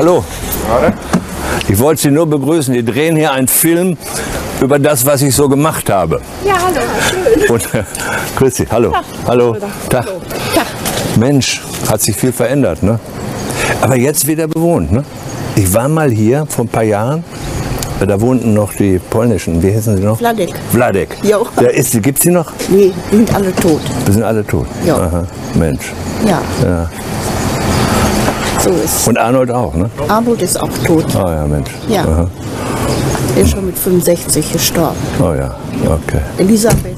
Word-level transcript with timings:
Hallo. 0.00 0.24
Ich 1.68 1.78
wollte 1.78 2.00
Sie 2.00 2.10
nur 2.10 2.24
begrüßen. 2.26 2.72
Wir 2.72 2.82
drehen 2.82 3.16
hier 3.16 3.32
einen 3.32 3.48
Film 3.48 3.98
über 4.58 4.78
das, 4.78 5.04
was 5.04 5.20
ich 5.20 5.34
so 5.34 5.46
gemacht 5.46 5.90
habe. 5.90 6.22
Ja, 6.42 6.54
hallo. 6.54 6.80
Schön. 7.06 7.50
Und 7.50 7.74
äh, 7.74 7.84
grüß 8.34 8.56
Sie. 8.56 8.66
Hallo. 8.70 8.94
Hallo. 9.26 9.58
Tag. 9.90 10.06
Tag. 10.54 10.66
Mensch, 11.18 11.60
hat 11.86 12.00
sich 12.00 12.16
viel 12.16 12.32
verändert, 12.32 12.82
ne? 12.82 12.98
Aber 13.82 13.94
jetzt 13.94 14.26
wieder 14.26 14.48
bewohnt, 14.48 14.90
ne? 14.90 15.04
Ich 15.54 15.70
war 15.74 15.86
mal 15.86 16.10
hier 16.10 16.46
vor 16.48 16.64
ein 16.64 16.68
paar 16.68 16.84
Jahren. 16.84 17.22
Da 18.00 18.18
wohnten 18.22 18.54
noch 18.54 18.72
die 18.72 18.98
polnischen, 18.98 19.62
wie 19.62 19.74
heißen 19.74 19.98
sie 19.98 20.02
noch? 20.02 20.18
Wladek. 20.18 20.54
Wladek. 20.72 21.14
Jo. 21.24 21.46
Der 21.60 21.74
ist, 21.74 22.02
gibt's 22.02 22.22
die 22.22 22.30
noch? 22.30 22.50
Nee, 22.70 22.90
die 23.12 23.16
sind 23.16 23.34
alle 23.34 23.54
tot. 23.54 23.82
Wir 24.06 24.14
sind 24.14 24.22
alle 24.22 24.46
tot. 24.46 24.66
Ja. 24.86 25.24
Mensch. 25.52 25.92
Ja, 26.26 26.40
Ja. 26.64 26.88
So 28.62 28.70
ist 28.70 29.08
Und 29.08 29.18
Arnold 29.18 29.50
auch, 29.50 29.74
ne? 29.74 29.88
Armut 30.08 30.42
ist 30.42 30.60
auch 30.60 30.68
tot. 30.84 31.04
Oh 31.14 31.28
ja, 31.28 31.46
Mensch. 31.46 31.70
Ja. 31.88 32.02
Aha. 32.04 32.26
Er 33.36 33.42
ist 33.42 33.50
schon 33.52 33.66
mit 33.66 33.78
65 33.78 34.52
gestorben. 34.52 34.96
Oh 35.20 35.32
ja, 35.34 35.54
okay. 35.86 36.20
Elisabeth, 36.38 36.96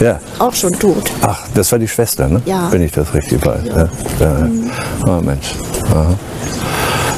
Ja. 0.00 0.18
auch 0.38 0.54
schon 0.54 0.72
tot. 0.72 1.04
Ach, 1.22 1.40
das 1.54 1.70
war 1.70 1.78
die 1.78 1.88
Schwester, 1.88 2.28
ne? 2.28 2.40
Ja. 2.46 2.68
Wenn 2.70 2.82
ich 2.82 2.92
das 2.92 3.12
richtig 3.14 3.44
weiß. 3.44 3.60
Ja. 3.66 3.88
Ja. 4.20 4.48
Oh 5.06 5.20
Mensch. 5.22 5.54
Aha. 5.90 6.14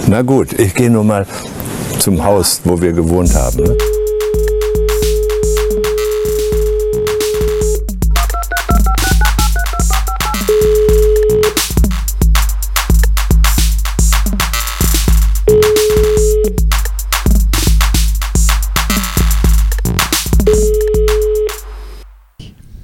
Na 0.06 0.22
gut, 0.22 0.52
ich 0.58 0.74
gehe 0.74 0.90
nur 0.90 1.04
mal 1.04 1.24
zum 1.98 2.22
Haus, 2.24 2.60
wo 2.64 2.80
wir 2.80 2.92
gewohnt 2.92 3.34
haben. 3.34 3.56
Ne? 3.62 3.76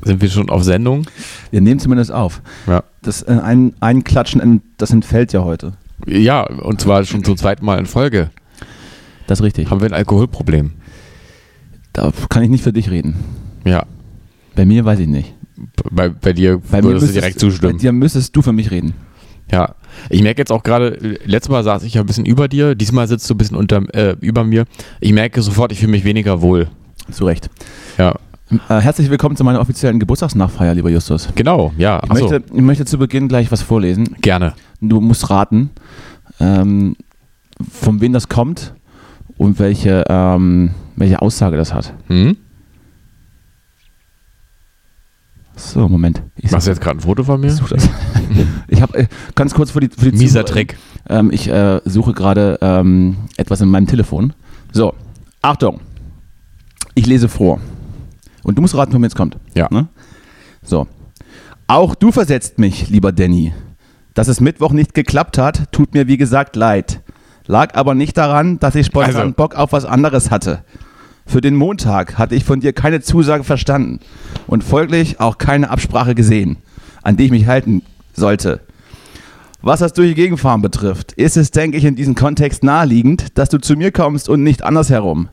Sind 0.04 0.20
wir 0.20 0.28
schon 0.28 0.50
auf 0.50 0.62
Sendung? 0.64 1.06
Wir 1.50 1.60
nehmen 1.60 1.80
zumindest 1.80 2.12
auf. 2.12 2.42
Ja. 2.66 2.82
Das 3.02 3.22
äh, 3.22 3.38
ein, 3.42 3.74
ein 3.80 4.04
Klatschen, 4.04 4.62
das 4.78 4.90
entfällt 4.90 5.32
ja 5.32 5.44
heute. 5.44 5.72
Ja, 6.06 6.42
und 6.48 6.80
zwar 6.80 7.04
schon 7.04 7.24
zum 7.24 7.36
zweiten 7.36 7.64
Mal 7.64 7.78
in 7.78 7.86
Folge. 7.86 8.30
Das 9.26 9.40
ist 9.40 9.44
richtig. 9.44 9.70
Haben 9.70 9.80
wir 9.80 9.86
ein 9.88 9.94
Alkoholproblem? 9.94 10.72
Da 11.92 12.12
kann 12.28 12.42
ich 12.42 12.50
nicht 12.50 12.64
für 12.64 12.72
dich 12.72 12.90
reden. 12.90 13.14
Ja. 13.64 13.86
Bei 14.54 14.64
mir 14.64 14.84
weiß 14.84 14.98
ich 14.98 15.08
nicht. 15.08 15.32
Bei, 15.90 16.08
bei 16.08 16.32
dir 16.32 16.58
Bei 16.70 16.82
würdest 16.82 16.84
du 16.84 16.90
müsstest- 17.06 17.14
direkt 17.14 17.40
zustimmen. 17.40 17.72
Bei 17.72 17.78
dir 17.78 17.92
müsstest 17.92 18.34
du 18.36 18.42
für 18.42 18.52
mich 18.52 18.70
reden. 18.70 18.92
Ja. 19.50 19.74
Ich 20.10 20.22
merke 20.22 20.40
jetzt 20.40 20.50
auch 20.50 20.62
gerade, 20.62 21.18
letztes 21.24 21.50
Mal 21.50 21.62
saß 21.62 21.84
ich 21.84 21.94
ja 21.94 22.00
ein 22.02 22.06
bisschen 22.06 22.26
über 22.26 22.48
dir, 22.48 22.74
diesmal 22.74 23.06
sitzt 23.06 23.28
du 23.30 23.34
ein 23.34 23.38
bisschen 23.38 23.56
unter, 23.56 23.82
äh, 23.94 24.16
über 24.20 24.42
mir. 24.42 24.64
Ich 25.00 25.12
merke 25.12 25.40
sofort, 25.42 25.70
ich 25.70 25.78
fühle 25.78 25.92
mich 25.92 26.04
weniger 26.04 26.42
wohl. 26.42 26.68
Zu 27.10 27.24
Recht. 27.26 27.50
Ja. 27.98 28.14
Äh, 28.68 28.80
herzlich 28.80 29.10
willkommen 29.10 29.36
zu 29.36 29.44
meiner 29.44 29.60
offiziellen 29.60 29.98
Geburtstagsnachfeier, 29.98 30.74
lieber 30.74 30.90
Justus. 30.90 31.28
Genau, 31.34 31.72
ja. 31.78 32.00
Ich, 32.04 32.10
Achso, 32.10 32.28
möchte, 32.30 32.54
ich 32.54 32.62
möchte 32.62 32.84
zu 32.84 32.98
Beginn 32.98 33.28
gleich 33.28 33.50
was 33.50 33.62
vorlesen. 33.62 34.16
gerne. 34.20 34.54
Du 34.80 35.00
musst 35.00 35.30
raten, 35.30 35.70
ähm, 36.40 36.96
von 37.70 38.00
wem 38.00 38.12
das 38.12 38.28
kommt 38.28 38.74
und 39.38 39.58
welche, 39.58 40.04
ähm, 40.08 40.70
welche 40.96 41.22
Aussage 41.22 41.56
das 41.56 41.72
hat. 41.72 41.94
Hm? 42.08 42.36
So, 45.56 45.88
Moment. 45.88 46.22
Ich 46.36 46.50
Machst 46.50 46.66
du 46.66 46.70
jetzt 46.70 46.80
gerade 46.80 46.98
ein 46.98 47.00
Foto 47.00 47.22
von 47.24 47.40
mir? 47.40 47.48
das. 47.70 47.88
Ich 48.66 48.82
habe 48.82 48.98
äh, 48.98 49.06
ganz 49.36 49.54
kurz 49.54 49.70
für 49.70 49.80
die, 49.80 49.88
für 49.88 50.10
die 50.10 50.18
Mieser 50.18 50.44
Trick. 50.44 50.76
Ähm, 51.08 51.30
ich 51.32 51.48
äh, 51.48 51.80
suche 51.84 52.12
gerade 52.12 52.58
ähm, 52.60 53.16
etwas 53.36 53.60
in 53.60 53.68
meinem 53.68 53.86
Telefon. 53.86 54.32
So, 54.72 54.94
Achtung. 55.42 55.80
Ich 56.96 57.06
lese 57.06 57.28
vor. 57.28 57.60
Und 58.44 58.56
du 58.56 58.62
musst 58.62 58.76
raten, 58.76 58.92
wem 58.92 59.04
es 59.04 59.14
kommt. 59.16 59.36
Ja. 59.54 59.68
Ne? 59.70 59.88
So. 60.62 60.86
Auch 61.66 61.94
du 61.94 62.12
versetzt 62.12 62.58
mich, 62.58 62.88
lieber 62.90 63.10
Danny. 63.10 63.52
Dass 64.14 64.28
es 64.28 64.40
Mittwoch 64.40 64.72
nicht 64.72 64.94
geklappt 64.94 65.38
hat, 65.38 65.72
tut 65.72 65.94
mir 65.94 66.06
wie 66.06 66.16
gesagt 66.18 66.54
leid. 66.54 67.00
Lag 67.46 67.74
aber 67.74 67.94
nicht 67.94 68.16
daran, 68.16 68.58
dass 68.60 68.74
ich 68.74 68.86
spontan 68.86 69.16
Also- 69.16 69.32
Bock 69.32 69.54
auf 69.56 69.72
was 69.72 69.84
anderes 69.84 70.30
hatte. 70.30 70.62
Für 71.26 71.40
den 71.40 71.56
Montag 71.56 72.18
hatte 72.18 72.34
ich 72.34 72.44
von 72.44 72.60
dir 72.60 72.74
keine 72.74 73.00
Zusage 73.00 73.44
verstanden 73.44 74.00
und 74.46 74.62
folglich 74.62 75.20
auch 75.20 75.38
keine 75.38 75.70
Absprache 75.70 76.14
gesehen, 76.14 76.58
an 77.02 77.16
die 77.16 77.24
ich 77.24 77.30
mich 77.30 77.46
halten 77.46 77.82
sollte. 78.12 78.60
Was 79.62 79.80
das 79.80 79.94
durch 79.94 80.08
die 80.10 80.14
Gegenfahren 80.14 80.60
betrifft, 80.60 81.12
ist 81.12 81.38
es, 81.38 81.50
denke 81.50 81.78
ich, 81.78 81.86
in 81.86 81.96
diesem 81.96 82.14
Kontext 82.14 82.62
naheliegend, 82.62 83.38
dass 83.38 83.48
du 83.48 83.56
zu 83.56 83.74
mir 83.74 83.90
kommst 83.90 84.28
und 84.28 84.42
nicht 84.42 84.62
andersherum. 84.62 85.30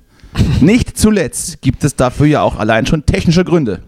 Nicht 0.61 0.97
zuletzt 0.97 1.61
gibt 1.61 1.83
es 1.83 1.95
dafür 1.95 2.27
ja 2.27 2.41
auch 2.41 2.57
allein 2.57 2.85
schon 2.85 3.05
technische 3.05 3.43
Gründe. 3.43 3.81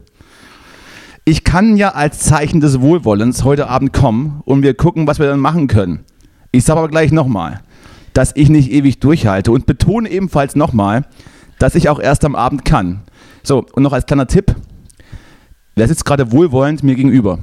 Ich 1.25 1.43
kann 1.43 1.77
ja 1.77 1.89
als 1.89 2.19
Zeichen 2.19 2.59
des 2.59 2.81
Wohlwollens 2.81 3.43
heute 3.43 3.69
Abend 3.69 3.93
kommen 3.93 4.41
und 4.45 4.61
wir 4.61 4.73
gucken, 4.73 5.07
was 5.07 5.19
wir 5.19 5.27
dann 5.27 5.39
machen 5.39 5.67
können. 5.67 6.03
Ich 6.51 6.65
sage 6.65 6.79
aber 6.79 6.89
gleich 6.89 7.11
nochmal, 7.11 7.61
dass 8.13 8.35
ich 8.35 8.49
nicht 8.49 8.71
ewig 8.71 8.99
durchhalte 8.99 9.51
und 9.51 9.65
betone 9.65 10.09
ebenfalls 10.09 10.55
nochmal, 10.55 11.05
dass 11.59 11.75
ich 11.75 11.87
auch 11.89 11.99
erst 11.99 12.25
am 12.25 12.35
Abend 12.35 12.65
kann. 12.65 13.01
So, 13.41 13.65
und 13.73 13.83
noch 13.83 13.93
als 13.93 14.05
kleiner 14.05 14.27
Tipp, 14.27 14.53
wer 15.75 15.87
sitzt 15.87 16.05
gerade 16.05 16.31
wohlwollend 16.31 16.83
mir 16.83 16.95
gegenüber? 16.95 17.39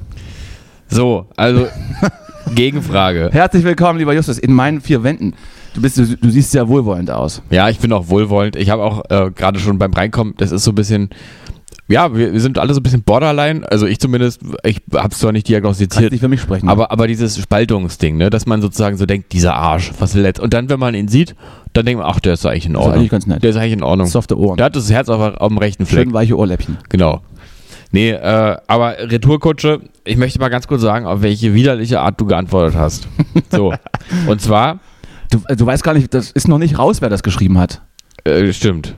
So, 0.87 1.27
also 1.35 1.67
Gegenfrage. 2.55 3.29
Herzlich 3.31 3.63
willkommen, 3.63 3.97
lieber 3.97 4.13
Justus, 4.13 4.37
in 4.37 4.53
meinen 4.53 4.81
vier 4.81 5.03
Wänden. 5.03 5.33
Du, 5.73 5.81
bist, 5.81 5.97
du, 5.97 6.05
du 6.17 6.29
siehst 6.29 6.51
sehr 6.51 6.67
wohlwollend 6.67 7.09
aus. 7.11 7.41
Ja, 7.49 7.69
ich 7.69 7.79
bin 7.79 7.93
auch 7.93 8.09
wohlwollend. 8.09 8.55
Ich 8.55 8.69
habe 8.69 8.83
auch 8.83 9.03
äh, 9.09 9.31
gerade 9.31 9.59
schon 9.59 9.77
beim 9.77 9.93
Reinkommen, 9.93 10.33
das 10.37 10.51
ist 10.51 10.63
so 10.65 10.71
ein 10.71 10.75
bisschen, 10.75 11.09
ja, 11.87 12.13
wir, 12.15 12.33
wir 12.33 12.41
sind 12.41 12.57
alle 12.57 12.73
so 12.73 12.79
ein 12.79 12.83
bisschen 12.83 13.03
borderline. 13.03 13.65
Also 13.71 13.85
ich 13.85 13.99
zumindest, 13.99 14.41
ich 14.63 14.81
habe 14.93 15.09
es 15.13 15.19
zwar 15.19 15.31
nicht 15.31 15.43
Kannst 15.45 15.49
diagnostiziert, 15.49 16.11
nicht 16.11 16.21
für 16.21 16.27
mich 16.27 16.41
sprechen. 16.41 16.67
aber, 16.67 16.91
aber 16.91 17.07
dieses 17.07 17.39
Spaltungsding, 17.41 18.17
ne, 18.17 18.29
dass 18.29 18.45
man 18.45 18.61
sozusagen 18.61 18.97
so 18.97 19.05
denkt, 19.05 19.31
dieser 19.31 19.55
Arsch, 19.55 19.91
was 19.99 20.13
will 20.15 20.23
jetzt? 20.25 20.39
Und 20.39 20.53
dann, 20.53 20.69
wenn 20.69 20.79
man 20.79 20.93
ihn 20.93 21.07
sieht, 21.07 21.35
dann 21.73 21.85
denkt 21.85 22.01
man, 22.01 22.11
ach, 22.11 22.19
der 22.19 22.33
ist 22.33 22.45
eigentlich 22.45 22.65
in 22.65 22.73
Das 22.73 22.81
ist 22.81 22.85
Ordnung. 22.87 22.99
eigentlich 22.99 23.11
ganz 23.11 23.27
nett. 23.27 23.41
Der 23.43 23.49
ist 23.51 23.55
eigentlich 23.55 23.73
in 23.73 23.83
Ordnung. 23.83 24.07
softe 24.07 24.37
Ohren. 24.37 24.57
Der 24.57 24.65
hat 24.65 24.75
das 24.75 24.91
Herz 24.91 25.07
auf, 25.07 25.21
auf 25.37 25.47
dem 25.47 25.57
rechten 25.57 25.85
Fleck. 25.85 26.03
Schön 26.05 26.13
weiche 26.13 26.37
Ohrläppchen. 26.37 26.77
Genau. 26.89 27.21
Nee, 27.93 28.11
äh, 28.11 28.57
aber 28.67 28.95
Retourkutsche, 28.99 29.81
ich 30.05 30.15
möchte 30.15 30.39
mal 30.39 30.47
ganz 30.49 30.65
kurz 30.67 30.81
sagen, 30.81 31.05
auf 31.05 31.21
welche 31.21 31.53
widerliche 31.53 31.99
Art 32.01 32.19
du 32.19 32.25
geantwortet 32.25 32.75
hast. 32.77 33.07
So. 33.51 33.73
Und 34.27 34.39
zwar, 34.41 34.79
Du, 35.31 35.41
äh, 35.47 35.55
du 35.55 35.65
weißt 35.65 35.83
gar 35.83 35.95
nicht, 35.95 36.13
das 36.13 36.29
ist 36.29 36.47
noch 36.47 36.59
nicht 36.59 36.77
raus, 36.77 37.01
wer 37.01 37.09
das 37.09 37.23
geschrieben 37.23 37.57
hat. 37.57 37.81
Äh, 38.23 38.53
stimmt. 38.53 38.95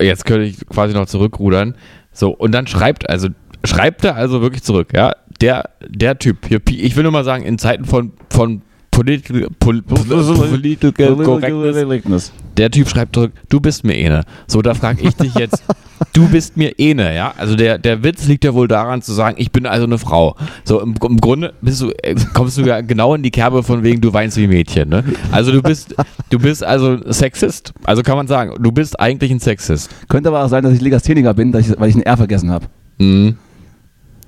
Jetzt 0.00 0.24
könnte 0.24 0.44
ich 0.44 0.66
quasi 0.66 0.94
noch 0.94 1.06
zurückrudern. 1.06 1.74
So, 2.12 2.30
und 2.30 2.52
dann 2.52 2.66
schreibt, 2.66 3.10
also, 3.10 3.28
schreibt 3.64 4.04
er 4.04 4.16
also 4.16 4.40
wirklich 4.40 4.62
zurück, 4.62 4.92
ja? 4.94 5.12
Der, 5.40 5.70
der 5.86 6.18
Typ 6.18 6.46
hier, 6.46 6.60
ich 6.68 6.96
will 6.96 7.02
nur 7.02 7.12
mal 7.12 7.24
sagen, 7.24 7.44
in 7.44 7.58
Zeiten 7.58 7.84
von, 7.84 8.12
von 8.30 8.62
Political, 8.94 9.48
Pol, 9.58 9.82
Political 9.82 10.92
Correctness, 11.16 12.32
der 12.56 12.70
Typ 12.70 12.88
schreibt 12.88 13.16
zurück, 13.16 13.32
du 13.48 13.58
bist 13.60 13.82
mir 13.82 13.96
Ene. 13.96 14.22
So, 14.46 14.62
da 14.62 14.74
frage 14.74 15.02
ich 15.02 15.16
dich 15.16 15.34
jetzt, 15.34 15.64
du 16.12 16.28
bist 16.28 16.56
mir 16.56 16.78
Ene, 16.78 17.12
ja? 17.14 17.34
Also 17.36 17.56
der, 17.56 17.78
der 17.78 18.04
Witz 18.04 18.26
liegt 18.28 18.44
ja 18.44 18.54
wohl 18.54 18.68
daran 18.68 19.02
zu 19.02 19.12
sagen, 19.12 19.36
ich 19.38 19.50
bin 19.50 19.66
also 19.66 19.84
eine 19.84 19.98
Frau. 19.98 20.36
So, 20.62 20.80
im, 20.80 20.94
im 21.02 21.16
Grunde 21.16 21.54
du, 21.60 21.90
äh, 22.02 22.14
kommst 22.34 22.56
du 22.56 22.62
ja 22.62 22.82
genau 22.82 23.14
in 23.16 23.24
die 23.24 23.32
Kerbe 23.32 23.64
von 23.64 23.82
wegen, 23.82 24.00
du 24.00 24.12
weinst 24.12 24.36
wie 24.36 24.46
Mädchen, 24.46 24.88
ne? 24.88 25.02
Also 25.32 25.50
du 25.50 25.60
bist, 25.60 25.96
du 26.30 26.38
bist 26.38 26.62
also 26.62 26.98
Sexist. 27.10 27.72
Also 27.82 28.02
kann 28.02 28.16
man 28.16 28.28
sagen, 28.28 28.54
du 28.62 28.70
bist 28.70 29.00
eigentlich 29.00 29.32
ein 29.32 29.40
Sexist. 29.40 29.90
Könnte 30.08 30.28
aber 30.28 30.44
auch 30.44 30.48
sein, 30.48 30.62
dass 30.62 30.72
ich 30.72 30.80
Legastheniker 30.80 31.34
bin, 31.34 31.52
ich, 31.56 31.78
weil 31.80 31.88
ich 31.88 31.96
ein 31.96 32.02
R 32.02 32.16
vergessen 32.16 32.50
habe. 32.50 32.66
Mhm. 32.98 33.36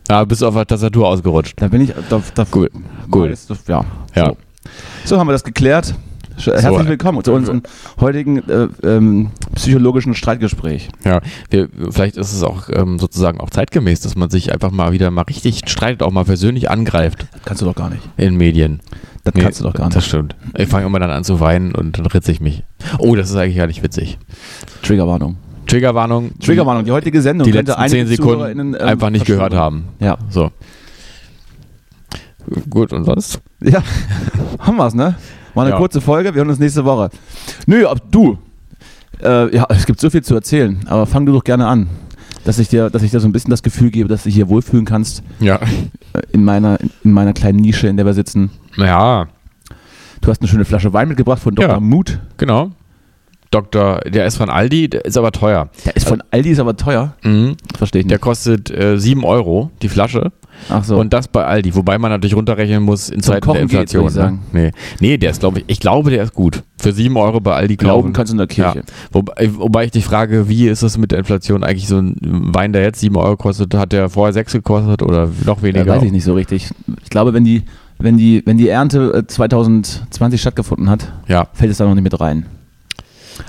Ja, 0.08 0.24
bist 0.24 0.42
du 0.42 0.46
auf 0.46 0.54
der 0.54 0.66
Tastatur 0.66 1.08
ausgerutscht. 1.08 1.54
Da 1.56 1.68
bin 1.68 1.82
ich. 1.82 1.92
Da, 2.08 2.22
da, 2.34 2.44
Gut, 2.44 2.70
gut. 3.10 3.30
Das, 3.30 3.48
ja. 3.66 3.84
Ja. 4.14 4.26
So. 4.30 4.36
So 5.04 5.18
haben 5.18 5.28
wir 5.28 5.32
das 5.32 5.44
geklärt. 5.44 5.94
Herzlich 6.38 6.64
äh, 6.64 6.88
willkommen 6.88 7.24
zu 7.24 7.32
unserem 7.32 7.62
heutigen 7.98 8.46
äh, 8.48 8.68
ähm, 8.82 9.30
psychologischen 9.54 10.14
Streitgespräch. 10.14 10.90
Ja, 11.02 11.20
wir, 11.48 11.68
vielleicht 11.90 12.18
ist 12.18 12.34
es 12.34 12.42
auch 12.42 12.68
ähm, 12.70 12.98
sozusagen 12.98 13.40
auch 13.40 13.48
zeitgemäß, 13.48 14.00
dass 14.00 14.16
man 14.16 14.28
sich 14.28 14.52
einfach 14.52 14.70
mal 14.70 14.92
wieder 14.92 15.10
mal 15.10 15.22
richtig 15.22 15.62
streitet, 15.66 16.02
auch 16.02 16.10
mal 16.12 16.24
persönlich 16.24 16.68
angreift 16.70 17.26
Kannst 17.46 17.62
du 17.62 17.66
doch 17.66 17.74
gar 17.74 17.88
nicht. 17.88 18.02
in 18.18 18.36
Medien. 18.36 18.80
Das 19.24 19.34
Nee, 19.34 19.40
kannst 19.42 19.60
du 19.60 19.64
doch 19.64 19.72
gar 19.72 19.86
Das 19.88 19.96
nicht. 19.96 20.06
stimmt. 20.08 20.36
Ich 20.58 20.68
fange 20.68 20.84
immer 20.86 21.00
dann 21.00 21.10
an 21.10 21.24
zu 21.24 21.40
weinen 21.40 21.74
und 21.74 21.98
dann 21.98 22.04
ritze 22.06 22.30
ich 22.32 22.40
mich. 22.40 22.64
Oh, 22.98 23.16
das 23.16 23.30
ist 23.30 23.36
eigentlich 23.36 23.56
gar 23.56 23.66
nicht 23.66 23.82
witzig. 23.82 24.18
Triggerwarnung. 24.82 25.36
Triggerwarnung. 25.66 26.38
Triggerwarnung. 26.38 26.84
Die 26.84 26.92
heutige 26.92 27.20
Sendung 27.22 27.46
Die 27.46 27.50
könnte 27.52 27.72
letzten 27.72 27.82
einige 27.82 28.06
zehn 28.06 28.16
Sekunden 28.16 28.74
ähm, 28.74 28.86
einfach 28.86 29.10
nicht 29.10 29.24
gehört 29.24 29.54
haben. 29.54 29.86
Ja. 30.00 30.18
So. 30.28 30.50
Gut, 32.70 32.92
und 32.92 33.04
sonst? 33.04 33.40
Ja, 33.62 33.82
haben 34.58 34.76
wir's, 34.76 34.94
ne? 34.94 35.14
War 35.54 35.64
eine 35.64 35.72
Ja. 35.72 35.78
kurze 35.78 36.00
Folge, 36.00 36.34
wir 36.34 36.40
hören 36.40 36.50
uns 36.50 36.58
nächste 36.58 36.84
Woche. 36.84 37.10
Nö, 37.66 37.86
ab 37.86 37.98
du. 38.10 38.38
Äh, 39.22 39.54
ja, 39.56 39.66
es 39.70 39.86
gibt 39.86 40.00
so 40.00 40.10
viel 40.10 40.22
zu 40.22 40.34
erzählen, 40.34 40.78
aber 40.86 41.06
fang 41.06 41.24
du 41.26 41.32
doch 41.32 41.44
gerne 41.44 41.66
an. 41.66 41.88
Dass 42.44 42.58
ich 42.58 42.68
dir, 42.68 42.90
dass 42.90 43.02
ich 43.02 43.10
dir 43.10 43.18
so 43.20 43.26
ein 43.26 43.32
bisschen 43.32 43.50
das 43.50 43.62
Gefühl 43.62 43.90
gebe, 43.90 44.08
dass 44.08 44.22
du 44.22 44.28
dich 44.28 44.36
hier 44.36 44.48
wohlfühlen 44.48 44.84
kannst 44.84 45.22
Ja. 45.40 45.56
äh, 45.56 46.22
in 46.32 46.44
meiner, 46.44 46.78
in 47.02 47.12
meiner 47.12 47.32
kleinen 47.32 47.58
Nische, 47.58 47.88
in 47.88 47.96
der 47.96 48.06
wir 48.06 48.14
sitzen. 48.14 48.50
Ja. 48.76 49.26
Du 50.20 50.30
hast 50.30 50.40
eine 50.42 50.48
schöne 50.48 50.64
Flasche 50.64 50.92
Wein 50.92 51.08
mitgebracht 51.08 51.42
von 51.42 51.54
Dr. 51.54 51.70
Ja. 51.74 51.80
Mut. 51.80 52.20
Genau. 52.36 52.70
Dr. 53.50 54.00
Der 54.00 54.26
ist 54.26 54.36
von 54.36 54.50
Aldi, 54.50 54.88
der 54.90 55.04
ist 55.04 55.16
aber 55.16 55.32
teuer. 55.32 55.68
Der 55.84 55.96
ist 55.96 56.08
von 56.08 56.22
Aldi, 56.30 56.50
ist 56.50 56.58
aber 56.60 56.76
teuer. 56.76 57.14
Mhm. 57.22 57.56
Verstehe 57.76 58.00
ich 58.02 58.06
Der 58.08 58.16
nicht. 58.16 58.22
kostet 58.22 58.70
äh, 58.70 58.98
7 58.98 59.24
Euro, 59.24 59.70
die 59.82 59.88
Flasche. 59.88 60.32
Ach 60.70 60.82
so. 60.82 60.96
Und 60.98 61.12
das 61.12 61.28
bei 61.28 61.44
Aldi, 61.44 61.74
wobei 61.74 61.98
man 61.98 62.10
natürlich 62.10 62.34
runterrechnen 62.34 62.82
muss 62.82 63.10
in 63.10 63.22
Zum 63.22 63.34
Zeiten 63.34 63.44
Kochen 63.46 63.54
der 63.54 63.62
Inflation. 63.62 64.04
würd 64.04 64.12
ich 64.16 64.22
ne? 64.22 64.38
nee. 64.52 64.70
nee, 65.00 65.16
der 65.18 65.30
ist, 65.30 65.40
glaube 65.40 65.58
ich, 65.60 65.64
ich 65.68 65.80
glaube, 65.80 66.10
der 66.10 66.22
ist 66.22 66.32
gut. 66.32 66.62
Für 66.78 66.92
7 66.92 67.14
Euro 67.16 67.40
bei 67.40 67.54
Aldi 67.54 67.76
Glauben 67.76 68.02
kaufen. 68.04 68.12
kannst 68.14 68.30
du 68.32 68.34
in 68.34 68.38
der 68.38 68.46
Kirche. 68.46 68.78
Ja. 68.78 68.84
Wobei, 69.12 69.50
wobei 69.54 69.84
ich 69.84 69.90
dich 69.90 70.04
frage, 70.06 70.48
wie 70.48 70.66
ist 70.68 70.82
das 70.82 70.96
mit 70.96 71.12
der 71.12 71.18
Inflation? 71.18 71.62
Eigentlich 71.62 71.88
so 71.88 71.98
ein 71.98 72.16
Wein, 72.22 72.72
der 72.72 72.82
jetzt 72.82 73.00
7 73.00 73.14
Euro 73.16 73.36
kostet, 73.36 73.74
hat 73.74 73.92
der 73.92 74.08
vorher 74.08 74.32
6 74.32 74.54
gekostet 74.54 75.02
oder 75.02 75.28
noch 75.44 75.62
weniger? 75.62 75.84
Ja, 75.86 75.96
weiß 75.96 76.04
ich 76.04 76.12
nicht 76.12 76.24
so 76.24 76.32
richtig. 76.34 76.70
Ich 77.04 77.10
glaube, 77.10 77.34
wenn 77.34 77.44
die, 77.44 77.62
wenn 77.98 78.16
die, 78.16 78.42
wenn 78.46 78.56
die 78.56 78.68
Ernte 78.70 79.12
äh, 79.14 79.26
2020 79.26 80.40
stattgefunden 80.40 80.88
hat, 80.88 81.12
Ja. 81.28 81.48
fällt 81.52 81.70
es 81.70 81.76
da 81.78 81.84
noch 81.84 81.94
nicht 81.94 82.04
mit 82.04 82.18
rein. 82.18 82.46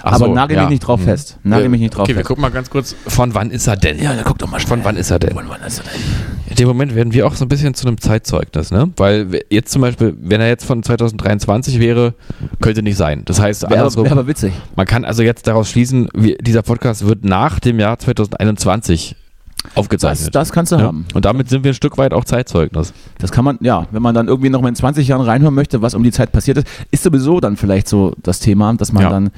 Ach 0.04 0.14
Aber 0.14 0.26
so, 0.28 0.34
nagel 0.34 0.56
ja. 0.58 0.64
mich 0.64 0.72
nicht 0.72 0.80
drauf 0.88 1.00
Hm. 1.00 1.06
fest. 1.08 1.38
Nagel 1.44 1.66
Äh, 1.66 1.70
mich 1.70 1.82
nicht 1.82 1.92
drauf 1.96 2.04
Okay, 2.04 2.10
wir 2.14 2.18
fest. 2.18 2.28
gucken 2.28 2.42
mal 2.42 2.50
ganz 2.52 2.70
kurz, 2.70 2.96
von 3.08 3.34
wann 3.34 3.52
ist 3.52 3.68
er 3.68 3.76
denn? 3.78 4.02
Ja, 4.02 4.14
guck 4.24 4.38
doch 4.40 4.50
mal 4.50 4.60
Von 4.60 4.84
wann 4.84 4.98
ist 4.98 5.12
er 5.12 5.20
denn? 5.20 5.34
Von 5.34 5.48
wann 5.50 5.62
ist 5.62 5.80
er 5.80 5.84
denn? 5.86 6.02
In 6.50 6.56
dem 6.56 6.68
Moment 6.68 6.96
werden 6.96 7.14
wir 7.14 7.28
auch 7.28 7.36
so 7.36 7.46
ein 7.46 7.50
bisschen 7.50 7.74
zu 7.74 7.88
einem 7.88 8.00
Zeitzeugnis, 8.00 8.72
ne? 8.72 8.92
Weil 8.98 9.32
wir- 9.32 9.44
jetzt 9.50 9.72
zum 9.72 9.82
Beispiel, 9.82 10.16
wenn 10.20 10.42
er 10.42 10.48
jetzt 10.48 10.66
von 10.66 10.82
2023 10.84 11.80
wäre, 11.80 12.14
könnte 12.62 12.82
nicht 12.84 12.98
sein. 12.98 13.22
Das 13.26 13.40
heißt, 13.40 13.64
Wäre 13.64 13.72
aber, 13.74 13.80
andersrum, 13.82 14.06
wär 14.06 14.12
aber 14.14 14.28
witzig. 14.28 14.54
man 14.76 14.86
kann 14.86 15.06
also 15.06 15.24
jetzt 15.24 15.46
daraus 15.48 15.70
schließen, 15.70 16.10
wie, 16.16 16.36
dieser 16.42 16.62
Podcast 16.64 17.06
wird 17.06 17.24
nach 17.26 17.60
dem 17.60 17.80
Jahr 17.80 18.00
2021 18.00 19.16
Das, 19.16 19.27
aufgezeichnet. 19.76 20.34
das 20.36 20.52
kannst 20.52 20.72
du 20.72 20.78
ja? 20.78 20.84
haben. 20.84 21.06
Und 21.14 21.26
damit 21.26 21.50
sind 21.50 21.64
wir 21.64 21.72
ein 21.72 21.76
Stück 21.76 21.98
weit 21.98 22.14
auch 22.14 22.26
Zeitzeugnis. 22.26 22.94
Das 23.20 23.32
kann 23.32 23.46
man, 23.46 23.58
ja, 23.62 23.88
wenn 23.92 24.02
man 24.02 24.14
dann 24.16 24.28
irgendwie 24.28 24.50
noch 24.50 24.62
mal 24.62 24.70
in 24.70 24.76
20 24.76 25.08
Jahren 25.08 25.22
reinhören 25.22 25.54
möchte, 25.54 25.82
was 25.82 25.94
um 25.94 26.04
die 26.04 26.12
Zeit 26.12 26.32
passiert 26.32 26.58
ist, 26.58 26.68
ist 26.92 27.04
sowieso 27.04 27.40
dann 27.40 27.58
vielleicht 27.58 27.88
so 27.88 28.14
das 28.24 28.40
Thema, 28.40 28.74
dass 28.74 28.92
man 28.94 29.04
Ja. 29.04 29.10
dann 29.10 29.30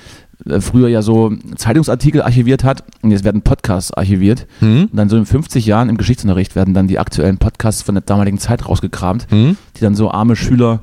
äh, 0.45 0.61
früher 0.61 0.87
ja 0.87 1.01
so 1.01 1.33
Zeitungsartikel 1.57 2.21
archiviert 2.21 2.63
hat 2.63 2.83
und 3.01 3.11
jetzt 3.11 3.23
werden 3.25 3.41
Podcasts 3.41 3.93
archiviert. 3.93 4.47
Hm? 4.59 4.83
Und 4.91 4.95
dann 4.95 5.09
so 5.09 5.17
in 5.17 5.25
50 5.25 5.65
Jahren 5.65 5.89
im 5.89 5.97
Geschichtsunterricht 5.97 6.55
werden 6.55 6.73
dann 6.73 6.87
die 6.87 6.99
aktuellen 6.99 7.37
Podcasts 7.37 7.81
von 7.81 7.95
der 7.95 8.03
damaligen 8.03 8.37
Zeit 8.37 8.67
rausgekramt, 8.67 9.27
Hm? 9.29 9.57
die 9.75 9.81
dann 9.81 9.95
so 9.95 10.11
arme 10.11 10.35
Schüler 10.35 10.79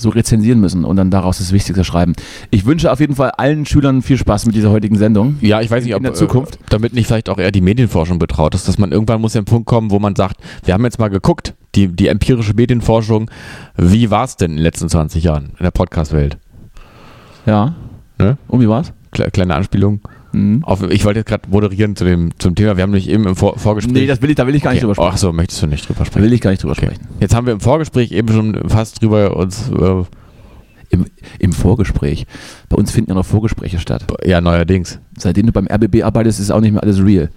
so 0.00 0.10
rezensieren 0.10 0.60
müssen 0.60 0.84
und 0.84 0.96
dann 0.96 1.10
daraus 1.10 1.38
das 1.38 1.52
Wichtigste 1.52 1.84
schreiben. 1.84 2.14
Ich 2.50 2.66
wünsche 2.66 2.90
auf 2.92 3.00
jeden 3.00 3.14
Fall 3.14 3.30
allen 3.32 3.66
Schülern 3.66 4.02
viel 4.02 4.18
Spaß 4.18 4.46
mit 4.46 4.54
dieser 4.54 4.70
heutigen 4.70 4.96
Sendung. 4.96 5.36
Ja, 5.40 5.60
ich 5.60 5.70
weiß 5.70 5.84
nicht, 5.84 5.92
In 5.92 5.96
ob 5.96 6.02
der 6.02 6.14
Zukunft. 6.14 6.56
Äh, 6.56 6.58
damit 6.70 6.94
nicht 6.94 7.06
vielleicht 7.06 7.28
auch 7.28 7.38
eher 7.38 7.50
die 7.50 7.60
Medienforschung 7.60 8.18
betraut 8.18 8.54
ist, 8.54 8.68
dass 8.68 8.78
man 8.78 8.92
irgendwann 8.92 9.20
muss 9.20 9.34
ja 9.34 9.42
ein 9.42 9.44
Punkt 9.44 9.66
kommen, 9.66 9.90
wo 9.90 9.98
man 9.98 10.16
sagt, 10.16 10.36
wir 10.64 10.74
haben 10.74 10.84
jetzt 10.84 10.98
mal 10.98 11.08
geguckt, 11.08 11.54
die, 11.74 11.88
die 11.88 12.08
empirische 12.08 12.54
Medienforschung, 12.54 13.30
wie 13.76 14.10
war 14.10 14.24
es 14.24 14.36
denn 14.36 14.52
in 14.52 14.56
den 14.56 14.62
letzten 14.62 14.88
20 14.88 15.22
Jahren 15.22 15.52
in 15.58 15.64
der 15.64 15.70
Podcast-Welt? 15.70 16.38
Ja. 17.46 17.74
Ne? 18.18 18.36
Und 18.48 18.60
wie 18.60 18.68
war's? 18.68 18.92
Kle 19.10 19.30
kleine 19.30 19.54
Anspielung. 19.54 20.00
Mhm. 20.32 20.62
Auf, 20.64 20.82
ich 20.90 21.04
wollte 21.04 21.20
jetzt 21.20 21.28
gerade 21.28 21.48
moderieren 21.48 21.96
zu 21.96 22.04
dem, 22.04 22.30
zum 22.38 22.54
Thema, 22.54 22.76
wir 22.76 22.82
haben 22.82 22.90
nämlich 22.90 23.08
eben 23.08 23.26
im 23.26 23.34
Vor 23.36 23.58
Vorgespräch. 23.58 23.94
Nee, 23.94 24.06
das 24.06 24.20
will 24.22 24.30
ich, 24.30 24.36
da 24.36 24.46
will 24.46 24.54
ich 24.54 24.62
gar 24.62 24.72
nicht 24.72 24.84
okay. 24.84 24.92
drüber 24.92 24.94
sprechen. 24.94 25.10
Ach 25.14 25.18
so, 25.18 25.32
möchtest 25.32 25.62
du 25.62 25.66
nicht 25.66 25.88
drüber 25.88 26.00
Da 26.00 26.04
sprechen? 26.04 26.24
will 26.24 26.32
ich 26.32 26.40
gar 26.40 26.50
nicht 26.50 26.62
drüber 26.62 26.72
Okay. 26.72 26.86
sprechen. 26.86 27.06
Jetzt 27.20 27.34
haben 27.34 27.46
wir 27.46 27.54
im 27.54 27.60
Vorgespräch 27.60 28.12
eben 28.12 28.28
schon 28.28 28.68
fast 28.68 29.00
drüber 29.02 29.36
uns, 29.36 29.70
äh, 29.70 30.04
Im, 30.90 31.06
Im 31.38 31.52
Vorgespräch. 31.52 32.26
Bei 32.68 32.76
uns 32.76 32.90
finden 32.90 33.10
ja 33.10 33.14
noch 33.14 33.26
Vorgespräche 33.26 33.78
statt. 33.78 34.04
ja, 34.24 34.40
neuerdings. 34.40 34.98
Seitdem 35.18 35.46
du 35.46 35.52
beim 35.52 35.66
RBB 35.66 36.02
arbeitest, 36.02 36.40
ist 36.40 36.50
auch 36.50 36.60
nicht 36.60 36.72
mehr 36.72 36.82
alles 36.82 37.02
real. 37.04 37.28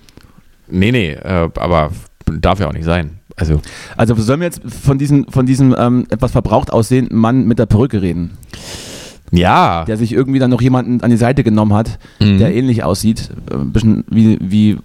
Nee, 0.70 0.92
nee, 0.92 1.12
äh, 1.12 1.50
aber 1.60 1.92
darf 2.40 2.60
ja 2.62 2.68
auch 2.70 2.74
nicht 2.74 2.86
sein. 2.86 3.20
Also, 3.36 3.60
Also 3.98 4.16
sollen 4.16 4.40
wir 4.42 4.46
jetzt 4.48 4.62
von 4.66 4.98
diesem, 4.98 5.26
von 5.28 5.46
diesem 5.46 5.76
ähm, 5.78 6.06
etwas 6.10 6.32
verbraucht 6.32 6.72
aussehenden 6.72 7.18
Mann 7.18 7.46
mit 7.46 7.60
der 7.60 7.66
Perücke 7.66 8.02
reden, 8.02 8.32
ja. 9.32 9.86
der 9.86 9.98
sich 9.98 10.12
irgendwie 10.14 10.40
dann 10.40 10.50
noch 10.52 10.62
jemanden 10.62 11.02
an 11.02 11.10
die 11.10 11.18
Seite 11.18 11.44
genommen 11.44 11.74
hat, 11.74 11.98
Mhm. 12.20 12.38
der 12.38 12.54
ähnlich 12.54 12.84
aussieht, 12.84 13.30
äh, 13.50 13.56
ein 13.56 13.72
bisschen 13.72 14.04
wie, 14.10 14.38
wie, 14.42 14.78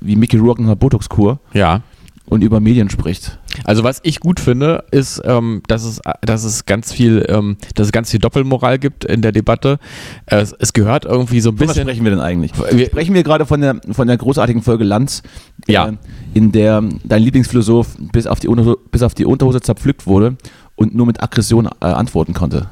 wie 0.00 0.16
Mickey 0.16 0.36
Rourke 0.38 0.60
in 0.60 0.66
einer 0.66 0.76
Botox-Kur 0.76 1.38
ja. 1.52 1.82
und 2.26 2.42
über 2.42 2.60
Medien 2.60 2.88
spricht. 2.90 3.38
Also 3.64 3.84
was 3.84 4.00
ich 4.04 4.20
gut 4.20 4.40
finde, 4.40 4.84
ist, 4.90 5.20
ähm, 5.24 5.62
dass, 5.68 5.84
es, 5.84 6.00
dass 6.22 6.44
es 6.44 6.64
ganz 6.64 6.92
viel, 6.92 7.26
ähm, 7.28 7.56
dass 7.74 7.88
es 7.88 7.92
ganz 7.92 8.10
viel 8.10 8.20
Doppelmoral 8.20 8.78
gibt 8.78 9.04
in 9.04 9.20
der 9.20 9.32
Debatte. 9.32 9.78
Es, 10.26 10.52
es 10.58 10.72
gehört 10.72 11.04
irgendwie 11.04 11.40
so 11.40 11.50
ein 11.50 11.58
Von 11.58 11.66
was 11.68 11.74
bisschen. 11.74 11.88
sprechen 11.88 12.04
wir 12.04 12.10
denn 12.12 12.20
eigentlich? 12.20 12.52
Wir- 12.72 12.86
Sprechen 12.86 13.14
wir 13.14 13.22
gerade 13.22 13.44
von 13.44 13.60
der, 13.60 13.80
von 13.90 14.06
der 14.06 14.16
großartigen 14.16 14.62
Folge 14.62 14.84
Lanz, 14.84 15.22
Ja. 15.66 15.88
äh, 15.88 15.92
in 16.32 16.52
der 16.52 16.82
dein 17.04 17.22
Lieblingsphilosoph 17.22 17.96
bis 18.12 18.26
auf 18.26 18.40
die, 18.40 18.48
Unter 18.48 18.76
bis 18.90 19.02
auf 19.02 19.14
die 19.14 19.24
Unterhose 19.26 19.60
zerpflückt 19.60 20.06
wurde 20.06 20.36
und 20.76 20.94
nur 20.94 21.04
mit 21.06 21.22
Aggression 21.22 21.66
äh, 21.66 21.86
antworten 21.86 22.32
konnte. 22.32 22.68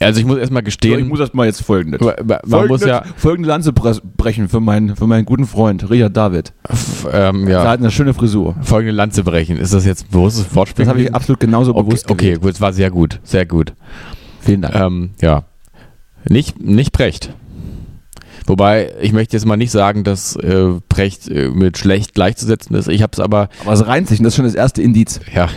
Also 0.00 0.20
ich 0.20 0.26
muss 0.26 0.38
erstmal 0.38 0.62
gestehen, 0.62 1.10
erst 1.16 1.34
mal 1.34 1.46
jetzt 1.46 1.62
folgendes. 1.62 2.00
man, 2.00 2.38
man 2.46 2.66
muss 2.66 2.84
ja, 2.84 3.04
folgende 3.16 3.48
Lanze 3.48 3.70
bre- 3.70 4.00
brechen 4.16 4.48
für 4.48 4.60
meinen, 4.60 4.96
für 4.96 5.06
meinen 5.06 5.24
guten 5.24 5.46
Freund 5.46 5.88
Richard 5.88 6.16
David. 6.16 6.52
ähm, 7.12 7.46
Er 7.46 7.52
ja 7.62 7.68
hat 7.68 7.78
eine 7.78 7.90
schöne 7.90 8.12
Frisur. 8.12 8.54
folgende 8.62 8.92
Lanze 8.94 9.22
brechen. 9.24 9.56
Ist 9.56 9.72
das 9.72 9.86
jetzt 9.86 10.06
ein 10.06 10.10
bewusstes 10.10 10.54
Wortspiel? 10.54 10.84
Das 10.84 10.90
habe 10.90 11.02
ich 11.02 11.14
absolut 11.14 11.40
genauso 11.40 11.74
okay, 11.74 11.82
bewusst 11.84 12.10
okay, 12.10 12.24
gewählt. 12.24 12.40
gut, 12.42 12.50
es 12.52 12.60
war 12.60 12.72
sehr 12.72 12.90
gut, 12.90 13.20
sehr 13.22 13.46
gut. 13.46 13.72
Vielen 14.40 14.62
Dank. 14.62 14.74
Ähm, 14.74 15.10
ja, 15.22 15.44
nicht, 16.28 16.60
nicht 16.60 16.92
Precht. 16.92 17.32
Wobei, 18.46 18.92
ich 19.00 19.12
möchte 19.12 19.36
jetzt 19.36 19.46
mal 19.46 19.56
nicht 19.56 19.70
sagen, 19.70 20.04
dass 20.04 20.36
äh, 20.36 20.72
Precht 20.88 21.28
äh, 21.28 21.48
mit 21.48 21.78
schlecht 21.78 22.14
gleichzusetzen 22.14 22.76
ist. 22.76 22.88
Ich 22.88 23.02
habe 23.02 23.12
es 23.12 23.20
aber 23.20 23.48
Aber 23.62 23.72
es 23.72 23.86
reimt 23.86 24.08
sich 24.08 24.18
und 24.18 24.24
das 24.24 24.34
ist 24.34 24.36
schon 24.36 24.44
das 24.44 24.54
erste 24.54 24.82
Indiz. 24.82 25.20
Ja, 25.34 25.48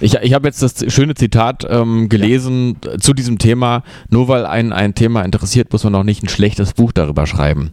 ich, 0.00 0.14
ich 0.14 0.34
habe 0.34 0.46
jetzt 0.46 0.62
das 0.62 0.92
schöne 0.92 1.14
Zitat 1.14 1.66
ähm, 1.68 2.10
gelesen 2.10 2.76
äh, 2.84 2.98
zu 2.98 3.14
diesem 3.14 3.38
Thema. 3.38 3.82
Nur 4.10 4.28
weil 4.28 4.44
einen 4.44 4.72
ein 4.72 4.94
Thema 4.94 5.22
interessiert, 5.22 5.72
muss 5.72 5.84
man 5.84 5.94
noch 5.94 6.04
nicht 6.04 6.22
ein 6.22 6.28
schlechtes 6.28 6.74
Buch 6.74 6.92
darüber 6.92 7.26
schreiben. 7.26 7.70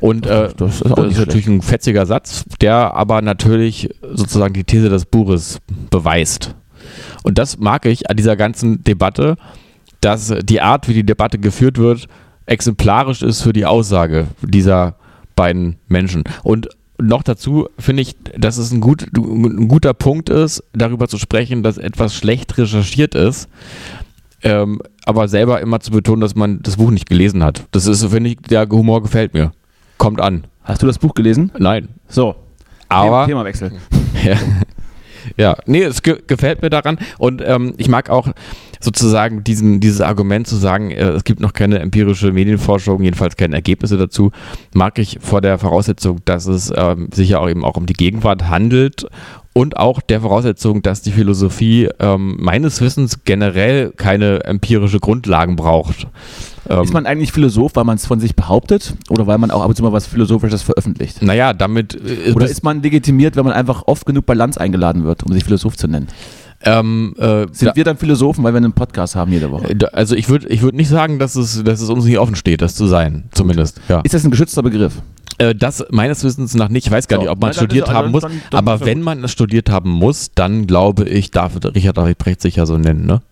Und 0.00 0.26
äh, 0.26 0.50
Das 0.54 0.74
ist 0.74 0.84
das 0.84 0.92
auch 0.92 1.04
ist, 1.04 1.18
natürlich 1.18 1.46
ein 1.46 1.62
fetziger 1.62 2.04
Satz, 2.04 2.44
der 2.60 2.94
aber 2.94 3.22
natürlich 3.22 3.88
sozusagen 4.12 4.52
die 4.52 4.64
These 4.64 4.90
des 4.90 5.06
Buches 5.06 5.60
beweist. 5.90 6.54
Und 7.22 7.38
das 7.38 7.58
mag 7.58 7.86
ich 7.86 8.10
an 8.10 8.16
dieser 8.16 8.36
ganzen 8.36 8.84
Debatte, 8.84 9.36
dass 10.00 10.34
die 10.42 10.60
Art, 10.60 10.88
wie 10.88 10.94
die 10.94 11.04
Debatte 11.04 11.38
geführt 11.38 11.78
wird, 11.78 12.06
exemplarisch 12.50 13.22
ist 13.22 13.42
für 13.42 13.52
die 13.52 13.64
Aussage 13.64 14.26
dieser 14.42 14.96
beiden 15.36 15.76
Menschen. 15.88 16.24
Und 16.42 16.68
noch 17.00 17.22
dazu 17.22 17.68
finde 17.78 18.02
ich, 18.02 18.16
dass 18.36 18.58
es 18.58 18.72
ein, 18.72 18.80
gut, 18.80 19.06
ein 19.16 19.68
guter 19.68 19.94
Punkt 19.94 20.28
ist, 20.28 20.62
darüber 20.72 21.08
zu 21.08 21.16
sprechen, 21.16 21.62
dass 21.62 21.78
etwas 21.78 22.14
schlecht 22.14 22.58
recherchiert 22.58 23.14
ist, 23.14 23.48
ähm, 24.42 24.82
aber 25.04 25.28
selber 25.28 25.60
immer 25.60 25.80
zu 25.80 25.92
betonen, 25.92 26.20
dass 26.20 26.34
man 26.34 26.60
das 26.62 26.76
Buch 26.76 26.90
nicht 26.90 27.08
gelesen 27.08 27.42
hat. 27.42 27.64
Das 27.70 27.86
ist, 27.86 28.04
finde 28.04 28.30
ich, 28.30 28.36
der 28.38 28.68
Humor 28.68 29.02
gefällt 29.02 29.32
mir. 29.32 29.52
Kommt 29.96 30.20
an. 30.20 30.44
Hast 30.62 30.82
du 30.82 30.86
das 30.86 30.98
Buch 30.98 31.14
gelesen? 31.14 31.52
Nein. 31.58 31.88
So. 32.08 32.34
Aber. 32.88 33.26
Themawechsel. 33.26 33.72
Ja. 34.24 34.36
ja, 35.36 35.56
nee, 35.66 35.82
es 35.82 36.02
ge 36.02 36.18
gefällt 36.26 36.62
mir 36.62 36.70
daran. 36.70 36.98
Und 37.18 37.42
ähm, 37.44 37.74
ich 37.76 37.88
mag 37.88 38.10
auch 38.10 38.28
sozusagen 38.80 39.44
diesen, 39.44 39.80
dieses 39.80 40.00
Argument 40.00 40.46
zu 40.46 40.56
sagen, 40.56 40.90
äh, 40.90 41.10
es 41.10 41.24
gibt 41.24 41.40
noch 41.40 41.52
keine 41.52 41.78
empirische 41.80 42.32
Medienforschung, 42.32 43.02
jedenfalls 43.02 43.36
keine 43.36 43.54
Ergebnisse 43.54 43.98
dazu, 43.98 44.32
mag 44.74 44.98
ich 44.98 45.18
vor 45.20 45.40
der 45.40 45.58
Voraussetzung, 45.58 46.20
dass 46.24 46.46
es 46.46 46.72
ähm, 46.74 47.08
sich 47.12 47.30
ja 47.30 47.38
auch 47.38 47.48
eben 47.48 47.64
auch 47.64 47.76
um 47.76 47.86
die 47.86 47.92
Gegenwart 47.92 48.48
handelt 48.48 49.06
und 49.52 49.76
auch 49.76 50.00
der 50.00 50.20
Voraussetzung, 50.20 50.82
dass 50.82 51.02
die 51.02 51.10
Philosophie 51.10 51.88
ähm, 51.98 52.36
meines 52.38 52.80
Wissens 52.80 53.24
generell 53.24 53.92
keine 53.96 54.44
empirische 54.44 55.00
Grundlagen 55.00 55.56
braucht. 55.56 56.06
Ähm, 56.68 56.84
Ist 56.84 56.92
man 56.92 57.06
eigentlich 57.06 57.32
Philosoph, 57.32 57.74
weil 57.74 57.84
man 57.84 57.96
es 57.96 58.06
von 58.06 58.20
sich 58.20 58.36
behauptet 58.36 58.94
oder 59.08 59.26
weil 59.26 59.38
man 59.38 59.50
auch 59.50 59.62
ab 59.62 59.68
und 59.68 59.74
zu 59.74 59.82
mal 59.82 59.92
was 59.92 60.06
Philosophisches 60.06 60.62
veröffentlicht? 60.62 61.20
naja, 61.22 61.52
damit 61.52 61.94
äh, 61.94 62.32
Oder 62.32 62.46
ist 62.46 62.62
man 62.62 62.82
legitimiert, 62.82 63.34
wenn 63.34 63.44
man 63.44 63.52
einfach 63.52 63.82
oft 63.86 64.06
genug 64.06 64.26
bei 64.26 64.34
Lanz 64.34 64.56
eingeladen 64.56 65.04
wird, 65.04 65.24
um 65.24 65.32
sich 65.32 65.42
Philosoph 65.42 65.76
zu 65.76 65.88
nennen? 65.88 66.06
Ähm, 66.62 67.14
äh, 67.18 67.46
Sind 67.52 67.68
da- 67.68 67.76
wir 67.76 67.84
dann 67.84 67.96
Philosophen, 67.96 68.44
weil 68.44 68.52
wir 68.52 68.58
einen 68.58 68.72
Podcast 68.72 69.16
haben 69.16 69.32
jede 69.32 69.50
Woche? 69.50 69.74
Da- 69.74 69.88
Also 69.88 70.14
ich 70.14 70.28
würde 70.28 70.48
ich 70.48 70.62
würd 70.62 70.74
nicht 70.74 70.88
sagen, 70.88 71.18
dass 71.18 71.36
es, 71.36 71.62
dass 71.64 71.80
es 71.80 71.88
uns 71.88 72.04
nicht 72.04 72.18
offen 72.18 72.36
steht, 72.36 72.60
das 72.62 72.74
zu 72.74 72.86
sein, 72.86 73.24
zumindest. 73.32 73.80
Ja. 73.88 74.00
Ist 74.00 74.14
das 74.14 74.24
ein 74.24 74.30
geschützter 74.30 74.62
Begriff? 74.62 74.94
Äh, 75.38 75.54
das 75.54 75.84
meines 75.90 76.22
Wissens 76.22 76.54
nach 76.54 76.68
nicht. 76.68 76.86
Ich 76.86 76.92
weiß 76.92 77.08
gar 77.08 77.16
So, 77.16 77.22
nicht, 77.22 77.30
ob 77.30 77.40
man 77.40 77.50
dann 77.50 77.54
studiert 77.54 77.88
ist- 77.88 77.94
haben 77.94 78.10
muss. 78.10 78.22
dann- 78.22 78.42
dann 78.50 78.58
aber 78.58 78.84
wenn 78.84 79.00
man 79.00 79.24
es 79.24 79.32
studiert 79.32 79.70
haben 79.70 79.88
muss, 79.90 80.32
dann 80.34 80.66
glaube 80.66 81.04
ich, 81.08 81.30
darf 81.30 81.52
Richard 81.74 81.96
David 81.96 82.18
Brecht 82.18 82.42
sich 82.42 82.56
ja 82.56 82.66
so 82.66 82.76
nennen, 82.76 83.06
ne? 83.06 83.22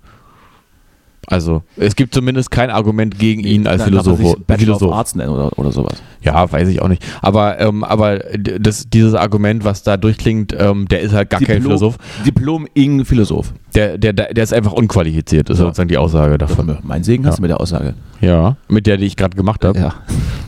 Also, 1.30 1.62
es 1.76 1.94
gibt 1.94 2.14
zumindest 2.14 2.50
kein 2.50 2.70
Argument 2.70 3.18
gegen 3.18 3.42
ihn 3.44 3.66
als 3.66 3.82
Philosoph. 3.82 4.18
Philosoph. 4.48 4.92
Arts 4.92 5.14
nennen 5.14 5.28
oder, 5.30 5.58
oder 5.58 5.70
sowas. 5.72 6.02
Ja, 6.22 6.50
weiß 6.50 6.68
ich 6.68 6.80
auch 6.80 6.88
nicht. 6.88 7.04
Aber, 7.20 7.60
ähm, 7.60 7.84
aber 7.84 8.18
das, 8.18 8.88
dieses 8.88 9.12
Argument, 9.14 9.62
was 9.62 9.82
da 9.82 9.98
durchklingt, 9.98 10.54
ähm, 10.58 10.88
der 10.88 11.00
ist 11.00 11.12
halt 11.12 11.28
gar 11.28 11.40
kein 11.40 11.60
Philosoph. 11.62 11.98
Diplom-Ing-Philosoph. 12.24 13.52
Der, 13.74 13.98
der, 13.98 14.12
der 14.14 14.32
der 14.32 14.44
ist 14.44 14.52
einfach 14.54 14.72
unqualifiziert, 14.72 15.50
ist 15.50 15.58
Ja. 15.58 15.64
sozusagen 15.66 15.88
die 15.88 15.98
Aussage 15.98 16.38
davon. 16.38 16.78
Mein 16.82 17.04
Segen 17.04 17.26
hast 17.26 17.34
Ja. 17.34 17.36
du 17.36 17.42
mit 17.42 17.50
der 17.50 17.60
Aussage. 17.60 17.94
Ja, 18.20 18.56
mit 18.68 18.86
der, 18.86 18.96
die 18.96 19.04
ich 19.04 19.16
gerade 19.16 19.36
gemacht 19.36 19.64
habe. 19.64 19.78
Ja. 19.78 19.94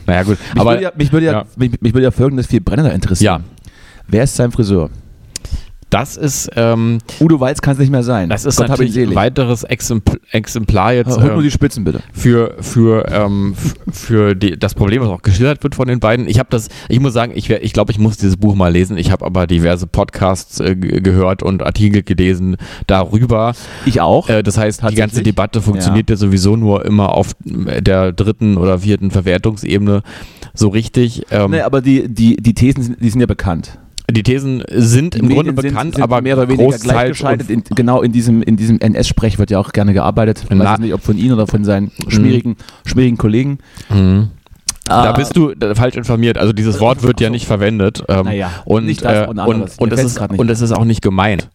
Naja, 0.07 0.23
gut. 0.23 0.37
Mich, 0.53 0.59
aber 0.61 0.71
würde 0.71 0.83
ja, 0.83 0.91
mich, 0.97 1.11
würde 1.13 1.25
ja, 1.27 1.31
ja. 1.33 1.45
Mich, 1.55 1.79
mich 1.79 1.93
würde 1.93 2.03
ja 2.05 2.11
folgendes 2.11 2.47
viel 2.47 2.59
brennender 2.61 2.93
interessieren. 2.93 3.43
ja, 3.43 3.65
Wer 4.07 4.23
ist 4.23 4.35
sein 4.35 4.51
Friseur? 4.51 4.89
Das 5.91 6.17
ist, 6.17 6.49
ähm, 6.55 6.97
Udo 7.19 7.39
Walz 7.39 7.61
kann 7.61 7.73
es 7.73 7.79
nicht 7.79 7.91
mehr 7.91 8.01
sein. 8.01 8.29
das 8.29 8.45
ist 8.45 8.55
Gott 8.55 8.69
natürlich 8.69 8.97
ein 8.97 9.13
weiteres 9.13 9.63
Exempl 9.63 10.19
Exemplar 10.31 10.93
jetzt 10.93 11.09
Holt 11.11 11.25
nur 11.25 11.35
ähm, 11.35 11.43
die 11.43 11.51
Spitzen 11.51 11.83
bitte. 11.83 12.01
für, 12.13 12.55
für, 12.61 13.05
ähm, 13.11 13.53
für 13.91 14.33
die, 14.33 14.57
das 14.57 14.73
Problem, 14.73 15.01
was 15.01 15.09
auch 15.09 15.21
geschildert 15.21 15.61
wird 15.63 15.75
von 15.75 15.87
den 15.87 15.99
beiden. 15.99 16.27
Ich 16.27 16.39
habe 16.39 16.47
das, 16.49 16.69
ich 16.89 16.99
muss 16.99 17.13
sagen, 17.13 17.33
ich, 17.35 17.49
ich 17.49 17.73
glaube, 17.73 17.91
ich 17.91 17.99
muss 17.99 18.17
dieses 18.17 18.37
Buch 18.37 18.55
mal 18.55 18.69
lesen. 18.71 18.97
Ich 18.97 19.11
habe 19.11 19.25
aber 19.25 19.45
diverse 19.45 19.85
Podcasts 19.85 20.59
äh, 20.59 20.75
ge- 20.75 21.01
gehört 21.01 21.43
und 21.43 21.61
Artikel 21.61 22.01
gelesen 22.03 22.55
darüber. 22.87 23.53
Ich 23.85 23.99
auch. 24.01 24.29
Äh, 24.29 24.43
das 24.43 24.57
heißt, 24.57 24.81
die 24.89 24.95
ganze? 24.95 25.21
Debatte 25.21 25.61
funktioniert 25.61 26.09
ja. 26.09 26.15
sowieso 26.15 26.55
nur 26.55 26.85
immer 26.85 27.13
auf 27.13 27.33
der 27.43 28.13
dritten 28.13 28.55
oder 28.57 28.79
vierten 28.79 29.11
Verwertungsebene 29.11 30.01
so 30.53 30.69
richtig. 30.69 31.25
Ähm, 31.31 31.51
nee, 31.51 31.61
aber 31.61 31.81
die, 31.81 32.07
die, 32.07 32.37
die 32.37 32.53
Thesen 32.53 32.95
die 32.99 33.09
sind 33.09 33.19
ja 33.19 33.27
bekannt. 33.27 33.77
Die 34.11 34.23
Thesen 34.23 34.63
sind 34.69 35.15
im 35.15 35.29
Grunde 35.29 35.51
Medien 35.51 35.55
bekannt, 35.55 35.81
sind, 35.81 35.95
sind 35.95 36.03
aber 36.03 36.21
mehr 36.21 36.37
oder 36.37 36.47
weniger 36.49 36.77
gleichgeschaltet. 36.77 37.49
In, 37.49 37.63
genau 37.75 38.01
in 38.01 38.11
diesem, 38.11 38.41
in 38.41 38.57
diesem 38.57 38.79
NS-Sprech 38.79 39.39
wird 39.39 39.51
ja 39.51 39.59
auch 39.59 39.71
gerne 39.71 39.93
gearbeitet. 39.93 40.45
Ich 40.49 40.57
weiß 40.57 40.79
nicht, 40.79 40.93
ob 40.93 41.01
von 41.01 41.17
Ihnen 41.17 41.33
oder 41.33 41.47
von 41.47 41.63
seinen 41.63 41.91
schmierigen, 42.07 42.55
schmierigen 42.85 43.17
Kollegen. 43.17 43.59
Mhm. 43.89 44.29
Da 44.85 45.03
Ah, 45.03 45.11
bist 45.13 45.37
du 45.37 45.51
äh, 45.51 45.75
falsch 45.75 45.95
informiert. 45.95 46.37
Also 46.37 46.53
dieses 46.53 46.79
Wort 46.79 47.03
wird 47.03 47.21
ja 47.21 47.29
nicht 47.29 47.45
verwendet. 47.45 48.03
Ähm, 48.09 48.25
Naja, 48.25 48.51
und, 48.65 48.85
nicht 48.85 49.05
das 49.05 49.27
äh, 49.27 49.29
und 49.29 49.37
und, 49.37 49.39
anderes. 49.39 49.77
und, 49.77 49.89
Mir 49.89 49.95
es 49.95 50.03
ist, 50.03 50.19
und 50.19 50.49
es 50.49 50.61
ist 50.61 50.71
auch 50.71 50.85
nicht 50.85 51.01
gemeint. 51.01 51.49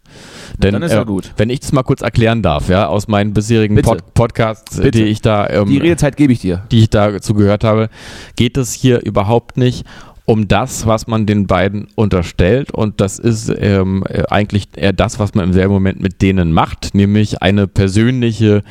Denn, 0.59 0.73
dann 0.73 0.83
ist 0.83 0.93
ja 0.93 1.03
gut. 1.03 1.33
Wenn 1.37 1.51
ich 1.51 1.61
das 1.61 1.73
mal 1.73 1.83
kurz 1.83 2.01
erklären 2.01 2.41
darf, 2.41 2.69
ja, 2.69 2.87
aus 2.87 3.09
meinen 3.09 3.35
bisherigen. 3.35 3.83
Pod 3.83 4.15
Podcasts, 4.15 4.77
Bitte. 4.77 4.93
die 4.93 5.05
ich 5.05 5.21
da 5.21 5.49
ähm, 5.51 5.69
die 5.69 5.79
Redezeit 5.79 6.17
gebe 6.17 6.33
ich 6.33 6.39
dir. 6.39 6.63
die 6.71 6.81
ich 6.81 6.91
dazu 6.91 7.35
gehört 7.35 7.65
habe, 7.65 7.91
geht 8.37 8.57
es 8.57 8.73
hier 8.73 9.05
überhaupt 9.05 9.57
nicht 9.59 9.85
um 10.27 10.49
das, 10.49 10.87
was 10.87 11.07
man 11.07 11.25
den 11.25 11.47
beiden 11.47 11.87
unterstellt. 11.95 12.73
Und 12.73 13.01
das 13.01 13.21
ist 13.21 13.49
ähm, 13.49 14.05
äh, 14.09 14.25
eigentlich 14.29 14.69
eher 14.75 14.93
das, 14.93 15.21
was 15.21 15.35
man 15.35 15.45
im 15.45 15.53
selben 15.53 15.73
Moment 15.73 16.01
mit 16.01 16.21
denen 16.21 16.53
macht, 16.53 16.95
nämlich 16.95 17.43
eine 17.43 17.69
persönliche 17.69 18.63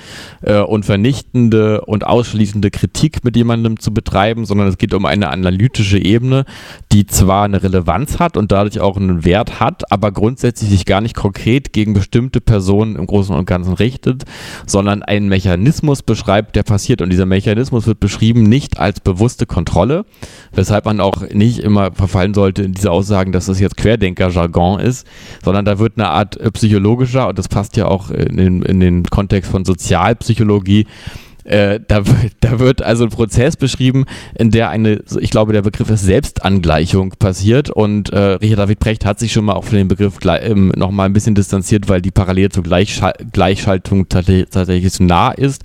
äh, 0.42 0.60
und 0.60 0.86
vernichtende 0.86 1.82
und 1.82 2.06
ausschließende 2.06 2.72
Kritik 2.72 3.24
mit 3.24 3.38
jemandem 3.38 3.80
zu 3.80 3.94
betreiben, 3.94 4.46
sondern 4.46 4.68
es 4.68 4.78
geht 4.78 4.94
um 4.94 5.06
eine 5.06 5.30
analytische 5.30 5.98
Ebene, 5.98 6.44
die 6.92 7.06
zwar 7.08 7.46
eine 7.46 7.64
Relevanz 7.64 8.20
hat 8.20 8.36
und 8.36 8.52
dadurch 8.52 8.82
auch 8.82 8.98
einen 8.98 9.24
Wert 9.24 9.62
hat, 9.62 9.90
aber 9.90 10.12
grundsätzlich 10.12 10.70
sich 10.70 10.86
gar 10.86 11.00
nicht 11.00 11.16
konkret 11.16 11.72
gegen 11.72 11.94
bestimmte 11.94 12.42
Personen 12.42 12.98
im 12.98 13.08
Großen 13.08 13.34
und 13.34 13.46
Ganzen 13.46 13.74
richtet, 13.74 14.26
sondern 14.66 15.04
einen 15.04 15.30
Mechanismus 15.30 16.04
beschreibt, 16.04 16.58
der 16.58 16.64
passiert. 16.64 17.02
Und 17.02 17.12
dieser 17.12 17.26
Mechanismus 17.26 17.88
wird 17.88 18.02
beschrieben 18.02 18.44
nicht 18.44 18.78
als 18.78 19.00
bewusste 19.00 19.46
Kontrolle, 19.46 20.06
weshalb 20.52 20.84
man 20.84 21.00
auch 21.00 21.22
nicht 21.30 21.45
immer 21.54 21.92
verfallen 21.94 22.34
sollte 22.34 22.64
in 22.64 22.74
diese 22.74 22.92
Aussagen, 22.92 23.32
dass 23.32 23.46
das 23.46 23.60
jetzt 23.60 23.78
Querdenker-Jargon 23.78 24.80
ist, 24.80 25.06
sondern 25.44 25.66
da 25.66 25.80
wird 25.80 25.94
eine 25.98 26.10
Art 26.10 26.38
äh, 26.38 26.52
psychologischer, 26.52 27.28
und 27.30 27.38
das 27.40 27.48
passt 27.48 27.78
ja 27.78 27.88
auch 27.88 28.10
in 28.10 28.38
den, 28.38 28.62
in 28.64 28.80
den 28.80 29.04
Kontext 29.04 29.50
von 29.52 29.66
Sozialpsychologie, 29.66 30.86
äh, 31.46 31.80
da, 31.88 32.06
wird- 32.08 32.34
da 32.42 32.60
wird 32.60 32.82
also 32.82 33.04
ein 33.04 33.12
Prozess 33.12 33.56
beschrieben, 33.56 34.06
in 34.38 34.50
der 34.52 34.70
eine, 34.70 35.02
ich 35.20 35.30
glaube, 35.30 35.54
der 35.54 35.62
Begriff 35.62 35.90
ist 35.92 36.02
Selbstangleichung 36.04 37.12
passiert 37.20 37.70
und 37.70 38.10
äh, 38.10 38.18
Richard 38.18 38.60
David 38.60 38.80
Precht 38.80 39.06
hat 39.06 39.20
sich 39.20 39.32
schon 39.32 39.46
mal 39.46 39.54
auch 39.54 39.64
von 39.64 39.78
dem 39.78 39.88
Begriff 39.88 40.18
ähm, 40.26 40.72
noch 40.76 40.90
mal 40.92 41.06
ein 41.06 41.14
bisschen 41.14 41.36
distanziert, 41.36 41.88
weil 41.88 42.02
die 42.02 42.12
Parallele 42.12 42.50
zur 42.50 42.64
Gleichschal 42.64 43.14
Gleichschaltung 43.32 44.10
tatsächlich 44.10 44.92
so 44.92 45.04
nah 45.04 45.32
ist. 45.32 45.64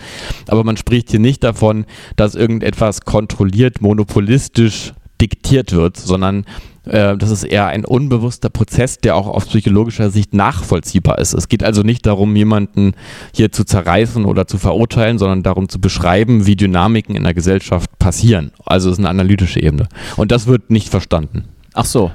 Aber 0.48 0.64
man 0.64 0.76
spricht 0.76 1.10
hier 1.10 1.20
nicht 1.20 1.42
davon, 1.42 1.86
dass 2.16 2.34
irgendetwas 2.34 3.00
kontrolliert, 3.02 3.80
monopolistisch 3.80 4.92
diktiert 5.20 5.72
wird, 5.72 5.96
sondern 5.96 6.44
äh, 6.84 7.16
das 7.16 7.30
ist 7.30 7.44
eher 7.44 7.66
ein 7.66 7.84
unbewusster 7.84 8.48
Prozess, 8.48 8.98
der 8.98 9.16
auch 9.16 9.26
aus 9.26 9.46
psychologischer 9.46 10.10
Sicht 10.10 10.34
nachvollziehbar 10.34 11.18
ist. 11.18 11.34
Es 11.34 11.48
geht 11.48 11.62
also 11.62 11.82
nicht 11.82 12.06
darum, 12.06 12.34
jemanden 12.36 12.94
hier 13.34 13.52
zu 13.52 13.64
zerreißen 13.64 14.24
oder 14.24 14.46
zu 14.46 14.58
verurteilen, 14.58 15.18
sondern 15.18 15.42
darum 15.42 15.68
zu 15.68 15.80
beschreiben, 15.80 16.46
wie 16.46 16.56
Dynamiken 16.56 17.16
in 17.16 17.24
der 17.24 17.34
Gesellschaft 17.34 17.98
passieren. 17.98 18.52
Also 18.64 18.88
es 18.88 18.94
ist 18.94 18.98
eine 19.00 19.08
analytische 19.08 19.60
Ebene. 19.60 19.88
Und 20.16 20.32
das 20.32 20.46
wird 20.46 20.70
nicht 20.70 20.88
verstanden. 20.88 21.44
Ach 21.74 21.84
so. 21.84 22.10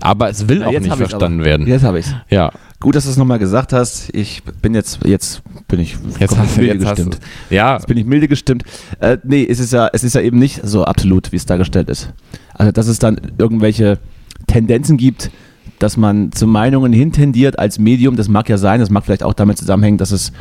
Aber 0.00 0.30
es 0.30 0.48
will 0.48 0.60
Na, 0.60 0.68
auch 0.68 0.72
nicht 0.72 0.94
verstanden 0.94 1.44
werden. 1.44 1.66
Jetzt 1.66 1.84
habe 1.84 1.98
ich 1.98 2.06
es. 2.06 2.14
Ja, 2.28 2.52
Gut, 2.82 2.94
dass 2.94 3.04
du 3.04 3.10
es 3.10 3.18
nochmal 3.18 3.38
gesagt 3.38 3.74
hast. 3.74 4.08
Ich 4.14 4.42
bin 4.62 4.74
jetzt, 4.74 5.00
jetzt 5.04 5.42
bin 5.68 5.80
ich 5.80 5.98
jetzt 6.18 6.34
hast 6.38 6.56
milde 6.56 6.72
jetzt 6.72 6.88
gestimmt. 6.88 7.18
Ja, 7.50 7.74
Jetzt 7.74 7.86
bin 7.86 7.98
ich 7.98 8.06
milde 8.06 8.26
gestimmt. 8.26 8.62
Äh, 9.00 9.18
nee, 9.22 9.46
es 9.46 9.60
ist, 9.60 9.74
ja, 9.74 9.90
es 9.92 10.02
ist 10.02 10.14
ja 10.14 10.22
eben 10.22 10.38
nicht 10.38 10.62
so 10.64 10.84
absolut, 10.84 11.30
wie 11.30 11.36
es 11.36 11.44
dargestellt 11.44 11.90
ist. 11.90 12.10
Also, 12.54 12.72
dass 12.72 12.86
es 12.86 12.98
dann 12.98 13.20
irgendwelche 13.36 13.98
Tendenzen 14.46 14.96
gibt, 14.96 15.30
dass 15.78 15.98
man 15.98 16.32
zu 16.32 16.46
Meinungen 16.46 16.94
hintendiert 16.94 17.58
als 17.58 17.78
Medium, 17.78 18.16
das 18.16 18.28
mag 18.28 18.48
ja 18.48 18.56
sein, 18.56 18.80
das 18.80 18.88
mag 18.88 19.04
vielleicht 19.04 19.24
auch 19.24 19.34
damit 19.34 19.58
zusammenhängen, 19.58 19.98
dass 19.98 20.10
es, 20.10 20.32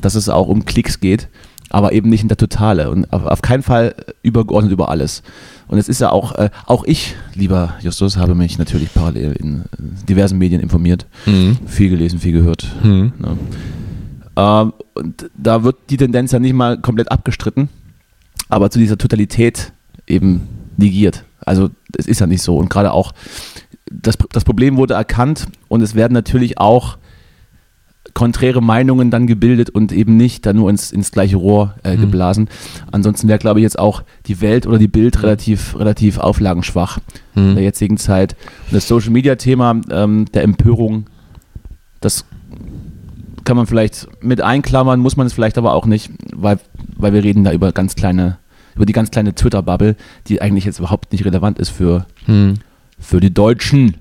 dass 0.00 0.16
es 0.16 0.28
auch 0.28 0.48
um 0.48 0.64
Klicks 0.64 0.98
geht, 0.98 1.28
aber 1.74 1.92
eben 1.92 2.08
nicht 2.08 2.22
in 2.22 2.28
der 2.28 2.36
Totale 2.36 2.88
und 2.88 3.12
auf, 3.12 3.24
auf 3.26 3.42
keinen 3.42 3.64
Fall 3.64 3.96
übergeordnet 4.22 4.72
über 4.72 4.90
alles. 4.90 5.24
Und 5.66 5.78
es 5.78 5.88
ist 5.88 6.00
ja 6.00 6.10
auch, 6.10 6.32
äh, 6.36 6.50
auch 6.66 6.84
ich, 6.84 7.16
lieber 7.34 7.74
Justus, 7.80 8.16
habe 8.16 8.36
mich 8.36 8.58
natürlich 8.58 8.94
parallel 8.94 9.32
in 9.32 9.62
äh, 9.62 10.04
diversen 10.08 10.38
Medien 10.38 10.60
informiert, 10.60 11.06
Mhm. 11.26 11.58
viel 11.66 11.90
gelesen, 11.90 12.20
viel 12.20 12.30
gehört. 12.30 12.68
Mhm. 12.84 13.12
Ne? 13.18 13.38
Ähm, 14.36 14.72
und 14.94 15.30
da 15.36 15.64
wird 15.64 15.74
die 15.90 15.96
Tendenz 15.96 16.30
ja 16.30 16.38
nicht 16.38 16.52
mal 16.54 16.80
komplett 16.80 17.10
abgestritten, 17.10 17.68
aber 18.48 18.70
zu 18.70 18.78
dieser 18.78 18.96
Totalität 18.96 19.72
eben 20.06 20.46
negiert. 20.76 21.24
Also 21.44 21.70
es 21.98 22.06
ist 22.06 22.20
ja 22.20 22.28
nicht 22.28 22.42
so. 22.42 22.56
Und 22.56 22.70
gerade 22.70 22.92
auch 22.92 23.12
das, 23.90 24.16
das 24.30 24.44
Problem 24.44 24.76
wurde 24.76 24.94
erkannt 24.94 25.46
und 25.66 25.80
es 25.82 25.96
werden 25.96 26.12
natürlich 26.12 26.56
auch 26.58 26.98
konträre 28.14 28.62
Meinungen 28.62 29.10
dann 29.10 29.26
gebildet 29.26 29.70
und 29.70 29.90
eben 29.92 30.16
nicht 30.16 30.46
dann 30.46 30.56
nur 30.56 30.70
ins, 30.70 30.92
ins 30.92 31.10
gleiche 31.10 31.36
Rohr 31.36 31.74
äh, 31.82 31.96
geblasen. 31.96 32.48
Ansonsten 32.92 33.26
wäre, 33.28 33.40
glaube 33.40 33.58
ich, 33.58 33.64
jetzt 33.64 33.78
auch 33.78 34.02
die 34.26 34.40
Welt 34.40 34.66
oder 34.66 34.78
die 34.78 34.86
Bild 34.88 35.22
relativ, 35.22 35.76
relativ 35.78 36.18
auflagenschwach 36.18 36.98
in 37.34 37.54
der 37.56 37.64
jetzigen 37.64 37.96
Zeit. 37.96 38.36
Und 38.68 38.74
das 38.74 38.86
Social 38.86 39.10
Media 39.10 39.34
Thema 39.34 39.80
ähm, 39.90 40.26
der 40.32 40.44
Empörung, 40.44 41.06
das 42.00 42.24
kann 43.44 43.56
man 43.56 43.66
vielleicht 43.66 44.06
mit 44.22 44.40
einklammern, 44.40 45.00
muss 45.00 45.16
man 45.16 45.26
es 45.26 45.32
vielleicht 45.32 45.58
aber 45.58 45.74
auch 45.74 45.86
nicht, 45.86 46.10
weil, 46.34 46.58
weil 46.96 47.12
wir 47.12 47.24
reden 47.24 47.44
da 47.44 47.52
über 47.52 47.72
ganz 47.72 47.96
kleine, 47.96 48.38
über 48.76 48.86
die 48.86 48.92
ganz 48.92 49.10
kleine 49.10 49.34
Twitter-Bubble, 49.34 49.96
die 50.28 50.40
eigentlich 50.40 50.64
jetzt 50.64 50.78
überhaupt 50.78 51.12
nicht 51.12 51.24
relevant 51.24 51.58
ist 51.58 51.70
für, 51.70 52.06
Mhm. 52.26 52.54
für 52.98 53.18
die 53.20 53.34
Deutschen. 53.34 53.96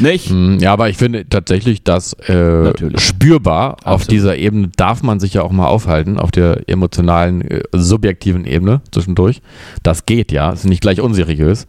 Nicht? 0.00 0.30
Mm, 0.30 0.58
Ja, 0.60 0.72
aber 0.72 0.88
ich 0.88 0.96
finde 0.96 1.28
tatsächlich, 1.28 1.82
dass 1.84 2.12
äh, 2.28 2.72
spürbar 2.98 3.72
auf 3.84 4.02
Absolut. 4.02 4.10
dieser 4.12 4.36
Ebene 4.36 4.68
darf 4.76 5.02
man 5.02 5.20
sich 5.20 5.34
ja 5.34 5.42
auch 5.42 5.52
mal 5.52 5.66
aufhalten, 5.66 6.18
auf 6.18 6.30
der 6.30 6.68
emotionalen, 6.68 7.40
äh, 7.42 7.62
subjektiven 7.72 8.44
Ebene 8.46 8.80
zwischendurch. 8.90 9.42
Das 9.82 10.06
geht 10.06 10.32
ja, 10.32 10.50
ist 10.52 10.64
nicht 10.64 10.80
gleich 10.80 11.00
unseriös. 11.00 11.66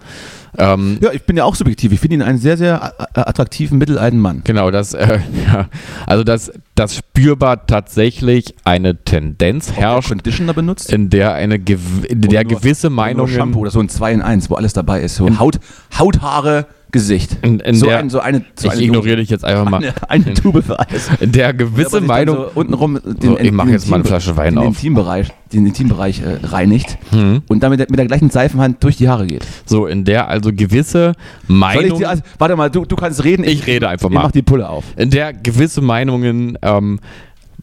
Ähm, 0.58 1.00
Ja, 1.02 1.12
ich 1.12 1.24
bin 1.24 1.36
ja 1.36 1.44
auch 1.44 1.56
subjektiv. 1.56 1.92
Ich 1.92 2.00
finde 2.00 2.16
ihn 2.16 2.22
einen 2.22 2.38
sehr, 2.38 2.56
sehr 2.56 2.94
äh, 3.14 3.20
attraktiven 3.20 3.78
mittelalten 3.78 4.20
Mann. 4.20 4.42
Genau, 4.46 4.72
das, 4.72 4.94
äh, 4.94 5.20
ja, 5.48 5.68
also 6.08 6.24
dass, 6.24 6.52
dass 6.76 6.96
spürbar 6.96 7.68
tatsächlich 7.68 8.56
eine 8.64 8.96
Tendenz 9.04 9.74
herrscht, 9.74 10.08
Conditioner 10.10 10.54
benutzt? 10.54 10.94
in 10.94 11.10
der 11.10 11.34
eine 11.34 11.60
gew 11.60 11.78
in 12.08 12.22
der 12.22 12.44
nur- 12.46 12.54
gewisse 12.54 12.90
nur 12.90 13.28
Shampoo 13.28 13.60
oder 13.60 13.72
so 13.72 13.80
ein 13.82 13.90
2 13.90 14.14
in 14.14 14.22
1, 14.22 14.50
wo 14.50 14.56
alles 14.56 14.72
dabei 14.72 15.02
ist. 15.02 15.16
So 15.16 15.28
Haut, 15.40 15.60
Haut, 16.00 16.22
Haare, 16.22 16.68
Gesicht. 16.92 17.38
in, 17.42 17.60
in 17.60 17.76
so, 17.76 17.88
der 17.88 18.00
ein, 18.00 18.10
so 18.10 18.20
eine, 18.20 18.46
so 18.56 18.72
ich 18.72 18.80
ignoriere 18.82 19.18
dich 19.18 19.30
jetzt 19.30 19.44
einfach 19.44 19.70
mal. 19.70 19.78
Eine, 20.08 20.26
eine 20.26 20.34
Tube 20.34 20.64
für 20.64 20.80
alles. 20.80 21.10
In 21.20 21.32
der 21.32 21.54
gewisse 21.54 22.00
Meinung 22.02 22.36
So 22.38 22.52
untenrum 22.56 23.00
den, 23.04 23.18
So, 23.22 23.38
ich 23.40 23.52
mach 23.52 23.66
den 23.66 23.74
jetzt 23.74 23.90
mal 23.90 23.98
eine 23.98 24.06
Flasche 24.06 24.38
Wein 24.38 24.54
den 24.54 24.60
auf. 24.60 24.66
Intimbereich, 24.68 25.28
den 25.52 25.66
Intimbereich 25.66 26.22
äh, 26.22 26.46
reinigt 26.46 26.98
Hm. 27.12 27.42
und 27.48 27.62
dann 27.64 27.72
mit 27.72 27.80
der, 27.80 28.06
gleichen 28.06 28.30
Seifenhand 28.30 28.84
durch 28.84 28.98
die 28.98 29.10
Haare 29.10 29.28
geht. 29.28 29.46
so 29.66 29.88
in 29.88 30.06
der 30.06 30.28
also 30.30 30.52
gewisse 30.54 31.14
Soll 31.14 31.14
ich 31.14 31.50
Meinungen 31.50 31.98
dir, 32.00 32.10
also, 32.10 32.24
warte 32.38 32.56
mal, 32.56 32.70
du, 32.70 32.86
du 32.86 32.96
kannst 32.96 33.24
reden. 33.24 33.44
Ich 33.44 33.68
rede 33.68 33.90
einfach 33.90 34.10
ich 34.10 34.14
mal. 34.16 34.24
mach 34.24 34.32
die 34.32 34.42
Pulle 34.42 34.70
auf. 34.70 34.86
in 34.96 35.10
der 35.10 35.34
gewisse 35.34 35.82
Meinungen 35.82 36.58
ähm, 36.62 37.00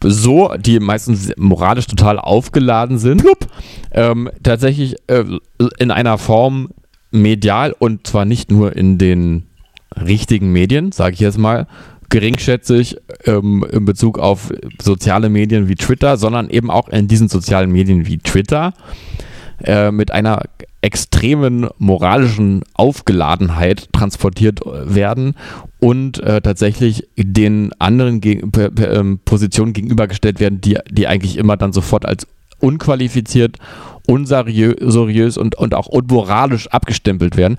so, 0.04 0.52
die 0.58 0.80
meistens 0.80 1.32
moralisch 1.36 1.86
total 1.86 2.18
aufgeladen 2.18 2.98
sind, 2.98 3.22
ähm, 3.92 4.28
tatsächlich 4.42 4.96
äh, 5.06 5.24
in 5.78 5.90
einer 5.92 6.18
Form 6.18 6.70
medial 7.12 7.74
und 7.78 8.06
zwar 8.06 8.24
nicht 8.24 8.50
nur 8.50 8.74
in 8.76 8.98
den 8.98 9.44
richtigen 9.96 10.52
Medien, 10.52 10.92
sage 10.92 11.14
ich 11.14 11.20
jetzt 11.20 11.38
mal, 11.38 11.66
geringschätzig 12.08 12.98
ähm, 13.24 13.64
in 13.70 13.84
Bezug 13.84 14.18
auf 14.18 14.52
soziale 14.80 15.30
Medien 15.30 15.68
wie 15.68 15.76
Twitter, 15.76 16.16
sondern 16.16 16.50
eben 16.50 16.70
auch 16.70 16.88
in 16.88 17.08
diesen 17.08 17.28
sozialen 17.28 17.72
Medien 17.72 18.06
wie 18.06 18.18
Twitter 18.18 18.74
äh, 19.64 19.90
mit 19.90 20.10
einer 20.10 20.42
extremen 20.82 21.68
moralischen 21.78 22.64
Aufgeladenheit 22.74 23.88
transportiert 23.92 24.60
werden 24.66 25.34
und 25.78 26.20
äh, 26.20 26.40
tatsächlich 26.40 27.08
den 27.16 27.72
anderen 27.78 28.20
geg 28.20 28.44
ähm, 28.78 29.20
Positionen 29.24 29.72
gegenübergestellt 29.72 30.40
werden, 30.40 30.60
die, 30.60 30.78
die 30.90 31.06
eigentlich 31.06 31.38
immer 31.38 31.56
dann 31.56 31.72
sofort 31.72 32.04
als 32.04 32.26
unqualifiziert, 32.58 33.58
unseriös 34.06 34.76
seriös 34.80 35.38
und, 35.38 35.56
und 35.56 35.74
auch 35.74 35.86
unmoralisch 35.86 36.68
abgestempelt 36.68 37.36
werden. 37.36 37.58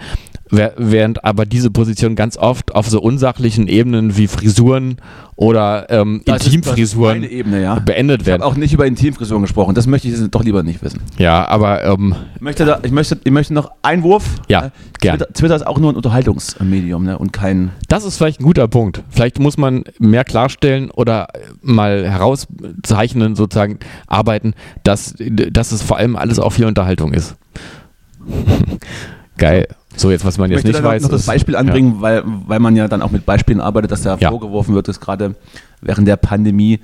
Während 0.77 1.23
aber 1.25 1.45
diese 1.45 1.71
Position 1.71 2.15
ganz 2.15 2.37
oft 2.37 2.75
auf 2.75 2.87
so 2.87 3.01
unsachlichen 3.01 3.67
Ebenen 3.67 4.17
wie 4.17 4.27
Frisuren 4.27 4.97
oder 5.35 5.87
ähm, 5.89 6.21
Das 6.25 6.41
ist- 6.41 6.47
ist 6.47 6.53
Intimfrisuren 6.53 7.21
meine 7.21 7.31
Ebene, 7.31 7.61
ja. 7.63 7.79
beendet 7.79 8.21
Ich 8.21 8.27
habe 8.27 8.31
werden. 8.39 8.43
auch 8.43 8.55
nicht 8.55 8.71
über 8.71 8.85
Intimfrisuren 8.85 9.41
gesprochen. 9.41 9.73
Das 9.73 9.87
möchte 9.87 10.07
ich 10.07 10.15
doch 10.29 10.43
lieber 10.43 10.61
nicht 10.61 10.83
wissen. 10.83 11.01
Ja, 11.17 11.47
aber 11.47 11.83
ähm, 11.83 12.15
Ich 12.35 12.41
möchte, 12.41 12.65
da, 12.65 12.79
ich 12.83 12.91
möchte, 12.91 13.17
ich 13.23 13.31
möchte 13.31 13.53
noch 13.55 13.71
Einwurf. 13.81 14.25
Ja, 14.47 14.65
Äh. 14.67 14.69
Twitter, 15.01 15.33
Twitter 15.33 15.55
ist 15.55 15.65
auch 15.67 15.79
nur 15.79 15.91
ein 15.91 15.95
Unterhaltungsmedium 15.95 17.03
ne? 17.03 17.17
und 17.17 17.33
kein. 17.33 17.71
das 17.89 18.05
ist 18.05 18.17
vielleicht 18.17 18.39
ein 18.39 18.43
guter 18.43 18.67
Punkt. 18.67 19.01
Vielleicht 19.09 19.39
muss 19.39 19.57
man 19.57 19.83
mehr 19.99 20.23
klarstellen 20.23 20.91
oder 20.91 21.27
mal 21.61 22.07
herauszeichnen, 22.09 23.35
sozusagen 23.35 23.79
arbeiten, 24.07 24.53
dass, 24.83 25.15
dass 25.17 25.71
es 25.71 25.81
vor 25.81 25.97
allem 25.97 26.15
alles 26.15 26.37
auch 26.39 26.51
viel 26.51 26.65
Unterhaltung 26.65 27.11
ist. 27.13 27.35
Geil. 29.37 29.67
So, 29.95 30.11
jetzt, 30.11 30.25
was 30.25 30.37
man 30.37 30.49
Ich 30.51 30.57
jetzt 30.57 30.65
nicht 30.65 30.83
weiß. 30.83 31.03
noch 31.03 31.09
das 31.09 31.25
Beispiel 31.25 31.55
anbringen, 31.55 31.97
weil, 31.99 32.23
weil 32.25 32.59
man 32.59 32.75
ja 32.75 32.87
dann 32.87 33.01
auch 33.01 33.11
mit 33.11 33.25
Beispielen 33.25 33.61
arbeitet, 33.61 33.91
dass 33.91 34.01
da 34.01 34.17
Ja. 34.17 34.29
vorgeworfen 34.29 34.73
wird, 34.75 34.87
dass 34.87 34.99
gerade 34.99 35.35
während 35.81 36.07
der 36.07 36.17
Pandemie 36.17 36.79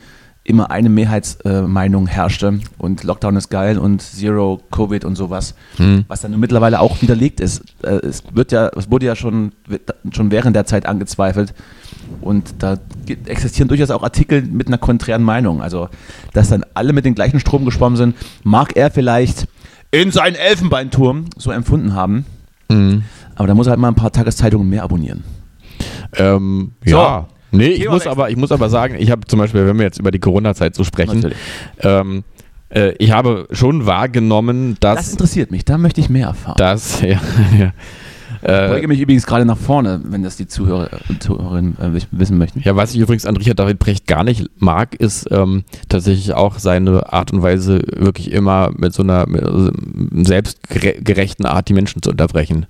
immer 0.46 0.72
eine 0.72 0.90
Mehrheitsmeinung 0.90 2.08
herrschte 2.08 2.60
und 2.78 3.04
Lockdown 3.04 3.36
ist 3.36 3.50
geil 3.50 3.78
und 3.78 4.02
Zero 4.02 4.60
Covid 4.72 5.06
und 5.06 5.16
sowas, 5.16 5.54
Hm. 5.78 6.06
was 6.08 6.22
dann 6.22 6.40
mittlerweile 6.40 6.80
auch 6.80 7.02
widerlegt 7.02 7.40
ist. 7.40 7.62
Äh, 7.84 7.98
Es 8.04 8.24
wird 8.32 8.52
ja, 8.52 8.70
es 8.76 8.90
wurde 8.90 9.06
ja 9.06 9.16
schon, 9.16 9.52
schon 10.12 10.32
während 10.32 10.56
der 10.56 10.66
Zeit 10.66 10.86
angezweifelt 10.86 11.54
und 12.22 12.56
da 12.60 12.78
existieren 13.26 13.68
durchaus 13.68 13.92
auch 13.92 14.02
Artikel 14.02 14.42
mit 14.42 14.68
einer 14.68 14.78
konträren 14.78 15.24
Meinung. 15.24 15.62
Also, 15.62 15.90
dass 16.34 16.50
dann 16.50 16.64
alle 16.74 16.94
mit 16.94 17.06
dem 17.06 17.16
gleichen 17.16 17.40
Strom 17.40 17.66
geschwommen 17.66 17.98
sind, 17.98 18.16
mag 18.44 18.76
er 18.76 18.90
vielleicht 18.92 19.48
in 19.92 20.10
seinen 20.12 20.36
Elfenbeinturm 20.36 21.26
so 21.38 21.52
empfunden 21.52 21.94
haben. 21.94 22.26
Mhm. 22.72 23.04
Aber 23.36 23.48
da 23.48 23.54
muss 23.54 23.68
er 23.68 23.72
halt 23.72 23.80
mal 23.80 23.88
ein 23.90 23.96
paar 23.96 24.12
Tageszeitungen 24.12 24.68
mehr 24.70 24.84
abonnieren. 24.84 25.24
Ähm, 26.16 26.72
So. 26.86 26.92
ja. 26.98 27.28
Nee, 27.52 27.68
ich 27.70 27.90
muss, 27.90 28.06
aber, 28.06 28.30
ich 28.30 28.36
muss 28.38 28.52
aber 28.52 28.70
sagen, 28.70 28.96
ich 29.00 29.10
habe 29.10 29.26
zum 29.26 29.40
Beispiel, 29.40 29.66
wenn 29.66 29.78
wir 29.78 29.84
jetzt 29.86 30.00
über 30.00 30.12
die 30.12 30.20
Corona-Zeit 30.20 30.76
so 30.76 30.84
sprechen, 30.84 31.34
ähm, 31.80 32.24
äh, 32.70 32.92
ich 33.00 33.12
habe 33.12 33.48
schon 33.52 33.88
wahrgenommen, 33.88 34.78
Das 34.80 34.98
dass, 34.98 35.12
interessiert 35.14 35.50
mich, 35.50 35.66
da 35.66 35.80
möchte 35.80 36.00
ich 36.00 36.10
mehr 36.10 36.28
erfahren. 36.28 36.58
dass, 36.58 37.02
ja, 37.02 37.20
ja, 37.58 37.74
Ich 38.42 38.48
beuge 38.48 38.84
äh, 38.84 38.88
mich 38.88 39.00
übrigens 39.02 39.26
gerade 39.26 39.46
nach 39.46 39.58
vorne, 39.58 40.02
wenn 40.06 40.24
das 40.24 40.38
die 40.38 40.48
Zuhörer 40.48 40.90
und 41.10 41.22
Zuhörerinnen 41.22 41.78
äh, 41.80 41.94
wiss- 41.94 42.08
wissen 42.12 42.38
möchten. 42.38 42.62
ja, 42.64 42.76
was 42.76 42.94
ich 42.94 43.00
übrigens 43.00 43.26
an 43.26 43.36
Richard 43.36 43.60
David 43.60 43.80
Brecht 43.80 44.08
gar 44.08 44.24
nicht 44.24 44.50
mag, 44.58 44.96
ist 44.96 45.28
ähm, 45.32 45.64
tatsächlich 45.90 46.34
auch 46.34 46.58
seine 46.60 47.12
Art 47.12 47.34
und 47.34 47.42
Weise, 47.42 47.82
wirklich 47.96 48.32
immer 48.32 48.72
mit 48.78 48.94
so 48.94 49.04
einer 49.04 49.28
mit, 49.28 49.44
so 49.44 49.52
einem 49.72 50.26
selbstgerechten 50.26 51.46
Art 51.46 51.68
die 51.70 51.74
Menschen 51.74 52.02
zu 52.02 52.12
unterbrechen. 52.12 52.66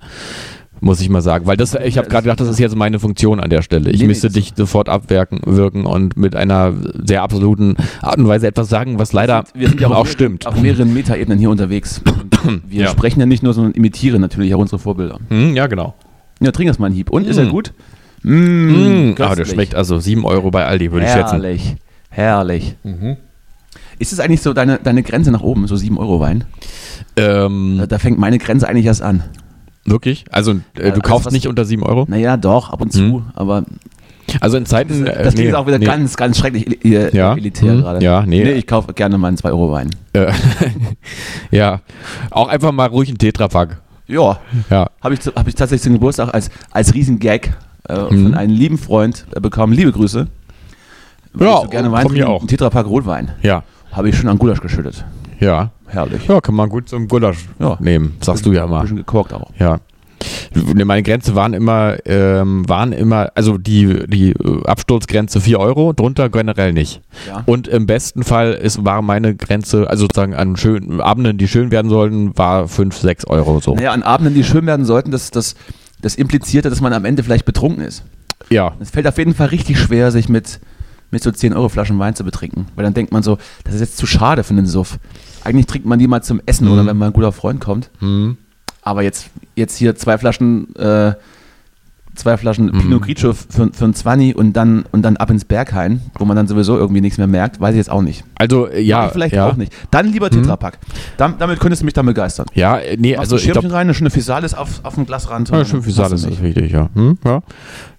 Muss 0.82 1.00
ich 1.02 1.10
mal 1.10 1.20
sagen. 1.20 1.46
Weil 1.46 1.58
das, 1.58 1.74
ich 1.74 1.98
habe 1.98 2.08
gerade 2.08 2.22
gedacht, 2.24 2.40
das 2.40 2.48
ist 2.48 2.58
jetzt 2.58 2.74
meine 2.74 2.98
Funktion 2.98 3.38
an 3.38 3.50
der 3.50 3.60
Stelle. 3.62 3.90
Ich 3.90 3.96
Nee, 3.98 4.04
nee, 4.04 4.08
müsste 4.08 4.28
das- 4.28 4.34
dich 4.34 4.52
sofort 4.56 4.88
abwirken 4.88 5.40
wirken 5.44 5.84
und 5.84 6.16
mit 6.16 6.34
einer 6.34 6.72
sehr 7.04 7.22
absoluten 7.22 7.76
Art 8.00 8.16
und 8.18 8.26
Weise 8.28 8.46
etwas 8.46 8.68
sagen, 8.70 8.98
was 8.98 9.12
leider 9.12 9.44
Wir 9.54 9.68
sind 9.68 9.80
ja 9.80 9.88
auch 9.90 9.96
auf 9.96 10.10
stimmt. 10.10 10.46
Auf 10.46 10.60
mehreren 10.60 10.94
Metaebenen 10.94 11.38
hier 11.38 11.50
unterwegs. 11.50 12.00
Und 12.46 12.62
wir 12.70 12.84
Ja. 12.84 12.88
sprechen 12.88 13.20
ja 13.20 13.26
nicht 13.26 13.42
nur, 13.42 13.52
sondern 13.52 13.72
imitieren 13.74 14.22
natürlich 14.22 14.54
auch 14.54 14.58
unsere 14.58 14.78
Vorbilder. 14.78 15.18
Hm, 15.28 15.54
ja, 15.54 15.66
genau. 15.66 15.94
Ja, 16.40 16.50
trink 16.52 16.68
erst 16.68 16.80
mal 16.80 16.86
einen 16.86 16.94
Hieb. 16.94 17.10
Und, 17.10 17.26
ist 17.26 17.36
er 17.36 17.44
Mm. 17.44 17.50
gut? 17.50 17.74
Mmh, 18.22 18.32
Mmh, 18.34 19.14
aber 19.22 19.36
der 19.36 19.44
schmeckt 19.44 19.74
also 19.74 19.98
7 19.98 20.24
Euro 20.24 20.50
bei 20.50 20.64
Aldi, 20.64 20.90
würde 20.92 21.04
ich 21.04 21.12
schätzen. 21.12 21.32
Herrlich, 21.42 21.76
herrlich. 22.08 22.76
Mhm. 22.82 23.16
Ist 23.98 24.14
es 24.14 24.20
eigentlich 24.20 24.40
so 24.40 24.54
deine, 24.54 24.78
deine 24.82 25.02
Grenze 25.02 25.30
nach 25.30 25.42
oben, 25.42 25.66
so 25.66 25.76
7 25.76 25.98
Euro 25.98 26.18
Wein? 26.20 26.44
Ähm, 27.16 27.76
Da, 27.80 27.86
da 27.86 27.98
fängt 27.98 28.18
meine 28.18 28.38
Grenze 28.38 28.66
eigentlich 28.66 28.86
erst 28.86 29.02
an. 29.02 29.22
Wirklich? 29.84 30.24
Also 30.30 30.52
äh, 30.52 30.56
du 30.74 30.82
alles, 30.82 31.02
kaufst 31.02 31.26
was- 31.26 31.32
nicht 31.32 31.46
unter 31.48 31.64
7 31.64 31.82
Euro? 31.82 32.04
Naja, 32.08 32.36
doch, 32.36 32.70
ab 32.70 32.80
und 32.80 32.92
zu, 32.92 33.00
Mhm. 33.02 33.22
aber 33.34 33.64
Also 34.40 34.56
in 34.56 34.66
Zeiten. 34.66 35.06
äh, 35.06 35.24
das 35.24 35.34
klingt 35.34 35.50
nee, 35.50 35.54
auch 35.56 35.66
wieder 35.66 35.78
nee. 35.78 35.86
ganz, 35.86 36.16
ganz 36.16 36.38
schrecklich 36.38 36.84
el- 36.84 37.10
Ja. 37.12 37.34
elitär 37.34 37.74
Mhm. 37.74 37.80
gerade. 37.80 38.04
Ja, 38.04 38.24
nee. 38.26 38.42
ich 38.52 38.66
kaufe 38.66 38.92
gerne 38.92 39.18
mal 39.18 39.28
einen 39.28 39.36
2 39.36 39.50
Euro 39.50 39.72
Wein. 39.72 39.90
Äh, 40.12 40.32
ja, 41.50 41.80
auch 42.30 42.48
einfach 42.48 42.72
mal 42.72 42.86
ruhig 42.88 43.08
einen 43.08 43.18
Tetrapack. 43.18 43.80
Ja, 44.06 44.38
Ja. 44.70 44.90
habe 45.02 45.14
ich, 45.14 45.20
hab 45.26 45.46
ich 45.48 45.54
tatsächlich 45.54 45.82
zum 45.82 45.92
Geburtstag 45.94 46.32
als, 46.34 46.50
als 46.70 46.94
Riesengag 46.94 47.56
äh, 47.88 47.94
Mhm. 47.98 48.24
von 48.24 48.34
einem 48.34 48.52
lieben 48.54 48.78
Freund 48.78 49.26
äh, 49.34 49.40
bekommen. 49.40 49.72
Liebe 49.72 49.92
Grüße. 49.92 50.26
Ja, 51.38 51.60
du 51.62 51.68
gerne 51.68 51.90
Wein 51.92 52.02
von 52.02 52.12
mir 52.12 52.28
auch. 52.28 52.42
Ein 52.42 52.48
Tetrapack 52.48 52.86
Rotwein. 52.86 53.32
Ja. 53.42 53.62
Habe 53.92 54.08
ich 54.08 54.16
schon 54.16 54.28
an 54.28 54.38
Gulasch 54.38 54.60
geschüttet. 54.60 55.04
Ja. 55.40 55.70
Herrlich. 55.90 56.26
Ja, 56.26 56.40
kann 56.40 56.54
man 56.54 56.68
gut 56.68 56.88
zum 56.88 57.08
Gulasch 57.08 57.46
Ja. 57.58 57.76
nehmen, 57.80 58.16
sagst 58.20 58.46
du 58.46 58.52
ja 58.52 58.64
Ein 58.64 58.70
mal. 58.70 58.80
bisschen 58.82 58.96
gekorkt 58.98 59.32
auch. 59.32 59.50
Ja. 59.58 59.78
Ne, 60.74 60.84
Meine 60.84 61.02
Grenze 61.02 61.34
waren 61.34 61.54
immer, 61.54 61.96
ähm, 62.04 62.68
waren 62.68 62.92
immer, 62.92 63.30
also 63.34 63.56
die, 63.56 64.06
die 64.06 64.30
äh, 64.32 64.66
Absturzgrenze 64.66 65.40
4 65.40 65.58
Euro, 65.58 65.92
drunter 65.94 66.28
generell 66.28 66.72
nicht. 66.74 67.00
Ja. 67.26 67.42
Und 67.46 67.68
im 67.68 67.86
besten 67.86 68.22
Fall 68.22 68.52
ist, 68.52 68.84
war 68.84 69.00
meine 69.00 69.34
Grenze, 69.34 69.88
also 69.88 70.02
sozusagen 70.02 70.34
an 70.34 70.56
schönen 70.56 71.00
Abenden, 71.00 71.38
die 71.38 71.48
schön 71.48 71.70
werden 71.70 71.88
sollten, 71.88 72.36
war 72.36 72.68
5, 72.68 72.96
6 72.98 73.26
Euro 73.28 73.60
so. 73.60 73.74
Naja, 73.74 73.92
an 73.92 74.02
Abenden, 74.02 74.34
die 74.34 74.44
schön 74.44 74.66
werden 74.66 74.84
sollten, 74.84 75.10
das, 75.10 75.30
das, 75.30 75.54
das 76.02 76.16
implizierte, 76.16 76.68
dass 76.68 76.80
man 76.82 76.92
am 76.92 77.04
Ende 77.06 77.22
vielleicht 77.22 77.46
betrunken 77.46 77.82
ist. 77.82 78.04
Ja. 78.50 78.72
Es 78.78 78.90
fällt 78.90 79.06
auf 79.06 79.16
jeden 79.16 79.34
Fall 79.34 79.48
richtig 79.48 79.78
schwer, 79.78 80.10
sich 80.10 80.28
mit, 80.28 80.60
mit 81.10 81.22
so 81.22 81.30
10 81.30 81.54
Euro 81.54 81.68
Flaschen 81.68 81.98
Wein 81.98 82.14
zu 82.14 82.24
betrinken. 82.24 82.66
Weil 82.76 82.84
dann 82.84 82.94
denkt 82.94 83.12
man 83.12 83.22
so, 83.22 83.38
das 83.64 83.74
ist 83.74 83.80
jetzt 83.80 83.96
zu 83.96 84.06
schade 84.06 84.44
für 84.44 84.54
einen 84.54 84.66
Suff. 84.66 84.98
Eigentlich 85.44 85.66
trinkt 85.66 85.86
man 85.86 85.98
die 85.98 86.06
mal 86.06 86.22
zum 86.22 86.40
Essen 86.46 86.66
Mhm. 86.66 86.72
oder 86.72 86.86
wenn 86.86 86.96
mal 86.96 87.06
ein 87.06 87.12
guter 87.12 87.32
Freund 87.32 87.60
kommt. 87.60 87.90
Hm. 88.00 88.36
Aber 88.82 89.02
jetzt, 89.02 89.30
jetzt 89.56 89.76
hier 89.76 89.94
zwei 89.96 90.16
Flaschen, 90.18 90.74
äh, 90.76 91.14
zwei 92.14 92.36
Flaschen 92.36 92.66
Mhm. 92.66 92.78
Pinot 92.78 93.02
Grigio 93.02 93.32
für, 93.32 93.70
für 93.72 93.84
ein 93.84 93.94
20 93.94 94.36
und 94.36 94.52
dann, 94.54 94.84
und 94.92 95.02
dann 95.02 95.16
ab 95.16 95.30
ins 95.30 95.44
Berghain, 95.44 96.00
wo 96.18 96.24
man 96.24 96.36
dann 96.36 96.46
sowieso 96.46 96.76
irgendwie 96.76 97.00
nichts 97.00 97.18
mehr 97.18 97.26
merkt, 97.26 97.60
weiß 97.60 97.72
ich 97.72 97.78
jetzt 97.78 97.90
auch 97.90 98.02
nicht. 98.02 98.24
Also, 98.36 98.68
ja. 98.70 99.08
Vielleicht 99.08 99.34
ja. 99.34 99.48
auch 99.48 99.56
nicht. 99.56 99.72
Dann 99.90 100.06
lieber 100.06 100.30
Tetrapack. 100.30 100.78
Dam, 101.16 101.34
damit 101.38 101.60
könntest 101.60 101.82
du 101.82 101.84
mich 101.84 101.94
dann 101.94 102.06
begeistern. 102.06 102.46
Ja, 102.54 102.78
nee, 102.98 103.16
Also 103.16 103.34
also 103.34 103.36
ein 103.36 103.38
Schirmchen 103.40 103.60
glaube, 103.62 103.74
rein, 103.74 103.86
eine 103.86 103.94
schöne 103.94 104.10
Physalis 104.10 104.54
auf, 104.54 104.80
auf 104.82 104.94
dem 104.94 105.06
Glasrand. 105.06 105.48
Ja, 105.50 105.58
und 105.58 105.66
schön 105.66 105.74
dann 105.76 105.82
viel 105.82 105.92
Salz 105.92 106.12
hast 106.12 106.24
ist 106.24 106.42
wichtig, 106.42 106.72
ja. 106.72 106.88
Hm, 106.94 107.18
ja. 107.24 107.42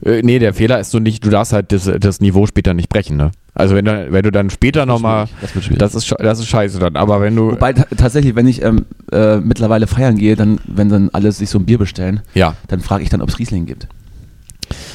Äh, 0.04 0.22
nee, 0.24 0.40
der 0.40 0.54
Fehler 0.54 0.80
ist 0.80 0.92
so 0.92 1.00
nicht, 1.00 1.26
du 1.26 1.30
darfst 1.30 1.54
halt 1.54 1.72
das, 1.72 1.90
das 2.00 2.22
Niveau 2.22 2.46
später 2.48 2.74
nicht 2.74 2.90
brechen, 2.90 3.18
ne? 3.18 3.32
Also 3.54 3.76
wenn 3.76 3.84
du, 3.86 4.08
wenn 4.12 4.24
du 4.24 4.32
dann 4.32 4.50
später 4.50 4.86
nochmal, 4.86 5.28
das 5.42 5.54
wird 5.54 5.66
schwierig. 5.66 5.80
das 5.80 5.94
ist, 5.96 6.14
das 6.20 6.40
ist 6.40 6.48
scheiße 6.48 6.80
dann, 6.80 6.96
aber 6.96 7.20
wenn 7.20 7.36
du, 7.36 7.52
Wobei 7.52 7.74
ta- 7.74 7.86
tatsächlich, 7.98 8.36
wenn 8.36 8.48
ich 8.48 8.62
ähm, 8.64 8.86
äh, 9.12 9.38
mittlerweile 9.38 9.88
feiern 9.88 10.16
gehe, 10.18 10.36
dann, 10.38 10.60
wenn 10.66 10.88
dann 10.88 11.10
alle 11.12 11.32
sich 11.34 11.50
so 11.50 11.60
ein 11.60 11.66
Bier 11.66 11.78
bestellen, 11.78 12.22
ja, 12.34 12.56
dann 12.70 12.80
frage 12.80 13.04
ich 13.04 13.10
dann, 13.10 13.22
ob 13.22 13.28
es 13.30 13.40
Riesling 13.40 13.66
gibt. 13.66 13.88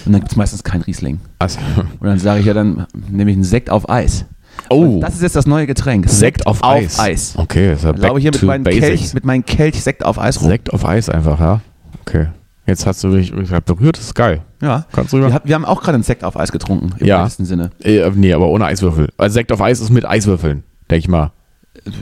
Und 0.06 0.12
dann 0.12 0.20
gibt 0.22 0.32
es 0.32 0.36
meistens 0.36 0.64
kein 0.64 0.80
Riesling. 0.80 1.20
also, 1.38 1.58
Und 2.00 2.06
dann 2.08 2.18
sage 2.18 2.40
ich 2.40 2.46
ja, 2.46 2.54
dann 2.54 2.86
nehme 3.10 3.30
ich 3.30 3.36
einen 3.36 3.44
Sekt 3.44 3.68
auf 3.68 3.90
Eis. 3.90 4.24
oh, 4.70 4.94
Und 4.94 5.00
das 5.02 5.14
ist 5.16 5.20
jetzt 5.22 5.36
das 5.36 5.46
neue 5.46 5.66
Getränk. 5.66 6.08
Sekt 6.08 6.46
auf, 6.46 6.64
Eis. 6.64 6.98
Eis. 6.98 7.34
Okay, 7.36 7.74
ist 7.74 7.84
ja 7.84 7.90
laufe 7.90 8.18
ich 8.18 8.22
hier 8.22 8.32
mit 8.32 8.42
meinem. 8.42 8.64
Kelch, 8.64 9.12
mit 9.12 9.26
meinem 9.26 9.44
Kelch 9.44 9.82
Sekt 9.82 10.02
auf 10.02 10.18
Eis 10.18 10.40
rum. 10.40 10.48
Sekt 10.48 10.72
auf 10.72 10.86
Eis 10.86 11.10
einfach, 11.10 11.38
ja. 11.40 11.60
Okay. 12.06 12.28
Jetzt 12.66 12.84
hast 12.86 13.04
du 13.04 13.10
dich 13.10 13.32
ich 13.32 13.52
hab 13.52 13.64
berührt, 13.64 13.96
das 13.96 14.06
ist 14.06 14.14
geil. 14.14 14.42
Ja. 14.60 14.86
Kannst 14.92 15.12
du 15.12 15.18
Wir, 15.18 15.40
wir 15.44 15.54
haben 15.54 15.64
auch 15.64 15.80
gerade 15.80 15.94
einen 15.94 16.02
Sekt 16.02 16.24
auf 16.24 16.36
Eis 16.36 16.50
getrunken, 16.50 16.94
im 16.98 17.06
Ja. 17.06 17.22
weitesten 17.22 17.44
Sinne. 17.44 17.70
Äh, 17.82 18.10
nee, 18.14 18.32
aber 18.32 18.48
ohne 18.48 18.64
Eiswürfel. 18.66 19.08
Also 19.16 19.34
Sekt 19.34 19.52
auf 19.52 19.60
Eis 19.60 19.80
ist 19.80 19.90
mit 19.90 20.04
Eiswürfeln, 20.04 20.64
denke 20.90 20.98
ich 20.98 21.08
mal. 21.08 21.30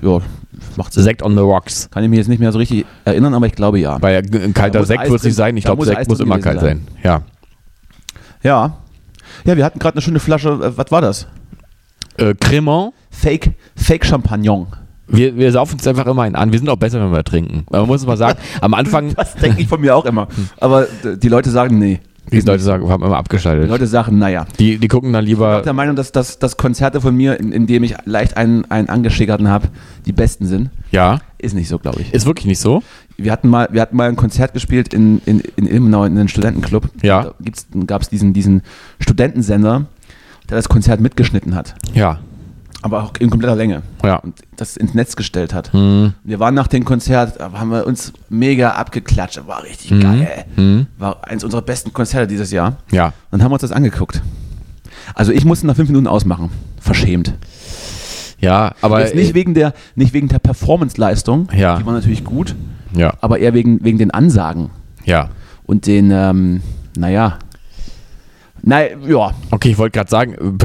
Ja, 0.00 0.20
macht 0.76 0.92
Sinn. 0.94 1.02
Sekt 1.02 1.22
on 1.22 1.34
the 1.34 1.40
rocks. 1.42 1.90
Kann 1.90 2.02
ich 2.04 2.08
mich 2.08 2.16
jetzt 2.18 2.28
nicht 2.28 2.38
mehr 2.38 2.52
so 2.52 2.58
richtig 2.58 2.86
erinnern, 3.04 3.34
aber 3.34 3.46
ich 3.46 3.54
glaube 3.54 3.78
ja. 3.78 4.00
Weil 4.00 4.22
ein 4.32 4.54
kalter 4.54 4.78
Da 4.80 4.86
Sekt 4.86 5.04
wird 5.08 5.18
es 5.18 5.24
nicht 5.24 5.34
sein. 5.34 5.56
Ich 5.56 5.64
glaube, 5.64 5.84
Sekt 5.84 5.98
Eis 5.98 6.08
muss 6.08 6.20
immer 6.20 6.38
kalt 6.38 6.60
sein. 6.60 6.86
Ja. 7.02 7.22
Ja. 8.42 8.78
Ja, 9.44 9.56
wir 9.56 9.64
hatten 9.64 9.78
gerade 9.78 9.96
eine 9.96 10.02
schöne 10.02 10.20
Flasche, 10.20 10.48
äh, 10.50 10.76
was 10.78 10.90
war 10.90 11.00
das? 11.02 11.26
Äh, 12.16 12.34
Cremant. 12.34 12.92
Fake, 13.10 13.52
Fake 13.76 14.04
Champagnon. 14.06 14.66
Wir, 15.06 15.36
wir 15.36 15.52
saufen 15.52 15.74
uns 15.74 15.86
einfach 15.86 16.06
immer 16.06 16.22
einen 16.22 16.34
an. 16.34 16.50
Wir 16.52 16.58
sind 16.58 16.68
auch 16.68 16.76
besser, 16.76 17.00
wenn 17.00 17.12
wir 17.12 17.24
trinken. 17.24 17.66
Man 17.70 17.86
muss 17.86 18.06
mal 18.06 18.16
sagen, 18.16 18.38
am 18.60 18.74
Anfang, 18.74 19.14
Das 19.16 19.34
denke 19.34 19.60
ich 19.60 19.68
von 19.68 19.80
mir 19.80 19.94
auch 19.96 20.04
immer. 20.06 20.28
Aber 20.60 20.86
die 21.22 21.28
Leute 21.28 21.50
sagen, 21.50 21.78
nee. 21.78 22.00
die 22.32 22.40
Leute 22.40 22.62
sagen, 22.62 22.84
wir 22.84 22.90
haben 22.90 23.02
immer 23.02 23.12
Die 23.12 23.18
abgeschaltet. 23.18 23.68
Leute 23.68 23.86
sagen, 23.86 24.18
naja. 24.18 24.46
Die, 24.58 24.78
die 24.78 24.88
gucken 24.88 25.12
dann 25.12 25.24
Ich 25.24 25.30
bin 25.30 25.36
lieber. 25.38 25.58
auch 25.58 25.62
der 25.62 25.74
Meinung, 25.74 25.94
dass, 25.94 26.10
dass, 26.10 26.38
dass 26.38 26.56
Konzerte 26.56 27.00
von 27.02 27.14
mir, 27.14 27.38
in, 27.38 27.52
in 27.52 27.66
dem 27.66 27.84
ich 27.84 27.94
leicht 28.06 28.36
einen, 28.38 28.64
einen 28.70 28.88
angeschickerten 28.88 29.48
habe, 29.48 29.68
die 30.06 30.12
besten 30.12 30.46
sind. 30.46 30.70
Ja, 30.90 31.18
Ist 31.38 31.54
nicht 31.54 31.68
so, 31.68 31.78
glaube 31.78 32.00
ich. 32.00 32.14
ist 32.14 32.24
wirklich 32.24 32.46
nicht 32.46 32.60
so. 32.60 32.82
Wir 33.18 33.30
hatten 33.30 33.48
mal, 33.48 33.68
wir 33.70 33.82
hatten 33.82 33.96
mal 33.96 34.08
ein 34.08 34.16
Konzert 34.16 34.54
gespielt 34.54 34.94
in, 34.94 35.20
in, 35.26 35.40
in 35.56 35.66
Ilmenau 35.66 36.04
in 36.04 36.16
einem 36.18 36.28
Studentenclub. 36.28 36.88
Ja. 37.02 37.32
Da 37.40 37.80
gab 37.86 38.00
es 38.02 38.08
diesen, 38.08 38.32
diesen 38.32 38.62
Studentensender, 39.00 39.84
der 40.48 40.56
das 40.56 40.68
Konzert 40.68 41.00
mitgeschnitten 41.00 41.54
hat. 41.54 41.74
Ja. 41.92 42.20
Aber 42.84 43.02
auch 43.02 43.12
in 43.18 43.30
kompletter 43.30 43.56
Länge. 43.56 43.80
Ja. 44.04 44.16
Und 44.16 44.34
das 44.56 44.76
ins 44.76 44.92
Netz 44.92 45.16
gestellt 45.16 45.54
hat. 45.54 45.72
Hm. 45.72 46.12
Wir 46.22 46.38
waren 46.38 46.54
nach 46.54 46.66
dem 46.66 46.84
Konzert, 46.84 47.40
da 47.40 47.50
haben 47.52 47.70
wir 47.70 47.86
uns 47.86 48.12
mega 48.28 48.72
abgeklatscht. 48.72 49.40
War 49.46 49.62
richtig 49.62 49.90
Mhm. 49.92 50.00
geil. 50.00 50.44
Hm. 50.56 50.86
War 50.98 51.26
eins 51.26 51.42
unserer 51.44 51.62
besten 51.62 51.94
Konzerte 51.94 52.26
dieses 52.26 52.50
Jahr. 52.50 52.76
Ja. 52.90 53.14
Dann 53.30 53.42
haben 53.42 53.50
wir 53.50 53.54
uns 53.54 53.62
das 53.62 53.72
angeguckt. 53.72 54.20
Also 55.14 55.32
ich 55.32 55.46
musste 55.46 55.66
nach 55.66 55.76
fünf 55.76 55.88
Minuten 55.88 56.06
ausmachen. 56.06 56.50
Verschämt. 56.78 57.32
Ja, 58.38 58.72
aber. 58.82 59.00
Jetzt 59.00 59.14
nicht 59.14 59.32
wegen 59.32 59.54
der, 59.54 59.72
nicht 59.94 60.12
wegen 60.12 60.28
der 60.28 60.38
Performance-Leistung, 60.38 61.48
Ja. 61.56 61.78
die 61.78 61.86
war 61.86 61.94
natürlich 61.94 62.22
gut, 62.24 62.54
ja. 62.94 63.14
aber 63.22 63.38
eher 63.38 63.54
wegen, 63.54 63.82
wegen 63.82 63.96
den 63.96 64.10
Ansagen. 64.10 64.68
Ja. 65.06 65.30
und 65.64 65.86
den, 65.86 66.10
ähm, 66.10 66.60
naja, 66.98 67.38
Nein, 68.66 68.88
ja. 69.06 69.32
Okay, 69.50 69.70
ich 69.70 69.78
wollte 69.78 69.98
gerade 69.98 70.10
sagen, 70.10 70.58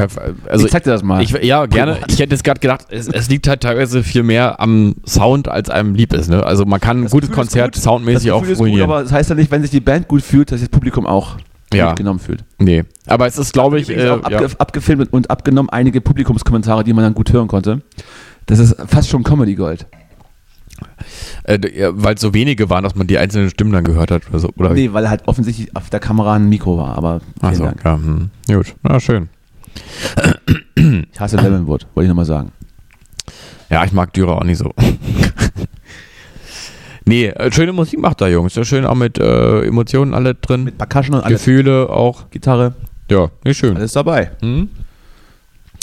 also 0.47 0.65
ich 0.65 0.71
zeig 0.71 0.83
dir 0.83 0.91
das 0.91 1.03
mal. 1.03 1.21
Ich, 1.21 1.31
ja, 1.31 1.65
gerne. 1.65 1.97
Ich 2.07 2.19
hätte 2.19 2.33
jetzt 2.33 2.43
gerade 2.43 2.59
gedacht, 2.62 2.85
es, 2.89 3.07
es 3.09 3.29
liegt 3.29 3.47
halt 3.47 3.62
teilweise 3.62 4.03
viel 4.03 4.23
mehr 4.23 4.59
am 4.62 4.95
Sound, 5.05 5.49
als 5.49 5.69
einem 5.69 5.95
lieb 5.95 6.13
ist. 6.13 6.29
Ne? 6.29 6.43
Also 6.43 6.65
man 6.65 6.79
kann 6.79 6.99
ein 7.03 7.09
gutes 7.09 7.29
Gefühl 7.29 7.43
Konzert 7.43 7.73
gut. 7.75 7.83
soundmäßig 7.83 8.31
auch 8.31 8.43
ist 8.43 8.49
gut, 8.49 8.59
ruinieren. 8.59 8.89
aber 8.89 9.03
das 9.03 9.12
heißt 9.12 9.29
ja 9.29 9.35
nicht, 9.35 9.51
wenn 9.51 9.62
sich 9.62 9.71
die 9.71 9.81
Band 9.81 10.07
gut 10.07 10.21
fühlt, 10.21 10.51
dass 10.51 10.59
sich 10.62 10.69
das 10.69 10.73
Publikum 10.77 11.05
auch 11.05 11.35
Ja. 11.73 11.88
mitgenommen 11.89 12.19
fühlt. 12.19 12.43
nee, 12.57 12.83
aber 13.05 13.27
es 13.27 13.38
ist, 13.38 13.51
glaube 13.53 13.79
ich, 13.79 13.89
Übrigens 13.89 14.03
äh, 14.03 14.07
ja. 14.07 14.15
abge 14.15 14.47
abgefilmt 14.59 15.12
und 15.12 15.29
abgenommen 15.29 15.69
einige 15.69 15.99
Publikumskommentare, 15.99 16.83
die 16.85 16.93
man 16.93 17.03
dann 17.03 17.13
gut 17.13 17.33
hören 17.33 17.47
konnte. 17.47 17.81
Das 18.45 18.59
ist 18.59 18.75
fast 18.88 19.09
schon 19.09 19.23
Comedy 19.23 19.55
Gold. 19.55 19.85
Äh, 21.43 21.59
weil 21.91 22.15
es 22.15 22.21
so 22.21 22.33
wenige 22.33 22.69
waren, 22.69 22.83
dass 22.83 22.95
man 22.95 23.07
die 23.07 23.17
einzelnen 23.17 23.49
Stimmen 23.49 23.71
dann 23.71 23.83
gehört 23.83 24.12
hat 24.12 24.27
oder 24.29 24.39
so. 24.39 24.49
Oder? 24.57 24.73
Nee, 24.73 24.91
weil 24.93 25.09
halt 25.09 25.27
offensichtlich 25.27 25.75
auf 25.75 25.89
der 25.89 25.99
Kamera 25.99 26.35
ein 26.35 26.49
Mikro 26.49 26.77
war, 26.77 26.97
aber 26.97 27.21
vielen 27.39 27.51
Achso, 27.51 27.63
Dank. 27.65 27.81
ja, 27.83 27.95
hm. 27.95 28.29
gut. 28.47 28.75
Na, 28.83 28.99
schön. 28.99 29.29
Ich 31.12 31.19
hasse 31.19 31.38
Lemonwood, 31.38 31.88
wollte 31.93 32.05
ich 32.05 32.09
nochmal 32.09 32.25
sagen. 32.25 32.51
Ja, 33.69 33.83
ich 33.85 33.91
mag 33.91 34.13
Dürer 34.13 34.38
auch 34.38 34.43
nicht 34.43 34.57
so. 34.57 34.73
nee, 37.05 37.27
äh, 37.27 37.51
schöne 37.51 37.73
Musik 37.73 37.99
macht 37.99 38.21
da, 38.21 38.27
Jungs. 38.27 38.55
Ja, 38.55 38.65
schön 38.65 38.85
auch 38.85 38.95
mit 38.95 39.19
äh, 39.19 39.62
Emotionen 39.65 40.13
alle 40.13 40.35
drin. 40.35 40.63
Mit 40.63 40.77
Percussion 40.77 41.15
und 41.17 41.23
alles, 41.23 41.39
Gefühle 41.39 41.89
auch. 41.89 42.29
Gitarre, 42.31 42.73
Ja, 43.12 43.29
nicht 43.43 43.57
schön. 43.57 43.75
alles 43.77 43.93
dabei. 43.93 44.31
Hm? 44.41 44.69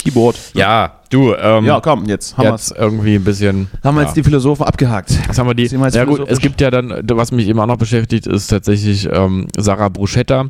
Keyboard. 0.07 0.37
Ja, 0.53 0.93
du, 1.09 1.33
ähm, 1.33 1.65
Ja, 1.65 1.79
komm, 1.81 2.05
jetzt 2.05 2.37
haben, 2.37 2.47
jetzt 2.47 2.73
irgendwie 2.77 3.15
ein 3.15 3.23
bisschen. 3.23 3.67
haben 3.83 3.95
wir 3.95 4.01
ja. 4.01 4.07
jetzt 4.07 4.15
die 4.15 4.23
Philosophen 4.23 4.65
abgehakt. 4.65 5.11
Jetzt 5.11 5.37
haben 5.37 5.47
wir 5.47 5.53
die. 5.53 5.69
Wir 5.69 5.89
Ja 5.89 6.05
gut, 6.05 6.21
es 6.27 6.39
gibt 6.39 6.61
ja 6.61 6.71
dann, 6.71 7.01
was 7.11 7.31
mich 7.31 7.47
immer 7.47 7.63
auch 7.63 7.67
noch 7.67 7.77
beschäftigt, 7.77 8.27
ist 8.27 8.47
tatsächlich 8.47 9.07
ähm, 9.11 9.47
Sarah 9.57 9.89
Bruschetta 9.89 10.45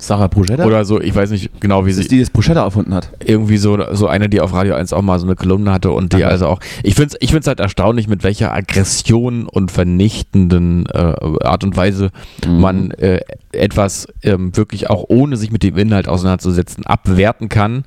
Sarah 0.00 0.28
Bruschetta? 0.28 0.64
oder 0.64 0.84
so. 0.84 1.00
Ich 1.00 1.14
weiß 1.14 1.30
nicht 1.30 1.60
genau, 1.60 1.84
wie 1.84 1.90
das 1.90 1.96
sie 1.96 2.02
ist 2.02 2.10
die, 2.12 2.16
die 2.16 2.20
das 2.22 2.30
Bruschetta 2.30 2.62
erfunden 2.62 2.94
hat. 2.94 3.10
irgendwie 3.24 3.56
so 3.56 3.76
so 3.94 4.06
eine, 4.06 4.28
die 4.28 4.40
auf 4.40 4.52
Radio 4.52 4.74
1 4.74 4.92
auch 4.92 5.02
mal 5.02 5.18
so 5.18 5.26
eine 5.26 5.34
Kolumne 5.34 5.72
hatte 5.72 5.90
und 5.90 6.12
die 6.12 6.24
Aha. 6.24 6.30
also 6.30 6.46
auch. 6.46 6.60
Ich 6.84 6.94
finde 6.94 7.14
es 7.14 7.16
ich 7.20 7.32
find's 7.32 7.48
halt 7.48 7.58
erstaunlich, 7.60 8.06
mit 8.08 8.22
welcher 8.22 8.52
Aggression 8.54 9.46
und 9.46 9.70
vernichtenden 9.72 10.86
äh, 10.86 11.14
Art 11.44 11.64
und 11.64 11.76
Weise 11.76 12.10
Mhm. 12.46 12.60
man 12.60 12.90
äh, 12.92 13.20
etwas 13.52 14.06
ähm, 14.22 14.56
wirklich 14.56 14.88
auch 14.90 15.04
ohne 15.08 15.36
sich 15.36 15.50
mit 15.50 15.62
dem 15.62 15.76
Inhalt 15.76 16.08
auseinanderzusetzen 16.08 16.86
abwerten 16.86 17.48
kann. 17.48 17.84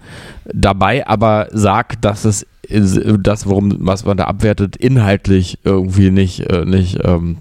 Dabei 0.53 1.07
aber 1.07 1.47
sagt, 1.51 2.03
dass 2.03 2.25
es 2.25 2.45
das, 2.69 3.47
worum 3.47 3.75
was 3.79 4.05
man 4.05 4.17
da 4.17 4.25
abwertet, 4.25 4.75
inhaltlich 4.75 5.59
irgendwie 5.63 6.11
nicht 6.11 6.41
äh, 6.41 6.63
nicht 6.65 6.99
ähm, 7.03 7.37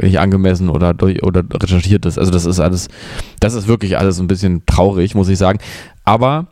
nicht 0.00 0.18
angemessen 0.18 0.70
oder 0.70 0.94
durch, 0.94 1.22
oder 1.22 1.42
recherchiert 1.52 2.06
ist. 2.06 2.18
Also 2.18 2.30
das 2.30 2.46
ist 2.46 2.58
alles, 2.58 2.88
das 3.40 3.54
ist 3.54 3.68
wirklich 3.68 3.98
alles 3.98 4.18
ein 4.18 4.28
bisschen 4.28 4.64
traurig, 4.66 5.14
muss 5.14 5.28
ich 5.28 5.38
sagen. 5.38 5.58
Aber 6.04 6.46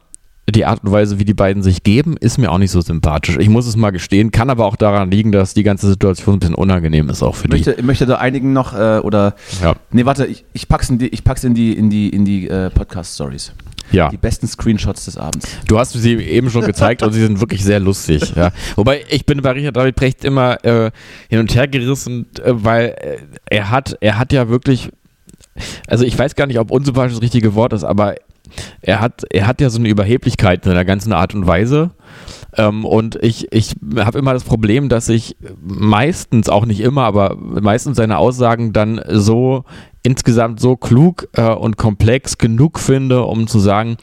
die 0.52 0.64
Art 0.64 0.84
und 0.84 0.92
Weise, 0.92 1.18
wie 1.18 1.24
die 1.24 1.34
beiden 1.34 1.62
sich 1.62 1.82
geben, 1.82 2.16
ist 2.18 2.38
mir 2.38 2.50
auch 2.50 2.58
nicht 2.58 2.70
so 2.70 2.80
sympathisch. 2.80 3.36
Ich 3.38 3.48
muss 3.48 3.66
es 3.66 3.76
mal 3.76 3.90
gestehen, 3.90 4.30
kann 4.30 4.50
aber 4.50 4.66
auch 4.66 4.76
daran 4.76 5.10
liegen, 5.10 5.32
dass 5.32 5.54
die 5.54 5.62
ganze 5.62 5.88
Situation 5.88 6.36
ein 6.36 6.38
bisschen 6.40 6.54
unangenehm 6.54 7.08
ist 7.08 7.22
auch 7.22 7.34
für 7.34 7.46
Ich 7.46 7.50
möchte, 7.50 7.72
ich 7.72 7.84
möchte 7.84 8.06
da 8.06 8.16
einigen 8.16 8.52
noch, 8.52 8.72
äh, 8.72 8.98
oder, 8.98 9.34
die. 9.60 9.64
Ja. 9.64 9.74
nee, 9.90 10.04
warte, 10.04 10.26
ich, 10.26 10.44
ich 10.52 10.68
pack's 10.68 10.90
in 10.90 10.98
die, 10.98 11.08
ich 11.08 11.24
pack's 11.24 11.44
in 11.44 11.54
die, 11.54 11.72
in 11.72 11.90
die, 11.90 12.08
in 12.08 12.24
die 12.24 12.48
äh, 12.48 12.70
Podcast-Stories. 12.70 13.52
ja. 13.92 14.08
Die 14.08 14.16
besten 14.16 14.46
Screenshots 14.46 15.04
des 15.06 15.16
Abends. 15.16 15.46
Du 15.66 15.78
hast 15.78 15.92
sie 15.92 16.14
eben 16.14 16.50
schon 16.50 16.64
gezeigt 16.64 17.02
und 17.02 17.12
sie 17.12 17.20
sind 17.20 17.40
wirklich 17.40 17.64
sehr 17.64 17.80
lustig. 17.80 18.32
Ja. 18.36 18.52
Wobei 18.76 19.02
ich 19.08 19.26
bin 19.26 19.42
bei 19.42 19.50
Richard 19.52 19.76
David 19.76 19.96
Precht 19.96 20.24
immer 20.24 20.64
äh, 20.64 20.90
hin 21.28 21.40
und 21.40 21.54
her 21.54 21.66
gerissen, 21.68 22.26
äh, 22.38 22.52
weil 22.52 22.94
äh, 23.00 23.18
er 23.46 23.70
hat, 23.70 23.96
er 24.00 24.18
hat 24.18 24.32
ja 24.32 24.48
wirklich, 24.48 24.90
also 25.88 26.04
ich 26.04 26.18
weiß 26.18 26.34
gar 26.36 26.46
nicht, 26.46 26.58
ob 26.58 26.70
unsympathisch 26.70 27.14
das 27.14 27.22
richtige 27.22 27.54
Wort 27.54 27.72
ist, 27.72 27.84
aber 27.84 28.14
er 28.80 29.00
hat, 29.00 29.24
er 29.30 29.46
hat 29.46 29.60
ja 29.60 29.70
so 29.70 29.78
eine 29.78 29.88
Überheblichkeit 29.88 30.64
in 30.64 30.70
seiner 30.70 30.84
ganzen 30.84 31.12
Art 31.12 31.34
und 31.34 31.46
Weise. 31.46 31.90
Ähm, 32.56 32.84
und 32.84 33.16
ich, 33.22 33.52
ich 33.52 33.76
habe 33.96 34.18
immer 34.18 34.32
das 34.32 34.44
Problem, 34.44 34.88
dass 34.88 35.08
ich 35.08 35.36
meistens, 35.60 36.48
auch 36.48 36.66
nicht 36.66 36.80
immer, 36.80 37.04
aber 37.04 37.36
meistens 37.36 37.96
seine 37.96 38.18
Aussagen 38.18 38.72
dann 38.72 39.00
so 39.08 39.64
insgesamt 40.02 40.60
so 40.60 40.76
klug 40.76 41.28
äh, 41.34 41.42
und 41.42 41.76
komplex 41.76 42.38
genug 42.38 42.78
finde, 42.78 43.22
um 43.24 43.46
zu 43.46 43.58
sagen, 43.58 43.96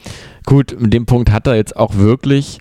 gut, 0.46 0.76
mit 0.80 0.92
dem 0.92 1.06
Punkt 1.06 1.30
hat 1.30 1.46
er 1.46 1.56
jetzt 1.56 1.76
auch 1.76 1.96
wirklich 1.96 2.58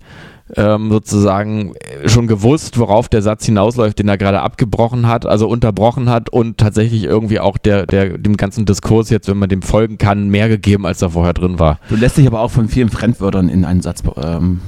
ähm, 0.56 0.92
sozusagen 0.92 1.76
äh, 1.76 2.08
schon 2.08 2.28
gewusst, 2.28 2.78
worauf 2.78 3.10
der 3.10 3.22
Satz 3.22 3.46
hinausläuft, 3.46 4.00
den 4.00 4.08
er 4.08 4.18
gerade 4.18 4.42
abgebrochen 4.42 5.08
hat, 5.08 5.26
also 5.26 5.48
unterbrochen 5.48 6.10
hat 6.10 6.30
und 6.30 6.58
tatsächlich 6.58 7.04
irgendwie 7.04 7.40
auch 7.40 7.58
der, 7.58 7.86
der, 7.86 8.18
dem 8.18 8.38
ganzen 8.38 8.66
Diskurs 8.66 9.10
jetzt, 9.10 9.28
wenn 9.28 9.38
man 9.38 9.50
dem 9.50 9.62
folgen 9.62 9.98
kann, 9.98 10.30
mehr 10.30 10.48
gegeben, 10.48 10.86
als 10.86 11.00
da 11.00 11.10
vorher 11.10 11.34
drin 11.34 11.60
war. 11.60 11.80
Du 11.90 11.96
lässt 11.96 12.18
dich 12.18 12.28
aber 12.28 12.40
auch 12.42 12.52
von 12.52 12.70
vielen 12.70 12.90
Fremdwörtern 12.90 13.50
in 13.50 13.66
einen 13.66 13.82
Satz 13.82 14.04
ähm, 14.16 14.62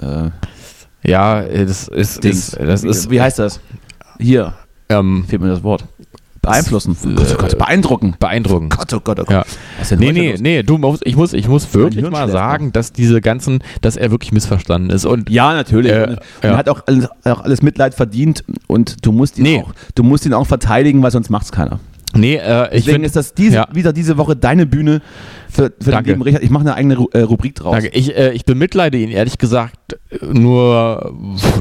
äh, 0.00 0.30
Ja, 1.08 1.42
äh, 1.42 1.66
das 1.66 1.88
ist, 1.88 2.24
das 2.24 2.84
wie, 2.84 2.88
ist, 2.88 3.10
wie 3.10 3.20
heißt 3.20 3.38
das? 3.38 3.60
Hier, 4.18 4.54
ähm, 4.88 5.24
fehlt 5.28 5.42
mir 5.42 5.48
das 5.48 5.62
Wort. 5.62 5.84
Beeinflussen. 6.46 6.96
Äh, 7.04 7.14
Gott, 7.14 7.26
oh 7.34 7.36
Gott, 7.38 7.58
beeindrucken. 7.58 8.14
beeindruckend. 8.18 8.76
Gott, 8.76 8.92
oh 8.94 9.00
Gott, 9.00 9.20
oh 9.20 9.24
Gott. 9.24 9.30
Ja. 9.30 9.44
Was 9.78 9.90
Nee, 9.92 10.12
nee, 10.12 10.30
los? 10.32 10.40
nee, 10.40 10.62
du 10.62 10.78
musst, 10.78 11.02
ich 11.06 11.16
muss, 11.16 11.32
ich 11.32 11.48
muss 11.48 11.72
wirklich 11.74 12.08
mal 12.10 12.30
sagen, 12.30 12.72
dass 12.72 12.92
diese 12.92 13.20
ganzen, 13.20 13.58
dass 13.82 13.96
er 13.96 14.10
wirklich 14.10 14.32
missverstanden 14.32 14.90
ist 14.90 15.04
und 15.04 15.28
Ja, 15.30 15.52
natürlich. 15.54 15.92
Äh, 15.92 16.04
und 16.04 16.10
ja. 16.42 16.50
er 16.50 16.56
hat 16.56 16.68
auch 16.68 16.82
alles, 16.86 17.08
auch 17.24 17.40
alles 17.42 17.62
Mitleid 17.62 17.94
verdient 17.94 18.44
und 18.66 19.04
du 19.04 19.12
musst 19.12 19.38
ihn, 19.38 19.44
Nee. 19.44 19.62
auch, 19.66 19.72
du 19.94 20.02
musst 20.02 20.24
ihn 20.26 20.32
auch 20.34 20.46
verteidigen, 20.46 21.02
weil 21.02 21.10
sonst 21.10 21.30
macht's 21.30 21.52
keiner. 21.52 21.78
Nee, 22.16 22.36
äh, 22.36 22.76
ich 22.76 22.84
Deswegen 22.84 23.04
ist 23.04 23.16
das 23.16 23.34
diese, 23.34 23.56
ja. 23.56 23.68
wieder 23.72 23.92
diese 23.92 24.16
Woche 24.16 24.36
deine 24.36 24.66
Bühne 24.66 25.00
für, 25.48 25.64
für 25.64 25.70
den 25.70 25.90
Danke. 25.92 26.10
lieben 26.10 26.22
Richard. 26.22 26.42
Ich 26.42 26.50
mache 26.50 26.62
eine 26.62 26.74
eigene 26.74 26.96
Ru 26.96 27.08
äh, 27.12 27.20
Rubrik 27.20 27.54
draus. 27.54 27.74
Danke. 27.74 27.90
Ich, 27.96 28.16
äh, 28.16 28.32
ich 28.32 28.44
bemitleide 28.44 28.98
ihn 28.98 29.10
ehrlich 29.10 29.38
gesagt 29.38 29.98
nur 30.22 31.14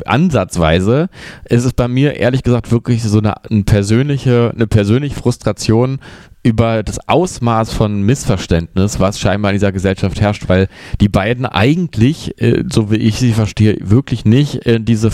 ansatzweise. 0.06 1.10
Es 1.46 1.65
ist 1.65 1.76
bei 1.76 1.88
mir 1.88 2.15
ehrlich 2.15 2.44
gesagt 2.44 2.72
wirklich 2.72 3.04
so 3.04 3.20
eine, 3.20 3.44
eine 3.46 3.63
persönliche, 3.63 4.52
eine 4.54 4.68
persönliche 4.68 5.15
Frustration 5.15 6.00
über 6.44 6.84
das 6.84 7.00
Ausmaß 7.10 7.74
von 7.74 8.04
Missverständnis, 8.04 9.00
was 9.00 9.20
scheinbar 9.20 9.52
in 9.52 9.56
dieser 9.56 9.72
Gesellschaft 9.72 10.22
herrscht, 10.22 10.48
weil 10.48 10.68
die 11.02 11.10
beiden 11.10 11.48
eigentlich, 11.48 12.39
äh, 12.39 12.63
so 12.72 12.91
wie 12.91 12.98
ich 12.98 13.15
sie 13.15 13.34
verstehe, 13.34 13.78
wirklich 13.82 14.26
nicht 14.26 14.56
in 14.65 14.86
diese 14.86 15.10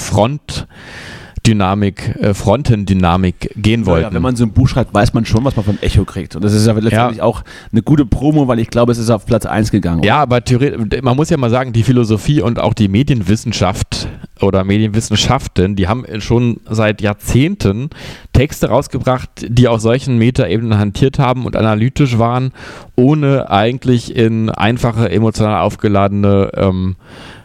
Frontdynamik, 1.42 2.16
äh, 2.20 2.34
Frontendynamik 2.36 3.54
gehen 3.56 3.88
wollten. 3.88 4.04
Ja, 4.04 4.14
wenn 4.14 4.22
man 4.22 4.36
so 4.36 4.46
ein 4.46 4.52
Buch 4.52 4.68
schreibt, 4.68 4.94
weiß 4.94 5.14
man 5.14 5.26
schon, 5.26 5.44
was 5.44 5.56
man 5.56 5.66
von 5.66 5.82
Echo 5.82 6.06
kriegt. 6.06 6.36
Und 6.36 6.44
das 6.44 6.54
ist 6.54 6.68
ja 6.68 6.74
letztendlich 6.74 7.22
auch 7.22 7.44
eine 7.72 7.82
gute 7.82 8.06
Promo, 8.06 8.48
weil 8.48 8.60
ich 8.60 8.70
glaube, 8.70 8.92
es 8.92 9.00
ist 9.00 9.10
auf 9.10 9.26
Platz 9.26 9.48
1 9.48 9.72
gegangen. 9.72 10.04
Ja, 10.04 10.22
aber 10.22 10.44
theoretisch, 10.44 11.02
man 11.02 11.18
muss 11.18 11.32
ja 11.32 11.38
mal 11.38 11.50
sagen, 11.50 11.74
die 11.74 11.82
Philosophie 11.82 12.42
und 12.42 12.60
auch 12.60 12.76
die 12.76 12.88
Medienwissenschaft 12.88 14.08
oder 14.40 14.64
Medienwissenschaften, 14.64 15.76
die 15.76 15.88
haben 15.88 16.06
schon 16.20 16.60
seit 16.70 17.02
Jahrzehnten 17.02 17.90
Texte 18.34 18.70
rausgebracht, 18.70 19.30
die 19.48 19.68
auf 19.68 19.82
solchen 19.82 20.20
Metaebenen 20.20 20.78
hantiert 20.78 21.18
haben 21.18 21.46
und 21.46 21.56
analytisch 21.56 22.20
waren, 22.20 22.52
ohne 22.96 23.50
eigentlich 23.50 24.16
in 24.16 24.52
einfache, 24.52 25.10
emotional 25.10 25.62
aufgeladene 25.62 26.52
ähm, 26.56 26.98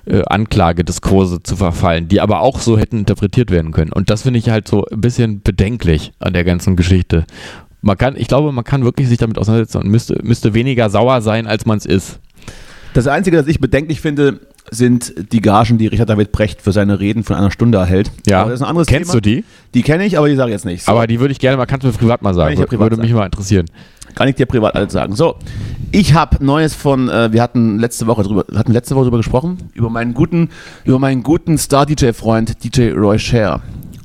äh, 0.07 0.23
Anklagediskurse 0.27 1.43
zu 1.43 1.57
verfallen, 1.57 2.09
die 2.09 2.21
aber 2.21 2.41
auch 2.41 2.61
so 2.61 2.79
hätten 2.79 2.99
interpretiert 2.99 3.51
werden 3.51 3.73
können. 3.73 3.93
Und 3.93 4.11
das 4.11 4.23
finde 4.23 4.39
ich 4.39 4.49
halt 4.49 4.69
so 4.69 4.85
ein 4.91 5.01
bisschen 5.01 5.43
bedenklich 5.43 6.13
an 6.19 6.33
der 6.33 6.45
ganzen 6.45 6.77
Geschichte. 6.77 7.25
Man 7.83 7.99
kann, 7.99 8.17
ich 8.17 8.29
glaube, 8.29 8.53
man 8.53 8.65
kann 8.65 8.85
wirklich 8.85 9.09
sich 9.09 9.19
damit 9.19 9.39
auseinandersetzen 9.39 9.79
und 9.83 9.89
müsste, 9.89 10.19
müsste 10.23 10.55
weniger 10.55 10.91
sauer 10.91 11.21
sein, 11.21 11.47
als 11.47 11.67
man 11.67 11.79
es 11.79 11.87
ist. 11.87 12.19
Das 12.95 13.07
Einzige, 13.07 13.37
das 13.37 13.47
ich 13.47 13.61
bedenklich 13.61 14.01
finde, 14.01 14.41
sind 14.71 15.15
die 15.33 15.41
Gagen, 15.41 15.79
die 15.79 15.87
Richard 15.87 16.09
David 16.09 16.33
Brecht 16.33 16.63
für 16.63 16.73
seine 16.73 16.99
Reden 16.99 17.23
von 17.23 17.37
einer 17.37 17.51
Stunde 17.51 17.79
erhält. 17.79 18.11
Ja. 18.27 18.41
Aber 18.41 18.51
das 18.51 18.61
ist 18.61 18.65
ein 18.65 18.71
anderes 18.71 18.89
Kennst 18.89 19.11
Thema. 19.11 19.21
du 19.21 19.31
die? 19.31 19.45
Die 19.75 19.83
kenne 19.83 20.07
ich, 20.07 20.19
aber 20.19 20.29
die 20.29 20.35
sage 20.35 20.51
ich 20.51 20.55
jetzt 20.55 20.65
nicht. 20.65 20.85
So, 20.85 20.93
Aber 20.93 21.07
die 21.07 21.21
würde 21.21 21.33
ich 21.33 21.39
gerne 21.39 21.57
mal, 21.57 21.67
kannst 21.67 21.85
du 21.85 21.89
mir 21.89 21.95
privat 21.95 22.23
mal 22.23 22.35
sagen. 22.35 22.47
Kann 22.47 22.53
ich 22.55 22.61
dir 22.61 22.67
privat 22.67 22.91
würde 22.91 22.97
mich 22.97 23.11
sagen. 23.11 23.19
mal 23.19 23.27
interessieren. 23.27 23.67
kann 24.15 24.29
ich 24.29 24.35
dir 24.35 24.47
privat 24.47 24.75
alles 24.75 24.93
sagen. 24.93 25.15
So, 25.15 25.37
ich 25.99 26.15
habe 26.15 26.45
Neues 26.45 26.75
von, 26.75 27.09
äh, 27.09 27.33
wir 27.33 27.43
hatten 27.43 27.79
letzte 27.79 28.07
Woche 28.07 28.23
drüber, 28.23 28.45
hatten 28.55 28.73
letzte 28.73 28.95
Woche 28.95 29.05
drüber 29.05 29.17
gesprochen, 29.19 29.59
über 29.75 29.89
meinen 29.91 30.15
guten, 30.15 30.51
über 30.85 30.99
meinen 30.99 31.23
guten 31.23 31.57
Star-DJ-Freund 31.59 32.63
DJ 32.65 32.91
Roy 32.91 33.19
Share. 33.19 33.61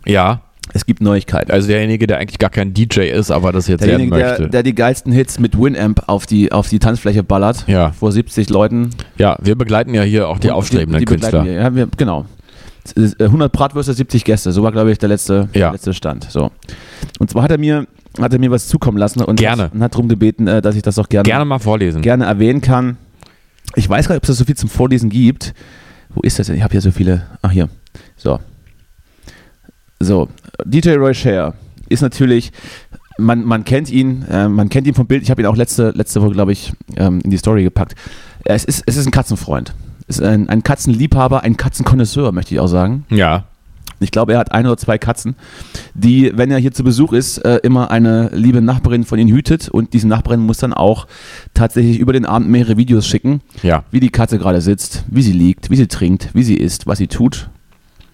Ja, 0.06 0.41
Es 0.73 0.86
gibt 0.86 1.01
Neuigkeiten. 1.01 1.51
also 1.51 1.67
derjenige, 1.67 2.08
der 2.08 2.17
eigentlich 2.19 2.39
gar 2.39 2.49
kein 2.49 2.73
DJ 2.73 3.01
ist, 3.10 3.30
aber 3.30 3.51
das 3.51 3.67
jetzt 3.67 3.82
werden 3.82 3.89
Derjenige, 4.10 4.15
der, 4.17 4.30
möchte. 4.30 4.49
der 4.49 4.63
die 4.63 4.73
geilsten 4.73 5.12
Hits 5.12 5.38
mit 5.39 5.58
Winamp 5.60 6.04
auf 6.08 6.25
die, 6.25 6.51
auf 6.51 6.69
die 6.69 6.80
Tanzfläche 6.80 7.23
ballert, 7.23 7.65
Ja. 7.67 7.91
vor 7.91 8.12
70 8.12 8.49
Leuten. 8.49 8.91
ja, 9.17 9.38
wir 9.41 9.56
begleiten 9.56 9.93
ja 9.93 10.04
hier 10.04 10.30
auch 10.30 10.39
die 10.39 10.47
Und 10.47 10.54
aufstrebenden 10.54 10.99
die 10.99 11.06
begleiten 11.06 11.38
Künstler. 11.39 11.45
Wir. 11.45 11.62
Ja, 11.62 11.75
wir, 11.75 11.88
genau. 11.97 12.25
Es 12.84 12.93
ist, 12.93 13.19
äh, 13.19 13.25
100 13.25 13.51
Bratwürste, 13.51 13.93
70 13.93 14.23
Gäste. 14.23 14.51
So 14.54 14.63
war, 14.63 14.71
glaube 14.71 14.91
ich, 14.91 14.97
der 14.97 15.10
letzte, 15.10 15.49
Ja. 15.54 15.65
der 15.67 15.71
letzte 15.73 15.93
Stand. 15.93 16.27
So. 16.32 16.51
Und 17.19 17.30
zwar 17.30 17.43
hat 17.43 17.51
er 17.51 17.58
mir, 17.60 17.86
hat 18.19 18.34
er 18.34 18.39
mir 18.39 18.52
was 18.52 18.67
zukommen 18.67 18.97
lassen 18.97 19.21
und, 19.21 19.38
Gerne. 19.38 19.63
Hat, 19.63 19.74
und 19.74 19.84
hat 19.84 19.93
darum 19.93 20.08
gebeten, 20.10 20.47
äh, 20.47 20.62
dass 20.62 20.76
ich 20.76 20.82
das 20.82 21.00
auch 21.00 21.10
gerne, 21.10 21.24
Gerne 21.24 21.45
mal 21.45 21.60
vorlesen. 21.60 22.02
gerne 22.02 22.26
erwähnen 22.26 22.62
kann. 22.62 22.97
Ich 23.76 23.88
weiß 23.89 24.08
gar 24.08 24.15
nicht, 24.15 24.24
ob 24.24 24.30
es 24.30 24.38
so 24.38 24.45
viel 24.45 24.58
zum 24.58 24.69
Vorlesen 24.69 25.10
gibt. 25.10 25.54
Wo 26.10 26.21
ist 26.21 26.39
das 26.39 26.47
denn? 26.47 26.58
Ich 26.58 26.63
habe 26.63 26.71
hier 26.71 26.82
so 26.82 26.91
viele. 26.91 27.26
Ach, 27.41 27.52
hier. 27.52 27.69
So. 28.17 28.39
So. 30.00 30.28
DJ 30.65 30.95
Roy 30.95 31.13
Share 31.13 31.54
ist 31.88 32.02
natürlich 32.02 32.52
man, 33.21 33.43
man 33.45 33.63
kennt 33.63 33.89
ihn, 33.89 34.26
äh, 34.30 34.47
man 34.50 34.69
kennt 34.69 34.88
ihn 34.88 34.93
vom 34.93 35.08
Bild. 35.08 35.24
Ich 35.24 35.32
habe 35.32 35.41
ihn 35.41 35.45
auch 35.45 35.56
letzte, 35.56 35.91
letzte 35.91 36.21
Woche, 36.21 36.32
glaube 36.32 36.52
ich, 36.52 36.74
ähm, 36.97 37.21
in 37.24 37.32
die 37.32 37.38
Story 37.38 37.63
gepackt. 37.63 37.95
Es 38.43 38.65
ist, 38.65 38.84
es 38.86 38.97
ist 38.97 39.06
ein 39.06 39.12
Katzenfreund. 39.12 39.74
Es 40.08 40.19
ist 40.19 40.26
ein, 40.26 40.50
ein 40.50 40.63
Katzenliebhaber, 40.63 41.43
ein 41.43 41.58
Katzenkonnoisseur, 41.58 42.32
möchte 42.32 42.54
ich 42.54 42.60
auch 42.60 42.67
sagen. 42.67 43.06
Ja. 43.10 43.45
Ich 44.01 44.11
glaube, 44.11 44.33
er 44.33 44.39
hat 44.39 44.51
ein 44.51 44.65
oder 44.65 44.77
zwei 44.77 44.97
Katzen, 44.97 45.35
die, 45.93 46.31
wenn 46.35 46.51
er 46.51 46.57
hier 46.57 46.71
zu 46.71 46.83
Besuch 46.83 47.13
ist, 47.13 47.37
äh, 47.39 47.57
immer 47.63 47.91
eine 47.91 48.29
liebe 48.33 48.61
Nachbarin 48.61 49.03
von 49.03 49.19
ihnen 49.19 49.33
hütet 49.33 49.69
und 49.69 49.93
diese 49.93 50.07
Nachbarin 50.07 50.39
muss 50.41 50.57
dann 50.57 50.73
auch 50.73 51.07
tatsächlich 51.53 51.99
über 51.99 52.13
den 52.13 52.25
Abend 52.25 52.49
mehrere 52.49 52.77
Videos 52.77 53.05
schicken, 53.07 53.41
Ja. 53.63 53.83
wie 53.91 53.99
die 53.99 54.09
Katze 54.09 54.37
gerade 54.39 54.61
sitzt, 54.61 55.03
wie 55.07 55.21
sie 55.21 55.33
liegt, 55.33 55.69
wie 55.69 55.75
sie 55.75 55.87
trinkt, 55.87 56.29
wie 56.33 56.43
sie 56.43 56.55
isst, 56.57 56.87
was 56.87 56.97
sie 56.97 57.07
tut. 57.07 57.49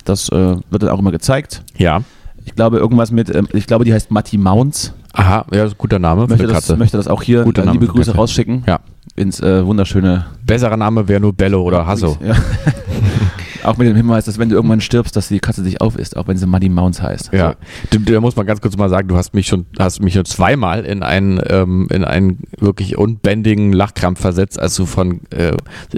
Das 0.05 0.29
äh, 0.29 0.55
wird 0.69 0.83
dann 0.83 0.89
auch 0.89 0.99
immer 0.99 1.11
gezeigt. 1.11 1.63
Ja. 1.77 2.01
Ich 2.45 2.55
glaube, 2.55 2.77
irgendwas 2.77 3.11
mit, 3.11 3.33
ähm, 3.35 3.47
ich 3.53 3.67
glaube, 3.67 3.83
die 3.83 3.93
heißt 3.93 4.09
Matti 4.11 4.37
Mounts. 4.37 4.93
Aha, 5.13 5.45
ja, 5.51 5.67
guter 5.77 5.99
Name 5.99 6.23
für 6.23 6.29
Möchte 6.33 6.47
das, 6.47 6.53
Katze. 6.53 6.77
möchte 6.77 6.95
das 6.97 7.07
auch 7.07 7.21
hier 7.23 7.43
Guter 7.43 7.65
äh, 7.65 7.71
liebe 7.71 7.87
Grüße 7.87 8.15
rausschicken 8.15 8.63
Ja. 8.67 8.79
ins 9.15 9.39
äh, 9.41 9.65
wunderschöne 9.65 10.25
Besserer 10.45 10.77
Name 10.77 11.07
wäre 11.07 11.19
nur 11.19 11.33
Bello 11.33 11.61
oder 11.63 11.85
Hasso. 11.87 12.17
Ja. 12.25 12.35
auch 13.67 13.77
mit 13.77 13.87
dem 13.87 13.95
Hinweis, 13.95 14.25
dass 14.25 14.37
wenn 14.39 14.49
du 14.49 14.55
irgendwann 14.55 14.81
stirbst, 14.81 15.15
dass 15.15 15.27
die 15.27 15.39
Katze 15.39 15.63
dich 15.63 15.81
aufisst, 15.81 16.17
auch 16.17 16.27
wenn 16.27 16.37
sie 16.37 16.45
Muddy 16.47 16.69
Mounts 16.69 17.01
heißt. 17.01 17.31
Ja, 17.33 17.55
du, 17.91 17.99
da 17.99 18.19
muss 18.21 18.35
man 18.35 18.45
ganz 18.45 18.61
kurz 18.61 18.75
mal 18.77 18.89
sagen, 18.89 19.07
du 19.07 19.15
hast 19.17 19.33
mich 19.33 19.47
schon, 19.47 19.65
hast 19.77 20.01
mich 20.01 20.13
schon 20.13 20.25
zweimal 20.25 20.85
in 20.85 21.03
einen, 21.03 21.39
ähm, 21.49 21.87
in 21.91 22.03
einen 22.03 22.39
wirklich 22.59 22.97
unbändigen 22.97 23.73
Lachkrampf 23.73 24.19
versetzt, 24.19 24.59
als 24.59 24.75
du 24.75 24.85
von 24.85 25.21
äh, 25.31 25.51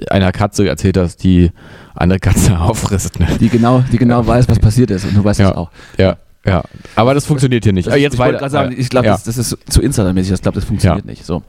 einer 0.10 0.32
Katze 0.32 0.68
erzählt 0.68 0.98
hast, 0.98 1.24
die 1.24 1.52
eine 1.96 2.20
Katze 2.20 2.60
auffrisst. 2.60 3.20
Ne? 3.20 3.28
Die 3.40 3.50
genau, 3.50 3.84
die 3.92 3.98
genau 3.98 4.26
weiß, 4.26 4.48
was 4.50 4.60
passiert 4.60 4.92
ist 4.92 5.06
und 5.06 5.16
du 5.16 5.24
weißt 5.24 5.40
Ja. 5.40 5.52
es 5.52 5.56
auch. 5.56 5.72
Ja, 5.98 6.18
ja. 6.46 6.64
Aber 6.96 7.14
das 7.14 7.26
funktioniert 7.26 7.64
hier 7.66 7.74
nicht. 7.74 7.88
Das, 7.88 7.98
jetzt 7.98 8.14
ich 8.14 8.20
wollte 8.20 8.36
weiter. 8.36 8.40
gerade 8.40 8.52
sagen, 8.52 8.76
ich 8.78 8.90
glaube, 8.90 9.08
ja. 9.08 9.14
das, 9.14 9.24
das 9.26 9.38
ist 9.38 9.58
zu 9.70 9.82
Insidermäßig, 9.82 10.34
ich 10.34 10.42
glaube, 10.42 10.56
das 10.56 10.66
funktioniert 10.66 11.06
Ja. 11.06 11.10
nicht. 11.12 11.26
So. 11.26 11.44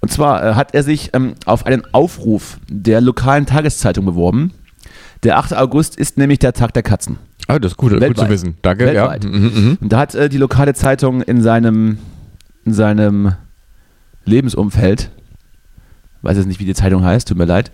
Und 0.00 0.10
zwar 0.10 0.44
äh, 0.44 0.54
hat 0.54 0.74
er 0.74 0.82
sich 0.82 1.10
ähm, 1.14 1.34
auf 1.46 1.64
einen 1.66 1.82
Aufruf 1.92 2.58
der 2.68 3.00
lokalen 3.00 3.46
Tageszeitung 3.46 4.04
beworben. 4.04 4.52
Der 5.22 5.38
8. 5.38 5.54
August 5.56 5.96
ist 5.96 6.18
nämlich 6.18 6.38
der 6.40 6.52
Tag 6.52 6.72
der 6.74 6.82
Katzen. 6.82 7.18
Ah, 7.48 7.58
das 7.58 7.72
ist 7.72 7.76
gut, 7.76 7.90
gut 7.92 8.00
Weltweit. 8.00 8.26
zu 8.26 8.30
wissen. 8.32 8.56
Danke. 8.62 8.86
Weltweit. 8.86 9.24
Ja. 9.24 9.30
Mhm, 9.30 9.36
mhm. 9.54 9.78
Und 9.80 9.92
da 9.92 9.98
hat 9.98 10.14
äh, 10.14 10.28
die 10.28 10.38
lokale 10.38 10.74
Zeitung 10.74 11.22
in 11.22 11.42
seinem, 11.42 11.98
in 12.64 12.72
seinem 12.74 13.34
Lebensumfeld, 14.24 15.10
weiß 16.22 16.36
jetzt 16.36 16.46
nicht, 16.46 16.60
wie 16.60 16.64
die 16.64 16.74
Zeitung 16.74 17.04
heißt, 17.04 17.28
tut 17.28 17.38
mir 17.38 17.44
leid, 17.44 17.70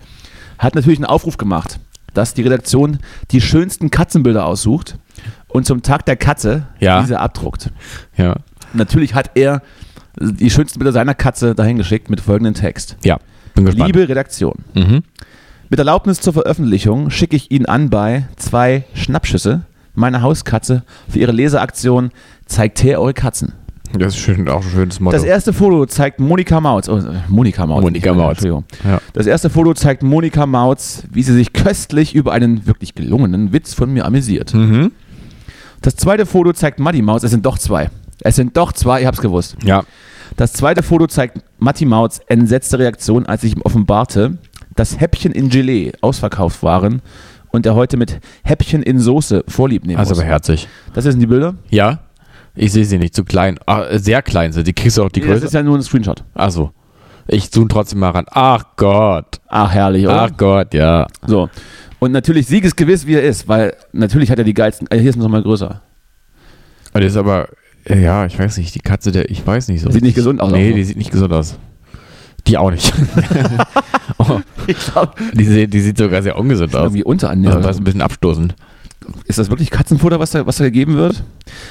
hat 0.59 0.75
natürlich 0.75 0.99
einen 0.99 1.05
Aufruf 1.07 1.37
gemacht, 1.37 1.79
dass 2.15 2.35
die 2.35 2.43
Redaktion 2.43 2.99
die 3.31 3.41
schönsten 3.41 3.91
Katzenbilder 3.91 4.47
aussucht 4.47 4.99
und 5.49 5.67
zum 5.67 5.83
Tag 5.83 6.07
der 6.07 6.17
Katze 6.17 6.67
Ja. 6.81 7.01
diese 7.03 7.21
abdruckt. 7.21 7.71
Ja. 8.17 8.37
Natürlich 8.73 9.15
hat 9.15 9.31
er 9.35 9.63
die 10.21 10.51
schönsten 10.51 10.79
Bilder 10.79 10.93
seiner 10.93 11.15
Katze 11.15 11.55
dahin 11.55 11.77
geschickt 11.77 12.11
mit 12.11 12.21
folgendem 12.21 12.55
Text. 12.55 12.97
ja, 13.05 13.19
bin 13.55 13.67
gespannt. 13.67 13.87
Liebe 13.95 14.09
Redaktion, 14.09 14.55
Mhm. 14.75 15.03
Mit 15.70 15.78
Erlaubnis 15.78 16.20
zur 16.20 16.33
Veröffentlichung 16.33 17.11
schicke 17.11 17.37
ich 17.37 17.50
Ihnen 17.50 17.66
an 17.66 17.90
bei 17.90 18.28
zwei 18.37 18.85
Schnappschüsse 18.94 19.62
meiner 19.94 20.22
Hauskatze 20.22 20.85
für 21.09 21.18
Ihre 21.18 21.33
Leseaktion 21.33 22.11
Zeigt 22.48 22.83
her 22.83 23.00
eure 23.00 23.12
Katzen. 23.12 23.52
Das 23.92 24.14
ist 24.14 24.20
schön, 24.20 24.48
auch 24.48 24.62
ein 24.62 24.70
schönes 24.70 25.00
Motto. 25.00 25.16
Das 25.16 25.24
erste 25.24 25.52
Foto 25.52 25.87
zeigt 25.87 26.18
Monika 26.18 26.61
Mautz. 26.61 26.88
Oh, 26.88 27.00
Monika 27.28 27.66
Mautz. 27.66 27.83
Monika 27.83 28.12
Mautz. 28.14 28.31
Entschuldigung. 28.31 28.64
Ja. 28.85 29.00
Das 29.12 29.26
erste 29.26 29.50
Foto 29.50 29.74
zeigt 29.74 30.02
Monika 30.02 30.46
Mautz, 30.46 31.04
wie 31.11 31.22
sie 31.22 31.35
sich 31.35 31.52
köstlich 31.52 32.14
über 32.14 32.33
einen 32.33 32.66
wirklich 32.66 32.94
gelungenen 32.94 33.52
Witz 33.52 33.74
von 33.74 33.92
mir 33.92 34.04
amüsiert. 34.04 34.52
Mhm. 34.54 34.92
Das 35.81 35.96
zweite 35.96 36.26
Foto 36.26 36.52
zeigt 36.52 36.81
Matti 36.81 37.02
Mautz. 37.02 37.22
Es 37.22 37.31
sind 37.31 37.46
doch 37.46 37.59
zwei. 37.59 37.90
Es 38.20 38.37
sind 38.37 38.57
doch 38.57 38.72
zwei, 38.72 39.00
ich 39.00 39.07
hab's 39.07 39.20
gewusst. 39.20 39.57
Ja. 39.62 39.85
Das 40.37 40.52
zweite 40.52 40.83
Foto 40.83 41.07
zeigt 41.07 41.40
Matti 41.59 41.85
Mautz 41.85 42.20
entsetzte 42.26 42.78
Reaktion, 42.78 43.26
als 43.26 43.44
ich 43.44 43.57
ihm 43.57 43.62
offenbarte, 43.62 44.38
dass 44.79 45.01
Häppchen 45.01 45.33
in 45.33 45.49
Gelee 45.49 45.93
ausverkauft 46.01 46.62
waren 46.62 47.03
und 47.51 47.67
er 47.67 47.75
heute 47.75 47.97
mit 47.97 48.21
Häppchen 48.45 48.83
in 48.83 48.99
Soße 49.01 49.45
vorlieb 49.49 49.85
nehmen 49.87 49.99
Also 49.99 50.11
muss. 50.11 50.21
aber 50.21 50.29
herzig. 50.29 50.69
Das 50.95 51.05
sind 51.05 51.19
die 51.21 51.27
Bilder. 51.27 51.55
Ja. 51.71 52.01
Ich 52.55 52.73
sehe 52.73 52.85
sie 52.85 52.99
nicht, 52.99 53.14
zu 53.14 53.25
klein. 53.25 53.59
Ah, 53.67 53.99
sehr 53.99 54.21
klein 54.23 54.53
sind. 54.53 54.67
Die 54.67 54.73
kriegst 54.73 54.99
du 54.99 55.03
auch 55.05 55.09
die 55.11 55.21
Nee, 55.21 55.27
das 55.27 55.35
Größe. 55.37 55.47
ist 55.47 55.53
ja 55.55 55.62
nur 55.62 55.77
ein 55.79 55.83
Screenshot. 55.83 56.25
Achso. 56.35 56.73
Ich 57.27 57.51
zoome 57.51 57.69
trotzdem 57.69 57.99
mal 58.01 58.11
ran. 58.11 58.25
Ach 58.31 58.64
Gott. 58.77 59.37
Ach, 59.49 59.71
herrlich, 59.71 60.05
oder? 60.07 60.23
Ach 60.23 60.31
Gott, 60.37 60.75
ja. 60.75 61.07
So. 61.27 61.49
Und 61.99 62.12
natürlich 62.12 62.47
siegesgewiss, 62.47 63.07
wie 63.07 63.14
er 63.14 63.23
ist, 63.23 63.47
weil 63.49 63.75
natürlich 63.93 64.31
hat 64.31 64.38
er 64.38 64.45
die 64.45 64.55
geilsten. 64.55 64.88
Äh, 64.91 64.99
hier 64.99 65.11
ist 65.11 65.17
noch 65.17 65.29
mal 65.29 65.43
größer. 65.43 65.83
Das 66.95 67.05
ist 67.05 67.17
aber, 67.17 67.49
ja, 67.88 68.25
ich 68.27 68.38
weiß 68.38 68.57
nicht, 68.59 68.75
die 68.75 68.81
Katze, 68.81 69.12
der, 69.12 69.31
ich 69.31 69.47
weiß 69.47 69.69
nicht 69.69 69.83
so. 69.83 69.91
Sieht 69.91 70.03
nicht 70.03 70.14
gesund 70.14 70.41
aus, 70.41 70.51
Nee, 70.51 70.71
auch. 70.71 70.75
die 70.75 70.85
sieht 70.85 70.97
nicht 70.97 71.11
gesund 71.12 71.33
aus. 71.33 71.59
Die 72.49 72.59
auch 72.59 72.71
nicht. 72.71 72.93
oh, 74.19 74.41
Ich 74.67 74.77
glaube, 74.79 75.13
die, 75.35 75.45
sieht- 75.45 75.73
die 75.73 75.81
sieht 75.81 75.99
sogar 75.99 76.23
sehr 76.23 76.39
ungesund 76.39 76.75
aus. 76.75 76.83
irgendwie 76.85 77.05
unter 77.05 77.31
Also, 77.31 77.61
das 77.61 77.77
ist 77.77 77.81
ein 77.81 77.85
bisschen 77.85 78.03
abstoßend. 78.03 78.55
Ist 79.25 79.39
das 79.39 79.49
wirklich 79.49 79.71
Katzenfutter, 79.71 80.19
was 80.21 80.33
da, 80.33 80.47
was 80.47 80.57
da 80.57 80.65
gegeben 80.65 80.97
wird? 80.97 81.23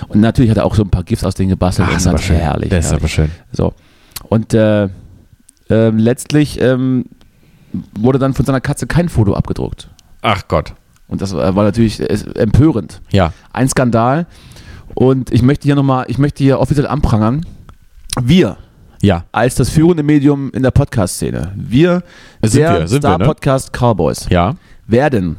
Und 0.08 0.22
natürlich 0.22 0.50
hat 0.50 0.58
er 0.58 0.66
auch 0.66 0.76
so 0.76 0.84
ein 0.84 0.90
paar 0.90 1.04
Gifts 1.04 1.24
aus 1.24 1.36
denen 1.36 1.50
gebastelt. 1.50 1.88
Ach, 1.88 1.94
und 1.94 1.98
ist 1.98 2.08
aber 2.08 2.18
das 2.18 2.26
schön. 2.26 2.36
herrlich. 2.38 2.70
Das 2.70 2.86
ist 2.86 2.92
herrlich. 2.92 3.02
aber 3.04 3.10
schön. 3.10 3.32
So. 3.52 3.74
Und 4.30 4.54
äh, 4.54 4.90
ähm, 5.70 5.98
letztlich 5.98 6.60
ähm, 6.62 7.06
wurde 8.00 8.18
dann 8.20 8.34
von 8.34 8.46
seiner 8.46 8.62
Katze 8.62 8.88
kein 8.88 9.10
Foto 9.10 9.34
abgedruckt. 9.36 9.90
Ach 10.22 10.48
Gott. 10.48 10.74
Und 11.08 11.22
das 11.22 11.34
war 11.36 11.56
war 11.56 11.64
natürlich 11.64 12.00
äh, 12.00 12.18
empörend. 12.36 13.02
Ja. 13.12 13.34
Ein 13.54 13.70
Skandal. 13.70 14.26
Und 14.96 15.32
ich 15.32 15.42
möchte 15.44 15.66
hier 15.66 15.76
nochmal, 15.76 16.06
ich 16.08 16.18
möchte 16.18 16.44
hier 16.44 16.60
offiziell 16.60 16.88
anprangern. 16.88 17.46
Wir 18.20 18.58
Ja. 19.02 19.26
als 19.32 19.56
das 19.56 19.70
führende 19.70 20.04
Medium 20.04 20.52
in 20.54 20.64
der 20.64 20.72
Podcast-Szene, 20.72 21.52
wir, 21.56 22.04
Sind 22.42 22.62
der 22.62 22.80
wir, 22.82 22.88
sind 22.88 23.04
wir, 23.04 23.10
ne? 23.10 23.16
Star-Podcast 23.16 23.72
Cowboys, 23.74 24.28
Ja. 24.30 24.56
werden 24.88 25.38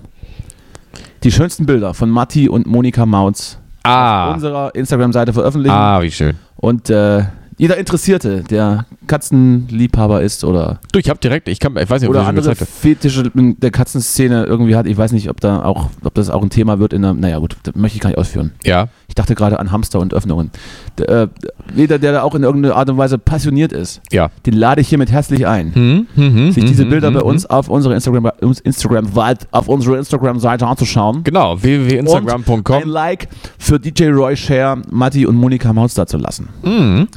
die 1.24 1.32
schönsten 1.32 1.66
Bilder 1.66 1.94
von 1.94 2.10
Matti 2.10 2.48
und 2.48 2.66
Monika 2.66 3.04
Mautz 3.06 3.58
auf 3.82 3.90
Ah. 3.92 4.32
unserer 4.34 4.74
Instagram-Seite 4.74 5.32
veröffentlichen. 5.32 5.74
Ah, 5.74 6.00
wie 6.02 6.10
schön. 6.10 6.36
Und 6.56 6.90
äh, 6.90 7.24
jeder 7.56 7.76
Interessierte, 7.78 8.42
der 8.44 8.86
Katzenliebhaber 9.08 10.22
ist 10.22 10.44
oder, 10.44 10.78
Du, 10.92 11.00
ich 11.00 11.10
hab 11.10 11.20
direkt, 11.20 11.48
ich 11.48 11.58
kann, 11.58 11.76
ich 11.76 11.90
weiß 11.90 12.00
nicht, 12.00 12.08
ob 12.08 12.14
oder 12.14 12.26
andere. 12.26 12.54
Fetische 12.54 13.30
in 13.34 13.58
der 13.58 13.70
Katzenszene 13.70 14.44
irgendwie 14.44 14.76
hat, 14.76 14.86
ich 14.86 14.96
weiß 14.96 15.12
nicht, 15.12 15.28
ob 15.28 15.40
da 15.40 15.64
auch, 15.64 15.90
ob 16.04 16.14
das 16.14 16.30
auch 16.30 16.42
ein 16.42 16.50
Thema 16.50 16.78
wird 16.78 16.92
in 16.92 17.02
der, 17.02 17.14
naja 17.14 17.38
gut, 17.38 17.56
das 17.64 17.74
möchte 17.74 17.96
ich 17.96 18.00
gar 18.00 18.10
nicht 18.10 18.18
ausführen. 18.18 18.52
Ja. 18.64 18.88
Ich 19.08 19.14
dachte 19.14 19.34
gerade 19.34 19.58
an 19.58 19.72
Hamster 19.72 19.98
und 19.98 20.14
Öffnungen. 20.14 20.50
Der, 20.98 21.08
äh, 21.08 21.28
jeder, 21.74 21.98
der 21.98 22.12
da 22.12 22.22
auch 22.22 22.34
in 22.34 22.42
irgendeiner 22.44 22.76
Art 22.76 22.88
und 22.88 22.98
Weise 22.98 23.18
passioniert 23.18 23.72
ist, 23.72 24.00
Ja. 24.12 24.30
den 24.46 24.54
lade 24.54 24.80
ich 24.80 24.88
hiermit 24.88 25.10
herzlich 25.10 25.46
ein. 25.46 25.74
Hm, 25.74 26.06
hm, 26.14 26.34
hm, 26.34 26.52
sich 26.52 26.62
hm, 26.62 26.68
diese 26.70 26.82
hm, 26.84 26.90
Bilder 26.90 27.08
hm, 27.08 27.14
bei 27.14 27.22
uns 27.22 27.46
auf 27.46 27.68
unserer 27.68 27.94
Instagram, 27.94 28.30
Instagram 28.62 29.08
auf 29.50 29.68
unserer 29.68 29.98
Instagram-Seite 29.98 30.66
anzuschauen. 30.66 31.24
Genau, 31.24 31.60
www.instagram.com. 31.60 32.82
ein 32.82 32.88
Like 32.88 33.28
für 33.58 33.80
DJ 33.80 34.08
Roy 34.08 34.36
Share, 34.36 34.80
Matti 34.90 35.26
und 35.26 35.36
Monika 35.36 35.72
da 35.72 36.06
zu 36.06 36.18
lassen. 36.18 36.48
Mhm. 36.62 37.08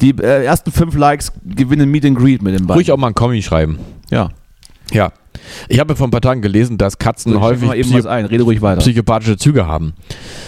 Die 0.00 0.10
äh, 0.10 0.44
ersten 0.44 0.70
fünf 0.72 0.94
Likes 0.94 1.32
gewinnen 1.44 1.90
Meet 1.90 2.04
and 2.06 2.18
Greet 2.18 2.42
mit 2.42 2.54
dem 2.54 2.66
beiden. 2.66 2.78
Ruhig 2.78 2.92
auch 2.92 2.96
mal 2.96 3.08
einen 3.08 3.14
Kommi 3.14 3.42
schreiben. 3.42 3.78
Ja. 4.10 4.30
Ja. 4.90 5.12
Ich 5.68 5.78
habe 5.80 5.96
vor 5.96 6.06
ein 6.06 6.10
paar 6.10 6.20
Tagen 6.20 6.42
gelesen, 6.42 6.78
dass 6.78 6.98
Katzen 6.98 7.32
So, 7.32 7.38
ich 7.38 7.44
häufig 7.44 7.66
mal 7.68 7.76
eben 7.76 7.88
psy 7.88 7.98
was 7.98 8.06
ein, 8.06 8.26
rede 8.26 8.44
ruhig 8.44 8.62
weiter. 8.62 8.80
psychopathische 8.80 9.36
Züge 9.36 9.66
haben. 9.66 9.94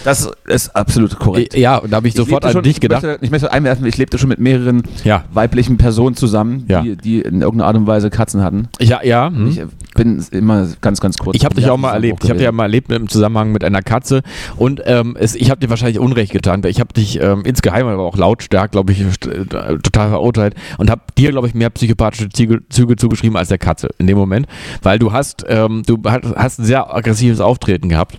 Das 0.03 0.29
ist 0.47 0.75
absolut 0.75 1.19
korrekt. 1.19 1.55
Ja, 1.55 1.77
und 1.77 1.91
da 1.91 1.97
habe 1.97 2.07
ich 2.07 2.13
sofort 2.13 2.43
lebte 2.43 2.47
an 2.47 2.53
schon, 2.53 2.63
dich 2.63 2.79
gedacht. 2.79 3.03
Ich 3.03 3.07
möchte, 3.09 3.25
ich 3.25 3.31
möchte 3.31 3.51
einwerfen, 3.51 3.85
ich 3.85 3.97
lebte 3.97 4.17
schon 4.17 4.29
mit 4.29 4.39
mehreren 4.39 4.83
Ja. 5.03 5.25
weiblichen 5.33 5.77
Personen 5.77 6.15
zusammen, 6.15 6.65
Ja. 6.67 6.81
die, 6.81 6.95
die 6.95 7.21
in 7.21 7.41
irgendeiner 7.41 7.65
Art 7.67 7.75
und 7.77 7.87
Weise 7.87 8.09
Katzen 8.09 8.43
hatten. 8.43 8.69
Ja, 8.79 9.03
ja. 9.03 9.27
hm. 9.29 9.49
Ich 9.49 9.61
bin 9.95 10.23
immer 10.31 10.67
ganz, 10.79 11.01
ganz 11.01 11.17
kurz. 11.17 11.35
Ich 11.35 11.43
habe 11.43 11.55
dich 11.55 11.69
auch 11.69 11.77
mal 11.77 11.93
erlebt. 11.93 12.23
Ich 12.23 12.29
habe 12.29 12.37
dich 12.37 12.45
ja 12.45 12.51
mal 12.53 12.63
erlebt 12.63 12.89
im 12.91 13.09
Zusammenhang 13.09 13.51
mit 13.51 13.63
einer 13.65 13.81
Katze. 13.81 14.21
Und 14.55 14.81
ähm, 14.85 15.17
es, 15.19 15.35
ich 15.35 15.49
habe 15.51 15.59
dir 15.59 15.69
wahrscheinlich 15.69 15.99
Unrecht 15.99 16.31
getan. 16.31 16.61
Ich 16.65 16.79
habe 16.79 16.93
dich 16.93 17.21
ähm, 17.21 17.41
insgeheim, 17.43 17.85
aber 17.87 18.03
auch 18.03 18.15
lautstark, 18.15 18.71
glaube 18.71 18.93
ich, 18.93 19.01
äh, 19.01 19.05
total 19.45 20.09
verurteilt 20.09 20.55
und 20.77 20.89
habe 20.89 21.01
dir, 21.17 21.31
glaube 21.31 21.47
ich, 21.47 21.53
mehr 21.53 21.69
psychopathische 21.69 22.29
Züge, 22.29 22.61
Züge 22.69 22.95
zugeschrieben 22.95 23.35
als 23.37 23.49
der 23.49 23.57
Katze 23.57 23.89
in 23.97 24.07
dem 24.07 24.17
Moment, 24.17 24.47
weil 24.81 24.88
du 24.97 25.13
hast, 25.13 25.45
ähm, 25.47 25.83
du 25.85 25.99
hast 26.03 26.59
ein 26.59 26.65
sehr 26.65 26.93
aggressives 26.93 27.41
Auftreten 27.41 27.89
gehabt. 27.89 28.17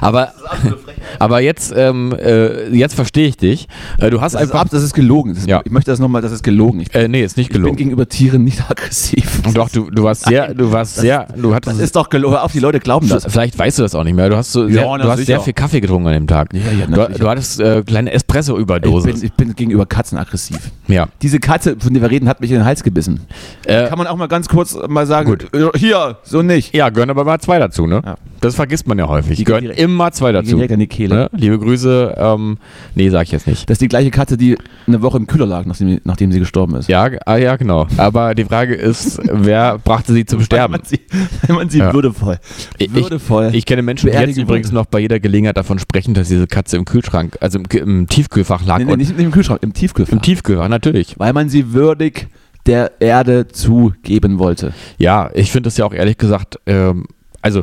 Aber, 0.00 0.32
aber 1.18 1.40
jetzt, 1.40 1.72
ähm, 1.76 2.12
äh, 2.18 2.68
jetzt 2.70 2.94
verstehe 2.94 3.28
ich 3.28 3.36
dich. 3.36 3.68
Äh, 3.98 4.10
du 4.10 4.20
hast 4.20 4.34
Das 4.34 4.42
ist, 4.42 4.48
einfach. 4.48 4.60
ab, 4.62 4.68
das 4.70 4.82
ist 4.82 4.94
gelogen. 4.94 5.30
Das 5.34 5.42
ist, 5.44 5.48
Ja. 5.48 5.60
Ich 5.64 5.70
möchte 5.72 5.90
das 5.90 5.98
nochmal, 5.98 6.22
das 6.22 6.32
ist 6.32 6.42
gelogen. 6.42 6.80
Ich, 6.80 6.94
Äh, 6.94 7.08
nee, 7.08 7.22
ist 7.22 7.36
nicht 7.36 7.46
ich 7.48 7.52
bin 7.52 7.62
gelogen. 7.62 7.76
gegenüber 7.76 8.08
Tieren 8.08 8.44
nicht 8.44 8.60
aggressiv. 8.70 9.42
Doch, 9.54 9.68
du, 9.68 9.90
du 9.90 10.02
warst 10.04 10.26
sehr, 10.26 10.54
du 10.54 10.70
warst 10.72 10.96
sehr, 10.96 11.26
du 11.36 11.54
hattest. 11.54 11.76
Das 11.78 11.82
ist 11.84 11.96
doch 11.96 12.08
gelogen. 12.08 12.34
Hör 12.34 12.44
auf, 12.44 12.52
die 12.52 12.60
Leute 12.60 12.80
glauben 12.80 13.08
das. 13.08 13.24
Vielleicht 13.28 13.58
weißt 13.58 13.78
du 13.78 13.82
das 13.82 13.94
auch 13.94 14.04
nicht 14.04 14.14
mehr. 14.14 14.28
Du 14.28 14.36
hast, 14.36 14.52
so 14.52 14.66
Ja, 14.66 14.82
sehr, 14.84 14.98
du 14.98 15.10
hast 15.10 15.26
sehr 15.26 15.40
viel 15.40 15.52
Kaffee 15.52 15.80
getrunken 15.80 16.08
an 16.08 16.14
dem 16.14 16.26
Tag. 16.26 16.52
Ja, 16.54 16.60
ja, 16.78 16.86
du, 16.86 16.90
natürlich. 16.92 17.18
du 17.18 17.28
hattest 17.28 17.60
äh, 17.60 17.82
kleine 17.82 18.10
Ich 18.10 18.16
Espresso-Überdosis. 18.16 19.14
bin, 19.14 19.24
ich 19.24 19.32
bin 19.32 19.54
gegenüber 19.54 19.86
Katzen 19.86 20.18
aggressiv. 20.18 20.58
Ja. 20.86 21.08
Diese 21.22 21.40
Katze, 21.40 21.76
von 21.78 21.92
der 21.92 22.02
wir 22.02 22.10
reden, 22.10 22.28
hat 22.28 22.40
mich 22.40 22.50
in 22.50 22.58
den 22.58 22.64
Hals 22.64 22.82
gebissen. 22.82 23.20
Äh, 23.64 23.88
Kann 23.88 23.98
man 23.98 24.06
auch 24.06 24.16
mal 24.16 24.28
ganz 24.28 24.48
kurz 24.48 24.76
mal 24.88 25.06
sagen, 25.06 25.30
Gut. 25.30 25.48
äh, 25.54 25.78
hier, 25.78 26.18
so 26.22 26.42
nicht. 26.42 26.74
ja, 26.74 26.88
gehören 26.90 27.10
aber 27.10 27.24
mal 27.24 27.38
zwei 27.40 27.58
dazu, 27.58 27.86
ne? 27.86 28.02
Ja. 28.04 28.16
Das 28.40 28.54
vergisst 28.54 28.86
man 28.86 28.98
ja 28.98 29.08
häufig. 29.08 29.36
Die 29.36 29.44
gehören 29.60 29.76
direkt- 29.76 29.80
immer 29.80 30.12
zwei 30.12 30.32
dazu. 30.32 30.56
direkt 30.56 30.72
an 30.72 30.78
die 30.80 30.86
Kehle. 30.86 31.14
Ne? 31.14 31.30
Liebe 31.36 31.58
Grüße, 31.58 32.14
ähm, 32.18 32.58
nee, 32.94 33.08
sag 33.10 33.22
ich 33.24 33.32
jetzt 33.32 33.46
nicht. 33.46 33.68
Das 33.68 33.74
ist 33.76 33.80
die 33.82 33.88
gleiche 33.88 34.10
Katze, 34.10 34.36
die 34.36 34.56
eine 34.86 35.02
Woche 35.02 35.16
im 35.18 35.26
Kühler 35.26 35.46
lag, 35.46 35.64
nachdem, 35.66 36.00
nachdem 36.04 36.32
sie 36.32 36.38
gestorben 36.38 36.76
ist. 36.76 36.88
Ja, 36.88 37.08
ah, 37.26 37.36
ja, 37.36 37.56
genau. 37.56 37.86
Aber 37.96 38.34
die 38.34 38.44
Frage 38.44 38.74
ist, 38.74 39.20
wer 39.32 39.78
brachte 39.78 40.12
sie 40.12 40.24
zum 40.24 40.40
Sterben? 40.42 40.72
man 40.72 40.82
sie, 40.84 41.00
weil 41.46 41.56
man 41.56 41.68
sie 41.70 41.78
Ja. 41.78 41.92
würdevoll, 41.92 42.38
Ich- 42.78 42.92
würdevoll. 42.92 43.50
Ich 43.52 43.66
kenne 43.66 43.82
Menschen, 43.82 44.10
die 44.10 44.16
jetzt 44.16 44.36
übrigens 44.38 44.72
noch 44.72 44.86
bei 44.86 45.00
jeder 45.00 45.20
Gelegenheit 45.20 45.56
davon 45.56 45.78
sprechen, 45.78 46.14
dass 46.14 46.28
diese 46.28 46.46
Katze 46.46 46.76
im 46.76 46.84
Kühlschrank, 46.84 47.36
also 47.40 47.58
im, 47.58 47.64
im 47.78 48.06
Tiefkühlfach 48.08 48.64
lag. 48.64 48.78
nee, 48.78 48.84
nee, 48.84 48.96
nicht, 48.96 49.16
nicht 49.16 49.24
im 49.24 49.30
Kühlschrank, 49.32 49.60
im 49.62 49.72
Tiefkühlfach. 49.72 50.12
Im 50.12 50.22
Tiefkühlfach, 50.22 50.68
natürlich. 50.68 51.14
weil 51.18 51.32
man 51.32 51.48
sie 51.48 51.72
würdig 51.72 52.28
der 52.66 53.00
Erde 53.00 53.48
zugeben 53.48 54.38
wollte. 54.38 54.72
Ja, 54.98 55.30
ich 55.32 55.50
finde 55.50 55.68
das 55.68 55.76
ja 55.78 55.84
auch 55.86 55.94
ehrlich 55.94 56.18
gesagt, 56.18 56.58
ähm, 56.66 57.06
also 57.48 57.62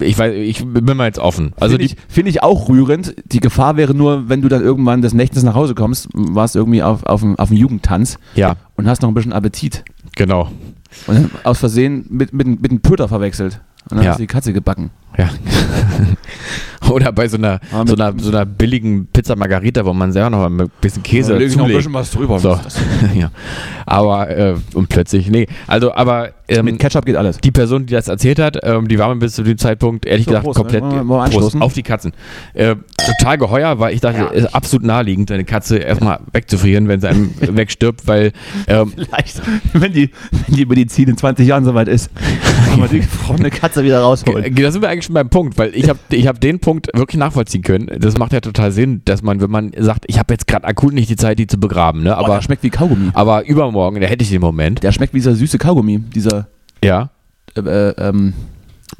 ich 0.00 0.18
weiß, 0.18 0.34
ich 0.34 0.64
bin 0.64 0.96
mal 0.96 1.06
jetzt 1.06 1.18
offen. 1.18 1.52
Also 1.60 1.72
Finde 1.76 1.84
ich, 1.84 1.96
find 2.08 2.28
ich 2.28 2.42
auch 2.42 2.68
rührend. 2.68 3.14
Die 3.32 3.40
Gefahr 3.40 3.76
wäre 3.76 3.94
nur, 3.94 4.28
wenn 4.28 4.42
du 4.42 4.48
dann 4.48 4.62
irgendwann 4.62 5.02
des 5.02 5.14
Nächtens 5.14 5.42
nach 5.42 5.54
Hause 5.54 5.74
kommst, 5.74 6.08
warst 6.14 6.56
irgendwie 6.56 6.82
auf, 6.82 7.04
auf, 7.04 7.20
dem, 7.20 7.38
auf 7.38 7.48
dem 7.48 7.58
Jugendtanz 7.58 8.18
ja, 8.34 8.56
und 8.76 8.86
hast 8.88 9.02
noch 9.02 9.08
ein 9.08 9.14
bisschen 9.14 9.32
Appetit. 9.32 9.84
genau. 10.16 10.50
Und 11.08 11.30
aus 11.42 11.58
Versehen 11.58 12.06
mit, 12.08 12.32
mit, 12.32 12.46
mit 12.46 12.70
einem 12.70 12.80
Pöter 12.80 13.08
verwechselt. 13.08 13.60
Und 13.90 13.96
dann 13.98 14.04
Ja. 14.04 14.10
hast 14.10 14.18
du 14.18 14.22
die 14.22 14.26
Katze 14.28 14.52
gebacken. 14.52 14.90
Ja. 15.16 15.30
Oder 16.90 17.12
bei 17.12 17.26
so 17.28 17.38
einer, 17.38 17.60
Aber 17.72 17.86
so 17.86 17.94
mit- 17.94 18.00
einer, 18.02 18.18
so 18.22 18.28
einer 18.30 18.44
billigen 18.44 19.06
Pizza 19.06 19.34
Margarita, 19.36 19.84
wo 19.86 19.94
man 19.94 20.12
selber 20.12 20.28
noch 20.30 20.48
mal 20.50 20.64
ein 20.64 20.70
bisschen 20.82 21.02
Käse 21.02 21.34
ich 21.42 21.56
noch 21.56 21.64
ein 21.64 21.72
bisschen 21.72 21.94
was 21.94 22.10
drüber. 22.10 22.38
So. 22.38 22.58
Ja. 23.14 23.30
Aber, 23.86 24.28
äh, 24.30 24.54
und 24.74 24.88
plötzlich, 24.88 25.28
nee. 25.30 25.46
Also, 25.66 25.94
aber 25.94 26.30
ähm, 26.48 26.66
Mit 26.66 26.78
Ketchup 26.78 27.06
geht 27.06 27.16
alles. 27.16 27.38
die 27.38 27.50
Person, 27.52 27.86
die 27.86 27.94
das 27.94 28.08
erzählt 28.08 28.38
hat, 28.38 28.58
ähm, 28.62 28.86
die 28.88 28.98
war 28.98 29.08
mir 29.08 29.16
bis 29.20 29.34
zu 29.34 29.42
dem 29.42 29.56
Zeitpunkt, 29.56 30.04
ehrlich 30.04 30.24
So, 30.26 30.30
gesagt, 30.32 30.44
Prost, 30.44 30.56
komplett 30.58 30.84
ne? 30.84 30.96
Wir 30.96 31.04
mal 31.04 31.30
Prost, 31.30 31.56
auf 31.60 31.72
die 31.72 31.82
Katzen. 31.82 32.12
Äh, 32.54 32.76
total 33.18 33.38
geheuer, 33.38 33.78
weil 33.78 33.94
ich 33.94 34.00
dachte, 34.00 34.28
es 34.34 34.44
ist 34.44 34.54
absolut 34.54 34.86
naheliegend, 34.86 35.30
eine 35.32 35.44
Katze 35.44 35.78
erstmal 35.78 36.20
wegzufrieren, 36.32 36.88
wenn 36.88 37.00
sie 37.00 37.08
einem 37.08 37.30
wegstirbt, 37.40 38.06
weil 38.06 38.32
ähm, 38.68 38.92
Vielleicht, 38.94 39.40
wenn 39.72 39.92
die, 39.92 40.10
wenn 40.46 40.54
die 40.56 40.66
Medizin 40.66 41.08
in 41.08 41.16
20 41.16 41.46
Jahren 41.46 41.64
soweit 41.64 41.88
ist, 41.88 42.10
kann 42.68 42.80
man 42.80 42.90
die 42.90 43.02
Frau 43.02 43.34
eine 43.34 43.50
Katze 43.50 43.84
wieder 43.84 44.00
rausholen. 44.00 44.44
Äh, 44.44 44.50
Da 44.50 44.70
sind 44.70 44.82
wir 44.82 44.88
eigentlich 44.90 45.03
schon 45.04 45.14
beim 45.14 45.28
Punkt, 45.28 45.56
weil 45.58 45.74
ich 45.74 45.88
habe 45.88 45.98
ich 46.10 46.26
hab 46.26 46.40
den 46.40 46.58
Punkt 46.60 46.88
wirklich 46.94 47.18
nachvollziehen 47.18 47.62
können. 47.62 47.88
Das 47.98 48.18
macht 48.18 48.32
ja 48.32 48.40
total 48.40 48.72
Sinn, 48.72 49.02
dass 49.04 49.22
man, 49.22 49.40
wenn 49.40 49.50
man 49.50 49.72
sagt, 49.78 50.04
ich 50.08 50.18
habe 50.18 50.34
jetzt 50.34 50.46
gerade 50.46 50.66
akut 50.66 50.92
nicht 50.94 51.08
die 51.10 51.16
Zeit, 51.16 51.38
die 51.38 51.46
zu 51.46 51.58
begraben, 51.58 52.02
ne? 52.02 52.16
Aber 52.16 52.34
der 52.34 52.42
schmeckt 52.42 52.62
wie 52.62 52.70
Kaugummi. 52.70 53.10
aber 53.14 53.46
übermorgen, 53.46 54.00
da 54.00 54.06
hätte 54.06 54.24
ich 54.24 54.30
den 54.30 54.40
Moment. 54.40 54.82
Der 54.82 54.92
schmeckt 54.92 55.14
wie 55.14 55.18
dieser 55.18 55.34
süße 55.34 55.58
Kaugummi. 55.58 55.98
Dieser 55.98 56.48
Ja. 56.84 57.10
äh, 57.56 57.60
äh, 57.60 57.94
ähm, 57.98 58.34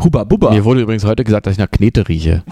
Huba 0.03 0.25
Bubba. 0.25 0.51
Mir 0.51 0.65
wurde 0.65 0.81
übrigens 0.83 1.05
heute 1.05 1.23
gesagt, 1.25 1.47
dass 1.47 1.53
ich 1.53 1.59
nach 1.59 1.71
Knete 1.71 2.09
rieche. 2.09 2.43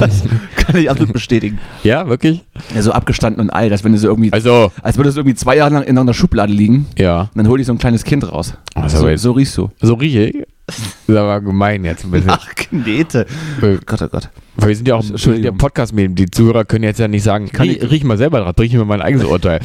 Das 0.00 0.22
kann 0.56 0.76
ich 0.76 0.90
absolut 0.90 1.12
bestätigen. 1.12 1.58
Ja, 1.84 2.08
wirklich? 2.08 2.44
Ja, 2.74 2.82
so 2.82 2.92
abgestanden 2.92 3.40
und 3.40 3.50
alt, 3.50 3.70
als 3.72 3.84
wenn 3.84 3.92
du 3.92 3.98
so 3.98 4.08
irgendwie, 4.08 4.32
Also, 4.32 4.72
als 4.82 4.96
würde 4.96 5.10
es 5.10 5.16
irgendwie 5.16 5.34
zwei 5.36 5.56
Jahre 5.56 5.74
lang 5.74 5.82
in 5.84 5.96
einer 5.98 6.14
Schublade 6.14 6.52
liegen. 6.52 6.86
ja. 6.98 7.22
Und 7.22 7.30
dann 7.36 7.48
hol 7.48 7.60
ich 7.60 7.66
so 7.66 7.72
ein 7.72 7.78
kleines 7.78 8.04
Kind 8.04 8.30
raus. 8.30 8.54
Ach, 8.74 8.88
so, 8.88 9.14
so 9.16 9.32
riechst 9.32 9.56
du. 9.56 9.70
So 9.80 9.94
rieche 9.94 10.26
ich. 10.26 10.46
Das 10.68 10.76
ist 11.06 11.16
aber 11.16 11.40
gemein 11.40 11.84
jetzt 11.84 12.04
ein 12.04 12.10
bisschen. 12.10 12.32
Knete. 12.56 13.26
Äh, 13.62 13.78
Gott, 13.86 14.02
oh 14.02 14.08
Gott. 14.08 14.28
Weil 14.56 14.68
wir 14.68 14.76
sind 14.76 14.86
ja 14.86 14.94
auch 14.96 15.08
Entschuldigung. 15.08 15.42
der 15.42 15.52
Podcast-Medium. 15.52 16.14
Die 16.14 16.30
Zuhörer 16.30 16.64
können 16.64 16.84
jetzt 16.84 17.00
ja 17.00 17.08
nicht 17.08 17.22
sagen, 17.22 17.48
Kann 17.50 17.66
riech, 17.68 17.78
ich- 17.82 17.90
riech 17.90 18.04
mal 18.04 18.18
selber 18.18 18.40
dran, 18.40 18.54
riech 18.58 18.72
mir 18.74 18.84
mein 18.84 19.00
eigenes 19.02 19.24
Urteil. 19.26 19.60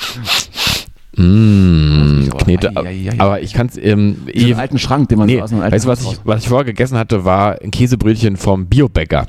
Mmh, 1.15 2.29
Oh, 2.33 2.37
Knete. 2.37 2.71
ei, 2.75 2.81
ei, 2.87 3.09
ei. 3.11 3.19
Aber 3.19 3.41
ich 3.41 3.53
kann 3.53 3.67
es. 3.67 3.77
Ähm, 3.77 4.17
so 4.35 4.45
einen 4.45 4.55
alten 4.55 4.79
Schrank, 4.79 5.09
den 5.09 5.19
man 5.19 5.27
Nee, 5.27 5.37
so 5.37 5.43
aus 5.43 5.51
einem 5.51 5.61
alten 5.61 5.73
weißt 5.75 5.85
du, 5.85 5.89
was 5.89 6.01
ich, 6.03 6.19
was 6.23 6.41
ich 6.43 6.49
vorher 6.49 6.65
gegessen 6.65 6.97
hatte, 6.97 7.23
war 7.25 7.61
ein 7.61 7.69
Käsebrötchen 7.71 8.35
vom 8.37 8.65
Biobäcker. 8.67 9.27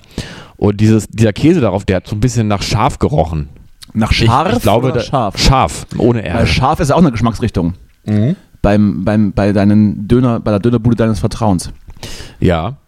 Und 0.56 0.80
dieses, 0.80 1.06
dieser 1.08 1.32
Käse 1.32 1.60
darauf, 1.60 1.84
der 1.84 1.96
hat 1.96 2.06
so 2.06 2.16
ein 2.16 2.20
bisschen 2.20 2.48
nach 2.48 2.62
scharf 2.62 2.98
gerochen. 2.98 3.48
Nach 3.92 4.10
Ich- 4.12 4.18
scharf 4.18 4.52
ich, 4.56 4.62
glaube, 4.62 4.86
oder 4.88 4.96
da, 4.96 5.00
scharf? 5.02 5.38
Scharf, 5.38 5.86
ohne 5.98 6.20
Weil 6.22 6.26
R. 6.30 6.46
scharf 6.46 6.80
ist 6.80 6.90
auch 6.90 6.98
eine 6.98 7.12
Geschmacksrichtung. 7.12 7.74
Mhm. 8.06 8.36
Beim, 8.64 9.04
beim, 9.04 9.32
bei 9.32 9.52
deinen 9.52 10.08
Döner, 10.08 10.40
bei 10.40 10.50
der 10.50 10.58
Dönerbude 10.58 10.96
deines 10.96 11.20
Vertrauens. 11.20 11.70
Ja. 12.40 12.78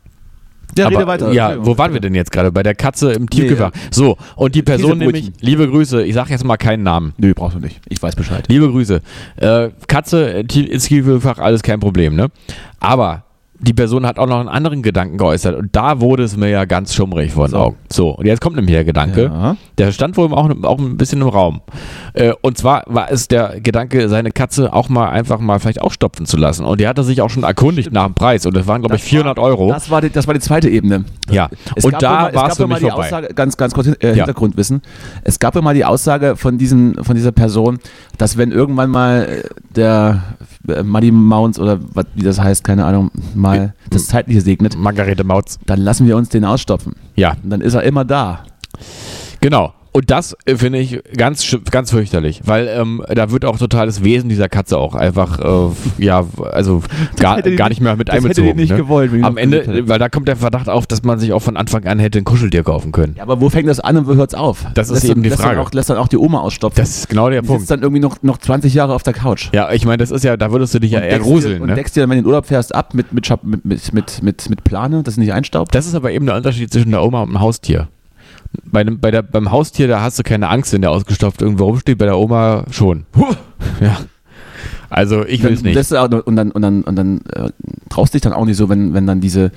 Ja, 0.76 0.86
Aber, 0.86 1.32
ja, 1.32 1.64
wo 1.64 1.76
waren 1.76 1.92
wir 1.92 2.00
denn 2.00 2.14
jetzt 2.14 2.32
gerade? 2.32 2.50
Bei 2.50 2.62
der 2.62 2.74
Katze 2.74 3.12
im 3.12 3.28
Tiefkühlfach. 3.28 3.72
ja. 3.74 3.80
So, 3.90 4.16
und 4.36 4.54
die 4.54 4.62
Person 4.62 4.98
nämlich, 4.98 5.32
liebe 5.40 5.68
Grüße, 5.68 6.02
ich 6.02 6.14
sage 6.14 6.30
jetzt 6.30 6.44
mal 6.44 6.56
keinen 6.56 6.82
Namen. 6.82 7.12
Nö, 7.18 7.34
brauchst 7.34 7.56
du 7.56 7.60
nicht. 7.60 7.78
Ich 7.88 8.02
weiß 8.02 8.16
Bescheid. 8.16 8.46
Liebe 8.48 8.70
Grüße. 8.70 9.02
Äh, 9.36 9.68
Katze 9.86 10.32
äh, 10.32 10.40
ins 10.40 10.84
Tiefkühlfach, 10.84 11.38
alles 11.38 11.62
kein 11.62 11.78
Problem, 11.78 12.16
ne? 12.16 12.28
Aber 12.80 13.25
die 13.58 13.72
Person 13.72 14.06
hat 14.06 14.18
auch 14.18 14.26
noch 14.26 14.38
einen 14.40 14.48
anderen 14.48 14.82
Gedanken 14.82 15.16
geäußert 15.18 15.56
und 15.56 15.74
da 15.74 16.00
wurde 16.00 16.22
es 16.24 16.36
mir 16.36 16.48
ja 16.50 16.64
ganz 16.64 16.94
schummrig 16.94 17.32
vor 17.32 17.46
den 17.46 17.52
So. 17.52 17.56
Augen. 17.58 17.76
So, 17.90 18.10
und 18.10 18.26
jetzt 18.26 18.40
kommt 18.40 18.56
nämlich 18.56 18.74
der 18.74 18.84
Gedanke, 18.84 19.24
Ja. 19.24 19.56
der 19.78 19.92
stand 19.92 20.16
wohl 20.16 20.32
auch, 20.32 20.50
auch 20.62 20.78
ein 20.78 20.96
bisschen 20.96 21.20
im 21.22 21.28
Raum. 21.28 21.60
Äh, 22.12 22.32
und 22.42 22.58
zwar 22.58 22.82
war 22.86 23.10
es 23.10 23.28
der 23.28 23.60
Gedanke, 23.60 24.08
seine 24.08 24.30
Katze 24.30 24.72
auch 24.72 24.88
mal 24.88 25.08
einfach 25.08 25.38
mal 25.40 25.58
vielleicht 25.58 25.80
ausstopfen 25.80 26.26
zu 26.26 26.36
lassen. 26.36 26.64
Und 26.64 26.80
die 26.80 26.88
hatte 26.88 27.02
sich 27.02 27.22
auch 27.22 27.30
schon 27.30 27.44
erkundigt 27.44 27.92
nach 27.92 28.04
dem 28.06 28.14
Preis 28.14 28.44
und 28.46 28.56
das 28.56 28.66
waren, 28.66 28.82
glaube 28.82 28.96
ich, 28.96 29.02
400 29.02 29.38
Euro. 29.38 29.68
Das 29.70 29.90
war, 29.90 30.00
die, 30.00 30.10
das 30.10 30.26
war 30.26 30.34
die 30.34 30.40
zweite 30.40 30.68
Ebene. 30.68 31.04
ja, 31.30 31.48
Es 31.74 31.84
und 31.84 32.00
da 32.02 32.30
war 32.34 32.48
es 32.50 32.56
für 32.56 32.66
mich 32.66 32.78
die 32.78 32.88
vorbei. 32.90 33.04
Aussage, 33.06 33.28
ganz, 33.34 33.56
ganz 33.56 33.72
kurz 33.74 33.86
äh, 33.88 33.94
Ja. 34.08 34.12
Hintergrundwissen. 34.14 34.82
Es 35.24 35.38
gab 35.38 35.54
ja 35.54 35.62
mal 35.62 35.74
die 35.74 35.84
Aussage 35.84 36.36
von, 36.36 36.58
diesen, 36.58 37.02
von 37.02 37.16
dieser 37.16 37.32
Person, 37.32 37.78
dass 38.18 38.36
wenn 38.36 38.52
irgendwann 38.52 38.90
mal 38.90 39.22
äh, 39.44 39.48
der 39.74 40.22
äh, 40.68 40.82
Muddy 40.82 41.10
Mounts 41.10 41.58
oder 41.58 41.78
was, 41.94 42.06
wie 42.14 42.22
das 42.22 42.40
heißt, 42.40 42.64
keine 42.64 42.84
Ahnung, 42.84 43.10
mal 43.46 43.74
das 43.90 44.06
Zeitliche 44.06 44.40
segnet, 44.40 44.76
Margarete 44.76 45.24
Mautz. 45.24 45.58
dann 45.66 45.80
lassen 45.80 46.06
wir 46.06 46.16
uns 46.16 46.28
den 46.28 46.44
ausstopfen. 46.44 46.94
Ja, 47.14 47.36
Und 47.42 47.50
dann 47.50 47.60
ist 47.60 47.74
er 47.74 47.82
immer 47.82 48.04
da. 48.04 48.44
Genau. 49.40 49.72
Und 49.96 50.10
das 50.10 50.36
äh, 50.44 50.56
finde 50.56 50.78
ich 50.78 51.00
ganz, 51.16 51.56
ganz 51.70 51.90
fürchterlich, 51.90 52.42
weil 52.44 52.68
ähm, 52.68 53.02
da 53.14 53.30
wird 53.30 53.46
auch 53.46 53.56
totales 53.58 54.04
Wesen 54.04 54.28
dieser 54.28 54.50
Katze 54.50 54.76
auch 54.76 54.94
einfach, 54.94 55.38
äh, 55.38 56.04
ja, 56.04 56.26
also 56.52 56.82
gar, 57.18 57.38
hätte 57.38 57.56
gar 57.56 57.70
nicht- 57.70 57.80
mehr 57.80 57.96
mit 57.96 58.08
das 58.08 58.16
hätte 58.16 58.24
die 58.28 58.40
einbezogen. 58.42 58.56
nicht 58.60 58.70
ne? 58.72 58.76
gewollt, 58.76 59.10
Am 59.24 59.38
Ende, 59.38 59.60
hätte. 59.60 59.88
weil 59.88 59.98
da 59.98 60.10
kommt 60.10 60.28
der 60.28 60.36
Verdacht 60.36 60.68
auf, 60.68 60.86
dass 60.86 61.02
man 61.02 61.18
sich 61.18 61.32
auch 61.32 61.40
von 61.40 61.56
Anfang 61.56 61.86
an 61.86 61.98
hätte 61.98 62.18
ein 62.18 62.24
Kuscheltier 62.24 62.62
kaufen 62.62 62.92
können. 62.92 63.14
Ja, 63.16 63.22
aber 63.22 63.40
wo 63.40 63.48
fängt 63.48 63.68
das 63.70 63.80
an 63.80 63.96
und 63.96 64.06
wo 64.06 64.14
hört 64.16 64.30
es 64.30 64.34
auf? 64.34 64.66
Das 64.74 64.88
ist 64.88 64.94
lässt 64.96 65.04
eben 65.06 65.14
dann, 65.14 65.22
die 65.22 65.28
lässt 65.30 65.40
Frage. 65.40 65.56
Dann 65.56 65.64
auch, 65.66 65.72
lässt 65.72 65.88
dann 65.88 65.96
auch 65.96 66.08
die 66.08 66.18
Oma 66.18 66.40
ausstopfen. 66.40 66.78
Das 66.78 66.90
ist 66.90 67.08
genau 67.08 67.30
der 67.30 67.40
die 67.40 67.46
Punkt. 67.46 67.60
sitzt 67.62 67.70
dann 67.70 67.80
irgendwie 67.80 68.00
noch, 68.02 68.22
noch 68.22 68.36
20 68.36 68.74
Jahre 68.74 68.94
auf 68.94 69.02
der 69.02 69.14
Couch. 69.14 69.48
Ja, 69.54 69.72
ich 69.72 69.86
meine, 69.86 69.96
das 69.96 70.10
ist 70.10 70.24
ja, 70.24 70.36
da 70.36 70.52
würdest 70.52 70.74
du 70.74 70.78
dich 70.78 70.90
ja 70.90 70.98
Und 70.98 71.04
eher 71.04 71.10
deckst 71.12 71.26
dir- 71.26 71.32
gruseln. 71.32 71.62
Und 71.62 71.68
Ne? 71.68 71.74
deckst 71.74 71.96
dir 71.96 72.00
dann, 72.00 72.10
wenn 72.10 72.16
du 72.16 72.18
in 72.18 72.24
den 72.24 72.28
Urlaub 72.28 72.44
fährst, 72.46 72.74
ab 72.74 72.92
mit, 72.92 73.14
mit, 73.14 73.26
mit, 73.64 73.94
mit, 73.94 74.22
mit, 74.22 74.50
mit 74.50 74.64
Plane, 74.64 75.02
dass 75.02 75.14
es 75.14 75.18
nicht 75.18 75.32
einstaubt. 75.32 75.74
Das 75.74 75.86
ist 75.86 75.94
aber 75.94 76.10
eben 76.12 76.26
der 76.26 76.34
Unterschied 76.36 76.70
zwischen 76.70 76.90
der 76.90 77.02
Oma 77.02 77.22
und 77.22 77.30
dem 77.30 77.40
Haustier. 77.40 77.88
Bei 78.64 78.84
dem, 78.84 78.98
bei 79.00 79.10
der, 79.10 79.22
beim 79.22 79.50
Haustier, 79.50 79.88
da 79.88 80.02
hast 80.02 80.18
du 80.18 80.22
keine 80.22 80.48
Angst, 80.48 80.72
wenn 80.72 80.82
der 80.82 80.90
ausgestopft 80.90 81.42
irgendwo 81.42 81.64
rumsteht, 81.64 81.98
bei 81.98 82.06
der 82.06 82.18
Oma 82.18 82.64
schon. 82.70 83.04
Ja. 83.80 83.98
Also 84.88 85.26
ich 85.26 85.42
will 85.42 85.52
es 85.52 85.62
nicht. 85.62 85.90
noch- 85.90 86.26
und 86.26 86.36
dann, 86.36 86.52
und 86.52 86.62
dann, 86.62 86.82
und 86.82 86.96
dann 86.96 87.20
äh, 87.32 87.50
traust 87.88 88.14
dich 88.14 88.22
dann 88.22 88.32
auch 88.32 88.44
nicht 88.44 88.56
so, 88.56 88.68
wenn, 88.68 88.94
wenn 88.94 89.06
dann 89.06 89.20
diese, 89.20 89.50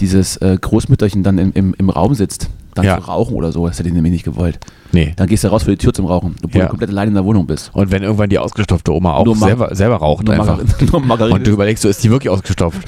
dieses 0.00 0.36
äh, 0.38 0.58
Großmütterchen 0.60 1.22
dann 1.22 1.38
im, 1.38 1.52
im, 1.54 1.74
im 1.78 1.90
Raum 1.90 2.14
sitzt, 2.14 2.50
dann 2.74 2.84
Ja. 2.84 2.98
zu 2.98 3.04
rauchen 3.06 3.34
oder 3.34 3.52
so. 3.52 3.66
Das 3.66 3.78
hätte 3.78 3.88
ich 3.88 3.94
nämlich 3.94 4.12
nicht 4.12 4.24
gewollt. 4.24 4.58
Nee. 4.92 5.12
Dann 5.16 5.26
gehst 5.26 5.44
du 5.44 5.48
raus 5.48 5.62
vor 5.62 5.72
die 5.72 5.78
Tür 5.78 5.92
zum 5.94 6.06
Rauchen, 6.06 6.34
obwohl 6.42 6.58
Ja. 6.60 6.66
du 6.66 6.70
komplett 6.70 6.90
allein 6.90 7.08
in 7.08 7.14
der 7.14 7.24
Wohnung 7.24 7.46
bist. 7.46 7.70
Und 7.72 7.90
wenn 7.90 8.02
irgendwann 8.02 8.28
die 8.28 8.38
ausgestopfte 8.38 8.92
Oma 8.92 9.14
auch 9.14 9.36
selber, 9.36 9.74
selber 9.74 9.96
raucht 9.96 10.24
Nur, 10.26 10.34
einfach. 10.34 10.58
Nur, 10.92 11.32
Und 11.32 11.46
du 11.46 11.50
überlegst, 11.50 11.82
so 11.82 11.88
ist 11.88 12.02
die 12.04 12.10
wirklich 12.10 12.30
ausgestopft? 12.30 12.80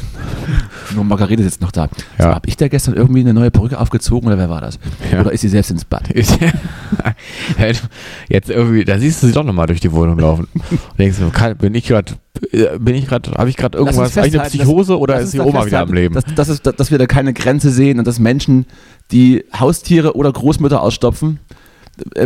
nur 0.94 1.04
Margarete 1.04 1.42
sitzt 1.42 1.60
noch 1.62 1.72
da. 1.72 1.88
Ja. 2.18 2.24
So, 2.24 2.28
hab 2.30 2.46
ich 2.46 2.56
da 2.56 2.68
gestern 2.68 2.94
irgendwie 2.94 3.20
eine 3.20 3.32
neue 3.34 3.50
Perücke 3.50 3.80
aufgezogen 3.80 4.26
oder 4.26 4.38
wer 4.38 4.50
war 4.50 4.60
das? 4.60 4.78
Ja. 5.10 5.20
Oder 5.20 5.32
ist 5.32 5.40
sie 5.40 5.48
selbst 5.48 5.70
ins 5.70 5.84
Bad? 5.84 6.04
Jetzt 8.28 8.50
irgendwie, 8.50 8.84
da 8.84 8.98
siehst 8.98 9.22
du 9.22 9.26
sie 9.28 9.32
doch 9.32 9.44
nochmal 9.44 9.66
durch 9.66 9.80
die 9.80 9.92
Wohnung 9.92 10.18
laufen. 10.18 10.46
Und 10.54 10.98
denkst 10.98 11.18
du, 11.18 11.54
bin 11.54 11.74
ich 11.74 11.86
gerade, 11.86 12.12
bin 12.78 12.94
ich 12.94 13.06
gerade, 13.06 13.30
habe 13.32 13.48
ich 13.48 13.56
gerade 13.56 13.78
irgendwas, 13.78 14.16
eine 14.18 14.40
Psychose 14.40 14.98
oder 14.98 15.20
ist 15.20 15.34
die 15.34 15.40
Oma 15.40 15.66
wieder 15.66 15.80
am 15.80 15.92
Leben? 15.92 16.14
Dass, 16.14 16.24
dass, 16.34 16.48
es, 16.48 16.62
dass 16.62 16.90
wir 16.90 16.98
da 16.98 17.06
keine 17.06 17.32
Grenze 17.32 17.70
sehen 17.70 17.98
und 17.98 18.06
dass 18.06 18.18
Menschen, 18.18 18.66
die 19.12 19.44
Haustiere 19.58 20.16
oder 20.16 20.32
Großmütter 20.32 20.82
ausstopfen, 20.82 21.38
äh, 21.50 21.54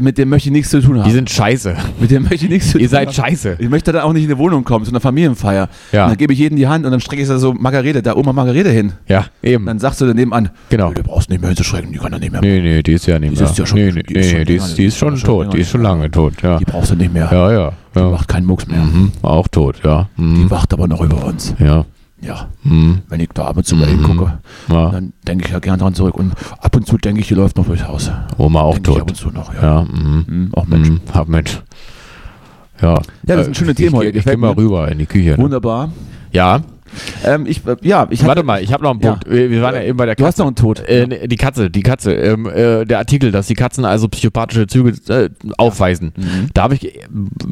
mit 0.00 0.16
dem 0.18 0.28
möchte 0.31 0.48
ich 0.48 0.52
nichts 0.52 0.70
zu 0.70 0.81
tun 0.81 0.98
haben. 0.98 1.04
Die 1.04 1.11
sind 1.12 1.28
scheiße. 1.31 1.76
mit 2.00 2.11
dem 2.11 2.22
möchte 2.24 2.44
ich 2.46 2.50
nichts 2.50 2.70
zu 2.70 2.78
Ihr 2.78 2.87
tun 2.87 2.90
seid 2.90 3.09
haben. 3.09 3.14
scheiße. 3.14 3.57
Ich 3.59 3.68
möchte 3.68 3.92
dann 3.92 4.02
auch 4.02 4.12
nicht 4.12 4.24
in 4.24 4.31
eine 4.31 4.38
Wohnung 4.38 4.64
kommen, 4.64 4.85
zu 4.85 4.90
einer 4.90 5.00
Familienfeier. 5.00 5.68
Ja. 5.92 6.04
Und 6.04 6.11
dann 6.11 6.16
gebe 6.18 6.33
ich 6.33 6.38
jedem 6.38 6.57
die 6.57 6.66
Hand 6.66 6.85
und 6.87 6.90
dann 6.92 7.00
strecke 7.00 7.22
ich 7.22 7.28
da 7.28 7.38
so 7.38 7.52
Margarete, 7.54 8.02
da 8.02 8.14
Oma 8.16 8.33
Margarete 8.33 8.71
hin. 8.71 8.92
Ja, 9.08 9.27
eben. 9.42 9.66
Dann 9.66 9.79
sagst 9.79 10.00
du 10.00 10.06
daneben 10.06 10.33
an, 10.33 10.50
Genau. 10.71 10.92
du 10.92 11.02
brauchst 11.02 11.31
nicht 11.31 11.40
mehr 11.40 11.48
hinzuschrecken, 11.50 11.92
die 11.92 11.98
kann 11.98 12.12
da 12.12 12.19
nicht 12.19 12.33
mehr. 12.33 12.40
Nee, 12.40 12.60
nee, 12.60 12.83
die 12.83 12.92
ist 12.92 13.06
ja 13.06 13.19
nicht 13.19 13.35
Die 13.35 13.40
mehr. 13.42 13.50
ist 13.50 13.58
ja 13.58 13.66
schon- 13.66 13.79
nee, 13.79 13.92
nee, 13.92 14.02
die 14.02 14.14
ist 14.14 14.31
schon 14.31 14.38
nee, 14.38 14.44
die 14.44 14.54
ist, 14.56 14.79
die 14.79 14.85
ist 14.87 14.96
schon 14.98 15.16
tot. 15.19 15.52
Die 15.52 15.58
ist 15.60 15.71
schon 15.71 15.83
lange 15.83 16.10
tot, 16.10 16.35
ja. 16.42 16.58
Die 16.58 16.64
brauchst 16.64 16.90
du 16.90 16.94
nicht 16.96 17.12
mehr. 17.12 17.29
Ja, 17.31 17.52
ja. 17.52 17.73
Die 17.94 17.98
ja. 18.00 18.10
macht 18.10 18.29
keinen 18.29 18.46
Mucks 18.46 18.66
mehr. 18.66 18.81
Mhm. 18.81 19.12
Auch 19.23 19.48
tot, 19.48 19.77
ja. 19.85 20.08
Die 20.16 20.23
Mhm. 20.23 20.50
wacht 20.50 20.73
aber 20.73 20.87
noch 20.88 21.00
über 21.00 21.25
uns. 21.25 21.54
Ja. 21.58 21.85
Ja, 22.21 22.48
Mhm. 22.64 23.02
wenn 23.08 23.21
ich 23.21 23.29
da 23.33 23.44
ab 23.46 23.56
und 23.58 23.64
zu 23.64 23.77
mal 23.77 23.87
Mhm. 23.87 24.04
hingucke, 24.06 24.38
ja. 24.69 24.90
dann 24.90 25.12
denke 25.27 25.44
ich 25.46 25.52
ja 25.52 25.60
gern 25.60 25.79
dran 25.79 25.94
zurück. 25.94 26.14
Und 26.16 26.33
ab 26.60 26.75
und 26.75 26.85
zu 26.87 26.98
denke 26.98 27.21
ich, 27.21 27.29
die 27.29 27.35
läuft 27.35 27.56
noch 27.56 27.66
durchs 27.66 27.87
Haus. 27.87 28.10
Oma 28.37 28.62
auch 28.62 28.75
Denke 28.75 28.90
ich 28.90 28.96
ab 28.96 29.02
und 29.02 29.08
tot. 29.08 29.16
zu 29.16 29.31
noch, 29.31 29.54
ja. 29.54 29.62
Ja, 29.62 29.83
mhm. 29.85 30.25
Mhm, 30.27 30.50
auch 30.54 30.66
Mensch. 30.66 30.88
Mhm. 30.88 31.00
Hab 31.14 31.29
Mensch. 31.29 31.62
Ja. 32.83 32.94
Ja, 33.27 33.37
das 33.37 33.44
sind 33.46 33.56
schöne 33.56 33.71
ich, 33.73 33.77
Themen 33.77 33.94
heute, 33.96 34.08
Ich, 34.10 34.16
ich 34.16 34.23
gefällt 34.25 34.37
geh 34.37 34.40
mal 34.40 34.52
rüber 34.52 34.90
in 34.90 34.98
die 34.98 35.06
Küche. 35.06 35.31
Ne? 35.31 35.38
Wunderbar. 35.38 35.90
Ja, 36.33 36.60
Ähm, 37.25 37.47
ich, 37.47 37.67
äh, 37.67 37.77
ja, 37.83 38.07
ich 38.11 38.21
hatte, 38.21 38.29
Warte 38.29 38.43
mal, 38.43 38.63
ich 38.63 38.73
habe 38.73 38.83
noch 38.83 38.91
einen 38.93 39.01
Ja. 39.01 39.11
Punkt. 39.13 39.31
Wir 39.31 39.51
wir 39.51 39.63
waren 39.63 39.75
ja 39.75 39.83
eben 39.83 39.97
bei 39.97 40.07
der 40.07 40.15
Du 40.15 40.23
Katze. 40.23 40.29
hast 40.29 40.39
noch 40.39 40.47
einen 40.47 40.57
Tod. 40.57 40.81
Äh, 40.89 41.07
nee, 41.07 41.27
die 41.29 41.37
Katze, 41.37 41.71
die 41.71 41.83
Katze. 41.83 42.13
Ähm, 42.15 42.47
äh, 42.47 42.85
der 42.85 42.99
Artikel, 42.99 43.33
dass 43.33 43.47
die 43.47 43.55
Katzen 43.55 43.85
also 43.85 44.09
psychopathische 44.09 44.67
Züge 44.67 44.93
äh, 45.13 45.31
aufweisen. 45.57 46.13
Mhm. 46.17 46.49
Da 46.55 46.63
habe 46.63 46.75
ich 46.75 46.85
äh, 46.97 47.01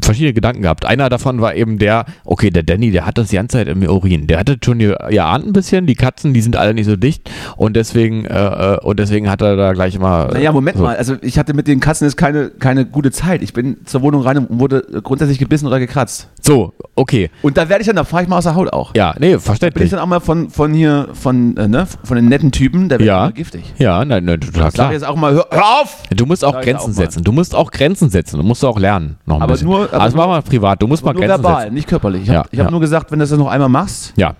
verschiedene 0.03 0.33
Gedanken 0.33 0.61
gehabt. 0.61 0.85
Einer 0.85 1.09
davon 1.09 1.41
war 1.41 1.55
eben 1.55 1.77
der, 1.79 2.05
okay, 2.25 2.49
der 2.49 2.63
Danny, 2.63 2.91
der 2.91 3.05
hat 3.05 3.17
das 3.17 3.29
die 3.29 3.35
ganze 3.35 3.57
Zeit 3.57 3.67
im 3.67 3.83
Urin. 3.83 4.27
Der 4.27 4.39
hatte 4.39 4.57
schon 4.63 4.79
geahnt 4.79 5.45
ein 5.47 5.53
bisschen. 5.53 5.85
Die 5.87 5.95
Katzen, 5.95 6.33
die 6.33 6.41
sind 6.41 6.55
alle 6.55 6.73
nicht 6.73 6.85
so 6.85 6.95
dicht 6.95 7.29
und 7.55 7.75
deswegen 7.75 8.25
äh, 8.25 8.77
und 8.81 8.99
deswegen 8.99 9.29
hat 9.29 9.41
er 9.41 9.55
da 9.55 9.73
gleich 9.73 9.97
mal. 9.99 10.27
Naja, 10.33 10.51
Moment 10.51 10.77
so. 10.77 10.83
mal. 10.83 10.95
Also 10.95 11.15
ich 11.21 11.37
hatte 11.39 11.53
mit 11.53 11.67
den 11.67 11.79
Katzen 11.79 12.05
jetzt 12.07 12.17
keine, 12.17 12.49
keine 12.49 12.85
gute 12.85 13.11
Zeit. 13.11 13.41
Ich 13.41 13.53
bin 13.53 13.77
zur 13.85 14.01
Wohnung 14.01 14.21
rein 14.21 14.37
und 14.37 14.59
wurde 14.59 14.83
grundsätzlich 15.03 15.39
gebissen 15.39 15.67
oder 15.67 15.79
gekratzt. 15.79 16.29
So, 16.41 16.73
okay. 16.95 17.29
Und 17.41 17.57
da 17.57 17.69
werde 17.69 17.81
ich 17.81 17.87
dann, 17.87 17.95
da 17.95 18.03
fahre 18.03 18.23
ich 18.23 18.29
mal 18.29 18.37
aus 18.37 18.43
der 18.45 18.55
Haut 18.55 18.71
auch. 18.71 18.93
Ja, 18.95 19.15
nee, 19.19 19.26
Bin 19.31 19.37
ich 19.39 19.43
verständlich. 19.43 19.89
dann 19.89 19.99
auch 19.99 20.05
mal 20.07 20.19
von, 20.19 20.49
von 20.49 20.73
hier, 20.73 21.09
von, 21.13 21.55
äh, 21.57 21.67
ne, 21.67 21.87
von 22.03 22.15
den 22.15 22.27
netten 22.27 22.51
Typen, 22.51 22.89
der 22.89 22.99
wird 22.99 23.07
Ja. 23.07 23.25
immer 23.25 23.31
giftig. 23.33 23.73
Ja, 23.77 24.03
nein, 24.05 24.25
nein, 24.25 24.39
total 24.41 24.63
Sag 24.63 24.73
klar. 24.73 24.91
jetzt 24.93 25.05
auch 25.05 25.15
mal, 25.15 25.33
hör, 25.33 25.47
hör 25.51 25.63
auf! 25.81 26.03
Du 26.15 26.25
musst 26.25 26.43
auch 26.45 26.53
Sag 26.53 26.63
Grenzen 26.63 26.91
auch 26.91 26.95
setzen. 26.95 27.23
Du 27.23 27.31
musst 27.31 27.55
auch 27.55 27.71
Grenzen 27.71 28.09
setzen. 28.09 28.37
Du 28.37 28.43
musst 28.43 28.63
auch 28.65 28.79
lernen. 28.79 29.17
Noch 29.25 29.37
ein 29.37 29.41
Aber 29.41 29.53
bisschen. 29.53 29.67
nur- 29.67 29.83
aber 29.83 29.93
aber 29.93 30.05
das 30.05 30.15
machen 30.15 30.31
wir 30.31 30.41
privat. 30.41 30.81
Du 30.81 30.87
musst 30.87 31.03
mal 31.03 31.13
nur 31.13 31.21
Grenzen 31.23 31.43
verbal, 31.43 31.61
setzen. 31.63 31.73
nicht 31.75 31.87
körperlich. 31.87 32.21
Ich 32.23 32.27
Ja, 32.29 32.35
habe 32.39 32.49
ich 32.51 32.59
hab 32.59 32.65
ja. 32.67 32.71
nur 32.71 32.79
gesagt, 32.79 33.11
wenn 33.11 33.19
du 33.19 33.25
das 33.25 33.37
noch 33.37 33.47
einmal 33.47 33.69
machst, 33.69 34.13
Ja, 34.17 34.35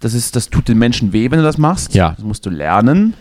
das, 0.00 0.14
ist, 0.14 0.36
das 0.36 0.50
tut 0.50 0.68
den 0.68 0.78
Menschen 0.78 1.12
weh, 1.12 1.30
wenn 1.30 1.38
du 1.38 1.44
das 1.44 1.58
machst. 1.58 1.94
Ja. 1.94 2.10
Das 2.16 2.24
musst 2.24 2.44
du 2.46 2.50
lernen. 2.50 3.14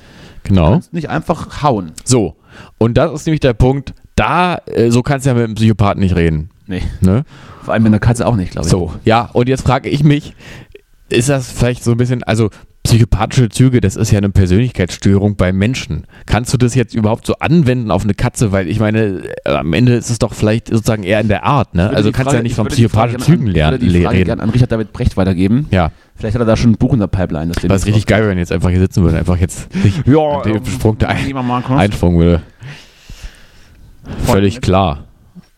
Du 0.44 0.50
genau. 0.50 0.72
kannst 0.72 0.94
nicht 0.94 1.10
einfach 1.10 1.64
hauen. 1.64 1.92
So. 2.04 2.36
Und 2.78 2.96
das 2.98 3.12
ist 3.14 3.26
nämlich 3.26 3.40
der 3.40 3.54
Punkt. 3.54 3.94
Da, 4.16 4.58
äh, 4.66 4.90
so 4.92 5.02
kannst 5.02 5.26
du 5.26 5.30
ja 5.30 5.34
mit 5.36 5.46
einem 5.46 5.56
Psychopathen 5.56 6.02
nicht 6.02 6.16
reden. 6.16 6.50
Nee. 6.68 6.84
Ne? 7.02 7.24
Vor 7.64 7.74
allem 7.74 7.84
mit 7.84 7.90
einer 7.92 8.00
Katze 8.00 8.28
auch 8.28 8.36
nicht, 8.36 8.52
glaube 8.52 8.68
ich. 8.68 8.72
So, 8.72 8.94
ja, 9.06 9.30
und 9.34 9.48
jetzt 9.50 9.64
frage 9.66 9.90
ich 9.90 10.04
mich, 10.04 10.36
ist 11.14 11.30
das 11.30 11.52
vielleicht 11.52 11.84
so 11.84 11.92
ein 11.92 11.98
bisschen, 11.98 12.24
also 12.24 12.50
psychopathische 12.84 13.48
Züge, 13.48 13.80
das 13.80 13.96
ist 13.96 14.12
ja 14.12 14.18
eine 14.18 14.30
Persönlichkeitsstörung 14.30 15.38
bei 15.38 15.54
Menschen. 15.54 16.06
Kannst 16.26 16.52
du 16.54 16.58
das 16.58 16.76
jetzt 16.76 16.94
überhaupt 16.94 17.26
so 17.26 17.36
anwenden 17.40 17.92
auf 17.92 18.04
eine 18.04 18.14
Katze? 18.14 18.52
Weil 18.52 18.68
ich 18.68 18.80
meine, 18.82 19.24
äh, 19.46 19.52
am 19.52 19.72
Ende 19.72 19.94
ist 19.94 20.10
es 20.10 20.20
doch 20.20 20.34
vielleicht 20.34 20.68
sozusagen 20.68 21.04
eher 21.04 21.22
in 21.22 21.30
der 21.30 21.46
Art, 21.46 21.76
ne? 21.76 21.90
Also 21.90 22.12
kannst 22.12 22.20
du 22.20 22.24
Frage- 22.24 22.38
ja 22.38 22.44
nicht 22.44 22.52
ich 22.52 22.56
von 22.58 22.68
psychopathischen 22.68 23.22
Zügen 23.22 23.48
lernen, 23.48 23.78
Ich 23.78 23.82
würde 23.84 23.94
die 24.00 24.04
Frage 24.04 24.18
reden. 24.18 24.26
gerne 24.26 24.44
an 24.44 24.50
Richard 24.50 24.72
David 24.72 24.92
Brecht 24.92 25.16
weitergeben. 25.16 25.68
Ja, 25.72 25.92
Vielleicht 26.16 26.36
hat 26.36 26.42
er 26.42 26.46
da 26.46 26.58
schon 26.58 26.72
ein 26.72 26.78
Buch 26.78 26.94
in 26.94 27.00
der 27.00 27.08
Pipeline. 27.08 27.52
Das 27.54 27.68
was 27.70 27.86
richtig 27.86 28.06
geil, 28.06 28.28
wenn 28.28 28.38
jetzt 28.38 28.52
einfach 28.52 28.70
hier 28.70 28.80
sitzen 28.80 29.04
würde, 29.04 29.18
einfach 29.18 29.38
jetzt 29.38 29.68
Ja, 30.06 30.42
den 30.42 30.64
Sprung 30.66 30.98
da 30.98 31.08
ein, 31.08 31.36
einsprungen 31.78 32.20
würde. 32.20 32.42
Völlig 34.26 34.62
klar. 34.62 35.06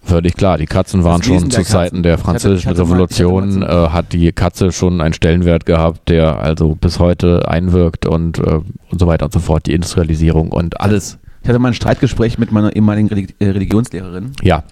Völlig 0.06 0.36
klar. 0.36 0.58
Die 0.58 0.66
Katzen 0.68 1.04
waren 1.04 1.22
schon 1.24 1.50
der 1.50 1.64
zu 1.64 1.64
Zeiten 1.64 2.04
Katzen. 2.04 2.04
der 2.04 2.14
Ich 2.14 2.18
hatte- 2.20 2.26
französischen 2.26 2.70
hatte 2.70 2.82
mal- 2.84 2.92
Revolution, 2.92 3.50
ich 3.50 3.68
hatte 3.68 3.86
äh, 3.86 3.90
hat 3.90 4.14
die 4.14 4.32
Katze 4.32 4.72
schon 4.72 5.02
einen 5.02 5.14
Stellenwert 5.14 5.66
gehabt, 5.66 6.10
der 6.10 6.40
also 6.40 6.76
bis 6.76 7.00
heute 7.00 7.48
einwirkt 7.50 8.06
und, 8.06 8.38
äh, 8.40 8.62
und 8.92 9.00
so 9.00 9.08
weiter 9.08 9.26
und 9.26 9.34
so 9.34 9.40
fort. 9.40 9.66
Die 9.66 9.74
Industrialisierung 9.74 10.52
und 10.52 10.80
alles. 10.80 11.18
Ich 11.42 11.50
hatte 11.50 11.60
mal 11.60 11.70
ein 11.70 11.74
Streitgespräch 11.74 12.38
mit 12.38 12.52
meiner 12.52 12.76
ehemaligen 12.76 13.10
äh, 13.40 13.46
Religionslehrerin. 13.50 14.32
Ja, 14.44 14.64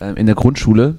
Ähm, 0.00 0.16
in 0.16 0.26
der 0.26 0.34
Grundschule 0.34 0.98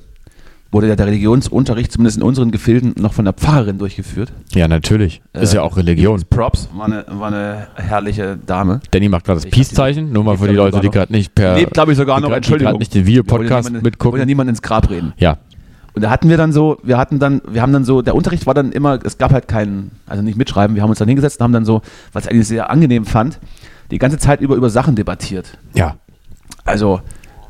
wurde 0.73 0.87
ja 0.89 0.95
der 0.97 1.05
Religionsunterricht, 1.07 1.91
zumindest 1.91 2.17
in 2.17 2.23
unseren 2.23 2.51
Gefilden, 2.51 2.93
noch 2.97 3.13
von 3.13 3.23
der 3.25 3.33
Pfarrerin 3.33 3.77
durchgeführt. 3.77 4.33
ja, 4.53 4.67
natürlich. 4.67 5.21
Ist 5.33 5.53
Äh, 5.53 5.57
ja 5.57 5.61
auch 5.61 5.77
Religion. 5.77 6.21
Props, 6.29 6.67
war 6.75 6.87
eine, 6.87 7.05
war 7.09 7.27
eine 7.27 7.67
herrliche 7.75 8.37
Dame. 8.45 8.81
Danny 8.91 9.07
macht 9.07 9.23
gerade 9.25 9.39
das 9.39 9.49
Peace-Zeichen, 9.49 10.11
nur 10.11 10.23
mal 10.25 10.37
für 10.37 10.47
die 10.49 10.55
Leute, 10.55 10.81
die 10.81 10.89
gerade 10.89 11.13
nicht 11.13 11.33
per. 11.35 11.55
Lebt, 11.55 11.73
glaube 11.73 11.91
ich, 11.93 11.97
sogar 11.97 12.17
die 12.17 12.23
noch. 12.23 12.29
grad- 12.29 12.33
die 12.43 12.51
Entschuldigung. 12.53 12.79
nicht 12.79 12.93
den 12.93 13.01
ja 13.03 13.07
Videopodcast 13.07 13.69
niemanden- 13.69 13.85
mitgucken. 13.85 14.19
ja 14.19 14.25
niemand 14.25 14.49
ins 14.49 14.61
Grab 14.61 14.89
reden. 14.89 15.13
Ja, 15.17 15.37
Und 15.95 16.01
da 16.01 16.09
hatten 16.09 16.27
wir 16.27 16.37
dann 16.37 16.51
so, 16.51 16.79
wir 16.81 16.97
hatten 16.97 17.19
dann, 17.19 17.39
wir 17.47 17.61
haben 17.61 17.71
dann 17.71 17.85
so, 17.85 18.01
der 18.01 18.15
Unterricht 18.15 18.47
war 18.47 18.55
dann 18.55 18.71
immer, 18.71 18.97
es 19.05 19.19
gab 19.19 19.31
halt 19.31 19.47
keinen, 19.47 19.91
also 20.07 20.23
nicht 20.23 20.37
mitschreiben, 20.39 20.75
wir 20.75 20.81
haben 20.81 20.89
uns 20.89 20.97
dann 20.97 21.07
hingesetzt 21.07 21.39
und 21.39 21.43
haben 21.43 21.53
dann 21.53 21.65
so, 21.65 21.83
was 22.13 22.25
ich 22.25 22.31
eigentlich 22.31 22.47
sehr 22.47 22.71
angenehm 22.71 23.05
fand, 23.05 23.39
die 23.91 23.99
ganze 23.99 24.17
Zeit 24.17 24.41
über, 24.41 24.55
über 24.55 24.71
Sachen 24.71 24.95
debattiert. 24.95 25.55
ja, 25.75 25.97
Also 26.65 27.01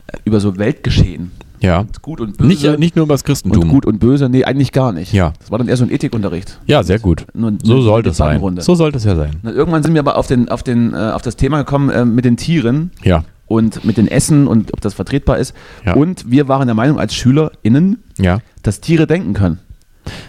äh, 0.08 0.18
über 0.26 0.42
so 0.42 0.58
Weltgeschehen. 0.58 1.32
Ja. 1.64 1.86
Gut 2.04 2.22
und 2.22 2.38
böse. 2.38 2.48
Nicht, 2.48 2.64
äh, 2.64 2.78
nicht 2.78 2.96
nur 2.96 3.06
über 3.06 3.14
das 3.16 3.22
und 3.22 3.26
Christentum. 3.28 3.68
gut 3.70 3.86
und 3.88 3.98
böse, 4.00 4.30
nee, 4.30 4.44
eigentlich 4.44 4.72
gar 4.72 4.92
nicht. 4.92 5.12
Ja. 5.14 5.34
Das 5.40 5.50
war 5.50 5.58
dann 5.58 5.68
eher 5.68 5.78
so 5.78 5.84
ein 5.86 5.90
Ethikunterricht. 5.92 6.60
Ja, 6.68 6.84
sehr 6.84 7.00
gut. 7.00 7.26
Nur- 7.34 7.54
So 7.64 7.82
sollte 7.82 8.10
es 8.10 8.18
sein. 8.18 8.40
So 8.60 8.76
sollte 8.76 8.98
es 8.98 9.06
ja 9.06 9.16
sein. 9.16 9.32
Und 9.42 9.54
irgendwann 9.56 9.82
sind 9.82 9.94
wir 9.94 10.02
aber 10.02 10.18
auf, 10.18 10.28
den, 10.28 10.50
auf, 10.50 10.62
den, 10.62 10.94
äh, 10.94 10.98
auf 10.98 11.22
das 11.24 11.36
Thema 11.36 11.58
gekommen 11.60 11.90
äh, 11.90 12.06
mit 12.06 12.26
den 12.26 12.38
Tieren 12.38 12.92
Ja, 13.04 13.24
und 13.48 13.84
mit 13.86 13.98
den 13.98 14.08
Essen 14.08 14.48
und 14.48 14.74
ob 14.74 14.82
das 14.82 14.94
vertretbar 14.94 15.38
ist. 15.40 15.54
Ja. 15.86 15.94
Und 15.96 16.30
wir 16.30 16.48
waren 16.48 16.68
der 16.68 16.76
Meinung 16.76 17.00
als 17.00 17.16
SchülerInnen, 17.16 18.04
ja, 18.20 18.40
dass 18.62 18.80
Tiere 18.82 19.08
denken 19.08 19.34
können. 19.34 19.60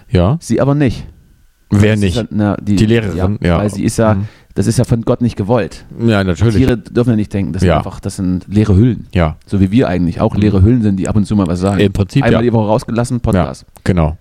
ja. 0.08 0.36
Sie 0.40 0.60
aber 0.60 0.74
nicht. 0.74 1.06
Wer 1.70 1.96
nicht? 1.96 2.16
ja- 2.16 2.24
na, 2.30 2.56
die, 2.60 2.76
Die 2.76 2.86
Lehrerin, 2.86 3.38
ja. 3.42 3.58
Weil 3.58 3.70
sie 3.70 3.82
ist 3.82 3.96
ja, 3.96 4.14
Mhm. 4.14 4.28
Das 4.54 4.66
ist 4.66 4.78
ja 4.78 4.84
von 4.84 5.02
Gott 5.02 5.20
nicht 5.20 5.36
gewollt. 5.36 5.84
Ja, 5.98 6.22
natürlich. 6.22 6.56
Tiere 6.56 6.78
dürfen 6.78 7.10
ja 7.10 7.16
nicht 7.16 7.32
denken. 7.32 7.52
Das 7.52 7.60
sind 7.60 7.68
Ja. 7.68 7.78
einfach, 7.78 8.00
das 8.00 8.16
sind 8.16 8.46
leere 8.48 8.76
Hüllen. 8.76 9.06
Ja, 9.12 9.36
So 9.46 9.60
wie 9.60 9.70
wir 9.70 9.88
eigentlich 9.88 10.20
auch 10.20 10.36
leere 10.36 10.62
Hüllen 10.62 10.82
sind, 10.82 10.96
die 10.96 11.08
ab 11.08 11.16
und 11.16 11.26
zu 11.26 11.34
mal 11.36 11.46
was 11.46 11.60
sagen. 11.60 11.80
Im 11.80 11.92
Prinzip, 11.92 12.22
Einmal 12.24 12.42
ja. 12.44 12.50
die 12.50 12.52
Woche 12.52 12.68
rausgelassen, 12.68 13.16
ja, 13.16 13.20
Podcast. 13.22 13.66
genau. 13.82 14.16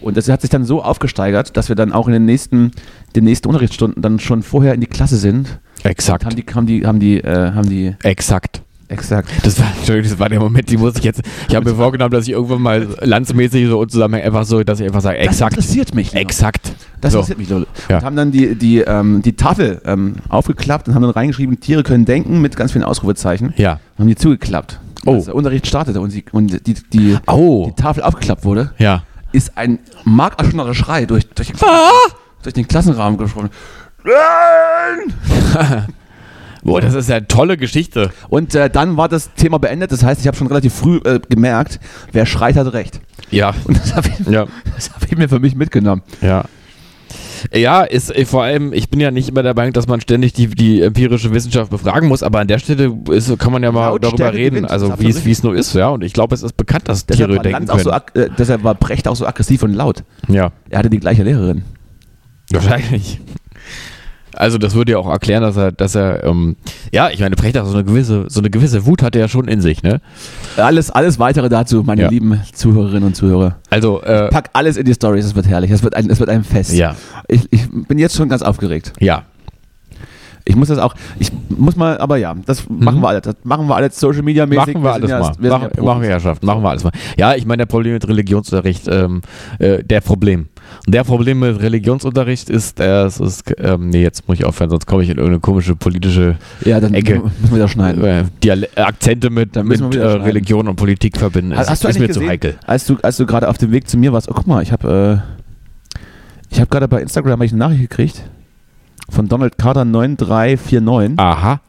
Und 0.00 0.16
das 0.16 0.28
hat 0.28 0.42
sich 0.42 0.50
dann 0.50 0.64
so 0.64 0.82
aufgesteigert, 0.82 1.56
dass 1.56 1.68
wir 1.68 1.76
dann 1.76 1.92
auch 1.92 2.06
in 2.06 2.12
den 2.12 2.24
nächsten, 2.24 2.70
den 3.16 3.24
nächsten 3.24 3.48
Unterrichtsstunden 3.48 4.00
dann 4.00 4.20
schon 4.20 4.42
vorher 4.42 4.74
in 4.74 4.80
die 4.80 4.86
Klasse 4.86 5.16
sind. 5.16 5.58
Exakt. 5.82 6.24
Haben 6.24 6.36
die, 6.36 6.44
haben 6.54 6.66
die, 6.66 6.86
haben 6.86 7.00
die, 7.00 7.18
äh, 7.18 7.52
haben 7.52 7.68
die, 7.68 7.96
Exakt. 8.04 8.62
exakt. 8.88 9.28
Das 9.42 9.58
war, 9.58 9.66
das 9.86 10.18
war 10.20 10.28
der 10.28 10.38
Moment, 10.40 10.70
die 10.70 10.76
muss 10.76 10.96
ich 10.98 11.04
jetzt. 11.04 11.22
Ich 11.48 11.56
habe 11.56 11.68
mir 11.70 11.76
vorgenommen, 11.76 12.12
dass 12.12 12.24
ich 12.28 12.30
irgendwann 12.32 12.62
mal 12.62 12.86
landsmäßig 13.00 13.66
so 13.66 13.78
unzusammenhängt 13.80 14.26
einfach 14.26 14.44
so, 14.44 14.62
dass 14.62 14.78
ich 14.78 14.86
einfach 14.86 15.00
sage, 15.00 15.18
Das 15.18 15.26
exakt. 15.26 15.54
interessiert 15.56 15.94
mich. 15.94 16.12
Lino. 16.12 16.20
Exakt. 16.22 16.72
Das 17.00 17.12
so. 17.12 17.18
interessiert 17.18 17.38
mich, 17.38 17.48
Leute. 17.48 17.66
Ja. 17.88 17.98
Und 17.98 18.04
haben 18.04 18.16
dann 18.16 18.30
die, 18.32 18.54
die, 18.56 18.78
ähm, 18.80 19.22
die 19.22 19.34
Tafel 19.36 19.80
ähm, 19.84 20.16
aufgeklappt 20.28 20.88
und 20.88 20.94
haben 20.94 21.02
dann 21.02 21.10
reingeschrieben, 21.12 21.60
Tiere 21.60 21.82
können 21.82 22.04
denken 22.04 22.40
mit 22.40 22.56
ganz 22.56 22.72
vielen 22.72 22.84
Ausrufezeichen. 22.84 23.54
Ja. 23.56 23.74
Und 23.96 24.00
haben 24.00 24.08
die 24.08 24.16
zugeklappt. 24.16 24.80
Oh. 25.06 25.14
Als 25.14 25.26
der 25.26 25.34
Unterricht 25.34 25.66
startete 25.66 26.00
und, 26.00 26.10
sie, 26.10 26.24
und 26.32 26.66
die, 26.66 26.74
die, 26.74 27.16
Oh. 27.26 27.66
die 27.70 27.80
Tafel 27.80 28.02
aufgeklappt 28.02 28.44
wurde, 28.44 28.72
Ja. 28.78 29.04
ist 29.32 29.56
ein 29.56 29.78
markerschonnerer 30.04 30.74
Schrei 30.74 31.06
durch, 31.06 31.28
durch, 31.28 31.52
den, 31.52 31.56
Ah! 31.62 31.90
durch 32.42 32.54
den 32.54 32.66
Klassenraum 32.66 33.16
gesprungen. 33.16 33.50
Nein! 34.04 35.86
Boah, 36.64 36.80
das 36.80 36.94
ist 36.94 37.08
ja 37.08 37.16
eine 37.16 37.28
tolle 37.28 37.56
Geschichte. 37.56 38.10
Und 38.28 38.54
äh, 38.54 38.68
dann 38.68 38.96
war 38.96 39.08
das 39.08 39.32
Thema 39.34 39.58
beendet. 39.58 39.92
Das 39.92 40.02
heißt, 40.02 40.20
ich 40.20 40.26
habe 40.26 40.36
schon 40.36 40.48
relativ 40.48 40.74
früh 40.74 40.96
äh, 41.04 41.20
gemerkt, 41.28 41.78
wer 42.12 42.26
schreit, 42.26 42.56
hat 42.56 42.72
recht. 42.72 43.00
Ja. 43.30 43.54
Und 43.64 43.76
das 43.78 43.94
habe 43.94 44.08
ich, 44.08 44.26
Ja. 44.26 44.46
das 44.74 44.90
hab 44.92 45.04
ich 45.04 45.16
mir 45.16 45.28
für 45.28 45.38
mich 45.38 45.54
mitgenommen. 45.54 46.02
Ja. 46.20 46.44
Ja, 47.54 47.82
ist 47.82 48.14
äh, 48.14 48.24
vor 48.24 48.42
allem, 48.44 48.72
ich 48.72 48.88
bin 48.88 49.00
ja 49.00 49.10
nicht 49.10 49.28
immer 49.28 49.42
der 49.42 49.54
Meinung, 49.54 49.72
dass 49.72 49.86
man 49.86 50.00
ständig 50.00 50.32
die, 50.32 50.48
die 50.48 50.82
empirische 50.82 51.32
Wissenschaft 51.32 51.70
befragen 51.70 52.08
muss, 52.08 52.22
aber 52.22 52.40
an 52.40 52.48
der 52.48 52.58
Stelle 52.58 52.96
ist, 53.10 53.38
kann 53.38 53.52
man 53.52 53.62
ja 53.62 53.72
mal 53.72 53.88
Lautstärke 53.90 54.16
darüber 54.16 54.32
reden, 54.34 54.54
gewinnt, 54.56 54.70
also 54.70 54.86
wie 54.86 54.90
es, 54.90 55.16
absolut 55.16 55.24
wie 55.26 55.30
es 55.30 55.42
nur 55.42 55.54
ist, 55.56 55.74
ja. 55.74 55.88
Und 55.88 56.04
ich 56.04 56.12
glaube, 56.12 56.34
es 56.34 56.42
ist 56.42 56.56
bekannt, 56.56 56.88
dass 56.88 57.06
Deshalb 57.06 57.30
Tiere 57.30 57.42
denken 57.42 57.66
so, 57.66 57.74
können. 57.74 57.88
ag- 57.90 58.16
äh, 58.16 58.28
deshalb 58.38 58.64
war 58.64 58.74
Brecht 58.74 59.06
auch 59.08 59.16
so 59.16 59.26
aggressiv 59.26 59.62
und 59.62 59.74
laut. 59.74 60.04
ja, 60.28 60.52
Er 60.70 60.78
hatte 60.80 60.90
die 60.90 61.00
gleiche 61.00 61.22
Lehrerin. 61.22 61.62
wahrscheinlich. 62.50 63.20
Also 64.36 64.58
das 64.58 64.74
würde 64.74 64.92
ja 64.92 64.98
auch 64.98 65.08
erklären, 65.08 65.42
dass 65.42 65.56
er, 65.56 65.72
dass 65.72 65.94
er, 65.94 66.22
ähm, 66.24 66.56
ja, 66.92 67.10
ich 67.10 67.20
meine, 67.20 67.34
Brecht 67.36 67.56
hat 67.56 67.66
so 67.66 67.74
eine 67.74 67.84
gewisse, 67.84 68.26
so 68.28 68.40
eine 68.40 68.50
gewisse 68.50 68.86
Wut 68.86 69.02
hat 69.02 69.14
er 69.16 69.22
ja 69.22 69.28
schon 69.28 69.48
in 69.48 69.60
sich, 69.60 69.82
ne? 69.82 70.00
Alles, 70.56 70.90
alles 70.90 71.18
weitere 71.18 71.48
dazu, 71.48 71.82
meine 71.82 72.02
Ja. 72.02 72.08
lieben 72.08 72.40
Zuhörerinnen 72.52 73.04
und 73.04 73.14
Zuhörer. 73.16 73.56
Also, 73.70 74.00
äh, 74.02 74.28
Pack 74.28 74.50
alles 74.52 74.76
in 74.76 74.84
die 74.84 74.94
Stories, 74.94 75.24
es 75.24 75.34
wird 75.34 75.46
herrlich. 75.48 75.70
Es 75.70 75.82
wird 75.82 75.94
ein, 75.96 76.08
es 76.10 76.20
wird 76.20 76.30
ein 76.30 76.44
Fest. 76.44 76.72
ja, 76.72 76.94
Ich, 77.26 77.46
ich 77.50 77.68
bin 77.88 77.98
jetzt 77.98 78.16
schon 78.16 78.28
ganz 78.28 78.42
aufgeregt. 78.42 78.92
ja, 79.00 79.22
Ich 80.44 80.56
muss 80.56 80.68
das 80.68 80.78
auch, 80.78 80.94
ich 81.18 81.30
muss 81.50 81.76
mal, 81.76 81.98
aber 81.98 82.16
ja, 82.16 82.34
das 82.46 82.64
machen 82.70 83.00
wir 83.02 83.08
alles. 83.08 83.22
Das 83.22 83.34
machen 83.44 83.66
wir 83.66 83.76
alles 83.76 83.98
Social 84.00 84.22
Media 84.22 84.46
mäßig. 84.46 84.74
Mhm. 84.76 84.82
Machen 84.82 84.84
wir 84.84 84.92
alles 84.92 85.10
sind 85.10 85.10
ja, 85.10 85.20
mal. 85.20 85.32
Wir 85.38 85.50
machen, 85.50 85.68
ja 85.76 85.82
machen 85.82 86.02
wir 86.02 86.08
Herrschaft. 86.08 86.42
Machen 86.42 86.62
wir 86.62 86.70
alles 86.70 86.84
mal. 86.84 86.92
Ja, 87.18 87.34
ich 87.34 87.44
meine, 87.44 87.58
der 87.58 87.66
Problem 87.66 87.92
mit 87.94 88.06
Religionsunterricht, 88.08 88.88
ähm, 88.88 89.20
äh, 89.58 89.82
der 89.84 90.00
Problem. 90.00 90.48
Und 90.86 90.94
der 90.94 91.04
Problem 91.04 91.40
mit 91.40 91.60
Religionsunterricht 91.60 92.50
ist, 92.50 92.80
äh, 92.80 93.04
es 93.04 93.20
ist, 93.20 93.44
ähm, 93.58 93.90
nee, 93.90 94.02
jetzt 94.02 94.26
muss 94.28 94.38
ich 94.38 94.44
aufhören, 94.44 94.70
sonst 94.70 94.86
komme 94.86 95.02
ich 95.02 95.08
in 95.10 95.16
irgendeine 95.16 95.40
komische 95.40 95.76
politische 95.76 96.36
Ja, 96.64 96.80
dann 96.80 96.94
Ecke. 96.94 97.20
müssen 97.40 97.52
wir 97.54 97.58
da 97.58 97.68
schneiden. 97.68 98.04
äh, 98.04 98.24
Diale 98.42 98.68
Akzente 98.76 99.30
mit, 99.30 99.54
mit 99.64 99.94
äh. 99.94 100.00
Religion 100.04 100.68
und 100.68 100.76
Politik 100.76 101.16
verbinden. 101.18 101.56
Hast, 101.56 101.68
hast 101.70 101.84
du 101.84 101.88
ist 101.88 101.98
mir 101.98 102.06
zu 102.06 102.14
gesehen, 102.20 102.28
heikel. 102.28 102.56
als 102.66 102.86
du, 102.86 102.96
als 103.02 103.16
du 103.16 103.26
gerade 103.26 103.48
auf 103.48 103.58
dem 103.58 103.72
Weg 103.72 103.88
zu 103.88 103.98
mir 103.98 104.12
warst, 104.12 104.28
oh 104.30 104.34
guck 104.34 104.46
mal, 104.46 104.62
ich 104.62 104.72
habe 104.72 105.22
äh, 105.24 105.98
ich 106.50 106.60
habe 106.60 106.68
gerade 106.70 106.88
bei 106.88 107.02
Instagram 107.02 107.32
hab 107.32 107.40
eine 107.40 107.52
Nachricht 107.58 107.80
gekriegt 107.82 108.22
von 109.10 109.28
Donald 109.28 109.58
Carter 109.58 109.84
9349. 109.84 111.18
Aha. 111.18 111.60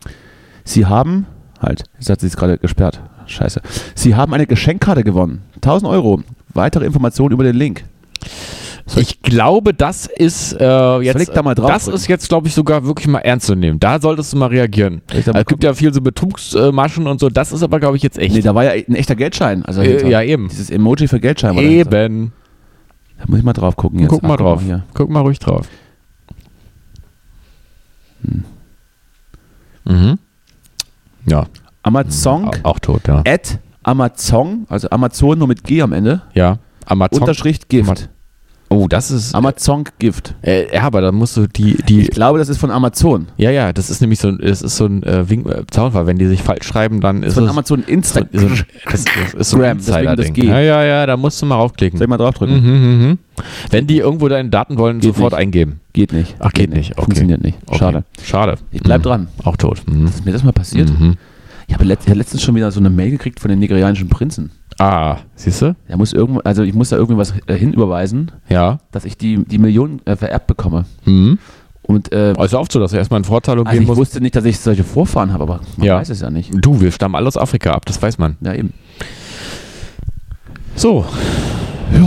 Sie 0.63 0.85
haben, 0.85 1.25
halt, 1.61 1.83
jetzt 1.97 2.09
hat 2.09 2.21
sie 2.21 2.27
es 2.27 2.37
gerade 2.37 2.57
gesperrt. 2.57 3.01
Scheiße. 3.25 3.61
Sie 3.95 4.15
haben 4.15 4.33
eine 4.33 4.47
Geschenkkarte 4.47 5.03
gewonnen. 5.03 5.41
1000 5.55 5.91
Euro. 5.91 6.21
Weitere 6.53 6.85
Informationen 6.85 7.31
über 7.33 7.43
den 7.43 7.55
Link. 7.55 7.83
Ich 8.95 9.21
glaube, 9.21 9.73
das 9.73 10.07
ist 10.07 10.53
äh, 10.53 10.99
jetzt. 11.01 11.29
Da 11.35 11.43
mal 11.43 11.53
das 11.55 11.83
drücken? 11.85 11.95
ist 11.95 12.07
jetzt, 12.07 12.27
glaube 12.29 12.47
ich, 12.47 12.53
sogar 12.53 12.85
wirklich 12.85 13.07
mal 13.07 13.19
ernst 13.19 13.47
zu 13.47 13.55
nehmen. 13.55 13.79
Da 13.79 13.99
solltest 14.01 14.33
du 14.33 14.37
mal 14.37 14.47
reagieren. 14.47 15.01
Mal 15.11 15.35
Es 15.41 15.45
gibt 15.45 15.63
ja 15.63 15.73
viel 15.73 15.93
so 15.93 16.01
Betrugsmaschen 16.01 17.05
und 17.07 17.19
so. 17.19 17.29
Das 17.29 17.51
ist 17.51 17.61
aber, 17.63 17.79
glaube 17.79 17.97
ich, 17.97 18.03
jetzt 18.03 18.17
echt. 18.17 18.33
Nee, 18.33 18.41
da 18.41 18.55
war 18.55 18.63
ja 18.63 18.71
ein 18.71 18.95
echter 18.95 19.15
Geldschein. 19.15 19.63
Also 19.65 19.81
Äh, 19.81 20.09
ja, 20.09 20.21
eben. 20.21 20.47
Dieses 20.49 20.69
Emoji 20.69 21.07
für 21.07 21.19
Geldschein. 21.19 21.55
war 21.55 21.61
dahinter. 21.63 22.05
Eben. 22.05 22.33
Da 23.19 23.25
muss 23.27 23.39
ich 23.39 23.45
mal 23.45 23.53
drauf 23.53 23.75
gucken 23.75 23.99
jetzt. 23.99 24.09
Guck 24.09 24.23
mal 24.23 24.33
Ach, 24.33 24.37
drauf. 24.37 24.61
hier. 24.63 24.83
Guck 24.93 25.09
mal 25.09 25.19
ruhig 25.21 25.39
drauf. 25.39 25.67
Mhm. 29.85 30.19
Ja, 31.25 31.45
Amazon 31.83 32.45
au- 32.45 32.51
auch 32.63 32.79
tot, 32.79 33.07
ja. 33.07 33.23
at 33.25 33.59
Amazon, 33.83 34.65
also 34.69 34.89
Amazon 34.89 35.37
nur 35.39 35.47
mit 35.47 35.63
G 35.63 35.81
am 35.81 35.93
Ende, 35.93 36.21
Ja, 36.33 36.57
Amazon. 36.85 37.21
Unterstrich 37.21 37.67
Gift. 37.67 38.09
Oh, 38.69 38.87
das 38.87 39.11
ist. 39.11 39.33
Amazon 39.35 39.83
Gift. 39.99 40.35
Äh, 40.41 40.73
ja, 40.73 40.83
aber 40.83 41.01
da 41.01 41.11
musst 41.11 41.35
du 41.37 41.47
die, 41.47 41.75
die. 41.87 42.01
Ich 42.01 42.11
glaube, 42.11 42.39
das 42.39 42.49
ist 42.49 42.57
von 42.57 42.71
Amazon. 42.71 43.27
Ja, 43.37 43.51
ja, 43.51 43.73
das 43.73 43.89
ist 43.89 44.01
nämlich 44.01 44.19
so 44.19 44.29
ein, 44.29 44.37
das 44.41 44.61
ist 44.61 44.77
so 44.77 44.85
ein 44.85 45.03
äh, 45.03 45.29
Wink, 45.29 45.47
äh, 45.47 45.63
Zaunfall. 45.69 46.07
Wenn 46.07 46.17
die 46.17 46.27
sich 46.27 46.41
falsch 46.41 46.65
schreiben, 46.67 47.01
dann 47.01 47.23
ist 47.23 47.33
Von 47.35 47.45
es 47.45 47.49
Amazon 47.49 47.83
Instagram. 47.83 48.29
so, 48.33 48.47
das, 48.49 49.05
das 49.05 49.33
ist 49.33 49.49
so 49.49 49.57
ein 49.57 49.61
Gram, 49.61 49.77
deswegen 49.77 50.05
das 50.05 50.25
Insider-Ding. 50.27 50.33
G. 50.33 50.45
Ja, 50.47 50.59
ja, 50.59 50.83
ja, 50.83 51.05
da 51.05 51.17
musst 51.17 51.41
du 51.41 51.45
mal 51.45 51.55
raufklicken. 51.55 51.97
Soll 51.97 52.05
ich 52.05 52.09
mal 52.09 52.17
draufdrücken? 52.17 52.61
Mhm, 52.61 52.69
mhm, 52.71 53.07
mhm. 53.07 53.17
Wenn 53.71 53.87
die 53.87 53.97
irgendwo 53.99 54.27
deine 54.27 54.49
Daten 54.49 54.77
wollen, 54.77 54.99
Geht 54.99 55.15
sofort 55.15 55.33
nicht. 55.33 55.39
eingeben. 55.39 55.79
Geht 55.93 56.13
nicht. 56.13 56.35
Ach, 56.39 56.51
geht 56.51 56.71
nicht. 56.73 56.91
Okay. 56.93 57.01
Funktioniert 57.03 57.41
nicht. 57.43 57.57
Okay. 57.67 57.77
Schade. 57.79 58.03
Schade. 58.23 58.55
Ich 58.71 58.81
bleib 58.81 58.99
Mhm. 58.99 59.03
dran. 59.03 59.27
Auch 59.43 59.57
tot. 59.57 59.81
Mhm. 59.89 60.05
Ist 60.07 60.25
mir 60.25 60.31
das 60.31 60.43
mal 60.43 60.51
passiert? 60.53 60.89
Mhm. 60.89 61.15
Ich 61.67 61.73
habe 61.73 61.83
letzt, 61.85 62.05
ich 62.05 62.09
hab 62.11 62.17
letztens 62.17 62.41
schon 62.41 62.55
wieder 62.55 62.71
so 62.71 62.79
eine 62.79 62.89
Mail 62.89 63.11
gekriegt 63.11 63.39
von 63.39 63.49
den 63.49 63.59
nigerianischen 63.59 64.09
Prinzen. 64.09 64.51
Ah, 64.79 65.17
siehst 65.35 65.61
du? 65.61 65.75
Der 65.89 65.97
muss 65.97 66.13
irgendwo, 66.13 66.39
also 66.39 66.63
ich 66.63 66.73
muss 66.73 66.89
da 66.89 66.95
irgendwie 66.97 67.17
was 67.19 67.33
äh, 67.47 67.55
hinüberweisen, 67.55 68.31
Ja. 68.47 68.79
dass 68.91 69.03
ich 69.05 69.17
die, 69.17 69.43
die 69.43 69.57
Millionen 69.57 70.01
äh, 70.05 70.15
vererbt 70.15 70.47
bekomme. 70.47 70.85
Mhm. 71.05 71.37
Und 71.81 72.11
äh, 72.13 72.33
Also 72.37 72.59
oft 72.59 72.71
so, 72.71 72.79
dass 72.79 72.91
du 72.91 72.97
erstmal 72.97 73.17
einen 73.17 73.25
Vorteil 73.25 73.55
also 73.57 73.65
geben 73.65 73.81
ich 73.81 73.87
musst. 73.87 73.99
wusste 73.99 74.21
nicht, 74.21 74.35
dass 74.35 74.45
ich 74.45 74.59
solche 74.59 74.83
Vorfahren 74.83 75.33
habe, 75.33 75.43
aber 75.43 75.59
man 75.77 75.85
Ja. 75.87 75.97
weiß 75.97 76.09
es 76.09 76.21
ja 76.21 76.29
nicht. 76.29 76.51
Du, 76.53 76.79
wir 76.79 76.91
stammen 76.91 77.15
alle 77.15 77.27
aus 77.27 77.35
Afrika 77.37 77.71
ab, 77.71 77.85
das 77.85 78.01
weiß 78.01 78.17
man. 78.19 78.37
Ja, 78.41 78.53
eben. 78.53 78.73
So. 80.75 81.05
Äh, 81.91 81.99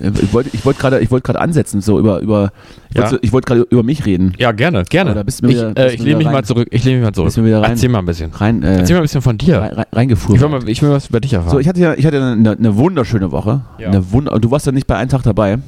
Ich 0.00 0.32
wollte 0.32 0.50
ich 0.52 0.64
wollte 0.64 0.80
gerade 0.80 1.00
ich 1.00 1.10
wollte 1.10 1.24
gerade 1.26 1.40
ansetzen, 1.40 1.80
so 1.80 1.98
über, 1.98 2.20
über 2.20 2.50
ich 2.90 2.96
Ja. 2.96 3.02
wollte, 3.02 3.18
ich 3.22 3.32
wollte 3.32 3.46
gerade 3.46 3.66
über 3.70 3.82
mich 3.82 4.04
reden. 4.06 4.32
Ja, 4.38 4.52
gerne, 4.52 4.84
gerne. 4.84 5.24
Bist 5.24 5.42
du 5.42 5.46
mir 5.46 5.52
ich 5.52 5.58
wieder- 5.58 5.76
äh, 5.76 5.92
ich 5.92 5.98
du 5.98 6.04
lehne 6.04 6.16
mich 6.18 6.26
rein. 6.26 6.32
mal 6.34 6.44
zurück. 6.44 6.68
Ich 6.70 6.84
lehne 6.84 6.98
mich 6.98 7.04
mal 7.06 7.12
zurück. 7.12 7.26
Bist 7.28 7.36
du 7.36 7.44
wieder 7.44 7.62
rein- 7.62 7.70
Erzähl 7.72 7.88
mal 7.88 7.98
ein 8.00 8.06
bisschen. 8.06 8.30
Rein, 8.32 8.62
äh, 8.62 8.78
Erzähl 8.78 8.94
mal 8.96 9.00
ein 9.00 9.02
bisschen 9.02 9.22
von 9.22 9.36
dir. 9.38 9.60
rein, 9.60 9.72
rein, 9.72 9.86
reingefuhr. 9.92 10.34
Ich 10.36 10.40
will, 10.40 10.48
mal, 10.48 10.68
ich 10.68 10.82
will 10.82 10.90
was 10.90 11.08
über 11.08 11.20
dich 11.20 11.32
erfahren. 11.32 11.50
So, 11.52 11.58
ich 11.58 11.68
hatte 11.68 11.80
ja, 11.80 11.94
ich 11.94 12.06
hatte 12.06 12.22
eine, 12.22 12.52
eine 12.52 12.76
wunderschöne 12.76 13.30
Woche. 13.32 13.62
Ja. 13.78 13.88
Eine 13.88 14.12
Wunder 14.12 14.32
und 14.32 14.44
du 14.44 14.50
warst 14.50 14.66
ja 14.66 14.72
nicht 14.72 14.86
bei 14.86 14.96
einem 14.96 15.08
Tag 15.10 15.22
dabei. 15.22 15.58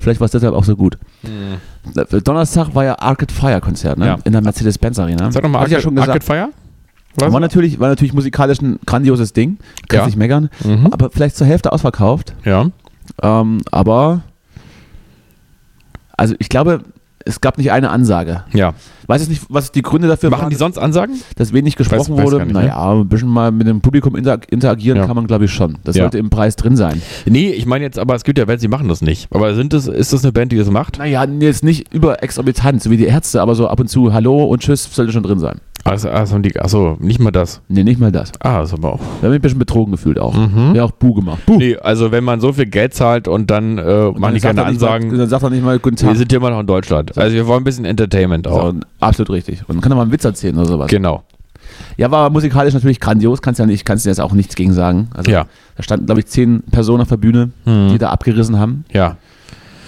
Vielleicht 0.00 0.20
war 0.20 0.26
es 0.26 0.32
deshalb 0.32 0.54
auch 0.54 0.64
so 0.64 0.76
gut. 0.76 0.98
Äh, 1.96 2.20
Donnerstag 2.20 2.74
war 2.74 2.84
ja 2.84 2.98
Arcade 2.98 3.32
Fire 3.32 3.60
Konzert, 3.60 3.98
ne? 3.98 4.06
Ja. 4.06 4.18
In 4.24 4.32
der 4.32 4.42
Mercedes-Benz 4.42 4.98
Arena. 4.98 5.32
Sag 5.32 5.42
doch 5.42 5.48
mal, 5.48 5.60
Hab 5.60 5.66
ich 5.66 5.72
ja 5.72 5.80
schon 5.80 5.94
gesagt. 5.94 6.10
Arcade 6.10 6.24
Fire? 6.26 6.48
Was? 7.16 7.32
War 7.32 7.40
natürlich, 7.40 7.78
war 7.80 7.88
natürlich 7.88 8.14
musikalisch 8.14 8.60
ein 8.62 8.78
grandioses 8.86 9.32
Ding. 9.32 9.58
Kannst 9.88 9.92
Ja. 9.94 10.06
nicht 10.06 10.16
meckern. 10.16 10.48
Mhm. 10.64 10.88
Aber 10.90 11.10
vielleicht 11.10 11.36
zur 11.36 11.46
Hälfte 11.46 11.72
ausverkauft. 11.72 12.34
Ja. 12.44 12.70
Ähm, 13.20 13.60
aber 13.70 14.22
also 16.16 16.34
ich 16.38 16.48
glaube, 16.48 16.80
es 17.24 17.40
gab 17.40 17.56
nicht 17.56 17.70
eine 17.70 17.90
Ansage. 17.90 18.42
Ja. 18.52 18.74
Weiß 19.06 19.20
jetzt 19.20 19.28
nicht, 19.30 19.42
was 19.48 19.70
die 19.70 19.82
Gründe 19.82 20.08
dafür 20.08 20.30
Machen 20.30 20.42
waren, 20.42 20.50
die 20.50 20.56
sonst 20.56 20.76
Ansagen? 20.78 21.20
dass 21.36 21.52
wenig 21.52 21.76
gesprochen 21.76 22.16
weiß 22.16 22.24
wurde. 22.24 22.38
gar 22.38 22.44
nicht, 22.46 22.54
naja, 22.54 22.92
ein 22.92 23.08
bisschen 23.08 23.28
mal 23.28 23.52
mit 23.52 23.68
dem 23.68 23.80
Publikum 23.80 24.16
inter 24.16 24.40
interagieren 24.50 24.98
Ja. 24.98 25.06
kann 25.06 25.14
man, 25.14 25.26
glaube 25.28 25.44
ich, 25.44 25.52
schon. 25.52 25.78
Das 25.84 25.94
Ja. 25.96 26.02
sollte 26.04 26.18
im 26.18 26.30
Preis 26.30 26.56
drin 26.56 26.76
sein. 26.76 27.00
Nee, 27.26 27.50
ich 27.50 27.64
meine 27.66 27.84
jetzt, 27.84 27.98
aber 27.98 28.16
es 28.16 28.24
gibt 28.24 28.38
ja 28.38 28.44
Bands, 28.44 28.60
die 28.62 28.68
machen 28.68 28.88
das 28.88 29.02
nicht. 29.02 29.28
Aber 29.30 29.54
sind 29.54 29.72
das, 29.72 29.86
ist 29.86 30.12
das 30.12 30.24
eine 30.24 30.32
Band, 30.32 30.50
die 30.52 30.56
das 30.58 30.68
macht? 30.70 30.98
Naja, 30.98 31.24
jetzt 31.40 31.62
nicht 31.62 31.92
über 31.94 32.22
exorbitant, 32.24 32.82
so 32.82 32.90
wie 32.90 32.96
die 32.96 33.06
Ärzte, 33.06 33.40
aber 33.40 33.54
so 33.54 33.68
ab 33.68 33.78
und 33.78 33.88
zu 33.88 34.12
Hallo 34.12 34.44
und 34.44 34.60
Tschüss 34.60 34.92
sollte 34.92 35.12
schon 35.12 35.22
drin 35.22 35.38
sein. 35.38 35.60
Also, 35.84 36.10
also, 36.10 36.38
die, 36.38 36.58
achso, 36.60 36.96
nicht 37.00 37.18
mal 37.18 37.32
das. 37.32 37.60
Nee, 37.68 37.82
nicht 37.82 37.98
mal 37.98 38.12
das. 38.12 38.30
Ah, 38.40 38.60
das 38.60 38.68
ist 38.68 38.74
aber 38.78 38.92
auch. 38.94 39.00
Da 39.00 39.04
habe 39.04 39.26
ich 39.26 39.30
mich 39.30 39.34
ein 39.38 39.40
bisschen 39.42 39.58
betrogen 39.58 39.90
gefühlt 39.92 40.18
auch. 40.20 40.32
Mhm. 40.34 40.74
Ja, 40.76 40.84
auch 40.84 40.92
Bu 40.92 41.12
gemacht. 41.14 41.44
Bu. 41.44 41.56
Nee, 41.56 41.76
also 41.76 42.12
wenn 42.12 42.22
man 42.22 42.40
so 42.40 42.52
viel 42.52 42.66
Geld 42.66 42.94
zahlt 42.94 43.26
und 43.26 43.50
dann 43.50 43.78
äh, 43.78 43.82
Und 43.82 44.20
machen 44.20 44.34
die 44.34 44.40
dann 44.40 44.54
keine 44.56 44.68
Ansagen, 44.68 45.08
Mal, 45.08 45.18
dann 45.18 45.28
sagt 45.28 45.42
er 45.42 45.50
nicht 45.50 45.64
mal 45.64 45.78
Guten 45.80 46.00
wir 46.00 46.06
Tag. 46.08 46.16
sind 46.16 46.30
hier 46.30 46.38
immer 46.38 46.50
noch 46.50 46.60
in 46.60 46.66
Deutschland. 46.68 47.18
Also 47.18 47.34
wir 47.34 47.46
wollen 47.48 47.62
ein 47.62 47.64
bisschen 47.64 47.84
Entertainment 47.84 48.46
auch. 48.46 48.70
So, 48.72 48.80
absolut 49.00 49.30
richtig. 49.30 49.60
Und 49.68 49.74
dann 49.76 49.80
kann 49.80 49.90
er 49.90 49.96
mal 49.96 50.02
einen 50.02 50.12
Witz 50.12 50.24
erzählen 50.24 50.56
oder 50.56 50.66
sowas. 50.66 50.88
Genau. 50.88 51.24
Ja, 51.96 52.10
war 52.12 52.30
musikalisch 52.30 52.74
natürlich 52.74 53.00
grandios, 53.00 53.42
kannst 53.42 53.58
ja 53.58 53.66
nicht, 53.66 53.84
kannst 53.84 54.04
du 54.04 54.10
jetzt 54.10 54.20
auch 54.20 54.32
nichts 54.32 54.54
gegen 54.54 54.72
sagen. 54.72 55.08
Also 55.14 55.30
Ja. 55.32 55.46
da 55.76 55.82
standen, 55.82 56.06
glaube 56.06 56.20
ich, 56.20 56.26
zehn 56.26 56.62
Personen 56.70 57.02
auf 57.02 57.08
der 57.08 57.16
Bühne, 57.16 57.50
Mhm. 57.64 57.88
die 57.90 57.98
da 57.98 58.10
abgerissen 58.10 58.58
haben. 58.58 58.84
Ja. 58.92 59.16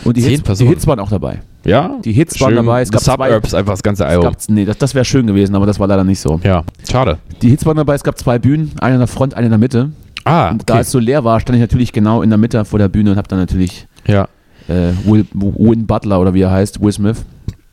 Und 0.04 0.16
die 0.16 0.22
Zehn 0.22 0.30
Hits, 0.30 0.42
die 0.42 0.46
Personen. 0.46 0.70
Hits 0.70 0.86
waren 0.88 0.98
auch 0.98 1.08
dabei. 1.10 1.40
Ja? 1.64 1.98
Die 2.04 2.12
Hits 2.12 2.40
waren 2.40 2.54
dabei. 2.56 2.82
Es 2.82 2.90
gab 2.90 3.00
The 3.00 3.06
zwei- 3.06 3.26
Suburbs, 3.28 3.54
einfach 3.54 3.72
das 3.72 3.82
ganze 3.82 4.04
Album. 4.06 4.24
gab, 4.32 4.36
nee, 4.48 4.64
das, 4.64 4.78
das 4.78 4.94
wäre 4.94 5.04
schön 5.04 5.26
gewesen, 5.26 5.54
aber 5.54 5.66
das 5.66 5.78
war 5.80 5.86
leider 5.86 6.04
nicht 6.04 6.20
so. 6.20 6.38
Ja, 6.44 6.62
schade. 6.90 7.18
Die 7.42 7.48
Hits 7.48 7.64
waren 7.64 7.76
dabei, 7.76 7.94
es 7.94 8.04
gab 8.04 8.18
zwei 8.18 8.38
Bühnen, 8.38 8.72
eine 8.80 8.94
in 8.94 9.00
der 9.00 9.08
Front, 9.08 9.34
eine 9.34 9.46
in 9.46 9.50
der 9.50 9.58
Mitte. 9.58 9.90
Ah, 10.24 10.50
Und 10.50 10.68
da 10.68 10.74
okay. 10.74 10.82
es 10.82 10.90
so 10.90 10.98
leer 10.98 11.24
war, 11.24 11.40
stand 11.40 11.56
ich 11.56 11.60
natürlich 11.62 11.92
genau 11.92 12.22
in 12.22 12.30
der 12.30 12.38
Mitte 12.38 12.64
vor 12.64 12.78
der 12.78 12.88
Bühne 12.88 13.10
und 13.12 13.16
habe 13.16 13.28
dann 13.28 13.38
natürlich 13.38 13.86
Ja. 14.06 14.28
äh, 14.68 14.92
Will, 15.04 15.26
Win 15.32 15.86
Butler 15.86 16.20
oder 16.20 16.32
wie 16.34 16.42
er 16.42 16.50
heißt, 16.50 16.80
Will 16.82 16.92
Smith, 16.92 17.24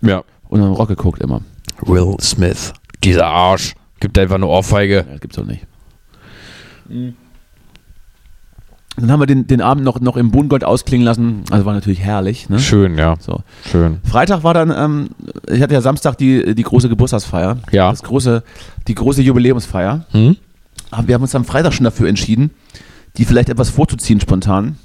ja. 0.02 0.24
und 0.50 0.62
dann 0.62 0.72
Rock 0.74 0.90
geguckt 0.90 1.22
immer. 1.22 1.42
Will 1.82 2.16
Smith. 2.22 2.74
Dieser 3.04 3.28
Arsch. 3.28 3.74
Gibt 4.00 4.18
einfach 4.18 4.36
eine 4.36 4.48
Ohrfeige. 4.48 4.96
Ja, 4.96 5.04
das 5.04 5.22
gibt's 5.22 5.36
doch 5.38 5.46
nicht. 5.46 5.66
Dann 8.98 9.12
haben 9.12 9.20
wir 9.22 9.26
den, 9.26 9.48
den 9.48 9.62
Abend 9.62 9.84
noch, 9.86 10.00
noch 10.02 10.18
im 10.18 10.32
Bohnengold 10.32 10.64
ausklingen 10.64 11.06
lassen. 11.06 11.44
Also 11.50 11.66
war 11.66 11.74
natürlich 11.74 12.02
herrlich. 12.02 12.50
Ne? 12.50 12.60
Schön, 12.60 12.98
ja. 12.98 13.16
So. 13.20 13.42
Schön. 13.72 14.00
Freitag 14.04 14.44
war 14.44 14.54
dann, 14.54 14.70
ähm, 14.70 15.10
ich 15.50 15.62
hatte 15.62 15.74
ja 15.74 15.82
Samstag 15.82 16.18
die, 16.18 16.54
die 16.56 16.64
große 16.64 16.90
Geburtstagsfeier. 16.90 17.58
Ja. 17.72 17.90
Das 17.90 18.04
große, 18.04 18.44
die 18.88 18.96
große 18.96 19.22
Jubiläumsfeier. 19.22 20.06
Hm? 20.12 20.36
Aber 20.92 21.08
wir 21.08 21.16
haben 21.16 21.22
uns 21.22 21.34
am 21.36 21.46
Freitag 21.46 21.74
schon 21.74 21.86
dafür 21.86 22.10
entschieden, 22.10 22.52
die 23.18 23.26
vielleicht 23.26 23.50
etwas 23.50 23.70
vorzuziehen 23.70 24.20
spontan. 24.20 24.78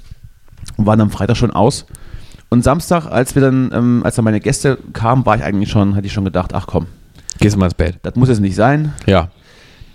Und 0.77 0.85
waren 0.85 1.01
am 1.01 1.11
Freitag 1.11 1.37
schon 1.37 1.51
aus. 1.51 1.85
Und 2.49 2.63
Samstag, 2.63 3.07
als 3.07 3.35
wir 3.35 3.41
dann, 3.41 3.71
ähm, 3.73 4.01
als 4.05 4.15
dann 4.15 4.25
meine 4.25 4.39
Gäste 4.39 4.77
kamen, 4.93 5.25
war 5.25 5.35
ich 5.35 5.43
eigentlich 5.43 5.69
schon, 5.69 5.95
hatte 5.95 6.07
ich 6.07 6.13
schon 6.13 6.25
gedacht, 6.25 6.53
ach 6.53 6.65
komm, 6.67 6.87
Gehst 7.39 7.55
du 7.55 7.59
mal 7.59 7.65
ins 7.65 7.73
Bett. 7.75 7.97
das 8.03 8.15
muss 8.15 8.29
jetzt 8.29 8.39
nicht 8.39 8.55
sein. 8.55 8.93
Ja. 9.05 9.29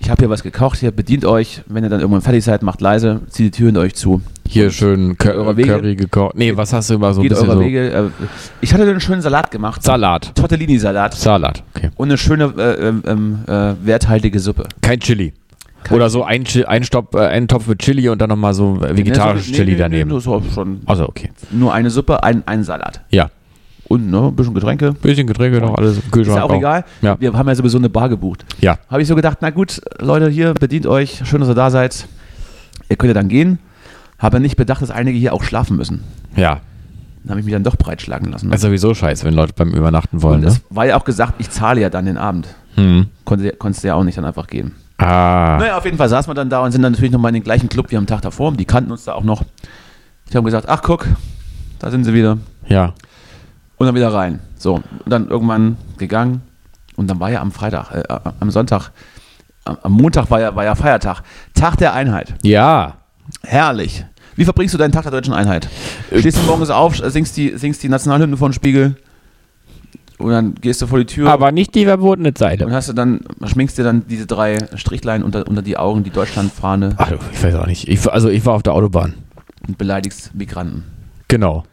Ich 0.02 0.10
habe 0.10 0.18
hier 0.18 0.30
was 0.30 0.42
gekocht, 0.42 0.80
hier 0.80 0.90
bedient 0.90 1.24
euch. 1.24 1.62
Wenn 1.66 1.84
ihr 1.84 1.90
dann 1.90 2.00
irgendwann 2.00 2.22
fertig 2.22 2.42
seid, 2.42 2.64
macht 2.64 2.80
leise, 2.80 3.20
zieht 3.28 3.46
die 3.46 3.50
Tür 3.56 3.66
hinter 3.66 3.82
euch 3.82 3.94
zu. 3.94 4.20
Hier 4.48 4.72
schön 4.72 5.16
Cur 5.16 5.56
Wege. 5.56 5.68
Curry 5.68 5.94
gekocht. 5.94 6.34
Nee, 6.36 6.56
was 6.56 6.72
hast 6.72 6.90
du 6.90 6.94
immer 6.94 7.14
so 7.14 7.22
ein 7.22 7.28
bisschen 7.28 7.48
so? 7.48 7.60
Wege. 7.60 7.92
Äh, 7.92 8.24
ich 8.60 8.74
hatte 8.74 8.82
einen 8.82 9.00
schönen 9.00 9.22
Salat 9.22 9.52
gemacht. 9.52 9.80
Salat. 9.84 10.34
Tortellini-Salat. 10.34 11.14
Salat. 11.14 11.62
Okay. 11.76 11.90
Und 11.94 12.08
eine 12.08 12.18
schöne, 12.18 12.52
äh, 12.58 12.88
ähm, 12.88 13.02
ähm, 13.06 13.38
äh, 13.46 13.74
werthaltige 13.86 14.40
Suppe. 14.40 14.64
Kein 14.80 14.98
Chili. 14.98 15.34
Kein 15.84 15.96
Oder 15.96 16.10
so 16.10 16.24
ein, 16.24 16.44
ein, 16.66 16.82
Stopp, 16.82 17.14
äh, 17.14 17.20
ein 17.20 17.46
Topf 17.46 17.68
mit 17.68 17.78
Chili 17.78 18.08
und 18.08 18.20
dann 18.20 18.28
nochmal 18.28 18.54
so 18.54 18.80
vegetarisches 18.80 19.50
Nee, 19.50 19.56
Chili 19.56 19.66
nee, 19.66 19.72
nee, 19.72 19.78
daneben. 19.78 20.10
Nee, 20.10 20.20
so 20.20 20.42
schon 20.52 20.80
Also 20.84 21.08
okay. 21.08 21.30
nur 21.52 21.72
eine 21.72 21.90
Suppe, 21.90 22.24
ein, 22.24 22.42
ein 22.46 22.64
Salat. 22.64 23.02
Ja. 23.10 23.30
Und 23.92 24.10
ne, 24.10 24.28
ein 24.28 24.34
bisschen 24.34 24.54
Getränke. 24.54 24.92
Bisschen 24.92 25.26
Getränke 25.26 25.60
noch, 25.60 25.74
alles 25.76 25.98
im 25.98 26.02
Ist 26.04 26.12
Kühlschrank. 26.12 26.38
ja 26.38 26.44
auch 26.44 26.54
egal. 26.54 26.84
Ja. 27.02 27.20
Wir 27.20 27.30
haben 27.34 27.46
ja 27.46 27.54
sowieso 27.54 27.76
eine 27.76 27.90
Bar 27.90 28.08
gebucht. 28.08 28.46
Ja. 28.60 28.78
Habe 28.88 29.02
ich 29.02 29.08
so 29.08 29.14
gedacht, 29.14 29.38
na 29.42 29.50
gut, 29.50 29.82
Leute, 30.00 30.30
hier, 30.30 30.54
bedient 30.54 30.86
euch. 30.86 31.20
Schön, 31.24 31.40
dass 31.40 31.48
ihr 31.50 31.54
da 31.54 31.68
seid. 31.68 32.06
Ihr 32.88 32.96
könnt 32.96 33.08
ja 33.08 33.14
dann 33.14 33.28
gehen. 33.28 33.58
Habe 34.18 34.40
nicht 34.40 34.56
bedacht, 34.56 34.80
dass 34.80 34.90
einige 34.90 35.18
hier 35.18 35.34
auch 35.34 35.42
schlafen 35.42 35.76
müssen. 35.76 36.04
Ja. 36.36 36.60
Dann 37.22 37.30
habe 37.32 37.40
ich 37.40 37.44
mich 37.44 37.52
dann 37.52 37.64
doch 37.64 37.76
breitschlagen 37.76 38.32
lassen. 38.32 38.50
Das 38.50 38.60
ist 38.60 38.66
sowieso 38.66 38.94
scheiße, 38.94 39.26
wenn 39.26 39.34
Leute 39.34 39.52
beim 39.54 39.74
Übernachten 39.74 40.22
wollen, 40.22 40.44
Und 40.44 40.52
ne? 40.52 40.56
war 40.70 40.86
ja 40.86 40.96
auch 40.96 41.04
gesagt, 41.04 41.34
ich 41.36 41.50
zahle 41.50 41.82
ja 41.82 41.90
dann 41.90 42.06
den 42.06 42.16
Abend. 42.16 42.48
Hm. 42.76 43.08
Konnte, 43.26 43.52
konntest 43.52 43.84
du 43.84 43.88
ja 43.88 43.94
auch 43.94 44.04
nicht 44.04 44.16
dann 44.16 44.24
einfach 44.24 44.46
gehen. 44.46 44.72
Ah. 44.96 45.58
Naja, 45.60 45.76
auf 45.76 45.84
jeden 45.84 45.98
Fall 45.98 46.08
saßen 46.08 46.30
wir 46.30 46.34
dann 46.34 46.48
da 46.48 46.60
und 46.64 46.72
sind 46.72 46.80
dann 46.80 46.92
natürlich 46.92 47.12
nochmal 47.12 47.28
in 47.28 47.34
den 47.34 47.44
gleichen 47.44 47.68
Club 47.68 47.90
wie 47.90 47.96
am 47.98 48.06
Tag 48.06 48.22
davor. 48.22 48.52
Die 48.52 48.64
kannten 48.64 48.90
uns 48.90 49.04
da 49.04 49.12
auch 49.12 49.24
noch. 49.24 49.42
Die 50.32 50.36
haben 50.38 50.44
gesagt, 50.44 50.66
ach 50.68 50.80
guck, 50.82 51.06
da 51.78 51.90
sind 51.90 52.04
sie 52.04 52.14
wieder. 52.14 52.38
Ja. 52.68 52.94
Und 53.82 53.86
dann 53.86 53.96
wieder 53.96 54.14
rein. 54.14 54.38
So, 54.56 54.74
und 54.76 54.84
dann 55.06 55.26
irgendwann 55.28 55.76
gegangen. 55.98 56.40
Und 56.94 57.10
dann 57.10 57.18
war 57.18 57.32
ja 57.32 57.40
am 57.40 57.50
Freitag, 57.50 57.90
äh, 57.90 58.04
am 58.38 58.48
Sonntag, 58.52 58.92
am, 59.64 59.90
Montag 59.90 60.30
war 60.30 60.40
ja, 60.40 60.54
war 60.54 60.62
ja 60.62 60.76
Feiertag. 60.76 61.22
Tag 61.52 61.74
der 61.78 61.92
Einheit. 61.92 62.32
Ja. 62.44 62.98
Herrlich. 63.42 64.04
Wie 64.36 64.44
verbringst 64.44 64.72
du 64.72 64.78
deinen 64.78 64.92
Tag 64.92 65.02
der 65.02 65.10
deutschen 65.10 65.34
Einheit? 65.34 65.68
Stehst 66.16 66.38
du 66.38 66.42
morgens 66.42 66.70
auf, 66.70 66.96
singst 66.96 67.36
die, 67.36 67.58
singst 67.58 67.82
die 67.82 67.88
Nationalhymne 67.88 68.36
vor 68.36 68.48
den 68.50 68.52
Spiegel 68.52 68.94
und 70.18 70.30
dann 70.30 70.54
gehst 70.54 70.80
du 70.80 70.86
vor 70.86 71.00
die 71.00 71.06
Tür 71.06 71.28
Aber 71.28 71.50
nicht 71.50 71.74
die 71.74 71.84
verbotene 71.84 72.34
Zeile. 72.34 72.64
und 72.64 72.72
hast 72.72 72.88
du 72.88 72.92
dann, 72.92 73.22
schminkst 73.44 73.78
dir 73.78 73.82
dann 73.82 74.06
diese 74.06 74.26
drei 74.28 74.58
Strichlein 74.76 75.24
unter, 75.24 75.48
unter 75.48 75.62
die 75.62 75.76
Augen, 75.76 76.04
die 76.04 76.10
Deutschlandfahne 76.10 76.94
Ach, 76.98 77.08
du, 77.08 77.16
ich 77.32 77.42
weiß 77.42 77.56
auch 77.56 77.66
nicht. 77.66 77.88
Ich, 77.88 78.08
also 78.08 78.28
ich 78.28 78.46
war 78.46 78.54
auf 78.54 78.62
der 78.62 78.74
Autobahn. 78.74 79.14
und 79.66 79.76
beleidigst 79.76 80.32
Migranten. 80.36 80.84
Genau. 81.26 81.64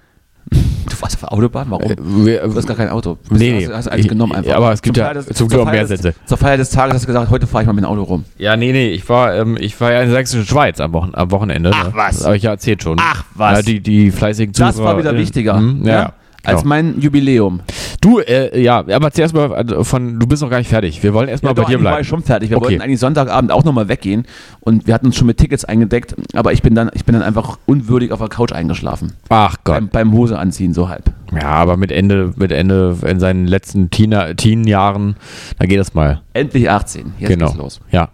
Du 0.87 1.01
warst 1.01 1.15
auf 1.15 1.19
der 1.21 1.31
Autobahn? 1.33 1.67
Warum? 1.69 1.91
Äh, 2.27 2.39
Du 2.39 2.55
hast 2.55 2.67
gar 2.67 2.77
kein 2.77 2.89
Auto. 2.89 3.17
Du 3.29 3.35
Nee, 3.35 3.51
nee. 3.51 3.65
Hast, 3.67 3.73
hast 3.75 3.87
eins 3.89 4.01
Ich- 4.03 4.07
genommen 4.09 4.33
einfach. 4.33 4.53
aber 4.55 4.71
es 4.73 4.81
gibt 4.81 4.95
Zum 4.97 5.05
ja 5.05 5.13
des- 5.13 5.25
zum 5.27 5.47
Glück 5.47 5.51
zur 5.51 5.61
auch 5.61 5.65
Feier 5.65 5.73
mehr 5.73 5.81
des- 5.87 6.01
Sätze. 6.01 6.13
Zur 6.25 6.37
Feier 6.37 6.57
des 6.57 6.69
Tages 6.69 6.93
hast 6.95 7.03
du 7.03 7.07
gesagt, 7.07 7.29
heute 7.29 7.47
fahre 7.47 7.63
ich 7.63 7.67
mal 7.67 7.73
mit 7.73 7.83
dem 7.83 7.89
Auto 7.89 8.03
rum. 8.03 8.25
Ja, 8.37 8.55
nee, 8.57 8.71
nee, 8.71 8.89
ich 8.89 9.07
war, 9.09 9.35
ähm, 9.35 9.57
ich 9.59 9.79
war 9.81 9.91
ja 9.91 10.01
in 10.01 10.07
der 10.09 10.15
sächsischen 10.17 10.45
Schweiz 10.45 10.79
am, 10.79 10.93
Wochen 10.93 11.11
am 11.13 11.31
Wochenende. 11.31 11.71
Ach, 11.73 11.85
ne? 11.87 11.91
was? 11.95 12.17
Das 12.17 12.25
habe 12.25 12.37
ich 12.37 12.43
ja 12.43 12.51
erzählt 12.51 12.83
schon. 12.83 12.97
Ach, 12.99 13.23
was? 13.35 13.57
Ja, 13.57 13.61
die, 13.61 13.79
die 13.81 14.11
fleißigen 14.11 14.53
Das 14.53 14.77
war 14.77 14.97
wieder 14.97 15.15
wichtiger. 15.17 15.57
Hm, 15.57 15.81
ja. 15.85 15.91
ja. 15.93 16.13
Als 16.43 16.61
Ja. 16.61 16.67
mein 16.67 16.99
Jubiläum. 17.01 17.59
Du, 18.01 18.19
äh, 18.19 18.61
ja, 18.61 18.77
aber 18.79 19.11
zuerst 19.11 19.33
mal 19.33 19.53
also 19.53 19.83
von, 19.83 20.19
du 20.19 20.25
bist 20.25 20.41
noch 20.41 20.49
gar 20.49 20.59
nicht 20.59 20.69
fertig. 20.69 21.03
Wir 21.03 21.13
wollen 21.13 21.27
erstmal 21.27 21.53
bei 21.53 21.63
doch, 21.63 21.69
dir 21.69 21.75
war 21.75 21.81
bleiben. 21.91 22.01
ich 22.01 22.07
schon 22.07 22.23
fertig. 22.23 22.49
Wir 22.49 22.57
Okay. 22.57 22.67
wollten 22.69 22.81
eigentlich 22.81 22.99
Sonntagabend 22.99 23.51
auch 23.51 23.63
nochmal 23.65 23.89
weggehen 23.89 24.25
und 24.61 24.87
wir 24.87 24.93
hatten 24.93 25.07
uns 25.07 25.17
schon 25.17 25.27
mit 25.27 25.37
Tickets 25.37 25.65
eingedeckt, 25.65 26.15
aber 26.33 26.53
ich 26.53 26.61
bin 26.61 26.75
dann, 26.75 26.89
ich 26.93 27.03
bin 27.03 27.13
dann 27.13 27.23
einfach 27.23 27.57
unwürdig 27.65 28.11
auf 28.13 28.19
der 28.19 28.29
Couch 28.29 28.53
eingeschlafen. 28.53 29.13
Ach 29.27 29.57
Gott. 29.65 29.75
Beim, 29.75 29.89
beim 29.89 30.11
Hose 30.13 30.39
anziehen, 30.39 30.73
so 30.73 30.87
halb. 30.87 31.11
Ja, 31.33 31.47
aber 31.47 31.75
mit 31.77 31.91
Ende, 31.91 32.33
mit 32.37 32.51
Ende 32.51 32.97
in 33.05 33.19
seinen 33.19 33.45
letzten 33.45 33.89
Teen- 33.89 34.15
Teen-Jahren, 34.37 35.15
da 35.59 35.65
geht 35.65 35.79
das 35.79 35.93
mal. 35.93 36.21
Endlich 36.33 36.69
18. 36.69 37.13
Jetzt 37.19 37.27
genau. 37.29 37.47
geht's 37.47 37.57
los. 37.57 37.81
Ja. 37.91 38.09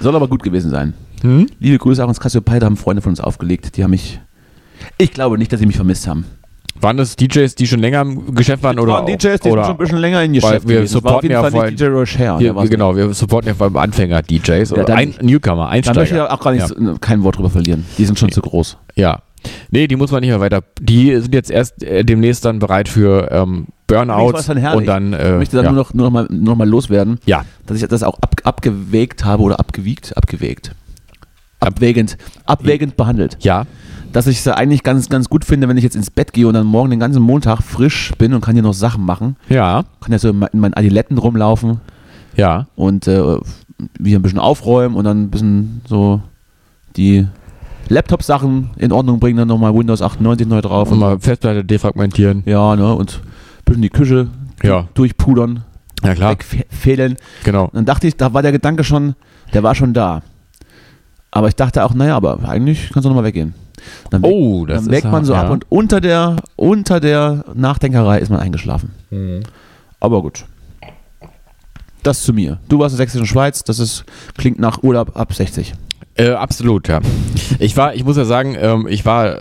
Soll 0.00 0.16
aber 0.16 0.26
gut 0.28 0.42
gewesen 0.42 0.70
sein. 0.70 0.94
Hm? 1.22 1.46
Liebe 1.60 1.78
Grüße 1.78 2.04
auch 2.04 2.08
ins 2.08 2.20
Cassiopeia, 2.20 2.58
da 2.58 2.66
haben 2.66 2.76
Freunde 2.76 3.00
von 3.02 3.10
uns 3.10 3.20
aufgelegt. 3.20 3.76
Die 3.76 3.84
haben 3.84 3.92
mich. 3.92 4.20
Ich 4.98 5.12
glaube 5.12 5.38
nicht, 5.38 5.52
dass 5.52 5.60
sie 5.60 5.66
mich 5.66 5.76
vermisst 5.76 6.06
haben. 6.06 6.26
Waren 6.80 6.96
das 6.96 7.16
DJs, 7.16 7.54
die 7.54 7.66
schon 7.66 7.80
länger 7.80 8.02
im 8.02 8.34
Geschäft 8.34 8.62
waren? 8.62 8.78
Oder, 8.78 8.92
waren 8.94 9.06
DJs, 9.06 9.40
die 9.40 9.50
oder, 9.50 9.64
schon 9.64 9.72
ein 9.72 9.78
bisschen 9.78 9.98
länger 9.98 10.22
in 10.22 10.32
Geschäft 10.32 10.68
wir 10.68 10.76
gewesen. 10.76 10.82
Das 10.82 10.90
supporten 10.92 11.22
jeden 11.22 11.32
ja 11.32 11.40
Fall 11.42 11.50
vor 11.50 11.64
nicht 11.66 11.80
DJ 11.80 11.84
Rocher. 11.86 12.38
wir, 12.40 12.54
genau, 12.68 12.96
wir 12.96 13.14
supporten 13.14 13.48
ja 13.48 13.54
vor 13.54 13.66
allem 13.66 13.76
Anfänger-DJs 13.76 14.72
oder 14.72 14.94
ein 14.94 15.14
Newcomer, 15.20 15.64
Da 15.64 15.70
möchte 15.70 15.90
ich 15.90 15.98
Einsteiger. 15.98 16.32
auch 16.32 16.40
gar 16.40 16.52
nicht 16.52 16.60
Ja. 16.62 16.68
so, 16.68 16.96
kein 17.00 17.22
Wort 17.22 17.36
drüber 17.36 17.50
verlieren. 17.50 17.84
Die 17.98 18.04
sind 18.04 18.18
schon 18.18 18.30
zu 18.30 18.40
groß. 18.42 18.76
Ja. 18.94 19.22
Nee, 19.70 19.86
die 19.86 19.96
muss 19.96 20.10
man 20.10 20.20
nicht 20.20 20.30
mehr 20.30 20.40
weiter. 20.40 20.62
Die 20.80 21.14
sind 21.20 21.34
jetzt 21.34 21.50
erst 21.50 21.82
äh, 21.82 22.04
demnächst 22.04 22.44
dann 22.44 22.58
bereit 22.58 22.88
für 22.88 23.30
ähm, 23.30 23.66
herrlich. 24.58 24.80
und 24.80 24.86
dann. 24.86 25.12
Äh, 25.12 25.32
Ich 25.32 25.36
möchte 25.38 25.56
dann 25.56 25.66
ja. 25.66 25.72
nur 25.72 25.82
noch, 25.82 25.94
nur 25.94 26.06
noch, 26.06 26.12
mal, 26.12 26.26
nur 26.30 26.42
noch 26.54 26.56
mal 26.56 26.68
loswerden, 26.68 27.18
ja. 27.26 27.44
dass 27.66 27.80
ich 27.80 27.86
das 27.86 28.02
auch 28.02 28.18
ab, 28.20 28.34
abgewägt 28.44 29.24
habe 29.24 29.42
oder 29.42 29.60
abgewiegt, 29.60 30.16
abgewägt. 30.16 30.72
Abwägend, 31.60 32.18
abwägend 32.44 32.96
behandelt. 32.96 33.38
Ja. 33.40 33.66
Dass 34.16 34.26
ich 34.26 34.38
es 34.38 34.48
eigentlich 34.48 34.82
ganz, 34.82 35.10
ganz 35.10 35.28
gut 35.28 35.44
finde, 35.44 35.68
wenn 35.68 35.76
ich 35.76 35.84
jetzt 35.84 35.94
ins 35.94 36.10
Bett 36.10 36.32
gehe 36.32 36.48
und 36.48 36.54
dann 36.54 36.66
morgen 36.66 36.88
den 36.88 37.00
ganzen 37.00 37.20
Montag 37.20 37.60
frisch 37.62 38.12
bin 38.16 38.32
und 38.32 38.40
kann 38.40 38.54
hier 38.54 38.62
noch 38.62 38.72
Sachen 38.72 39.04
machen. 39.04 39.36
Ja. 39.50 39.84
Kann 40.00 40.10
ja 40.12 40.18
so 40.18 40.30
in 40.30 40.38
me- 40.38 40.48
in 40.54 40.60
meinen 40.60 40.72
Adiletten 40.72 41.18
rumlaufen 41.18 41.80
Ja. 42.34 42.66
und 42.76 43.06
äh, 43.08 43.36
wieder 43.98 44.18
ein 44.18 44.22
bisschen 44.22 44.38
aufräumen 44.38 44.96
und 44.96 45.04
dann 45.04 45.24
ein 45.24 45.30
bisschen 45.30 45.82
so 45.86 46.22
die 46.96 47.26
Laptop-Sachen 47.90 48.70
in 48.78 48.90
Ordnung 48.90 49.20
bringen, 49.20 49.36
dann 49.36 49.48
nochmal 49.48 49.74
Windows 49.74 50.00
98 50.00 50.46
neu 50.48 50.62
drauf. 50.62 50.90
Und 50.90 50.98
mal 50.98 51.18
Festplatte 51.20 51.62
defragmentieren. 51.64 52.42
ja, 52.46 52.74
ne, 52.74 52.94
und 52.94 53.20
ein 53.22 53.64
bisschen 53.66 53.82
die 53.82 53.90
Küche 53.90 54.28
Ja. 54.62 54.88
durchpudern, 54.94 55.62
Ja, 56.02 56.14
klar. 56.14 56.30
wegfädeln. 56.30 57.16
Genau. 57.44 57.68
Dann 57.74 57.84
dachte 57.84 58.06
ich, 58.06 58.16
da 58.16 58.32
war 58.32 58.40
der 58.40 58.52
Gedanke 58.52 58.82
schon, 58.82 59.14
der 59.52 59.62
war 59.62 59.74
schon 59.74 59.92
da. 59.92 60.22
Aber 61.36 61.48
ich 61.48 61.56
dachte 61.56 61.84
auch, 61.84 61.92
naja, 61.94 62.16
aber 62.16 62.40
eigentlich 62.48 62.90
kannst 62.92 63.04
du 63.04 63.08
nochmal 63.10 63.24
weggehen. 63.24 63.54
Dann 64.10 64.22
wägt- 64.22 64.32
Oh, 64.32 64.64
das 64.66 64.76
dann 64.76 64.86
ist 64.86 64.90
wägt 64.90 65.12
man 65.12 65.24
so 65.24 65.34
ja. 65.34 65.42
ab 65.42 65.50
und 65.50 65.66
unter 65.70 66.00
der, 66.00 66.36
unter 66.56 66.98
der 66.98 67.44
Nachdenkerei 67.54 68.18
ist 68.18 68.30
man 68.30 68.40
eingeschlafen. 68.40 68.90
Mhm. 69.10 69.40
Aber 70.00 70.22
gut. 70.22 70.44
Das 72.02 72.22
zu 72.22 72.32
mir. 72.32 72.58
Du 72.68 72.78
warst 72.78 72.94
in 72.94 72.98
der 72.98 73.04
Sächsischen 73.06 73.26
Schweiz, 73.26 73.64
das 73.64 73.78
ist, 73.78 74.04
klingt 74.36 74.58
nach 74.58 74.82
Urlaub 74.82 75.16
ab 75.16 75.32
60. 75.34 75.74
Äh, 76.14 76.30
absolut, 76.30 76.88
ja. 76.88 77.00
Ich 77.58 77.76
war, 77.76 77.94
ich 77.94 78.04
muss 78.04 78.16
ja 78.16 78.24
sagen, 78.24 78.56
ähm, 78.58 78.86
ich 78.88 79.04
war, 79.04 79.36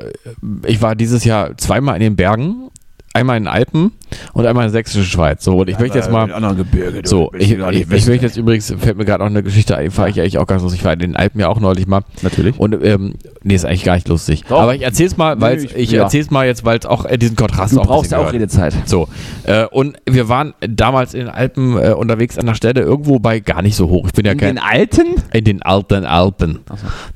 ich 0.65 0.81
war 0.81 0.95
dieses 0.95 1.23
Jahr 1.23 1.55
zweimal 1.57 1.95
in 1.95 2.01
den 2.01 2.15
Bergen, 2.15 2.69
einmal 3.15 3.37
in 3.37 3.47
Alpen 3.47 3.91
und 4.33 4.45
einmal 4.45 4.65
in 4.65 4.71
der 4.71 4.79
Sächsischen 4.79 5.05
Schweiz. 5.05 5.43
So, 5.43 5.57
und 5.57 5.69
ich 5.69 5.79
möchte 5.79 5.97
jetzt 5.97 6.11
mal. 6.11 6.31
anderen 6.31 6.57
Gebirge. 6.57 7.01
du, 7.01 7.07
So, 7.09 7.31
ich, 7.37 7.51
ich, 7.51 7.59
ich 7.59 7.89
wissen. 7.89 8.09
möchte 8.11 8.25
jetzt 8.25 8.37
übrigens, 8.37 8.73
fällt 8.77 8.97
mir 8.97 9.05
gerade 9.05 9.23
noch 9.23 9.29
eine 9.29 9.41
Geschichte 9.41 9.75
ein, 9.77 9.89
fahre 9.91 10.09
ich 10.09 10.19
eigentlich 10.19 10.37
auch 10.37 10.45
ganz 10.47 10.61
lustig. 10.61 10.81
Ich 10.81 10.85
war 10.85 10.93
in 10.93 10.99
den 10.99 11.15
Alpen 11.15 11.39
ja 11.39 11.47
auch 11.47 11.59
neulich 11.59 11.87
mal. 11.87 12.01
Natürlich. 12.21 12.59
Und, 12.59 12.73
ähm, 12.83 13.15
nee, 13.43 13.55
ist 13.55 13.65
eigentlich 13.65 13.83
gar 13.83 13.95
nicht 13.95 14.07
lustig. 14.07 14.43
Doch. 14.47 14.59
Aber 14.61 14.75
ich 14.75 14.81
erzähl's 14.83 15.17
mal, 15.17 15.39
weil 15.41 15.57
Nee, 15.57 15.63
ich- 15.65 15.75
ich 15.75 15.91
ja. 15.91 16.03
erzähl's 16.03 16.29
mal 16.29 16.45
jetzt, 16.45 16.65
weil 16.65 16.77
es 16.77 16.85
auch 16.85 17.05
äh, 17.05 17.17
diesen 17.17 17.35
Kontrast 17.35 17.73
Du 17.73 17.77
auch 17.79 17.83
ein 17.83 17.87
brauchst 17.87 18.11
ja 18.11 18.19
auch. 18.19 18.31
Redezeit. 18.33 18.75
So, 18.85 19.07
äh, 19.43 19.65
und 19.65 19.97
wir 20.09 20.29
waren 20.29 20.53
damals 20.59 21.13
in 21.13 21.21
den 21.21 21.29
Alpen 21.29 21.77
äh, 21.77 21.91
unterwegs 21.91 22.37
an 22.37 22.45
der 22.45 22.55
Stelle 22.55 22.81
irgendwo 22.81 23.19
bei 23.19 23.39
gar 23.39 23.61
nicht 23.61 23.75
so 23.75 23.89
hoch. 23.89 24.07
Ich 24.07 24.13
bin 24.13 24.25
ja 24.25 24.33
In 24.33 24.37
kein. 24.37 24.55
den 24.55 24.63
Alten? 24.63 25.05
in 25.33 25.43
den 25.43 25.61
alten 25.63 26.05
Alpen. 26.05 26.59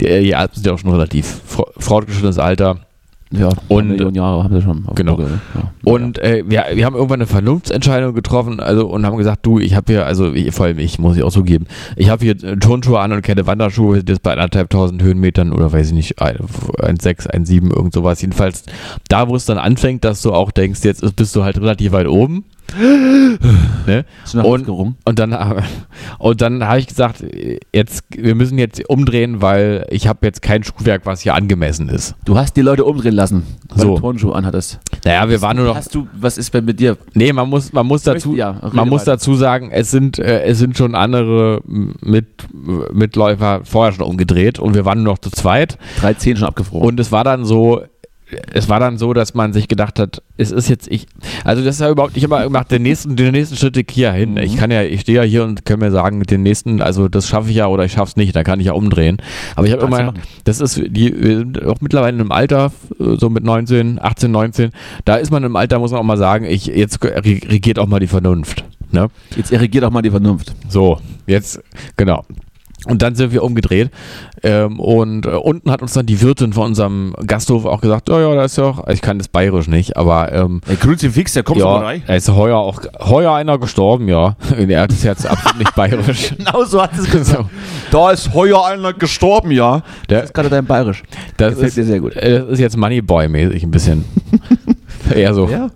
Die, 0.01 0.07
äh, 0.07 0.21
die 0.23 0.35
Alpen 0.35 0.55
sind 0.55 0.65
ja 0.65 0.73
auch 0.73 0.79
schon 0.79 0.91
relativ 0.91 1.41
fortgeschrittenes 1.77 2.39
Alter. 2.39 2.77
Ja, 3.31 3.49
Und- 3.67 3.81
eine 3.83 3.89
Million 3.93 4.15
Jahre 4.15 4.43
haben 4.43 4.55
sie 4.55 4.61
schon. 4.61 4.87
Genau. 4.95 5.11
Google, 5.15 5.39
Ja. 5.53 5.71
Und 5.83 6.17
äh, 6.17 6.43
wir, 6.47 6.65
wir 6.73 6.85
haben 6.85 6.95
irgendwann 6.95 7.19
eine 7.19 7.27
Vernunftsentscheidung 7.27 8.15
getroffen 8.15 8.59
also, 8.59 8.87
und 8.87 9.05
haben 9.05 9.17
gesagt, 9.17 9.45
du, 9.45 9.59
ich 9.59 9.75
habe 9.75 9.93
hier, 9.93 10.05
also 10.07 10.33
ich, 10.33 10.51
vor 10.53 10.65
allem 10.65 10.79
ich, 10.79 10.97
muss 10.97 11.15
ich 11.15 11.21
auch 11.21 11.29
so 11.31 11.43
geben, 11.43 11.67
ich 11.95 12.09
habe 12.09 12.25
hier 12.25 12.35
Turnschuhe 12.59 12.99
an 12.99 13.11
und 13.11 13.21
keine 13.21 13.45
Wanderschuhe, 13.45 14.01
jetzt 14.05 14.23
bei 14.23 14.31
anderthalb 14.33 14.71
tausend 14.71 15.03
Höhenmetern 15.03 15.53
oder 15.53 15.71
weiß 15.71 15.87
ich 15.89 15.93
nicht, 15.93 16.19
1,6, 16.19 17.29
1,7, 17.29 17.69
irgend 17.75 17.93
sowas. 17.93 18.19
Jedenfalls 18.21 18.63
da, 19.09 19.27
wo 19.29 19.35
es 19.35 19.45
dann 19.45 19.57
anfängt, 19.59 20.03
dass 20.05 20.21
du 20.23 20.33
auch 20.33 20.51
denkst, 20.51 20.83
jetzt 20.83 21.03
ist- 21.03 21.15
bist 21.15 21.35
du 21.35 21.43
halt 21.43 21.57
relativ 21.59 21.91
weit 21.91 22.07
oben. 22.07 22.45
ne? 23.87 24.05
Und-? 24.43 24.69
Und 24.69 25.19
dann, 25.19 25.63
und 26.19 26.41
dann 26.41 26.63
habe 26.65 26.79
ich 26.79 26.87
gesagt, 26.87 27.23
jetzt, 27.73 28.03
wir 28.15 28.35
müssen 28.35 28.57
jetzt 28.57 28.87
umdrehen, 28.89 29.41
weil 29.41 29.85
ich 29.89 30.07
habe 30.07 30.25
jetzt 30.25 30.41
kein 30.41 30.63
Schuhwerk, 30.63 31.05
was 31.05 31.21
hier 31.21 31.33
angemessen 31.35 31.89
ist. 31.89 32.15
Du 32.25 32.37
hast 32.37 32.55
die 32.55 32.61
Leute 32.61 32.85
umdrehen 32.85 33.13
lassen, 33.15 33.43
weil 33.69 33.79
So. 33.79 33.95
du 33.95 33.99
Turnschuhe 34.01 34.35
anhattest. 34.35 34.79
Naja, 35.05 35.29
wir 35.29 35.41
waren 35.41 35.57
nur 35.57 35.65
noch. 35.67 35.75
Hast 35.75 35.93
du, 35.95 36.07
was 36.13 36.37
ist 36.37 36.53
denn 36.53 36.65
mit 36.65 36.79
dir? 36.79 36.97
Nee, 37.13 37.33
man 37.33 37.49
muss, 37.49 37.73
man 37.73 37.85
muss 37.85 38.03
dazu, 38.03 38.35
Ja, 38.35 38.59
man 38.73 38.89
muss 38.89 39.03
dazu 39.03 39.35
sagen, 39.35 39.69
es 39.71 39.91
sind, 39.91 40.19
äh, 40.19 40.43
es 40.43 40.59
sind 40.59 40.77
schon 40.77 40.95
andere 40.95 41.61
mit, 41.65 42.27
Mitläufer 42.93 43.61
vorher 43.63 43.93
schon 43.93 44.05
umgedreht 44.05 44.59
und 44.59 44.75
wir 44.75 44.85
waren 44.85 45.03
nur 45.03 45.13
noch 45.13 45.19
zu 45.19 45.31
zweit. 45.31 45.77
Drei 45.99 46.13
Zehen 46.13 46.37
schon 46.37 46.47
abgefroren. 46.47 46.85
Und 46.87 46.99
es 46.99 47.11
war 47.11 47.23
dann 47.23 47.45
so, 47.45 47.81
es 48.53 48.69
war 48.69 48.79
dann 48.79 48.97
so, 48.97 49.13
dass 49.13 49.33
man 49.33 49.53
sich 49.53 49.67
gedacht 49.67 49.99
hat, 49.99 50.21
es 50.37 50.51
ist 50.51 50.69
jetzt 50.69 50.87
ich, 50.87 51.07
also 51.43 51.63
das 51.63 51.75
ist 51.75 51.81
ja 51.81 51.89
überhaupt 51.89 52.15
nicht 52.15 52.23
immer 52.23 52.43
gemacht, 52.43 52.69
den 52.69 52.83
nächsten, 52.83 53.15
den 53.15 53.31
nächsten 53.31 53.55
Schritt 53.55 53.79
hier 53.91 54.11
hin. 54.11 54.37
Ich 54.37 54.57
kann 54.57 54.71
ja, 54.71 54.83
ich 54.83 55.01
stehe 55.01 55.17
ja 55.17 55.23
hier 55.23 55.43
und 55.43 55.65
kann 55.65 55.79
mir 55.79 55.91
sagen, 55.91 56.21
den 56.23 56.43
nächsten, 56.43 56.81
also 56.81 57.07
das 57.07 57.27
schaffe 57.27 57.49
ich 57.49 57.55
ja 57.55 57.67
oder 57.67 57.85
ich 57.85 57.93
schaffe 57.93 58.11
es 58.11 58.15
nicht, 58.15 58.35
da 58.35 58.43
kann 58.43 58.59
ich 58.59 58.67
ja 58.67 58.73
umdrehen. 58.73 59.17
Aber 59.55 59.65
ich 59.65 59.73
habe 59.73 59.85
immer, 59.85 60.13
das 60.43 60.61
ist, 60.61 60.77
die, 60.77 61.13
wir 61.21 61.37
sind 61.39 61.65
auch 61.65 61.81
mittlerweile 61.81 62.15
in 62.15 62.21
einem 62.21 62.31
Alter, 62.31 62.71
so 62.97 63.29
mit 63.29 63.43
19, 63.43 63.99
18, 64.01 64.31
19, 64.31 64.71
da 65.05 65.15
ist 65.15 65.31
man 65.31 65.43
im 65.43 65.55
Alter, 65.55 65.79
muss 65.79 65.91
man 65.91 65.99
auch 65.99 66.05
mal 66.05 66.17
sagen, 66.17 66.45
ich, 66.45 66.67
jetzt 66.67 67.03
regiert 67.03 67.79
auch 67.79 67.87
mal 67.87 67.99
die 67.99 68.07
Vernunft. 68.07 68.63
Ne? 68.91 69.09
Jetzt 69.35 69.51
erregiert 69.51 69.83
auch 69.83 69.91
mal 69.91 70.01
die 70.01 70.11
Vernunft. 70.11 70.53
So, 70.67 70.99
jetzt, 71.27 71.61
genau. 71.95 72.25
Und 72.85 73.01
dann 73.01 73.15
sind 73.15 73.31
wir 73.33 73.43
umgedreht. 73.43 73.91
Ähm, 74.41 74.79
und 74.79 75.25
äh, 75.25 75.29
unten 75.29 75.69
hat 75.69 75.81
uns 75.81 75.93
dann 75.93 76.05
die 76.05 76.21
Wirtin 76.21 76.53
von 76.53 76.67
unserem 76.67 77.13
Gasthof 77.25 77.65
auch 77.65 77.81
gesagt, 77.81 78.09
ja, 78.09 78.19
ja, 78.21 78.33
da 78.35 78.45
ist 78.45 78.57
ja 78.57 78.63
auch, 78.65 78.87
ich 78.87 79.01
kann 79.01 79.17
das 79.17 79.27
bayerisch 79.27 79.67
nicht, 79.67 79.97
aber 79.97 80.31
ähm, 80.31 80.61
Der 80.67 80.77
Kruzifix, 80.77 81.33
der 81.33 81.43
kommt 81.43 81.59
ja, 81.59 81.93
da 82.07 82.13
ist 82.15 82.29
heuer 82.29 82.57
auch 82.57 82.81
heuer 82.99 83.33
einer 83.33 83.57
gestorben, 83.57 84.07
ja. 84.07 84.35
Er 84.57 84.81
hat 84.81 84.91
es 84.91 85.03
jetzt 85.03 85.27
absolut 85.27 85.59
nicht 85.59 85.75
bayerisch. 85.75 86.33
Genau 86.37 86.63
so 86.63 86.81
hat 86.81 86.91
es 86.97 87.09
gesagt. 87.09 87.25
So, 87.27 87.49
Da 87.91 88.11
ist 88.11 88.33
heuer 88.33 88.65
einer 88.65 88.93
gestorben, 88.93 89.51
ja. 89.51 89.81
der, 90.09 90.19
Das 90.21 90.29
ist 90.29 90.33
gerade 90.33 90.49
dein 90.49 90.65
Bayerisch. 90.65 91.03
das, 91.37 91.55
gefällt 91.55 91.67
ist, 91.69 91.77
mir 91.77 91.83
sehr 91.85 91.99
gut. 91.99 92.15
äh, 92.15 92.39
das 92.39 92.49
ist 92.49 92.59
jetzt 92.59 92.77
Moneyboy-mäßig 92.77 93.63
ein 93.63 93.71
bisschen. 93.71 94.05
Eher 95.13 95.33
so. 95.33 95.49
Ja. 95.49 95.69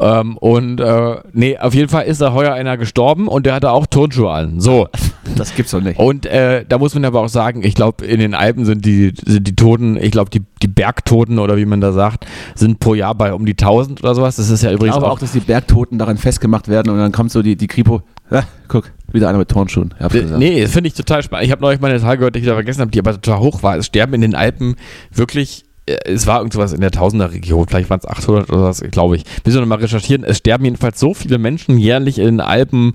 Ähm, 0.00 0.38
und 0.38 0.80
äh, 0.80 1.16
nee, 1.32 1.58
auf 1.58 1.74
jeden 1.74 1.90
Fall 1.90 2.04
ist 2.04 2.20
da 2.22 2.32
heuer 2.32 2.54
einer 2.54 2.78
gestorben 2.78 3.28
und 3.28 3.44
der 3.44 3.54
hatte 3.54 3.70
auch 3.70 3.86
Turnschuhe 3.86 4.30
an. 4.30 4.60
So. 4.60 4.88
Das 5.36 5.54
gibt's 5.54 5.70
doch 5.70 5.80
nicht. 5.80 5.96
Und 5.98 6.26
äh, 6.26 6.64
da 6.68 6.78
muss 6.78 6.92
man 6.94 7.04
aber 7.04 7.20
auch 7.20 7.28
sagen, 7.28 7.62
ich 7.62 7.74
glaube, 7.76 8.04
in 8.04 8.18
den 8.18 8.34
Alpen 8.34 8.64
sind 8.64 8.84
die, 8.84 9.12
sind 9.24 9.46
die 9.46 9.54
Toten, 9.54 9.96
ich 9.96 10.10
glaube, 10.10 10.28
die, 10.28 10.42
die 10.60 10.66
Bergtoten 10.66 11.38
oder 11.38 11.56
wie 11.56 11.66
man 11.66 11.80
da 11.80 11.92
sagt, 11.92 12.26
sind 12.56 12.80
pro 12.80 12.94
Jahr 12.94 13.14
bei 13.14 13.32
um 13.32 13.46
die 13.46 13.52
1000 13.52 14.02
oder 14.02 14.16
sowas. 14.16 14.36
Das 14.36 14.50
ist 14.50 14.62
ja 14.64 14.70
Ich 14.70 14.74
übrigens 14.76 14.96
glaube 14.96 15.06
auch. 15.06 15.12
auch, 15.12 15.18
dass 15.20 15.30
die 15.30 15.40
Bergtoten 15.40 15.98
daran 15.98 16.16
festgemacht 16.16 16.66
werden 16.66 16.90
und 16.90 16.98
dann 16.98 17.12
kommt 17.12 17.30
so 17.30 17.42
die, 17.42 17.54
die 17.54 17.68
Kripo. 17.68 18.02
Ja, 18.30 18.42
guck, 18.66 18.90
wieder 19.12 19.28
einer 19.28 19.38
mit 19.38 19.48
Turnschuhen. 19.50 19.94
Nee, 20.38 20.62
das 20.62 20.72
finde 20.72 20.88
ich 20.88 20.94
total 20.94 21.22
spannend. 21.22 21.46
Ich 21.46 21.52
habe 21.52 21.62
neulich 21.62 21.80
mal 21.80 21.90
eine 21.90 22.00
Zahl 22.00 22.16
gehört, 22.16 22.34
die 22.34 22.40
ich 22.40 22.46
da 22.46 22.54
vergessen 22.54 22.80
habe, 22.80 22.90
die 22.90 22.98
aber 22.98 23.12
total 23.20 23.38
hoch 23.38 23.62
war. 23.62 23.76
Es 23.76 23.86
sterben 23.86 24.14
in 24.14 24.22
den 24.22 24.34
Alpen 24.34 24.74
wirklich, 25.12 25.64
es 26.04 26.26
war 26.26 26.38
irgendwas 26.38 26.72
in 26.72 26.80
der 26.80 26.90
Tausender-Region, 26.90 27.66
vielleicht 27.68 27.90
waren 27.90 28.00
es 28.00 28.06
800 28.06 28.50
oder 28.50 28.62
was, 28.62 28.80
glaube 28.80 29.16
ich. 29.16 29.24
Müssen 29.44 29.56
wir 29.56 29.60
nochmal 29.62 29.78
recherchieren. 29.78 30.24
Es 30.24 30.38
sterben 30.38 30.64
jedenfalls 30.64 30.98
so 31.00 31.14
viele 31.14 31.38
Menschen 31.38 31.78
jährlich 31.78 32.18
in 32.18 32.24
den 32.26 32.40
Alpen, 32.40 32.94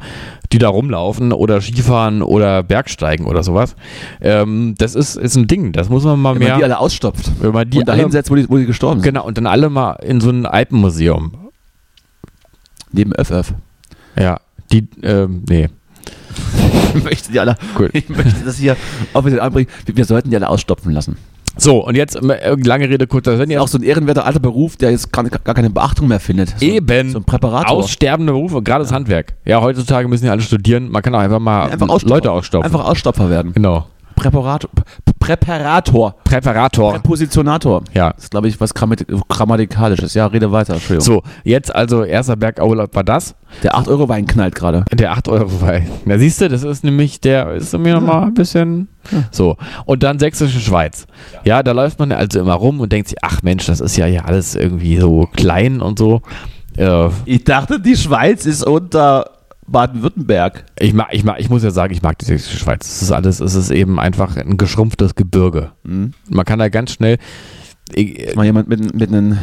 die 0.52 0.58
da 0.58 0.70
rumlaufen 0.70 1.32
oder 1.34 1.62
Skifahren 1.62 2.22
oder 2.22 2.64
Bergsteigen 2.64 3.26
oder 3.26 3.44
sowas. 3.44 3.76
Ähm, 4.22 4.76
das 4.78 4.96
ist, 4.96 5.16
ist 5.16 5.36
ein 5.36 5.48
Ding, 5.48 5.72
das 5.72 5.90
muss 5.90 6.04
man 6.04 6.20
mal 6.20 6.34
Wenn 6.36 6.40
mehr. 6.40 6.50
man 6.52 6.58
die 6.60 6.64
alle 6.66 6.80
ausstopft 6.80 7.32
wenn 7.40 7.52
man 7.52 7.70
die 7.70 7.80
und 7.80 7.90
alle, 7.90 7.98
dahin 7.98 8.12
setzt, 8.12 8.30
wo 8.32 8.36
die, 8.36 8.50
wo 8.50 8.58
die 8.58 8.66
gestorben 8.66 9.02
sind. 9.02 9.14
Genau, 9.14 9.26
und 9.26 9.38
dann 9.38 9.48
alle 9.48 9.70
mal 9.70 9.94
in 10.04 10.22
so 10.22 10.30
ein 10.30 10.46
Alpenmuseum. 10.46 11.34
Neben 12.92 13.14
Öff-Öff. 13.14 13.54
Ja, 14.18 14.40
die, 14.72 14.88
ähm, 15.04 15.44
nee. 15.50 15.70
Ich 16.96 17.04
möchte 17.04 17.32
die 17.32 17.40
alle, 17.42 17.58
Gut. 17.76 17.90
ich 17.92 18.08
möchte 18.08 18.46
das 18.46 18.58
hier 18.58 18.78
offiziell 19.12 19.42
anbringen. 19.42 19.70
Wir 19.86 20.06
sollten 20.06 20.30
die 20.30 20.36
alle 20.38 20.48
ausstopfen 20.48 20.94
lassen. 20.94 21.18
So, 21.58 21.86
und 21.86 21.96
jetzt, 21.96 22.16
äh, 22.16 22.56
lange 22.64 22.90
Rede, 22.90 23.08
kurzer 23.08 23.38
Sinn. 23.38 23.50
Das 23.50 23.56
ist 23.58 23.62
auch 23.62 23.68
so 23.68 23.78
ein 23.78 23.84
ehrenwerter 23.84 24.26
alter 24.26 24.40
Beruf, 24.40 24.78
der 24.78 24.92
jetzt 24.92 25.12
gar, 25.12 25.24
gar 25.24 25.56
keine 25.56 25.70
Beachtung 25.70 26.08
mehr 26.08 26.20
findet. 26.20 26.60
So, 26.60 26.66
Eben. 26.66 27.12
So 27.12 27.20
ein 27.20 27.24
Präparator. 27.24 27.78
Aussterbende 27.78 28.34
Berufe, 28.34 28.62
gerade 28.62 28.84
das 28.84 28.92
Handwerk. 28.92 29.34
Ja, 29.46 29.62
heutzutage 29.62 30.08
müssen 30.08 30.26
ja 30.26 30.32
alle 30.32 30.42
studieren. 30.42 30.90
Man 30.90 31.02
kann 31.02 31.16
auch 31.16 31.20
einfach 31.20 31.40
mal 31.40 31.70
Einfach. 31.70 32.02
Leute 32.04 32.32
ausstopfen. 32.32 32.72
Einfach 32.72 32.86
Ausstopfer 32.86 33.30
werden. 33.30 33.54
Genau. 33.54 33.86
Präparator. 34.16 34.70
Präparator. 35.20 36.16
Präparator. 36.24 36.94
Präpositionator. 36.94 37.84
Ja. 37.94 38.12
Das 38.14 38.26
ist, 38.26 38.32
glaube 38.32 38.48
ich, 38.48 38.60
was 38.62 38.74
Grammatik 38.74 39.08
grammatikalisches. 39.28 40.14
Ja, 40.14 40.28
rede 40.28 40.52
weiter. 40.52 40.74
Entschuldigung. 40.76 41.06
So, 41.06 41.24
jetzt 41.44 41.74
also 41.74 42.04
erster 42.04 42.36
Bergurlaub 42.36 42.94
war 42.96 43.04
das. 43.04 43.36
Der 43.64 43.76
8-Euro-Wein 43.76 44.28
knallt 44.28 44.54
gerade. 44.56 44.86
Der 44.92 45.14
8 45.14 45.28
Euro 45.30 45.62
Wein. 45.62 45.88
Na 46.06 46.18
siehst 46.18 46.42
du, 46.42 46.50
das 46.50 46.64
ist 46.64 46.84
nämlich 46.84 47.22
der, 47.22 47.54
ist 47.54 47.78
mir 47.78 47.96
nochmal 47.96 48.24
ein 48.24 48.34
bisschen 48.34 48.88
so. 49.32 49.58
Und 49.86 50.04
dann 50.04 50.20
Sächsische 50.20 50.60
Schweiz. 50.60 51.06
Ja, 51.44 51.64
da 51.64 51.72
läuft 51.72 52.00
man 52.00 52.12
also 52.12 52.40
immer 52.40 52.54
rum 52.56 52.80
und 52.80 52.92
denkt 52.92 53.10
sich, 53.10 53.18
ach 53.22 53.42
Mensch, 53.44 53.66
das 53.66 53.80
ist 53.80 53.98
ja 53.98 54.06
hier 54.06 54.26
alles 54.26 54.56
irgendwie 54.56 54.98
so 54.98 55.28
klein 55.36 55.82
und 55.82 55.98
so. 56.00 56.22
Äh, 56.78 57.10
Ich 57.26 57.44
dachte, 57.44 57.80
die 57.80 57.96
Schweiz 57.96 58.46
ist 58.46 58.64
unter 58.66 59.32
Baden-Württemberg. 59.68 60.66
ich, 60.80 60.94
mag, 60.94 61.08
ich, 61.12 61.24
mag, 61.24 61.40
ich 61.40 61.50
muss 61.50 61.64
ja 61.64 61.72
sagen, 61.72 61.94
ich 61.94 62.02
mag 62.02 62.18
die 62.20 62.26
Sächsische 62.26 62.58
Schweiz. 62.58 62.88
Es 62.88 63.02
ist 63.02 63.12
alles, 63.12 63.40
es 63.40 63.56
ist 63.56 63.72
eben 63.72 64.00
einfach 64.00 64.38
ein 64.38 64.58
geschrumpftes 64.58 65.16
Gebirge. 65.16 65.72
Man 65.84 66.46
kann 66.46 66.60
da 66.60 66.70
ganz 66.70 66.92
schnell. 66.92 67.18
Ich, 67.94 68.36
Mal 68.36 68.46
jemand 68.46 68.68
mit, 68.68 68.96
mit 68.96 69.10
einem, 69.10 69.38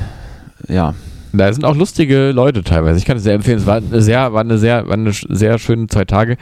ja. 0.69 0.95
Da 1.33 1.53
sind 1.53 1.65
auch 1.65 1.75
lustige 1.75 2.31
Leute 2.33 2.63
teilweise. 2.63 2.99
Ich 2.99 3.05
kann 3.05 3.17
es 3.17 3.23
sehr 3.23 3.35
empfehlen. 3.35 3.59
Es 3.59 3.67
war 3.67 3.77
eine 3.77 4.03
sehr, 4.03 4.33
war 4.33 4.41
eine 4.41 4.59
sehr, 4.59 4.87
war 4.87 4.95
eine 4.95 5.13
sehr 5.13 5.59
schöne 5.59 5.87
zwei 5.87 6.05
Tage. 6.05 6.37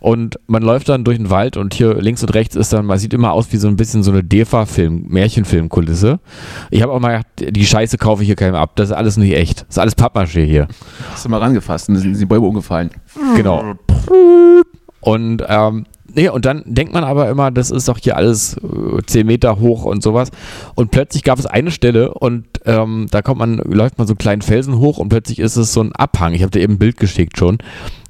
Und 0.00 0.38
man 0.46 0.62
läuft 0.62 0.88
dann 0.88 1.04
durch 1.04 1.18
den 1.18 1.28
Wald 1.28 1.58
und 1.58 1.74
hier 1.74 1.94
links 1.94 2.22
und 2.22 2.32
rechts 2.34 2.56
ist 2.56 2.72
dann, 2.72 2.86
man 2.86 2.98
sieht 2.98 3.12
immer 3.12 3.32
aus 3.32 3.52
wie 3.52 3.58
so 3.58 3.68
ein 3.68 3.76
bisschen 3.76 4.02
so 4.02 4.10
eine 4.10 4.24
DEFA-Film, 4.24 5.04
Märchenfilmkulisse. 5.08 6.20
Ich 6.70 6.80
habe 6.80 6.92
auch 6.92 7.00
mal 7.00 7.18
gedacht, 7.18 7.54
die 7.54 7.66
Scheiße 7.66 7.98
kaufe 7.98 8.22
ich 8.22 8.26
hier 8.26 8.36
keinem 8.36 8.54
ab. 8.54 8.72
Das 8.76 8.88
ist 8.88 8.96
alles 8.96 9.18
nicht 9.18 9.34
echt. 9.34 9.60
Das 9.60 9.68
ist 9.70 9.78
alles 9.78 9.96
Pappmaché 9.96 10.42
hier. 10.44 10.68
Hast 11.12 11.26
du 11.26 11.28
mal 11.28 11.38
rangefasst 11.38 11.90
und 11.90 11.96
sind 11.96 12.18
die 12.18 12.24
Bäume 12.24 12.46
umgefallen. 12.46 12.90
Genau. 13.36 13.74
Und 15.00 15.42
ähm, 15.48 15.86
nee, 16.14 16.28
und 16.28 16.44
dann 16.44 16.62
denkt 16.66 16.92
man 16.92 17.04
aber 17.04 17.28
immer, 17.30 17.50
das 17.50 17.70
ist 17.70 17.88
doch 17.88 17.96
hier 17.98 18.16
alles 18.16 18.56
äh, 18.58 19.02
10 19.06 19.26
Meter 19.26 19.58
hoch 19.58 19.84
und 19.84 20.02
sowas. 20.02 20.30
Und 20.74 20.90
plötzlich 20.90 21.22
gab 21.24 21.38
es 21.38 21.46
eine 21.46 21.70
Stelle 21.70 22.12
und 22.12 22.44
ähm, 22.66 23.06
da 23.10 23.22
kommt 23.22 23.38
man, 23.38 23.56
läuft 23.56 23.96
man 23.96 24.06
so 24.06 24.12
einen 24.12 24.18
kleinen 24.18 24.42
Felsen 24.42 24.76
hoch 24.78 24.98
und 24.98 25.08
plötzlich 25.08 25.38
ist 25.38 25.56
es 25.56 25.72
so 25.72 25.80
ein 25.82 25.92
Abhang. 25.92 26.34
Ich 26.34 26.42
habe 26.42 26.50
dir 26.50 26.60
eben 26.60 26.74
ein 26.74 26.78
Bild 26.78 26.98
geschickt 26.98 27.38
schon, 27.38 27.56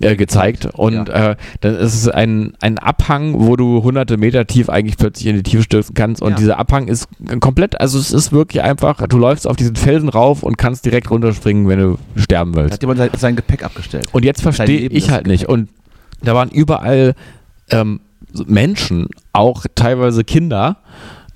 äh, 0.00 0.16
gezeigt. 0.16 0.66
Und 0.74 1.08
äh, 1.08 1.36
dann 1.60 1.76
ist 1.76 1.94
es 1.94 2.08
ein, 2.08 2.54
ein 2.60 2.78
Abhang, 2.78 3.34
wo 3.38 3.54
du 3.54 3.84
hunderte 3.84 4.16
Meter 4.16 4.46
tief 4.48 4.68
eigentlich 4.68 4.96
plötzlich 4.96 5.28
in 5.28 5.36
die 5.36 5.44
Tiefe 5.44 5.62
stürzen 5.62 5.94
kannst. 5.94 6.20
Und 6.22 6.30
Ja. 6.32 6.36
dieser 6.38 6.58
Abhang 6.58 6.88
ist 6.88 7.06
komplett, 7.38 7.80
also 7.80 7.98
es 8.00 8.10
ist 8.10 8.32
wirklich 8.32 8.62
einfach, 8.64 9.06
du 9.06 9.18
läufst 9.18 9.46
auf 9.46 9.54
diesen 9.54 9.76
Felsen 9.76 10.08
rauf 10.08 10.42
und 10.42 10.58
kannst 10.58 10.84
direkt 10.84 11.08
runterspringen, 11.12 11.68
wenn 11.68 11.78
du 11.78 11.98
sterben 12.16 12.52
Da 12.54 12.62
willst. 12.62 12.72
hat 12.74 12.82
jemand 12.82 12.98
sein- 12.98 13.10
sein 13.16 13.36
Gepäck 13.36 13.62
abgestellt. 13.62 14.08
Und 14.10 14.24
jetzt 14.24 14.42
verstehe 14.42 14.88
ich 14.88 15.10
halt 15.10 15.28
nicht. 15.28 15.48
Und 15.48 15.68
da 16.22 16.34
waren 16.34 16.50
überall 16.50 17.14
ähm, 17.70 18.00
Menschen, 18.46 19.08
auch 19.32 19.64
teilweise 19.74 20.24
Kinder. 20.24 20.76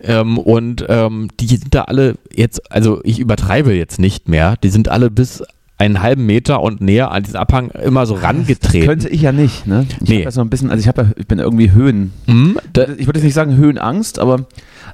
Ähm, 0.02 0.38
und 0.38 0.84
ähm, 0.88 1.28
die 1.40 1.46
sind 1.46 1.74
da 1.74 1.82
alle 1.82 2.16
jetzt, 2.34 2.70
also 2.70 3.00
ich 3.04 3.18
übertreibe 3.18 3.72
jetzt 3.72 3.98
nicht 3.98 4.28
mehr, 4.28 4.56
die 4.62 4.68
sind 4.68 4.88
alle 4.88 5.10
bis 5.10 5.42
einen 5.78 6.02
halben 6.02 6.26
Meter 6.26 6.62
und 6.62 6.80
näher 6.80 7.10
an 7.10 7.22
diesen 7.24 7.36
Abhang 7.36 7.70
immer 7.70 8.06
so 8.06 8.14
rangetreten. 8.14 8.86
Könnte 8.86 9.08
ich 9.08 9.22
ja 9.22 9.32
nicht, 9.32 9.66
ne? 9.66 9.86
Ich 10.02 10.08
Nee. 10.08 10.18
hab 10.18 10.24
ja 10.26 10.30
so 10.30 10.40
ein 10.42 10.50
bisschen, 10.50 10.70
also 10.70 10.80
ich 10.80 10.88
habe 10.88 11.02
ja, 11.02 11.08
ich 11.16 11.26
bin 11.26 11.38
irgendwie 11.38 11.72
Höhen. 11.72 12.12
Hm, 12.26 12.58
da, 12.72 12.82
Ich 12.96 13.06
würde 13.06 13.18
jetzt 13.18 13.24
nicht 13.24 13.34
sagen 13.34 13.56
Höhenangst, 13.56 14.18
aber 14.18 14.46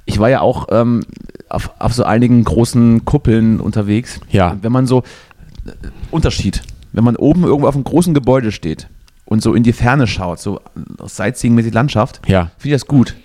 ich 0.06 0.18
war 0.20 0.30
ja 0.30 0.40
auch 0.40 0.68
ähm, 0.70 1.02
auf, 1.48 1.70
auf 1.80 1.92
so 1.92 2.04
einigen 2.04 2.44
großen 2.44 3.04
Kuppeln 3.04 3.60
unterwegs. 3.60 4.20
Ja. 4.30 4.56
Wenn 4.62 4.72
man 4.72 4.86
so, 4.86 5.00
äh, 5.66 5.72
Unterschied, 6.10 6.62
wenn 6.92 7.04
man 7.04 7.16
oben 7.16 7.44
irgendwo 7.44 7.66
auf 7.68 7.74
einem 7.74 7.84
großen 7.84 8.14
Gebäude 8.14 8.50
steht 8.52 8.88
und 9.30 9.42
so 9.42 9.54
in 9.54 9.62
die 9.62 9.72
Ferne 9.72 10.06
schaut, 10.06 10.38
so 10.40 10.60
sightseeing-mäßig 11.06 11.72
Landschaft, 11.72 12.20
ja, 12.26 12.50
finde 12.58 12.74
ich 12.76 12.80
das 12.82 12.86
gut. 12.86 13.16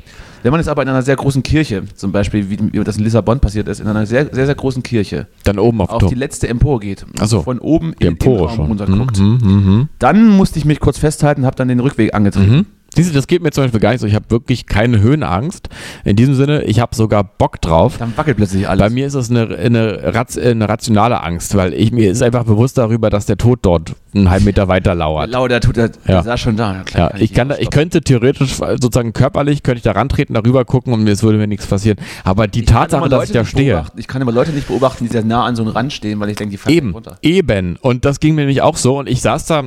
Wenn 0.43 0.51
man 0.51 0.59
jetzt 0.59 0.67
aber 0.69 0.83
in 0.83 0.89
einer 0.89 1.01
sehr 1.01 1.15
großen 1.15 1.41
Kirche, 1.41 1.83
zum 1.95 2.11
Beispiel 2.11 2.51
wie, 2.51 2.59
wie 2.71 2.83
das 2.83 2.97
in 2.97 3.03
Lissabon 3.03 3.39
passiert 3.39 3.67
ist, 3.67 3.79
in 3.79 3.87
einer 3.87 4.05
sehr, 4.05 4.29
sehr, 4.31 4.45
sehr 4.45 4.53
großen 4.53 4.83
Kirche, 4.83 5.25
dann 5.43 5.57
oben 5.57 5.81
auf 5.81 5.89
auf 5.89 6.05
die 6.05 6.13
letzte 6.13 6.47
Empore 6.47 6.79
geht 6.81 7.03
so. 7.23 7.41
von 7.41 7.57
oben 7.57 7.95
Die 7.99 8.05
in 8.05 8.13
den 8.13 8.27
Empore 8.27 8.47
Raum 8.49 8.55
schon. 8.55 8.65
runterguckt, 8.67 9.19
Mhm, 9.19 9.39
mhm, 9.41 9.89
dann 9.97 10.29
musste 10.37 10.59
ich 10.59 10.65
mich 10.65 10.79
kurz 10.79 10.99
festhalten 10.99 11.41
und 11.41 11.47
habe 11.47 11.55
dann 11.55 11.67
den 11.67 11.79
Rückweg 11.79 12.13
angetreten. 12.13 12.51
Siehst 12.51 12.65
du, 12.97 13.03
das 13.13 13.27
geht 13.27 13.41
mir 13.43 13.51
zum 13.51 13.63
Beispiel 13.65 13.79
gar 13.79 13.91
nicht 13.91 14.01
so. 14.01 14.07
Ich 14.07 14.15
habe 14.15 14.29
wirklich 14.29 14.65
keine 14.65 14.99
Höhenangst. 15.01 15.69
In 16.03 16.15
diesem 16.15 16.35
Sinne, 16.35 16.63
ich 16.63 16.79
habe 16.79 16.95
sogar 16.95 17.23
Bock 17.23 17.61
drauf. 17.61 17.97
Dann 17.97 18.13
wackelt 18.15 18.37
plötzlich 18.37 18.67
alles. 18.67 18.79
Bei 18.81 18.89
mir 18.89 19.07
ist 19.07 19.13
es 19.13 19.29
eine, 19.29 19.55
eine, 19.55 20.13
eine 20.43 20.69
rationale 20.69 21.21
Angst, 21.23 21.55
weil 21.55 21.73
ich 21.73 21.91
mir 21.91 22.11
ist 22.11 22.21
einfach 22.23 22.43
bewusst 22.45 22.77
darüber, 22.77 23.09
dass 23.09 23.25
der 23.25 23.37
Tod 23.37 23.59
dort 23.63 23.93
einen 24.13 24.29
halben 24.29 24.45
Meter 24.45 24.67
weiter 24.67 24.95
lauert. 24.95 25.29
Lau, 25.29 25.47
der 25.47 25.59
tut, 25.61 25.75
der, 25.77 25.89
der 25.89 26.15
Ja. 26.15 26.23
saß 26.23 26.39
schon 26.39 26.55
da. 26.55 26.83
Klar, 26.85 27.11
Ja, 27.15 27.21
ich, 27.21 27.33
kann 27.33 27.49
da, 27.49 27.57
ich 27.57 27.69
könnte 27.69 28.01
theoretisch 28.01 28.55
sozusagen 28.55 29.13
körperlich 29.13 29.61
könnte 29.63 29.77
ich 29.77 29.83
da 29.83 29.91
rantreten, 29.91 30.33
darüber 30.35 30.63
gucken 30.65 30.93
und 30.93 31.07
es 31.07 31.21
würde 31.23 31.37
mir 31.37 31.47
nichts 31.47 31.67
passieren. 31.67 31.97
Aber 32.23 32.47
die 32.47 32.61
Ich 32.61 32.65
kann 32.65 32.81
Tatsache, 32.89 33.09
dass 33.09 33.25
ich 33.25 33.31
da 33.31 33.43
stehe, 33.45 33.73
beobachten. 33.73 33.99
Ich 33.99 34.07
kann 34.07 34.21
immer 34.21 34.31
Leute 34.31 34.51
nicht 34.51 34.67
beobachten, 34.67 35.03
die 35.05 35.11
sehr 35.11 35.23
nah 35.25 35.43
an 35.45 35.55
so 35.55 35.63
einem 35.63 35.71
Rand 35.71 35.91
stehen, 35.93 36.19
weil 36.19 36.29
ich 36.29 36.37
denke, 36.37 36.51
die 36.51 36.57
fallen 36.57 36.75
eben, 36.75 36.91
runter. 36.91 37.17
eben. 37.21 37.75
Und 37.81 38.05
das 38.05 38.19
ging 38.19 38.35
mir 38.35 38.41
nämlich 38.41 38.61
auch 38.61 38.77
so 38.77 38.99
und 38.99 39.09
ich 39.09 39.21
saß 39.21 39.45
da 39.47 39.63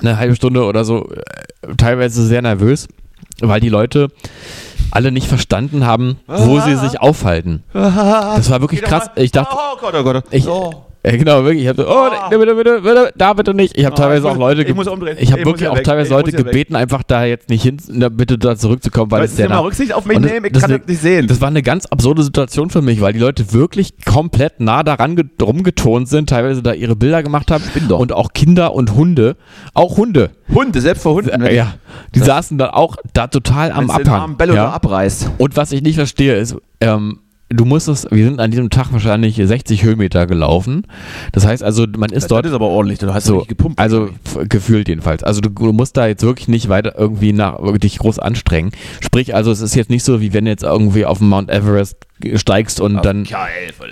eine 0.00 0.18
halbe 0.18 0.36
Stunde 0.36 0.64
oder 0.64 0.84
so, 0.84 1.08
äh, 1.10 1.74
teilweise 1.76 2.24
sehr 2.26 2.42
nervös, 2.42 2.88
weil 3.40 3.60
die 3.60 3.68
Leute 3.68 4.08
alle 4.90 5.12
nicht 5.12 5.26
verstanden 5.28 5.84
haben, 5.86 6.18
wo 6.26 6.60
sie 6.60 6.76
sich 6.76 7.00
aufhalten. 7.00 7.62
Das 7.72 8.50
war 8.50 8.60
wirklich 8.60 8.82
krass. 8.82 9.10
Ich 9.16 9.32
dachte, 9.32 9.54
oh 9.54 9.76
Gott, 9.80 9.94
oh 9.94 10.02
Gott. 10.02 10.24
Ich, 10.30 10.48
oh. 10.48 10.86
Äh, 11.14 11.18
genau, 11.18 11.44
wirklich. 11.44 11.62
Ich 11.62 11.68
habe 11.68 11.82
so, 11.82 11.88
oh, 11.88 12.08
nee, 12.30 12.36
bitte, 12.36 12.54
bitte, 12.54 12.80
bitte, 12.80 13.12
da 13.16 13.32
bitte 13.32 13.54
nicht. 13.54 13.76
Ich 13.76 13.84
habe 13.84 13.94
Oh, 13.94 13.96
teilweise 13.96 14.26
ich 14.26 14.32
auch 14.32 14.36
Leute, 14.38 14.62
ich 14.62 14.74
muss 14.74 14.86
umdrehen. 14.86 15.16
ich 15.20 15.32
habe 15.32 15.44
wirklich 15.44 15.62
ja 15.62 15.70
auch 15.70 15.76
weg. 15.76 15.84
teilweise 15.84 16.08
Ich 16.08 16.12
Leute 16.12 16.30
ja 16.32 16.38
weg. 16.38 16.46
gebeten, 16.46 16.76
einfach 16.76 17.02
da 17.02 17.24
jetzt 17.24 17.48
nicht 17.48 17.62
hin, 17.62 17.78
bitte 18.12 18.38
da 18.38 18.56
zurückzukommen, 18.56 19.10
weil 19.10 19.20
Leute, 19.20 19.30
es 19.30 19.36
sehr 19.36 19.46
nimm 19.46 19.50
mal 19.56 19.56
nah. 19.62 19.66
Rücksicht 19.66 19.92
auf 19.94 20.04
mich 20.06 20.18
nehmen, 20.18 20.46
ich 20.46 20.52
das 20.52 20.62
kann 20.62 20.70
das 20.78 20.86
nicht 20.86 21.00
sehen. 21.00 21.26
Das 21.26 21.40
war 21.40 21.48
eine 21.48 21.62
ganz 21.62 21.86
absurde 21.86 22.22
Situation 22.22 22.70
für 22.70 22.82
mich, 22.82 23.00
weil 23.00 23.12
die 23.12 23.18
Leute 23.18 23.52
wirklich 23.52 23.94
komplett 24.04 24.60
nah 24.60 24.82
daran 24.82 25.16
ge- 25.16 25.26
rumgetont 25.40 26.08
sind, 26.08 26.28
teilweise 26.30 26.62
da 26.62 26.72
ihre 26.72 26.96
Bilder 26.96 27.22
gemacht 27.22 27.50
haben 27.50 27.62
und 27.90 28.12
auch 28.12 28.32
Kinder 28.32 28.74
und 28.74 28.94
Hunde, 28.94 29.36
auch 29.74 29.96
Hunde. 29.96 30.30
Hunde, 30.54 30.80
selbst 30.80 31.02
vor 31.02 31.14
Hunden. 31.14 31.42
Äh, 31.42 31.54
ja, 31.54 31.74
die 32.14 32.20
saßen 32.20 32.58
dann 32.58 32.70
auch 32.70 32.96
da 33.14 33.26
total 33.26 33.70
am 33.72 33.90
Am 33.90 33.96
den 33.98 34.08
armen 34.08 34.08
Abhang. 34.22 34.36
Bello 34.36 34.54
ja. 34.54 34.64
da 34.64 34.70
abreißt. 34.72 35.30
Und 35.38 35.56
was 35.56 35.72
ich 35.72 35.82
nicht 35.82 35.96
verstehe 35.96 36.36
ist, 36.36 36.56
ähm, 36.80 37.20
du 37.50 37.64
musstest, 37.64 38.10
wir 38.10 38.24
sind 38.24 38.40
an 38.40 38.50
diesem 38.50 38.70
Tag 38.70 38.92
wahrscheinlich 38.92 39.36
60 39.36 39.82
Höhenmeter 39.82 40.26
gelaufen. 40.26 40.86
Das 41.32 41.46
heißt 41.46 41.62
also, 41.62 41.86
man 41.96 42.10
ist 42.10 42.30
dort 42.30 42.46
ist 42.46 42.52
aber 42.52 42.66
ordentlich, 42.66 42.98
du 42.98 43.12
hast 43.12 43.24
so, 43.24 43.44
gepumpt. 43.48 43.78
also 43.78 44.10
gefühlt 44.48 44.88
jedenfalls. 44.88 45.22
Also 45.22 45.40
du, 45.40 45.48
du 45.48 45.72
musst 45.72 45.96
da 45.96 46.06
jetzt 46.06 46.22
wirklich 46.22 46.48
nicht 46.48 46.68
weiter 46.68 46.94
irgendwie 46.98 47.32
nach 47.32 47.58
dich 47.78 47.98
groß 47.98 48.18
anstrengen. 48.18 48.72
Sprich, 49.00 49.34
also 49.34 49.50
es 49.50 49.60
ist 49.60 49.74
jetzt 49.74 49.90
nicht 49.90 50.04
so, 50.04 50.20
wie 50.20 50.32
wenn 50.32 50.46
jetzt 50.46 50.62
irgendwie 50.64 51.06
auf 51.06 51.18
den 51.18 51.28
Mount 51.28 51.50
Everest 51.50 51.96
steigst 52.34 52.80
und 52.80 53.04
dann 53.04 53.26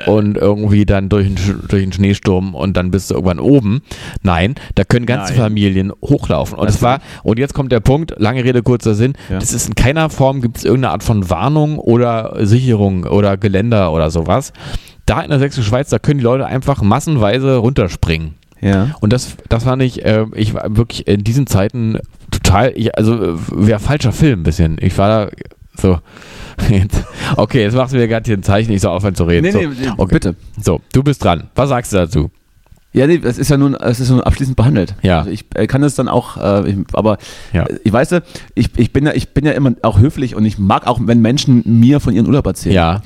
und 0.06 0.36
irgendwie 0.36 0.84
dann 0.86 1.08
durch 1.08 1.26
einen, 1.26 1.62
durch 1.68 1.82
einen 1.82 1.92
Schneesturm 1.92 2.54
und 2.54 2.76
dann 2.76 2.90
bist 2.90 3.10
du 3.10 3.14
irgendwann 3.14 3.38
oben. 3.38 3.82
Nein, 4.22 4.54
da 4.74 4.84
können 4.84 5.06
ganze 5.06 5.32
Nein. 5.32 5.42
Familien 5.42 5.92
hochlaufen. 6.02 6.58
Und 6.58 6.66
Das 6.66 6.76
es 6.76 6.82
war, 6.82 7.00
und 7.22 7.38
jetzt 7.38 7.54
kommt 7.54 7.72
der 7.72 7.80
Punkt, 7.80 8.14
lange 8.18 8.42
Rede, 8.44 8.62
kurzer 8.62 8.94
Sinn, 8.94 9.14
Ja. 9.30 9.38
das 9.38 9.52
ist 9.52 9.68
in 9.68 9.74
keiner 9.74 10.10
Form, 10.10 10.40
gibt 10.40 10.58
es 10.58 10.64
irgendeine 10.64 10.92
Art 10.92 11.02
von 11.02 11.28
Warnung 11.30 11.78
oder 11.78 12.34
Sicherung 12.46 13.04
oder 13.04 13.36
Geländer 13.36 13.92
oder 13.92 14.10
sowas. 14.10 14.52
Da 15.06 15.20
in 15.20 15.30
der 15.30 15.38
Sächsischen 15.38 15.64
Schweiz, 15.68 15.88
da 15.88 15.98
können 15.98 16.18
die 16.18 16.24
Leute 16.24 16.46
einfach 16.46 16.82
massenweise 16.82 17.56
runterspringen. 17.56 18.34
Ja. 18.60 18.96
Und 19.00 19.12
das, 19.12 19.36
das 19.48 19.64
fand 19.64 19.82
ich, 19.82 20.04
äh, 20.04 20.24
ich 20.34 20.54
war 20.54 20.64
wirklich 20.76 21.06
in 21.06 21.22
diesen 21.22 21.46
Zeiten 21.46 21.98
total, 22.30 22.72
ich, 22.74 22.96
also 22.96 23.14
äh, 23.14 23.34
wäre 23.50 23.78
falscher 23.78 24.12
Film 24.12 24.40
ein 24.40 24.42
bisschen. 24.42 24.78
Ich 24.80 24.96
war 24.98 25.08
da 25.26 25.30
so, 25.80 25.98
jetzt, 26.70 27.04
okay, 27.36 27.62
jetzt 27.62 27.74
machst 27.74 27.94
du 27.94 27.98
mir 27.98 28.08
gerade 28.08 28.26
hier 28.26 28.36
ein 28.36 28.42
Zeichen, 28.42 28.72
ich 28.72 28.80
soll 28.80 28.90
aufhören 28.92 29.14
zu 29.14 29.24
reden. 29.24 29.44
Nee, 29.44 29.52
so, 29.52 29.58
nee, 29.58 29.68
nee, 29.68 29.88
okay. 29.96 30.14
bitte. 30.14 30.36
So, 30.60 30.80
du 30.92 31.02
bist 31.02 31.22
dran. 31.22 31.44
Was 31.54 31.68
sagst 31.68 31.92
du 31.92 31.96
dazu? 31.96 32.30
Ja, 32.92 33.06
nee, 33.06 33.20
es 33.22 33.36
ist 33.36 33.50
ja 33.50 33.58
nun, 33.58 33.74
es 33.74 34.00
ist 34.00 34.08
nun 34.08 34.22
abschließend 34.22 34.56
behandelt. 34.56 34.94
Ja. 35.02 35.18
Also 35.18 35.30
ich 35.30 35.44
äh, 35.54 35.66
kann 35.66 35.82
es 35.82 35.96
dann 35.96 36.08
auch, 36.08 36.38
äh, 36.38 36.70
ich, 36.70 36.76
aber 36.94 37.18
Ja. 37.52 37.66
ich 37.84 37.92
weiß, 37.92 38.22
ich, 38.54 38.70
ich 38.76 38.92
bin 38.92 39.04
ja, 39.04 39.12
ich 39.12 39.34
bin 39.34 39.44
ja 39.44 39.52
immer 39.52 39.72
auch 39.82 39.98
höflich 39.98 40.34
und 40.34 40.46
ich 40.46 40.58
mag 40.58 40.86
auch, 40.86 40.98
wenn 41.02 41.20
Menschen 41.20 41.62
mir 41.66 42.00
von 42.00 42.14
ihren 42.14 42.26
Urlaub 42.26 42.46
erzählen. 42.46 42.74
Ja, 42.74 43.02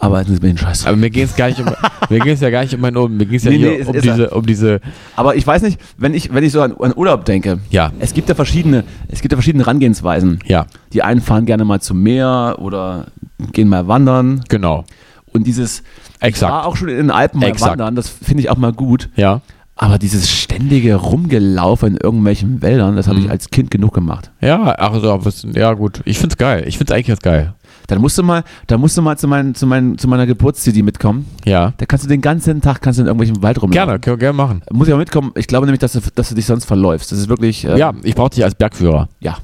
Aber 0.00 0.20
es 0.20 0.28
ist 0.28 0.42
mir 0.42 0.48
den 0.48 0.58
Scheiß. 0.58 0.86
aber 0.86 0.96
mir 0.96 1.10
ging 1.10 1.24
es 1.24 1.34
gar 1.34 1.48
nicht 1.48 1.58
um, 1.60 1.66
mir 2.08 2.20
ging 2.20 2.32
es 2.32 2.40
ja 2.40 2.50
gar 2.50 2.62
nicht 2.62 2.72
um 2.74 2.80
meinen 2.80 2.96
Oben, 2.96 3.16
mir 3.16 3.26
ging 3.26 3.36
es 3.36 3.44
ja 3.44 3.50
Nee, 3.50 3.56
hier 3.58 3.70
nee, 3.70 3.78
es 3.80 3.86
um 3.88 4.00
diese, 4.00 4.30
um 4.30 4.46
diese, 4.46 4.80
Aber 5.16 5.34
ich 5.36 5.46
weiß 5.46 5.62
nicht, 5.62 5.80
wenn 5.96 6.14
ich, 6.14 6.32
wenn 6.32 6.44
ich 6.44 6.52
so 6.52 6.62
an, 6.62 6.74
an 6.78 6.92
Urlaub 6.96 7.24
denke, 7.24 7.58
ja, 7.70 7.90
es 7.98 8.14
gibt 8.14 8.28
ja 8.28 8.34
verschiedene, 8.34 8.84
es 9.08 9.20
gibt 9.22 9.32
ja 9.32 9.36
verschiedene 9.36 9.64
Herangehensweisen. 9.64 10.38
ja, 10.46 10.66
Die 10.92 11.02
einen 11.02 11.20
fahren 11.20 11.46
gerne 11.46 11.64
mal 11.64 11.80
zum 11.80 12.02
Meer 12.02 12.56
oder 12.58 13.06
gehen 13.52 13.68
mal 13.68 13.88
wandern. 13.88 14.40
genau, 14.48 14.84
Und 15.32 15.46
dieses, 15.46 15.80
ich 16.20 16.28
Exakt. 16.28 16.52
war 16.52 16.66
auch 16.66 16.76
schon 16.76 16.88
in 16.88 16.96
den 16.96 17.10
Alpen 17.10 17.40
mal 17.40 17.46
Exakt. 17.48 17.72
wandern, 17.72 17.94
das 17.94 18.08
finde 18.08 18.42
ich 18.42 18.50
auch 18.50 18.56
mal 18.56 18.72
gut. 18.72 19.08
ja, 19.16 19.40
Aber 19.76 19.98
dieses 19.98 20.28
ständige 20.30 20.96
Rumgelaufe 20.96 21.86
in 21.86 21.96
irgendwelchen 21.96 22.62
Wäldern, 22.62 22.96
das 22.96 23.06
habe 23.06 23.18
Mhm. 23.18 23.24
ich 23.26 23.30
als 23.30 23.50
Kind 23.50 23.70
genug 23.70 23.94
gemacht. 23.94 24.30
ja, 24.40 24.74
ach 24.78 24.94
so, 25.00 25.20
ja 25.54 25.72
gut, 25.74 26.00
ich 26.04 26.18
find's 26.18 26.36
geil, 26.36 26.64
ich 26.66 26.78
find's 26.78 26.90
eigentlich 26.92 27.06
ganz 27.08 27.20
geil, 27.20 27.54
Dann 27.88 28.00
musst 28.00 28.16
du 28.16 28.22
mal, 28.22 28.44
da 28.68 28.78
musst 28.78 28.96
du 28.96 29.02
mal 29.02 29.18
zu, 29.18 29.26
mein, 29.26 29.54
zu, 29.54 29.66
mein, 29.66 29.98
zu 29.98 30.06
meiner 30.08 30.26
Geburts-CD 30.26 30.82
mitkommen. 30.82 31.26
ja, 31.44 31.72
Da 31.78 31.86
kannst 31.86 32.04
du 32.04 32.08
den 32.08 32.20
ganzen 32.20 32.60
Tag 32.60 32.80
kannst 32.80 32.98
du 32.98 33.02
in 33.02 33.06
irgendwelchen 33.08 33.42
Wald 33.42 33.60
rumlaufen. 33.60 33.86
gerne, 33.86 33.98
können 33.98 34.14
wir 34.16 34.20
gerne 34.20 34.36
machen. 34.36 34.62
Muss 34.72 34.86
ich 34.88 34.94
auch 34.94 34.98
mitkommen. 34.98 35.32
Ich 35.34 35.46
glaube 35.48 35.66
nämlich, 35.66 35.80
dass 35.80 35.92
du, 35.94 36.00
dass 36.14 36.28
du 36.28 36.34
dich 36.36 36.46
sonst 36.46 36.64
verläufst. 36.66 37.10
Das 37.10 37.18
ist 37.18 37.28
wirklich. 37.28 37.64
ähm, 37.64 37.76
Ja, 37.76 37.92
ich 38.04 38.14
brauche 38.14 38.30
dich 38.30 38.44
als 38.44 38.54
Bergführer. 38.54 39.08
Ja. 39.20 39.38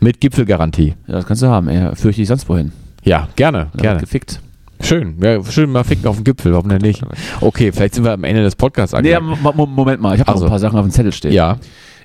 Mit 0.00 0.20
Gipfelgarantie. 0.20 0.94
Ja, 1.06 1.14
das 1.14 1.26
kannst 1.26 1.42
du 1.42 1.48
haben. 1.48 1.68
Ja, 1.70 1.94
fürchte 1.94 2.22
ich 2.22 2.28
sonst 2.28 2.48
wohin. 2.48 2.72
Ja, 3.04 3.28
gerne, 3.36 3.68
Ja, 3.76 3.80
gerne. 3.82 4.00
Gefickt. 4.00 4.40
Schön. 4.82 5.16
Ja, 5.22 5.44
schön 5.44 5.70
mal 5.70 5.84
ficken 5.84 6.06
auf 6.06 6.16
dem 6.16 6.24
Gipfel, 6.24 6.52
warum 6.52 6.68
denn 6.70 6.80
nicht? 6.80 7.02
Okay, 7.42 7.70
vielleicht 7.70 7.94
sind 7.94 8.04
wir 8.04 8.12
am 8.12 8.24
Ende 8.24 8.42
des 8.42 8.56
Podcasts 8.56 8.96
Nee. 9.02 9.14
Mo- 9.20 9.52
Mo- 9.52 9.66
Moment 9.66 10.00
mal, 10.00 10.14
ich 10.14 10.20
habe 10.20 10.32
Also. 10.32 10.44
noch 10.44 10.48
ein 10.48 10.52
paar 10.52 10.58
Sachen 10.58 10.78
auf 10.78 10.86
dem 10.86 10.90
Zettel 10.90 11.12
stehen. 11.12 11.32
ja, 11.32 11.58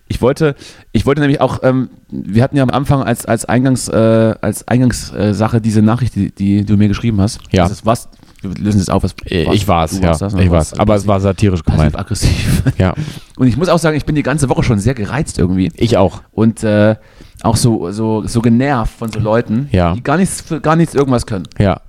Ich 0.07 0.21
wollte, 0.21 0.55
ich 0.91 1.05
wollte 1.07 1.21
nämlich 1.21 1.41
auch, 1.41 1.59
ähm, 1.63 1.89
wir 2.09 2.43
hatten 2.43 2.55
ja 2.55 2.63
am 2.63 2.69
Anfang 2.69 3.01
als, 3.01 3.25
als 3.25 3.45
Eingangs, 3.45 3.87
äh, 3.89 4.35
als 4.39 4.67
Eingangssache 4.67 5.59
diese 5.61 5.81
Nachricht, 5.81 6.15
die, 6.15 6.31
die 6.31 6.63
du 6.63 6.77
mir 6.77 6.87
geschrieben 6.87 7.19
hast. 7.21 7.39
Ja. 7.51 7.63
Das 7.63 7.71
ist 7.71 7.85
was, 7.87 8.07
wir 8.41 8.51
lösen 8.51 8.79
es 8.81 8.89
auf, 8.89 9.01
was 9.03 9.15
Äh, 9.25 9.47
was- 9.47 9.55
ich 9.55 9.67
war 9.67 9.85
es, 9.85 9.99
ja. 9.99 10.15
das, 10.15 10.33
ich 10.35 10.49
war 10.51 10.61
es. 10.61 10.73
Aber 10.77 10.93
es 10.95 11.07
war 11.07 11.19
satirisch 11.19 11.63
gemeint. 11.63 11.93
passiv-aggressiv. 11.93 12.63
Ja, 12.77 12.93
Und 13.37 13.47
ich 13.47 13.57
muss 13.57 13.67
auch 13.67 13.79
sagen, 13.79 13.97
ich 13.97 14.05
bin 14.05 14.13
die 14.15 14.21
ganze 14.23 14.47
Woche 14.49 14.61
schon 14.61 14.77
sehr 14.77 14.93
gereizt 14.93 15.39
irgendwie. 15.39 15.71
ich 15.75 15.97
auch. 15.97 16.21
Und 16.31 16.63
äh, 16.63 16.95
auch 17.41 17.55
so, 17.57 17.91
so, 17.91 18.27
so 18.27 18.41
genervt 18.41 18.93
von 18.99 19.11
so 19.11 19.19
Leuten, 19.19 19.69
Ja. 19.71 19.93
die 19.95 20.03
gar 20.03 20.17
nichts, 20.17 20.45
gar 20.61 20.75
nichts 20.75 20.93
irgendwas 20.93 21.25
können. 21.25 21.47
Ja, 21.57 21.81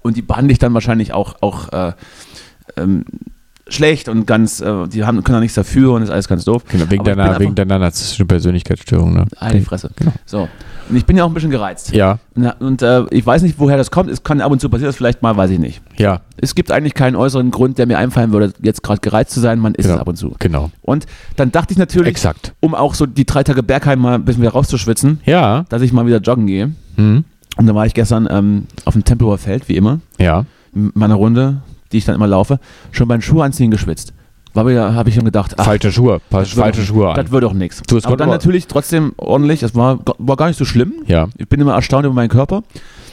Und 0.00 0.16
die 0.16 0.22
behandle 0.22 0.52
ich 0.52 0.58
dann 0.58 0.72
wahrscheinlich 0.72 1.12
auch, 1.12 1.36
auch 1.42 1.70
äh, 1.72 1.92
ähm, 2.78 3.04
schlecht 3.74 4.08
und 4.08 4.26
ganz, 4.26 4.60
äh, 4.60 4.86
die 4.88 5.04
haben, 5.04 5.22
können 5.24 5.36
auch 5.36 5.40
nichts 5.40 5.54
dafür 5.54 5.92
und 5.92 6.02
ist 6.02 6.10
alles 6.10 6.28
ganz 6.28 6.44
doof. 6.44 6.62
genau. 6.68 6.84
Wegen, 6.90 7.04
deiner, 7.04 7.38
wegen 7.38 7.54
deiner 7.54 7.78
narzisstischen 7.78 8.26
Persönlichkeitsstörung, 8.26 9.14
ne? 9.14 9.26
Halt 9.38 9.54
die 9.54 9.60
Fresse. 9.60 9.90
Genau. 9.96 10.12
So. 10.26 10.48
Und 10.88 10.96
ich 10.96 11.06
bin 11.06 11.16
ja 11.16 11.24
auch 11.24 11.28
ein 11.28 11.34
bisschen 11.34 11.50
gereizt. 11.50 11.92
Ja, 11.94 12.18
Na, 12.34 12.54
und 12.58 12.82
äh, 12.82 13.04
ich 13.10 13.24
weiß 13.24 13.42
nicht, 13.42 13.58
woher 13.58 13.76
das 13.76 13.90
kommt. 13.90 14.10
Es 14.10 14.22
kann 14.24 14.40
ab 14.40 14.50
und 14.52 14.60
zu 14.60 14.68
passieren, 14.68 14.88
das 14.88 14.96
vielleicht 14.96 15.22
mal, 15.22 15.36
weiß 15.36 15.50
ich 15.50 15.58
nicht. 15.58 15.80
ja, 15.96 16.20
Es 16.36 16.54
gibt 16.54 16.70
eigentlich 16.72 16.94
keinen 16.94 17.16
äußeren 17.16 17.50
Grund, 17.50 17.78
der 17.78 17.86
mir 17.86 17.98
einfallen 17.98 18.32
würde, 18.32 18.52
jetzt 18.62 18.82
gerade 18.82 19.00
gereizt 19.00 19.30
zu 19.32 19.40
sein. 19.40 19.58
Man 19.58 19.74
ist 19.74 19.84
Genau. 19.84 19.94
es 19.96 20.00
ab 20.00 20.08
und 20.08 20.16
zu. 20.16 20.34
genau. 20.38 20.70
Und 20.82 21.06
dann 21.36 21.50
dachte 21.52 21.72
ich 21.72 21.78
natürlich, 21.78 22.08
Exakt. 22.10 22.52
um 22.60 22.74
auch 22.74 22.94
so 22.94 23.06
die 23.06 23.24
drei 23.24 23.42
Tage 23.42 23.62
Bergheim 23.62 24.00
mal 24.00 24.14
ein 24.16 24.24
bisschen 24.24 24.42
wieder 24.42 24.52
rauszuschwitzen, 24.52 25.20
Ja, 25.24 25.64
dass 25.68 25.82
ich 25.82 25.92
mal 25.92 26.06
wieder 26.06 26.18
joggen 26.18 26.46
gehe. 26.46 26.72
hm. 26.96 27.24
Und 27.58 27.66
da 27.66 27.74
war 27.74 27.84
ich 27.84 27.92
gestern 27.92 28.26
ähm, 28.30 28.66
auf 28.86 28.94
dem 28.94 29.04
Tempelhofer 29.04 29.36
Feld, 29.36 29.68
wie 29.68 29.76
immer, 29.76 30.00
ja. 30.18 30.46
in 30.74 30.90
meiner 30.94 31.16
Runde, 31.16 31.58
die 31.92 31.98
ich 31.98 32.04
dann 32.04 32.14
immer 32.14 32.26
laufe, 32.26 32.58
schon 32.90 33.08
beim 33.08 33.20
Schuh 33.22 33.40
anziehen 33.42 33.70
geschwitzt. 33.70 34.12
War 34.54 34.66
wieder, 34.66 34.94
habe 34.94 35.08
ich 35.08 35.14
schon 35.14 35.24
gedacht, 35.24 35.54
ach, 35.58 35.64
Falsche 35.64 35.90
Schuhe, 35.92 36.20
das 36.28 36.54
wird 36.54 36.64
falsche 36.64 36.80
doch- 36.82 36.86
Schuhe 36.88 37.08
an. 37.10 37.16
Das 37.16 37.30
wird 37.30 37.42
doch 37.42 37.54
nichts. 37.54 37.80
Du, 37.88 37.96
es 37.96 38.04
Aber 38.04 38.16
dann 38.18 38.28
natürlich 38.28 38.66
trotzdem 38.66 39.12
ordentlich. 39.16 39.62
Es 39.62 39.74
war, 39.74 39.98
war 40.18 40.36
gar 40.36 40.48
nicht 40.48 40.58
so 40.58 40.66
schlimm. 40.66 40.92
Ja, 41.06 41.28
Ich 41.38 41.48
bin 41.48 41.58
immer 41.60 41.72
erstaunt 41.74 42.04
über 42.04 42.14
meinen 42.14 42.28
Körper. 42.28 42.62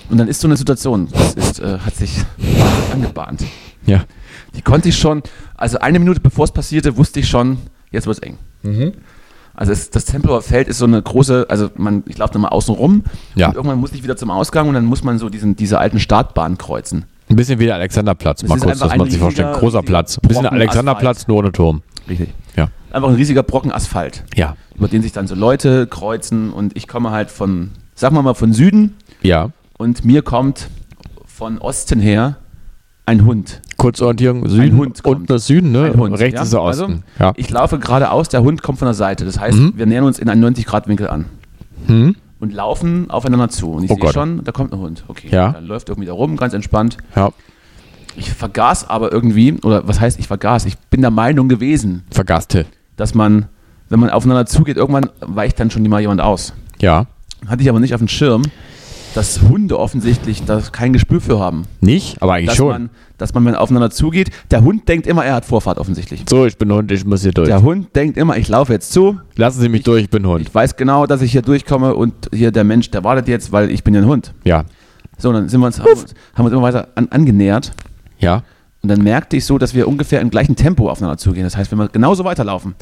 Und 0.09 0.17
dann 0.17 0.27
ist 0.27 0.41
so 0.41 0.47
eine 0.47 0.57
Situation, 0.57 1.07
das 1.13 1.35
ist, 1.35 1.59
äh, 1.59 1.77
hat 1.79 1.95
sich 1.95 2.17
angebahnt. 2.93 3.43
ja. 3.85 4.03
Die 4.55 4.63
konnte 4.63 4.89
ich 4.89 4.97
schon, 4.97 5.21
also 5.55 5.77
eine 5.77 5.99
Minute 5.99 6.19
bevor 6.19 6.43
es 6.43 6.51
passierte, 6.51 6.97
wusste 6.97 7.19
ich 7.19 7.29
schon, 7.29 7.59
jetzt 7.91 8.07
wird 8.07 8.17
es 8.17 8.23
eng. 8.23 8.37
Mhm. 8.63 8.93
Also 9.53 9.71
es, 9.71 9.91
das 9.91 10.05
Tempelhofer 10.05 10.41
Feld 10.41 10.67
ist 10.67 10.79
so 10.79 10.85
eine 10.85 10.99
große, 11.01 11.45
also 11.49 11.69
man, 11.75 12.01
ich 12.07 12.17
laufe 12.17 12.33
dann 12.33 12.41
mal 12.41 12.47
außen 12.47 12.73
rum 12.73 13.03
Ja. 13.35 13.49
und 13.49 13.55
irgendwann 13.55 13.77
muss 13.79 13.91
ich 13.93 14.03
wieder 14.03 14.17
zum 14.17 14.31
Ausgang 14.31 14.67
und 14.67 14.73
dann 14.73 14.85
muss 14.85 15.03
man 15.03 15.19
so 15.19 15.29
diesen, 15.29 15.55
diese 15.55 15.77
alten 15.77 15.99
Startbahn 15.99 16.57
kreuzen. 16.57 17.05
Ein 17.29 17.35
bisschen 17.35 17.59
wie 17.59 17.65
der 17.65 17.75
Alexanderplatz, 17.75 18.41
Das 18.41 18.49
mal 18.49 18.55
ist 18.55 18.61
kurz, 18.63 18.71
einfach 18.73 18.85
dass 18.87 18.93
ein 18.93 18.97
man 18.99 19.09
sich 19.09 19.19
vorstellt. 19.19 19.53
Großer 19.53 19.83
Platz. 19.83 20.17
Ein 20.21 20.27
bisschen 20.27 20.45
Alexanderplatz, 20.47 21.27
nur 21.27 21.37
ohne 21.37 21.51
Turm. 21.51 21.81
Richtig. 22.09 22.29
Ja. 22.55 22.69
Einfach 22.91 23.09
ein 23.09 23.15
riesiger 23.15 23.43
Brocken 23.43 23.71
Asphalt, 23.71 24.23
Ja. 24.35 24.55
über 24.75 24.87
den 24.87 25.01
sich 25.03 25.11
dann 25.11 25.27
so 25.27 25.35
Leute 25.35 25.85
kreuzen 25.85 26.51
und 26.51 26.75
ich 26.75 26.87
komme 26.87 27.11
halt 27.11 27.29
von, 27.29 27.69
sagen 27.93 28.15
wir 28.15 28.23
mal, 28.23 28.33
von 28.33 28.51
Süden 28.53 28.95
Ja. 29.21 29.49
und 29.77 30.03
mir 30.05 30.23
kommt 30.23 30.69
von 31.25 31.59
Osten 31.59 31.99
her 31.99 32.37
ein 33.05 33.25
Hund. 33.25 33.61
Kurzorientierung, 33.77 34.49
Süden, 34.49 34.75
Hund 34.77 35.03
kommt. 35.03 35.19
unten 35.21 35.33
ist 35.33 35.47
Süden, 35.47 35.71
ne? 35.71 35.85
Ein 35.85 35.97
Hund, 35.99 36.19
Rechts 36.19 36.35
ja? 36.37 36.43
ist 36.43 36.53
der 36.53 36.59
Also, 36.61 36.85
Osten. 36.85 37.03
ja. 37.19 37.33
Ich 37.37 37.49
laufe 37.49 37.77
geradeaus, 37.79 38.27
der 38.29 38.41
Hund 38.41 38.61
kommt 38.63 38.79
von 38.79 38.87
der 38.87 38.93
Seite. 38.95 39.23
Das 39.25 39.39
heißt, 39.39 39.57
Mhm. 39.57 39.73
wir 39.75 39.85
nähern 39.85 40.03
uns 40.03 40.19
in 40.19 40.27
einen 40.29 40.41
90-Grad-Winkel 40.41 41.07
an 41.07 41.25
Hm? 41.87 42.15
Und 42.39 42.53
laufen 42.53 43.09
aufeinander 43.09 43.49
zu. 43.49 43.71
Und 43.71 43.83
ich 43.83 43.91
Oh 43.91 43.97
sehe 43.99 44.13
schon, 44.13 44.43
da 44.43 44.51
kommt 44.51 44.71
ein 44.73 44.79
Hund. 44.79 45.03
Okay, 45.07 45.27
Ja. 45.31 45.51
dann 45.51 45.65
läuft 45.65 45.89
irgendwie 45.89 46.07
da 46.07 46.13
rum, 46.13 46.37
ganz 46.37 46.53
entspannt. 46.53 46.97
ja. 47.15 47.31
Ich 48.15 48.31
vergaß 48.33 48.89
aber 48.89 49.11
irgendwie, 49.13 49.53
oder 49.61 49.87
was 49.87 49.99
heißt 50.01 50.19
ich 50.19 50.27
vergaß? 50.27 50.65
Ich 50.65 50.77
bin 50.77 51.01
der 51.01 51.11
Meinung 51.11 51.47
gewesen, 51.47 52.03
Vergaßte. 52.11 52.65
dass 52.97 53.13
man, 53.13 53.45
wenn 53.87 53.99
man 53.99 54.09
aufeinander 54.09 54.45
zugeht, 54.47 54.77
irgendwann 54.77 55.09
weicht 55.21 55.59
dann 55.59 55.69
schon 55.71 55.83
mal 55.83 56.01
jemand 56.01 56.19
aus. 56.19 56.53
Ja. 56.81 57.05
Hatte 57.47 57.61
ich 57.61 57.69
aber 57.69 57.79
nicht 57.79 57.93
auf 57.93 57.99
dem 58.01 58.07
Schirm, 58.09 58.41
dass 59.19 59.41
Hunde 59.41 59.77
offensichtlich 59.77 60.45
da 60.45 60.61
kein 60.71 60.93
Gespür 60.93 61.19
für 61.19 61.39
haben. 61.39 61.63
Nicht, 61.81 62.21
aber 62.21 62.33
eigentlich 62.35 62.47
Dass 62.47 62.55
schon. 62.55 62.69
man, 62.69 62.89
dass 63.17 63.33
man, 63.33 63.43
wenn 63.43 63.53
aufeinander 63.55 63.89
zugeht, 63.89 64.29
der 64.49 64.63
Hund 64.63 64.87
denkt 64.87 65.07
immer, 65.07 65.25
er 65.25 65.33
hat 65.35 65.43
Vorfahrt 65.45 65.77
offensichtlich. 65.77 66.23
so, 66.29 66.45
ich 66.45 66.57
bin 66.57 66.71
Hund, 66.71 66.89
ich 66.93 67.03
muss 67.05 67.21
hier 67.23 67.33
durch. 67.33 67.49
Der 67.49 67.61
Hund 67.61 67.93
denkt 67.97 68.17
immer, 68.17 68.37
ich 68.37 68.47
laufe 68.47 68.71
jetzt 68.71 68.93
zu, 68.93 69.19
Lassen 69.35 69.59
Sie 69.59 69.67
mich 69.67 69.83
durch, 69.83 70.03
ich 70.03 70.09
bin 70.09 70.25
Hund. 70.25 70.47
ich 70.47 70.55
weiß 70.55 70.77
genau, 70.77 71.05
dass 71.05 71.21
ich 71.21 71.33
hier 71.33 71.41
durchkomme 71.41 71.95
und 71.95 72.13
hier 72.33 72.51
der 72.51 72.63
Mensch, 72.63 72.91
der 72.91 73.03
wartet 73.03 73.27
jetzt, 73.27 73.51
weil 73.51 73.69
ich 73.71 73.83
bin 73.83 73.93
ja 73.93 73.99
ein 74.01 74.07
Hund. 74.07 74.33
ja. 74.45 74.63
So, 75.17 75.33
dann 75.33 75.49
sind 75.49 75.59
wir 75.59 75.65
uns, 75.67 75.79
haben, 75.79 75.85
wir 75.87 75.91
uns- 75.97 76.13
haben 76.33 76.45
uns 76.45 76.53
immer 76.53 76.61
weiter 76.61 76.87
an, 76.95 77.09
angenähert 77.09 77.73
Ja. 78.19 78.43
und 78.81 78.87
dann 78.89 79.01
merkte 79.03 79.35
ich 79.35 79.43
so, 79.43 79.57
dass 79.57 79.73
wir 79.73 79.85
ungefähr 79.89 80.21
im 80.21 80.29
gleichen 80.29 80.55
Tempo 80.55 80.89
aufeinander 80.89 81.17
zugehen. 81.17 81.43
Das 81.43 81.57
heißt, 81.57 81.69
wenn 81.73 81.77
wir 81.77 81.89
genauso 81.89 82.23
weiterlaufen, 82.23 82.73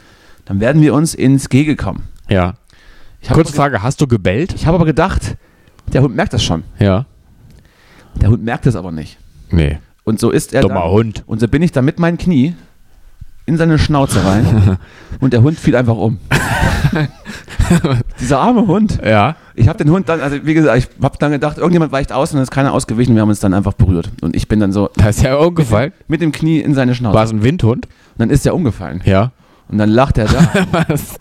dann 0.45 0.59
werden 0.59 0.83
wir 0.83 0.93
uns 0.93 1.15
ins 1.15 1.49
Gehege 1.49 1.75
kommen. 1.75 2.03
Ja. 2.29 2.53
Ich 3.21 3.31
habe 3.31 3.41
Kurze 3.41 3.55
Frage, 3.55 3.81
hast 3.81 3.99
du 4.01 4.05
gebellt? 4.07 4.67
hab 4.67 4.75
aber 4.75 4.85
gedacht, 4.85 5.35
der 5.93 6.01
Hund 6.01 6.15
merkt 6.15 6.33
das 6.33 6.43
schon. 6.43 6.63
Ja. 6.79 7.05
Der 8.21 8.29
Hund 8.29 8.43
merkt 8.43 8.65
es 8.65 8.75
aber 8.75 8.91
nicht. 8.91 9.17
Nee. 9.51 9.77
Und 10.03 10.19
so 10.19 10.31
ist 10.31 10.53
er 10.53 10.61
Dummer 10.61 10.81
dann, 10.81 10.91
Hund. 10.91 11.23
Und 11.27 11.39
so 11.39 11.47
bin 11.47 11.61
ich 11.61 11.71
dann 11.71 11.85
mit 11.85 11.99
meinem 11.99 12.17
Knie 12.17 12.55
in 13.45 13.57
seine 13.57 13.79
Schnauze 13.79 14.23
rein 14.25 14.77
und 15.21 15.33
der 15.33 15.41
Hund 15.41 15.57
fiel 15.59 15.75
einfach 15.75 15.95
um. 15.95 16.19
Dieser 18.19 18.39
arme 18.39 18.67
Hund. 18.67 18.99
Ja. 19.03 19.35
Ich 19.55 19.67
habe 19.67 19.77
den 19.77 19.89
Hund 19.91 20.09
dann, 20.09 20.21
also 20.21 20.45
wie 20.45 20.53
gesagt, 20.53 20.77
ich 20.77 21.03
habe 21.03 21.17
dann 21.17 21.31
gedacht, 21.31 21.57
irgendjemand 21.57 21.91
weicht 21.91 22.11
aus 22.11 22.31
und 22.31 22.37
dann 22.37 22.43
ist 22.43 22.51
keiner 22.51 22.73
ausgewichen. 22.73 23.15
Wir 23.15 23.21
haben 23.21 23.29
uns 23.29 23.39
dann 23.39 23.53
einfach 23.53 23.73
berührt. 23.73 24.09
Und 24.21 24.35
ich 24.35 24.47
bin 24.47 24.59
dann 24.59 24.71
so 24.71 24.89
Da 24.95 25.09
ist 25.09 25.21
ja 25.21 25.35
umgefallen. 25.35 25.91
mit 26.07 26.21
dem 26.21 26.31
Knie 26.31 26.59
in 26.59 26.73
seine 26.73 26.95
Schnauze. 26.95 27.15
War 27.15 27.23
es 27.23 27.31
ein 27.31 27.43
Windhund? 27.43 27.85
Und 27.85 27.91
dann 28.19 28.29
ist 28.29 28.45
er 28.45 28.53
umgefallen. 28.55 29.01
Ja. 29.05 29.31
Und 29.69 29.77
dann 29.77 29.89
lacht 29.89 30.17
er 30.17 30.25
da. 30.25 30.47
Was? 30.87 31.15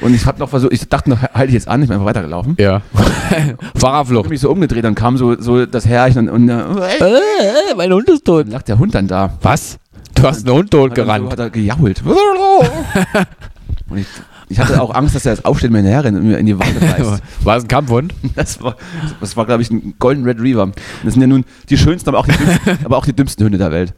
Und 0.00 0.14
ich 0.14 0.26
habe 0.26 0.38
noch 0.38 0.48
versucht, 0.48 0.72
ich 0.72 0.88
dachte 0.88 1.10
noch, 1.10 1.22
halte 1.22 1.48
ich 1.48 1.54
jetzt 1.54 1.68
an, 1.68 1.80
ich 1.82 1.88
bin 1.88 1.94
einfach 1.94 2.06
weitergelaufen. 2.06 2.56
Ja. 2.58 2.82
Ich 2.92 3.00
habe 3.36 3.56
Fahrerflucht. 3.76 4.30
mich 4.30 4.40
so 4.40 4.50
umgedreht, 4.50 4.84
dann 4.84 4.94
kam 4.94 5.16
so, 5.16 5.40
so 5.40 5.66
das 5.66 5.86
Herrchen 5.86 6.28
und, 6.28 6.48
und 6.48 6.48
äh, 6.48 7.04
Äh, 7.04 7.74
mein 7.76 7.92
Hund 7.92 8.08
ist 8.08 8.24
tot. 8.24 8.46
dann 8.46 8.52
lacht 8.52 8.68
der 8.68 8.78
Hund 8.78 8.94
dann 8.94 9.06
da. 9.06 9.30
Was? 9.42 9.78
Du 10.14 10.22
hast 10.22 10.46
einen 10.46 10.56
Hund 10.56 10.70
tot 10.70 10.90
dann 10.92 10.96
So, 10.96 11.02
gerannt. 11.04 11.32
hat 11.32 11.38
er 11.38 11.50
gejault. 11.50 12.02
und 13.90 13.98
ich, 13.98 14.06
ich 14.48 14.58
hatte 14.58 14.80
auch 14.80 14.94
Angst, 14.94 15.14
dass 15.14 15.26
er 15.26 15.32
jetzt 15.32 15.44
aufsteht 15.44 15.68
und 15.70 15.72
mir 15.72 15.78
hinterherrennt 15.78 16.18
und 16.18 16.26
mir 16.28 16.38
in 16.38 16.46
die 16.46 16.58
Wange 16.58 16.80
reißt. 16.80 17.22
War 17.44 17.56
es 17.56 17.64
ein 17.64 17.68
Kampfhund? 17.68 18.14
Das 18.34 18.60
war, 18.62 18.76
das 19.20 19.36
war 19.36 19.44
glaube 19.46 19.62
ich, 19.62 19.70
ein 19.70 19.94
Golden 19.98 20.24
Red 20.24 20.40
Reaver. 20.40 20.62
Und 20.64 20.76
das 21.02 21.14
sind 21.14 21.22
ja 21.22 21.26
nun 21.28 21.44
die 21.68 21.76
schönsten, 21.76 22.08
aber 22.08 22.18
auch 22.18 22.26
die 22.26 22.36
dümmsten, 22.36 22.78
aber 22.84 22.96
auch 22.96 23.04
die 23.06 23.12
dümmsten 23.14 23.44
Hunde 23.44 23.58
der 23.58 23.72
Welt. 23.72 23.94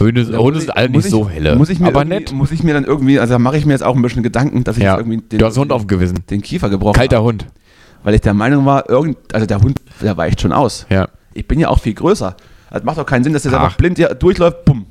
Hunde, 0.00 0.38
Hunde 0.38 0.60
sind 0.60 0.76
alle 0.76 0.88
nicht 0.88 1.04
ich- 1.04 1.10
so 1.10 1.28
helle. 1.28 1.56
Muss 1.56 1.68
ich 1.68 1.80
mir 1.80 1.88
aber 1.88 2.04
nett. 2.04 2.32
Muss 2.32 2.50
ich 2.50 2.62
mir 2.62 2.72
dann 2.74 2.84
irgendwie, 2.84 3.18
also 3.18 3.34
da 3.34 3.38
mache 3.38 3.56
ich 3.58 3.66
mir 3.66 3.72
jetzt 3.72 3.82
auch 3.84 3.94
ein 3.94 4.02
bisschen 4.02 4.22
Gedanken, 4.22 4.64
dass 4.64 4.76
ich 4.76 4.82
Ja. 4.84 4.96
irgendwie 4.96 5.18
den, 5.18 5.38
Du 5.38 5.44
hast 5.46 5.56
Hund 5.58 5.70
auf 5.72 5.82
dem 5.82 5.88
Gewissen. 5.88 6.18
den 6.30 6.40
Kiefer 6.42 6.70
gebrochen 6.70 6.94
Kalter 6.94 7.16
habe. 7.16 7.26
Hund. 7.26 7.46
Weil 8.02 8.14
ich 8.14 8.20
der 8.20 8.34
Meinung 8.34 8.64
war, 8.66 8.88
irgend, 8.88 9.16
also 9.34 9.46
der 9.46 9.60
Hund, 9.60 9.80
der 10.02 10.16
weicht 10.16 10.40
schon 10.40 10.52
aus. 10.52 10.86
Ja. 10.90 11.08
Ich 11.32 11.46
bin 11.48 11.58
ja 11.58 11.68
auch 11.68 11.78
viel 11.80 11.94
größer. 11.94 12.36
Das 12.70 12.82
macht 12.84 12.98
doch 12.98 13.06
keinen 13.06 13.22
Sinn, 13.24 13.32
dass 13.32 13.42
der 13.44 13.52
Ach. 13.54 13.64
einfach 13.64 13.76
blind 13.76 13.98
durchläuft, 14.20 14.64
bumm. 14.64 14.86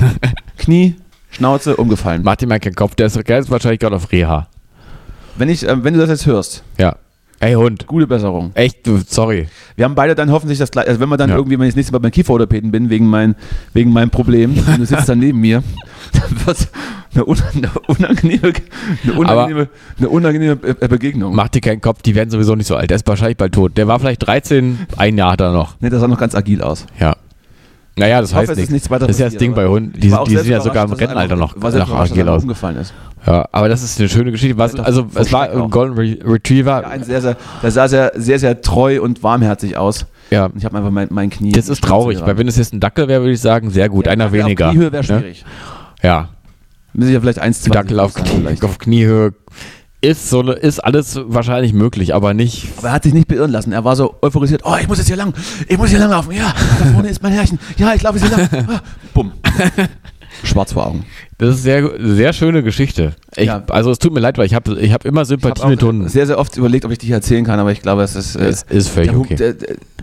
Knie, 0.58 0.96
Schnauze, 1.30 1.76
umgefallen. 1.76 2.22
Mach 2.24 2.36
dir 2.36 2.46
mal 2.46 2.60
keinen 2.60 2.74
Kopf, 2.74 2.94
der 2.94 3.06
ist, 3.06 3.28
der 3.28 3.38
ist 3.38 3.50
wahrscheinlich 3.50 3.80
gerade 3.80 3.96
auf 3.96 4.10
Reha. 4.12 4.48
Wenn, 5.36 5.48
ich, 5.48 5.66
äh, 5.66 5.84
wenn 5.84 5.94
du 5.94 6.00
das 6.00 6.08
jetzt 6.10 6.26
hörst, 6.26 6.62
Ja. 6.78 6.96
Ey 7.42 7.54
Hund. 7.54 7.86
gute 7.86 8.06
Besserung. 8.06 8.50
Echt, 8.52 8.80
sorry. 9.08 9.48
Wir 9.74 9.86
haben 9.86 9.94
beide 9.94 10.14
dann 10.14 10.30
hoffentlich 10.30 10.58
das 10.58 10.70
gleiche. 10.70 10.88
Also 10.90 11.00
wenn 11.00 11.08
wir 11.08 11.16
dann 11.16 11.30
Ja. 11.30 11.36
irgendwie, 11.36 11.58
wenn 11.58 11.66
ich 11.66 11.72
das 11.72 11.76
nächste 11.76 11.92
Mal 11.94 12.00
beim 12.00 12.10
Kieferorthopäden 12.10 12.70
bin, 12.70 12.90
wegen, 12.90 13.06
mein, 13.06 13.34
wegen 13.72 13.94
meinem 13.94 14.10
Problem, 14.10 14.58
und 14.58 14.76
du 14.78 14.84
sitzt 14.84 15.08
dann 15.08 15.20
neben 15.20 15.40
mir, 15.40 15.62
dann 16.12 16.46
wird 16.46 16.68
eine, 17.14 17.24
un 17.24 17.38
eine 17.54 17.70
unangenehme, 17.86 18.52
eine 19.04 19.12
unangenehme, 19.14 19.68
eine 19.98 20.08
unangenehme 20.10 20.56
Be- 20.56 20.74
Begegnung. 20.88 21.34
Mach 21.34 21.48
dir 21.48 21.62
keinen 21.62 21.80
Kopf, 21.80 22.02
die 22.02 22.14
werden 22.14 22.28
sowieso 22.28 22.54
nicht 22.56 22.66
so 22.66 22.76
alt. 22.76 22.90
Der 22.90 22.96
ist 22.96 23.08
wahrscheinlich 23.08 23.38
bald 23.38 23.54
tot. 23.54 23.78
Der 23.78 23.88
war 23.88 23.98
vielleicht 23.98 24.26
13, 24.26 24.78
ein 24.98 25.16
Jahr 25.16 25.32
hat 25.32 25.40
er 25.40 25.52
noch. 25.52 25.80
Ne, 25.80 25.88
das 25.88 26.00
sah 26.00 26.08
noch 26.08 26.18
ganz 26.18 26.34
agil 26.34 26.60
aus. 26.60 26.84
Ja. 27.00 27.16
Naja, 27.96 28.20
das 28.20 28.30
Ich 28.30 28.36
hoffe, 28.36 28.42
heißt 28.48 28.52
es 28.52 28.58
ist 28.64 28.70
nichts. 28.70 28.88
nichts 28.90 29.00
Das 29.00 29.10
ist 29.10 29.18
ja 29.20 29.26
das 29.26 29.36
Ding 29.36 29.54
bei 29.54 29.66
Hunden. 29.66 29.92
ich 29.96 30.00
Die, 30.00 30.08
die 30.28 30.36
sehen 30.36 30.52
ja 30.52 30.60
sogar 30.60 30.84
im 30.86 30.92
er 30.92 31.00
Rennalter 31.00 31.36
noch 31.36 31.54
selbst 31.60 31.74
nach 31.90 32.16
er 32.16 32.28
aus. 32.32 32.42
umgefallen 32.42 32.76
ist. 32.76 32.94
Ja, 33.26 33.46
aber 33.52 33.68
das 33.68 33.82
ist 33.82 33.98
eine 33.98 34.08
schöne 34.08 34.30
Geschichte. 34.30 34.56
Was, 34.56 34.74
also 34.76 35.06
es 35.14 35.32
war 35.32 35.50
ein 35.50 35.70
Golden 35.70 35.94
Re 35.98 36.16
Retriever. 36.24 36.82
Ja, 36.82 36.88
ein 36.88 37.04
sehr, 37.04 37.20
sehr, 37.20 37.36
der 37.62 37.70
sah 37.70 37.88
sehr, 37.88 38.12
sehr, 38.14 38.38
sehr 38.38 38.60
treu 38.62 39.02
und 39.02 39.22
warmherzig 39.22 39.76
aus. 39.76 40.06
Ja. 40.30 40.46
Und 40.46 40.56
ich 40.56 40.64
habe 40.64 40.78
einfach 40.78 40.90
mein, 40.90 41.08
mein 41.10 41.28
Knie. 41.28 41.52
Das 41.52 41.68
ist 41.68 41.82
traurig, 41.84 42.20
weil 42.24 42.38
wenn 42.38 42.48
es 42.48 42.56
jetzt 42.56 42.72
ein 42.72 42.80
Dackel 42.80 43.08
wäre, 43.08 43.20
würde 43.22 43.32
ich 43.32 43.40
sagen, 43.40 43.70
sehr 43.70 43.88
gut, 43.88 44.08
einer 44.08 44.32
weniger. 44.32 44.66
Auf 44.68 44.72
Kniehöhe 44.72 44.92
wäre 44.92 45.02
Ne? 45.04 45.18
schwierig. 45.20 45.44
Ja, 46.02 46.28
Müssen 46.92 47.12
ja 47.12 47.20
vielleicht 47.20 47.38
eins, 47.38 47.62
zwei. 47.62 47.74
Dackel 47.74 48.00
auf, 48.00 48.12
sein 48.12 48.24
Knie, 48.24 48.62
auf 48.62 48.78
Kniehöhe 48.78 49.32
ist 50.00 50.30
so 50.30 50.42
ist 50.50 50.78
alles 50.80 51.20
wahrscheinlich 51.24 51.72
möglich, 51.72 52.14
aber 52.14 52.34
nicht. 52.34 52.68
Aber 52.78 52.88
er 52.88 52.94
hat 52.94 53.02
sich 53.02 53.14
nicht 53.14 53.28
beirren 53.28 53.50
lassen. 53.50 53.72
Er 53.72 53.84
war 53.84 53.96
so 53.96 54.14
euphorisiert. 54.22 54.62
Oh, 54.64 54.76
ich 54.80 54.88
muss 54.88 54.98
jetzt 54.98 55.08
hier 55.08 55.16
lang. 55.16 55.34
Ich 55.68 55.76
muss 55.76 55.90
hier 55.90 55.98
lang 55.98 56.10
laufen. 56.10 56.32
Ja, 56.32 56.54
da 56.78 56.86
vorne 56.86 57.08
ist 57.08 57.22
mein 57.22 57.32
Herrchen. 57.32 57.58
Ja, 57.76 57.94
ich 57.94 58.02
laufe 58.02 58.18
jetzt 58.18 58.28
hier 58.28 58.36
lang. 58.36 58.68
Ah, 58.68 58.80
Bumm. 59.12 59.32
schwarz 60.44 60.72
vor 60.72 60.86
Augen. 60.86 61.04
Das 61.40 61.56
ist 61.56 61.62
sehr, 61.62 61.90
sehr 61.98 62.32
schöne 62.34 62.62
Geschichte. 62.62 63.14
Ich, 63.34 63.46
Ja. 63.46 63.62
Also 63.70 63.90
es 63.90 63.98
tut 63.98 64.12
mir 64.12 64.20
leid, 64.20 64.36
weil 64.36 64.44
ich 64.46 64.54
habe 64.54 64.78
ich 64.78 64.92
hab 64.92 65.04
immer 65.06 65.24
Sympathie 65.24 65.54
Ich 65.56 65.62
habe 65.62 65.70
mit 65.72 65.82
Hunden. 65.82 66.08
sehr, 66.08 66.26
sehr 66.26 66.38
oft 66.38 66.56
überlegt, 66.58 66.84
ob 66.84 66.90
ich 66.92 66.98
dich 66.98 67.10
erzählen 67.10 67.44
kann, 67.44 67.58
aber 67.58 67.72
ich 67.72 67.80
glaube, 67.80 68.02
es 68.02 68.14
ist, 68.14 68.36
äh, 68.36 68.44
Es 68.48 68.62
ist 68.68 68.88
völlig 68.90 69.10
der, 69.10 69.18
okay. 69.18 69.36
der, 69.36 69.54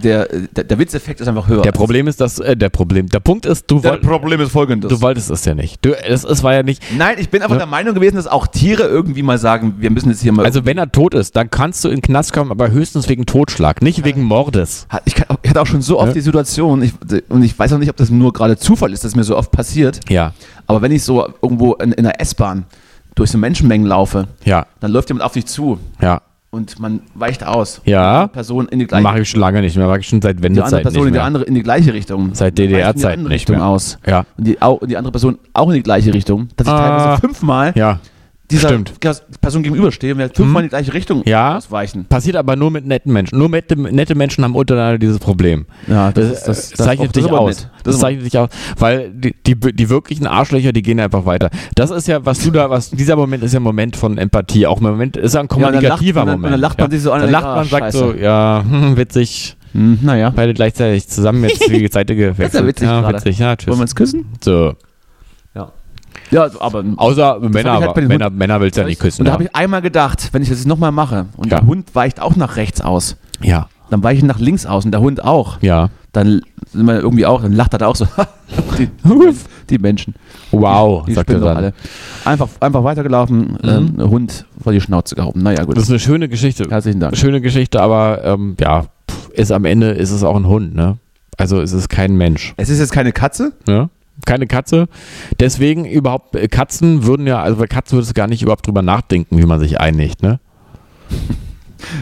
der, 0.01 0.27
der, 0.55 0.63
der 0.63 0.79
Witzeffekt 0.79 1.21
ist 1.21 1.27
einfach 1.27 1.47
höher. 1.47 1.61
Der 1.61 1.71
Problem 1.73 2.07
ist, 2.07 2.19
dass, 2.21 2.39
äh, 2.39 2.57
der 2.57 2.69
Problem, 2.69 3.07
der 3.09 3.19
Punkt 3.19 3.45
ist, 3.45 3.65
du, 3.69 3.79
der 3.79 3.91
woll, 3.91 3.99
Problem 3.99 4.41
ist 4.41 4.51
folgendes. 4.51 4.89
du 4.89 4.99
wolltest 5.01 5.29
es 5.29 5.45
ja 5.45 5.53
nicht. 5.53 5.83
Du, 5.85 5.91
es, 5.93 6.23
es 6.23 6.41
war 6.43 6.53
ja 6.55 6.63
nicht, 6.63 6.81
Nein, 6.97 7.17
ich 7.19 7.29
bin 7.29 7.41
einfach 7.43 7.55
Ja. 7.55 7.59
der 7.59 7.67
Meinung 7.67 7.93
gewesen, 7.93 8.15
dass 8.15 8.25
auch 8.27 8.47
Tiere 8.47 8.83
irgendwie 8.83 9.21
mal 9.21 9.37
sagen, 9.37 9.75
wir 9.77 9.91
müssen 9.91 10.09
jetzt 10.09 10.21
hier 10.23 10.31
mal. 10.31 10.43
also 10.45 10.65
wenn 10.65 10.77
er 10.79 10.91
tot 10.91 11.13
ist, 11.13 11.35
dann 11.35 11.51
kannst 11.51 11.83
du 11.83 11.89
in 11.89 11.97
den 11.97 12.01
Knast 12.01 12.33
kommen, 12.33 12.49
aber 12.49 12.71
höchstens 12.71 13.07
wegen 13.09 13.27
Totschlag, 13.27 13.81
nicht 13.83 14.03
wegen 14.03 14.23
Mordes. 14.23 14.87
ich, 15.05 15.13
kann, 15.13 15.37
ich 15.43 15.49
hatte 15.51 15.61
auch 15.61 15.67
schon 15.67 15.81
so 15.83 15.99
oft 15.99 16.07
Ja. 16.07 16.13
die 16.13 16.21
Situation, 16.21 16.81
ich, 16.81 16.93
und 17.29 17.43
ich 17.43 17.57
weiß 17.57 17.73
auch 17.73 17.77
nicht, 17.77 17.89
ob 17.89 17.95
das 17.97 18.09
nur 18.09 18.33
gerade 18.33 18.57
Zufall 18.57 18.91
ist, 18.91 19.03
dass 19.03 19.15
mir 19.15 19.23
so 19.23 19.37
oft 19.37 19.51
passiert, 19.51 19.99
Ja, 20.09 20.33
aber 20.67 20.81
wenn 20.81 20.91
ich 20.91 21.03
so 21.03 21.27
irgendwo 21.41 21.73
in, 21.75 21.91
in 21.93 22.03
der 22.03 22.21
S-Bahn 22.21 22.65
durch 23.15 23.31
so 23.31 23.37
Menschenmengen 23.37 23.87
laufe, 23.87 24.27
ja, 24.45 24.65
dann 24.79 24.91
läuft 24.91 25.09
jemand 25.09 25.25
auf 25.25 25.33
dich 25.33 25.45
zu 25.47 25.79
ja. 26.01 26.21
und 26.51 26.79
man 26.79 27.01
weicht 27.15 27.43
aus. 27.45 27.81
Ja. 27.85 28.27
Die 28.27 28.33
Person 28.33 28.67
in 28.67 28.79
die 28.79 28.85
gleiche 28.85 29.03
Mache 29.03 29.21
ich 29.21 29.29
schon 29.29 29.39
lange 29.39 29.61
nicht 29.61 29.75
mehr, 29.75 29.87
mache 29.87 29.99
ich 30.01 30.07
schon 30.07 30.21
seit 30.21 30.37
die 30.39 30.45
andere 30.45 30.63
Wendezeit 30.65 30.83
Person 30.83 31.07
in 31.07 31.13
die, 31.13 31.19
andere, 31.19 31.43
in 31.45 31.55
die 31.55 31.63
gleiche 31.63 31.93
Richtung. 31.93 32.35
Seit 32.35 32.59
andere 32.59 32.75
nicht 33.17 33.29
Richtung 33.29 33.55
mehr. 33.55 33.65
aus. 33.65 33.97
Ja. 34.05 34.25
Und 34.37 34.45
die, 34.47 34.61
au- 34.61 34.75
und 34.75 34.89
die 34.91 34.97
andere 34.97 35.11
Person 35.11 35.39
auch 35.53 35.67
in 35.69 35.75
die 35.75 35.83
gleiche 35.83 36.13
Richtung. 36.13 36.49
Dass 36.55 36.67
ich 36.67 36.73
Ah. 36.73 36.97
teilweise 36.99 37.21
fünfmal 37.21 37.73
Ja, 37.75 37.99
dieser 38.49 38.69
stimmt. 38.69 38.93
Person 39.41 39.61
gegenüberstehe 39.63 40.13
und 40.13 40.19
wir 40.19 40.29
fünfmal 40.33 40.63
in 40.63 40.67
die 40.67 40.69
gleiche 40.69 40.93
Richtung 40.93 41.21
Ja. 41.25 41.57
ausweichen. 41.57 42.05
passiert 42.05 42.35
aber 42.37 42.55
nur 42.55 42.71
mit 42.71 42.85
netten 42.85 43.11
Menschen. 43.11 43.37
Nur 43.37 43.49
nette, 43.49 43.75
nette 43.75 44.15
Menschen 44.15 44.43
haben 44.43 44.55
untereinander 44.55 44.97
dieses 44.99 45.19
Problem. 45.19 45.65
Ja, 45.87 46.11
Das, 46.13 46.25
ist- 46.25 46.33
das- 46.33 46.45
das 46.45 46.69
das- 46.71 46.85
zeichnet 46.87 47.15
dich 47.15 47.25
aber 47.25 47.41
aus. 47.41 47.67
Das, 47.83 47.99
zeichnet 47.99 48.25
dich 48.25 48.37
aus, 48.37 48.49
weil 48.77 49.11
die, 49.11 49.35
die, 49.45 49.55
die 49.73 49.89
wirklichen 49.89 50.27
Arschlöcher, 50.27 50.71
die 50.71 50.81
gehen 50.81 50.99
einfach 50.99 51.25
weiter. 51.25 51.49
Das 51.75 51.91
ist 51.91 52.07
ja, 52.07 52.25
was 52.25 52.39
du 52.39 52.51
da, 52.51 52.69
was 52.69 52.89
dieser 52.91 53.15
Moment 53.17 53.43
ist 53.43 53.53
ja 53.53 53.59
ein 53.59 53.63
Moment 53.63 53.95
von 53.97 54.17
Empathie. 54.17 54.65
Auch 54.65 54.77
ein 54.79 54.83
Moment 54.83 55.17
ist 55.17 55.33
ja 55.33 55.41
ein 55.41 55.47
dann 55.49 55.59
lacht- 55.59 55.71
kommunikativer 55.73 56.21
und 56.21 56.27
dann- 56.27 56.35
Moment. 56.39 56.45
und 56.45 56.51
dann 56.53 56.61
lacht 56.61 56.79
man 56.79 56.91
sich 56.91 57.01
so 57.01 57.11
an 57.11 57.21
Dann 57.21 57.31
lacht 57.31 57.43
man, 57.45 57.65
sagt 57.67 57.91
so, 57.91 58.11
scheiße. 58.11 58.23
ja, 58.23 58.63
hm, 58.69 58.95
witzig, 58.97 59.57
Hm, 59.73 59.99
naja. 60.01 60.31
beide 60.33 60.53
gleichzeitig 60.53 61.07
zusammen 61.09 61.43
jetzt 61.43 61.67
die 61.69 61.87
Seite 61.91 62.15
gewechselt. 62.15 62.45
Das 62.47 62.53
ist 62.53 62.59
ja 62.61 62.65
witzig 62.65 62.87
ja, 62.87 63.13
witzig, 63.13 63.39
ja, 63.39 63.55
tschüss. 63.57 63.67
Wollen 63.67 63.79
wir 63.79 63.81
uns 63.83 63.95
küssen? 63.95 64.25
So. 64.41 64.73
Ja. 66.31 66.47
Ja, 66.47 66.49
aber. 66.59 66.83
Außer 66.97 67.39
Männer, 67.39 67.79
halt 67.79 67.93
bei 67.93 68.01
den 68.01 68.07
Männer, 68.09 68.29
Männer 68.29 68.59
willst 68.61 68.77
ja 68.77 68.83
nicht 68.83 68.99
küssen. 68.99 69.21
Und 69.21 69.25
da 69.25 69.31
ja. 69.31 69.33
habe 69.33 69.43
ich 69.45 69.55
einmal 69.55 69.81
gedacht, 69.81 70.29
wenn 70.33 70.41
ich 70.41 70.49
das 70.49 70.65
nochmal 70.65 70.91
mache 70.91 71.27
und 71.37 71.51
Ja. 71.51 71.59
der 71.59 71.67
Hund 71.67 71.93
weicht 71.95 72.19
auch 72.19 72.35
nach 72.35 72.55
rechts 72.57 72.81
aus, 72.81 73.15
ja, 73.41 73.67
dann 73.89 74.03
weiche 74.03 74.17
ich 74.19 74.23
nach 74.23 74.39
links 74.39 74.65
aus 74.65 74.83
und 74.85 74.91
der 74.91 75.01
Hund 75.01 75.23
auch. 75.23 75.61
ja. 75.61 75.89
Dann 76.13 76.41
sind 76.71 76.85
wir 76.87 76.95
irgendwie 76.99 77.27
auch, 77.27 77.43
dann 77.43 77.51
lacht 77.53 77.73
er 77.73 77.79
da 77.79 77.87
auch 77.87 77.95
so. 77.95 78.07
die, 78.79 78.89
die 79.69 79.77
Menschen. 79.77 80.15
Wow, 80.51 81.05
Die 81.05 81.13
sagt 81.13 81.29
er 81.29 81.39
dann. 81.39 81.57
alle. 81.57 81.73
Einfach, 82.25 82.47
einfach 82.59 82.83
weitergelaufen, 82.83 83.57
ähm, 83.63 83.97
Hund 84.09 84.45
vor 84.63 84.71
die 84.71 84.81
Schnauze 84.81 85.13
gehauen. 85.15 85.33
Naja, 85.35 85.63
gut. 85.65 85.77
Das 85.77 85.83
ist 85.83 85.89
eine 85.91 85.99
schöne 85.99 86.27
Geschichte. 86.27 86.65
Herzlichen 86.69 86.99
Dank. 87.01 87.15
Schöne 87.17 87.39
Geschichte, 87.39 87.81
aber 87.81 88.23
ähm, 88.23 88.55
ja, 88.59 88.85
ist 89.33 89.51
am 89.51 89.65
Ende 89.65 89.91
ist 89.91 90.09
es 90.09 90.23
auch 90.23 90.35
ein 90.37 90.47
Hund, 90.47 90.73
ne? 90.73 90.97
Also 91.37 91.61
es 91.61 91.71
ist 91.71 91.87
kein 91.89 92.15
Mensch. 92.15 92.55
Es 92.57 92.69
ist 92.69 92.79
jetzt 92.79 92.93
keine 92.93 93.11
Katze. 93.11 93.53
Ne? 93.67 93.89
Keine 94.25 94.47
Katze. 94.47 94.87
Deswegen 95.39 95.85
überhaupt, 95.85 96.35
äh, 96.35 96.47
Katzen 96.47 97.05
würden 97.05 97.27
ja, 97.27 97.41
also 97.41 97.57
bei 97.57 97.67
Katzen 97.67 97.97
würdest 97.97 98.11
du 98.11 98.13
gar 98.13 98.27
nicht 98.27 98.41
überhaupt 98.41 98.65
drüber 98.67 98.81
nachdenken, 98.81 99.37
wie 99.37 99.45
man 99.45 99.59
sich 99.59 99.79
einigt, 99.79 100.21
ne? 100.23 100.39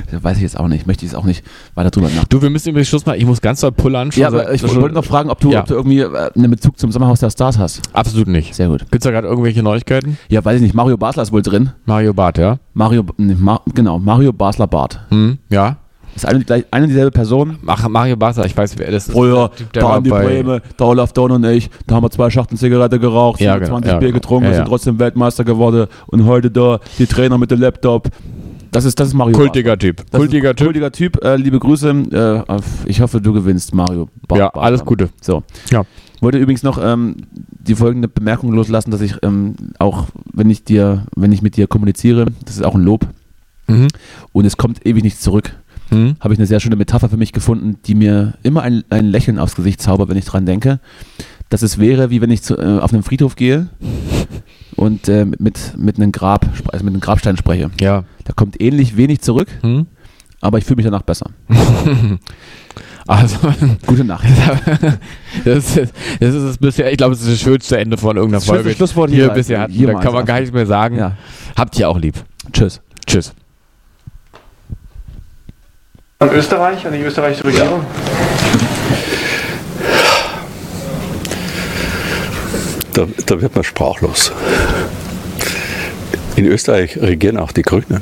Das 0.10 0.24
weiß 0.24 0.38
ich 0.38 0.44
jetzt 0.44 0.58
auch 0.58 0.70
nicht. 0.70 0.88
Möchte 0.88 1.06
ich 1.06 1.12
jetzt 1.12 1.18
auch 1.20 1.26
nicht 1.26 1.44
weiter 1.76 1.92
drüber 1.92 2.08
nachdenken. 2.08 2.30
Du, 2.30 2.42
wir 2.42 2.50
müssen 2.50 2.70
übrigens 2.70 2.88
Schluss 2.88 3.06
machen. 3.06 3.20
Ich 3.20 3.26
muss 3.26 3.42
ganz 3.42 3.60
doll 3.60 3.74
pullern. 3.74 4.10
Ja, 4.16 4.28
aber 4.28 4.54
ich 4.54 4.64
wollte 4.64 4.96
noch 4.96 5.04
fragen, 5.04 5.30
ob 5.30 5.40
du, 5.42 5.52
Ja. 5.52 5.60
ob 5.60 5.66
du 5.68 5.74
irgendwie 5.76 6.00
äh, 6.00 6.32
einen 6.34 6.50
Bezug 6.52 6.80
zum 6.80 6.92
Sommerhaus 6.94 7.20
der 7.20 7.30
Stars 7.30 7.60
hast. 7.60 7.82
Absolut 7.94 8.28
nicht. 8.28 8.56
Sehr 8.56 8.70
gut. 8.70 8.80
Gibt 8.80 8.96
es 8.96 9.02
da 9.02 9.12
gerade 9.12 9.28
irgendwelche 9.28 9.62
Neuigkeiten? 9.62 10.18
Ja, 10.30 10.44
weiß 10.44 10.56
ich 10.56 10.62
nicht. 10.62 10.74
Mario 10.76 10.96
Basler 10.98 11.24
ist 11.24 11.34
wohl 11.34 11.42
drin. 11.42 11.72
Mario 11.86 12.14
Barth, 12.14 12.38
ja? 12.38 12.58
Mario, 12.74 13.04
nee, 13.18 13.36
Ma, 13.38 13.60
genau, 13.74 14.00
Mario 14.00 14.32
Basler 14.32 14.68
Bart. 14.68 15.02
Hm, 15.10 15.40
ja. 15.50 15.78
Ist 16.16 16.26
eine, 16.26 16.44
gleich, 16.46 16.64
eine 16.72 16.84
und 16.86 16.90
dieselbe 16.90 17.12
Person. 17.12 17.58
Mario 17.62 18.16
Barth, 18.16 18.38
ich 18.46 18.56
weiß, 18.56 18.78
wer 18.78 18.90
das 18.92 19.08
ist. 19.08 19.14
Früher, 19.14 19.50
Der 19.50 19.58
Typ, 19.58 19.74
der 19.74 19.82
da 19.84 19.90
war 19.90 19.98
an 19.98 20.04
die 20.04 20.10
bei- 20.10 20.24
Bremen, 20.24 20.62
da 20.78 20.86
Olaf 20.86 21.12
Don 21.14 21.32
und 21.32 21.44
ich, 21.46 21.70
da 21.88 21.96
haben 21.96 22.04
wir 22.04 22.10
zwei 22.12 22.30
Schachteln 22.30 22.58
Zigarette 22.58 23.00
geraucht, 23.00 23.42
Ja, 23.42 23.58
20 23.58 23.68
genau, 23.68 23.80
ja, 23.94 24.00
Bier 24.00 24.08
genau. 24.10 24.20
getrunken, 24.22 24.46
Ja, 24.46 24.50
wir 24.52 24.56
sind 24.56 24.64
ja. 24.64 24.70
trotzdem 24.70 25.00
Weltmeister 25.00 25.44
geworden 25.44 25.88
und 26.08 26.26
heute 26.26 26.50
da 26.52 26.80
die 26.98 27.06
Trainer 27.06 27.38
mit 27.38 27.52
dem 27.52 27.60
Laptop. 27.60 28.10
Das 28.72 28.84
ist, 28.86 29.00
das 29.00 29.10
ist 29.10 29.14
Mario 29.14 29.38
Kultiger 29.38 29.78
Typ. 29.78 30.04
Das 30.12 30.20
Kultiger 30.20 30.56
Typ. 30.56 30.68
Kultiger 30.68 30.92
Typ. 30.92 31.24
Äh, 31.24 31.36
liebe 31.38 31.60
Grüße. 31.60 32.44
Äh, 32.48 32.62
ich 32.90 33.00
hoffe, 33.02 33.22
du 33.22 33.32
gewinnst, 33.32 33.74
Mario. 33.74 34.10
Ba- 34.28 34.38
Ja, 34.38 34.50
alles 34.50 34.84
Gute. 34.84 35.10
So. 35.22 35.44
Ja. 35.72 35.84
Wollte 36.22 36.38
übrigens 36.40 36.64
noch 36.64 36.78
ähm, 36.82 37.16
die 37.32 37.76
folgende 37.76 38.08
Bemerkung 38.10 38.52
loslassen, 38.54 38.92
dass 38.92 39.00
ich 39.02 39.16
ähm, 39.22 39.56
auch, 39.80 40.08
wenn 40.34 40.50
ich 40.50 40.64
dir, 40.64 41.06
wenn 41.16 41.32
ich 41.32 41.42
mit 41.42 41.56
dir 41.58 41.68
kommuniziere, 41.68 42.26
das 42.46 42.56
ist 42.56 42.66
auch 42.66 42.76
ein 42.76 42.84
Lob 42.84 43.06
Mhm. 43.68 43.88
und 44.32 44.46
es 44.46 44.58
kommt 44.58 44.86
ewig 44.86 45.04
nichts 45.04 45.22
zurück, 45.22 45.56
Mhm. 45.96 46.16
habe 46.20 46.34
ich 46.34 46.40
eine 46.40 46.48
sehr 46.48 46.60
schöne 46.60 46.76
Metapher 46.76 47.10
für 47.10 47.18
mich 47.18 47.32
gefunden, 47.34 47.78
die 47.86 47.96
mir 47.96 48.34
immer 48.44 48.62
ein, 48.62 48.84
ein 48.90 49.06
Lächeln 49.06 49.40
aufs 49.40 49.56
Gesicht 49.56 49.82
zaubert, 49.82 50.10
wenn 50.10 50.18
ich 50.18 50.26
dran 50.26 50.46
denke. 50.46 50.80
Dass 51.50 51.62
es 51.62 51.78
wäre, 51.78 52.10
wie 52.10 52.22
wenn 52.22 52.32
ich 52.32 52.42
zu, 52.42 52.58
äh, 52.58 52.80
auf 52.80 52.92
einen 52.94 53.04
Friedhof 53.04 53.36
gehe 53.36 53.68
und 54.76 55.08
äh, 55.10 55.26
mit, 55.26 55.74
mit, 55.78 55.98
einem 55.98 56.12
Grab, 56.12 56.46
also 56.72 56.84
mit 56.84 56.94
einem 56.94 57.02
Grabstein 57.02 57.38
spreche. 57.38 57.70
Ja. 57.80 58.04
Da 58.24 58.34
kommt 58.34 58.60
ähnlich 58.62 58.98
wenig 58.98 59.22
zurück, 59.22 59.48
Hm? 59.62 59.86
aber 60.42 60.58
ich 60.58 60.66
fühle 60.66 60.78
mich 60.78 60.86
danach 60.86 61.04
besser. 61.04 61.30
Also, 63.08 63.38
Gute 63.86 64.04
Nacht. 64.04 64.26
das 65.46 65.78
ist, 65.78 65.94
das 66.20 66.34
ist 66.34 66.42
es 66.42 66.58
bisher, 66.58 66.92
ich 66.92 66.98
glaube, 66.98 67.14
das 67.14 67.22
ist 67.22 67.34
das 67.34 67.40
schönste 67.40 67.78
Ende 67.78 67.98
von 67.98 68.16
irgendeiner 68.18 68.40
Das 68.40 68.48
Folge. 68.48 68.72
Schlusswort 68.74 69.12
hier 69.12 69.26
hier- 69.26 69.30
bisher 69.34 69.60
hatten. 69.62 69.74
hier 69.74 69.88
Da 69.94 70.00
kann 70.00 70.12
man 70.14 70.26
gar 70.26 70.40
nichts 70.40 70.52
mehr 70.52 70.66
sagen. 70.66 70.98
Ja. 70.98 71.16
Habt 71.56 71.78
ihr 71.78 71.88
auch 71.88 72.00
lieb. 72.00 72.16
Tschüss. 72.52 72.82
Tschüss. 73.06 73.34
An 76.26 76.34
Österreich, 76.34 76.88
an 76.88 76.94
die 76.94 77.02
österreichische 77.02 77.46
Regierung? 77.46 77.86
Da, 82.94 83.06
da 83.28 83.42
wird 83.42 83.54
man 83.54 83.64
sprachlos. 83.64 84.32
In 86.36 86.48
Österreich 86.48 86.98
regieren 86.98 87.38
auch 87.38 87.52
die 87.52 87.62
Grünen. 87.62 88.02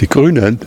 Die 0.00 0.08
Grünen 0.08 0.60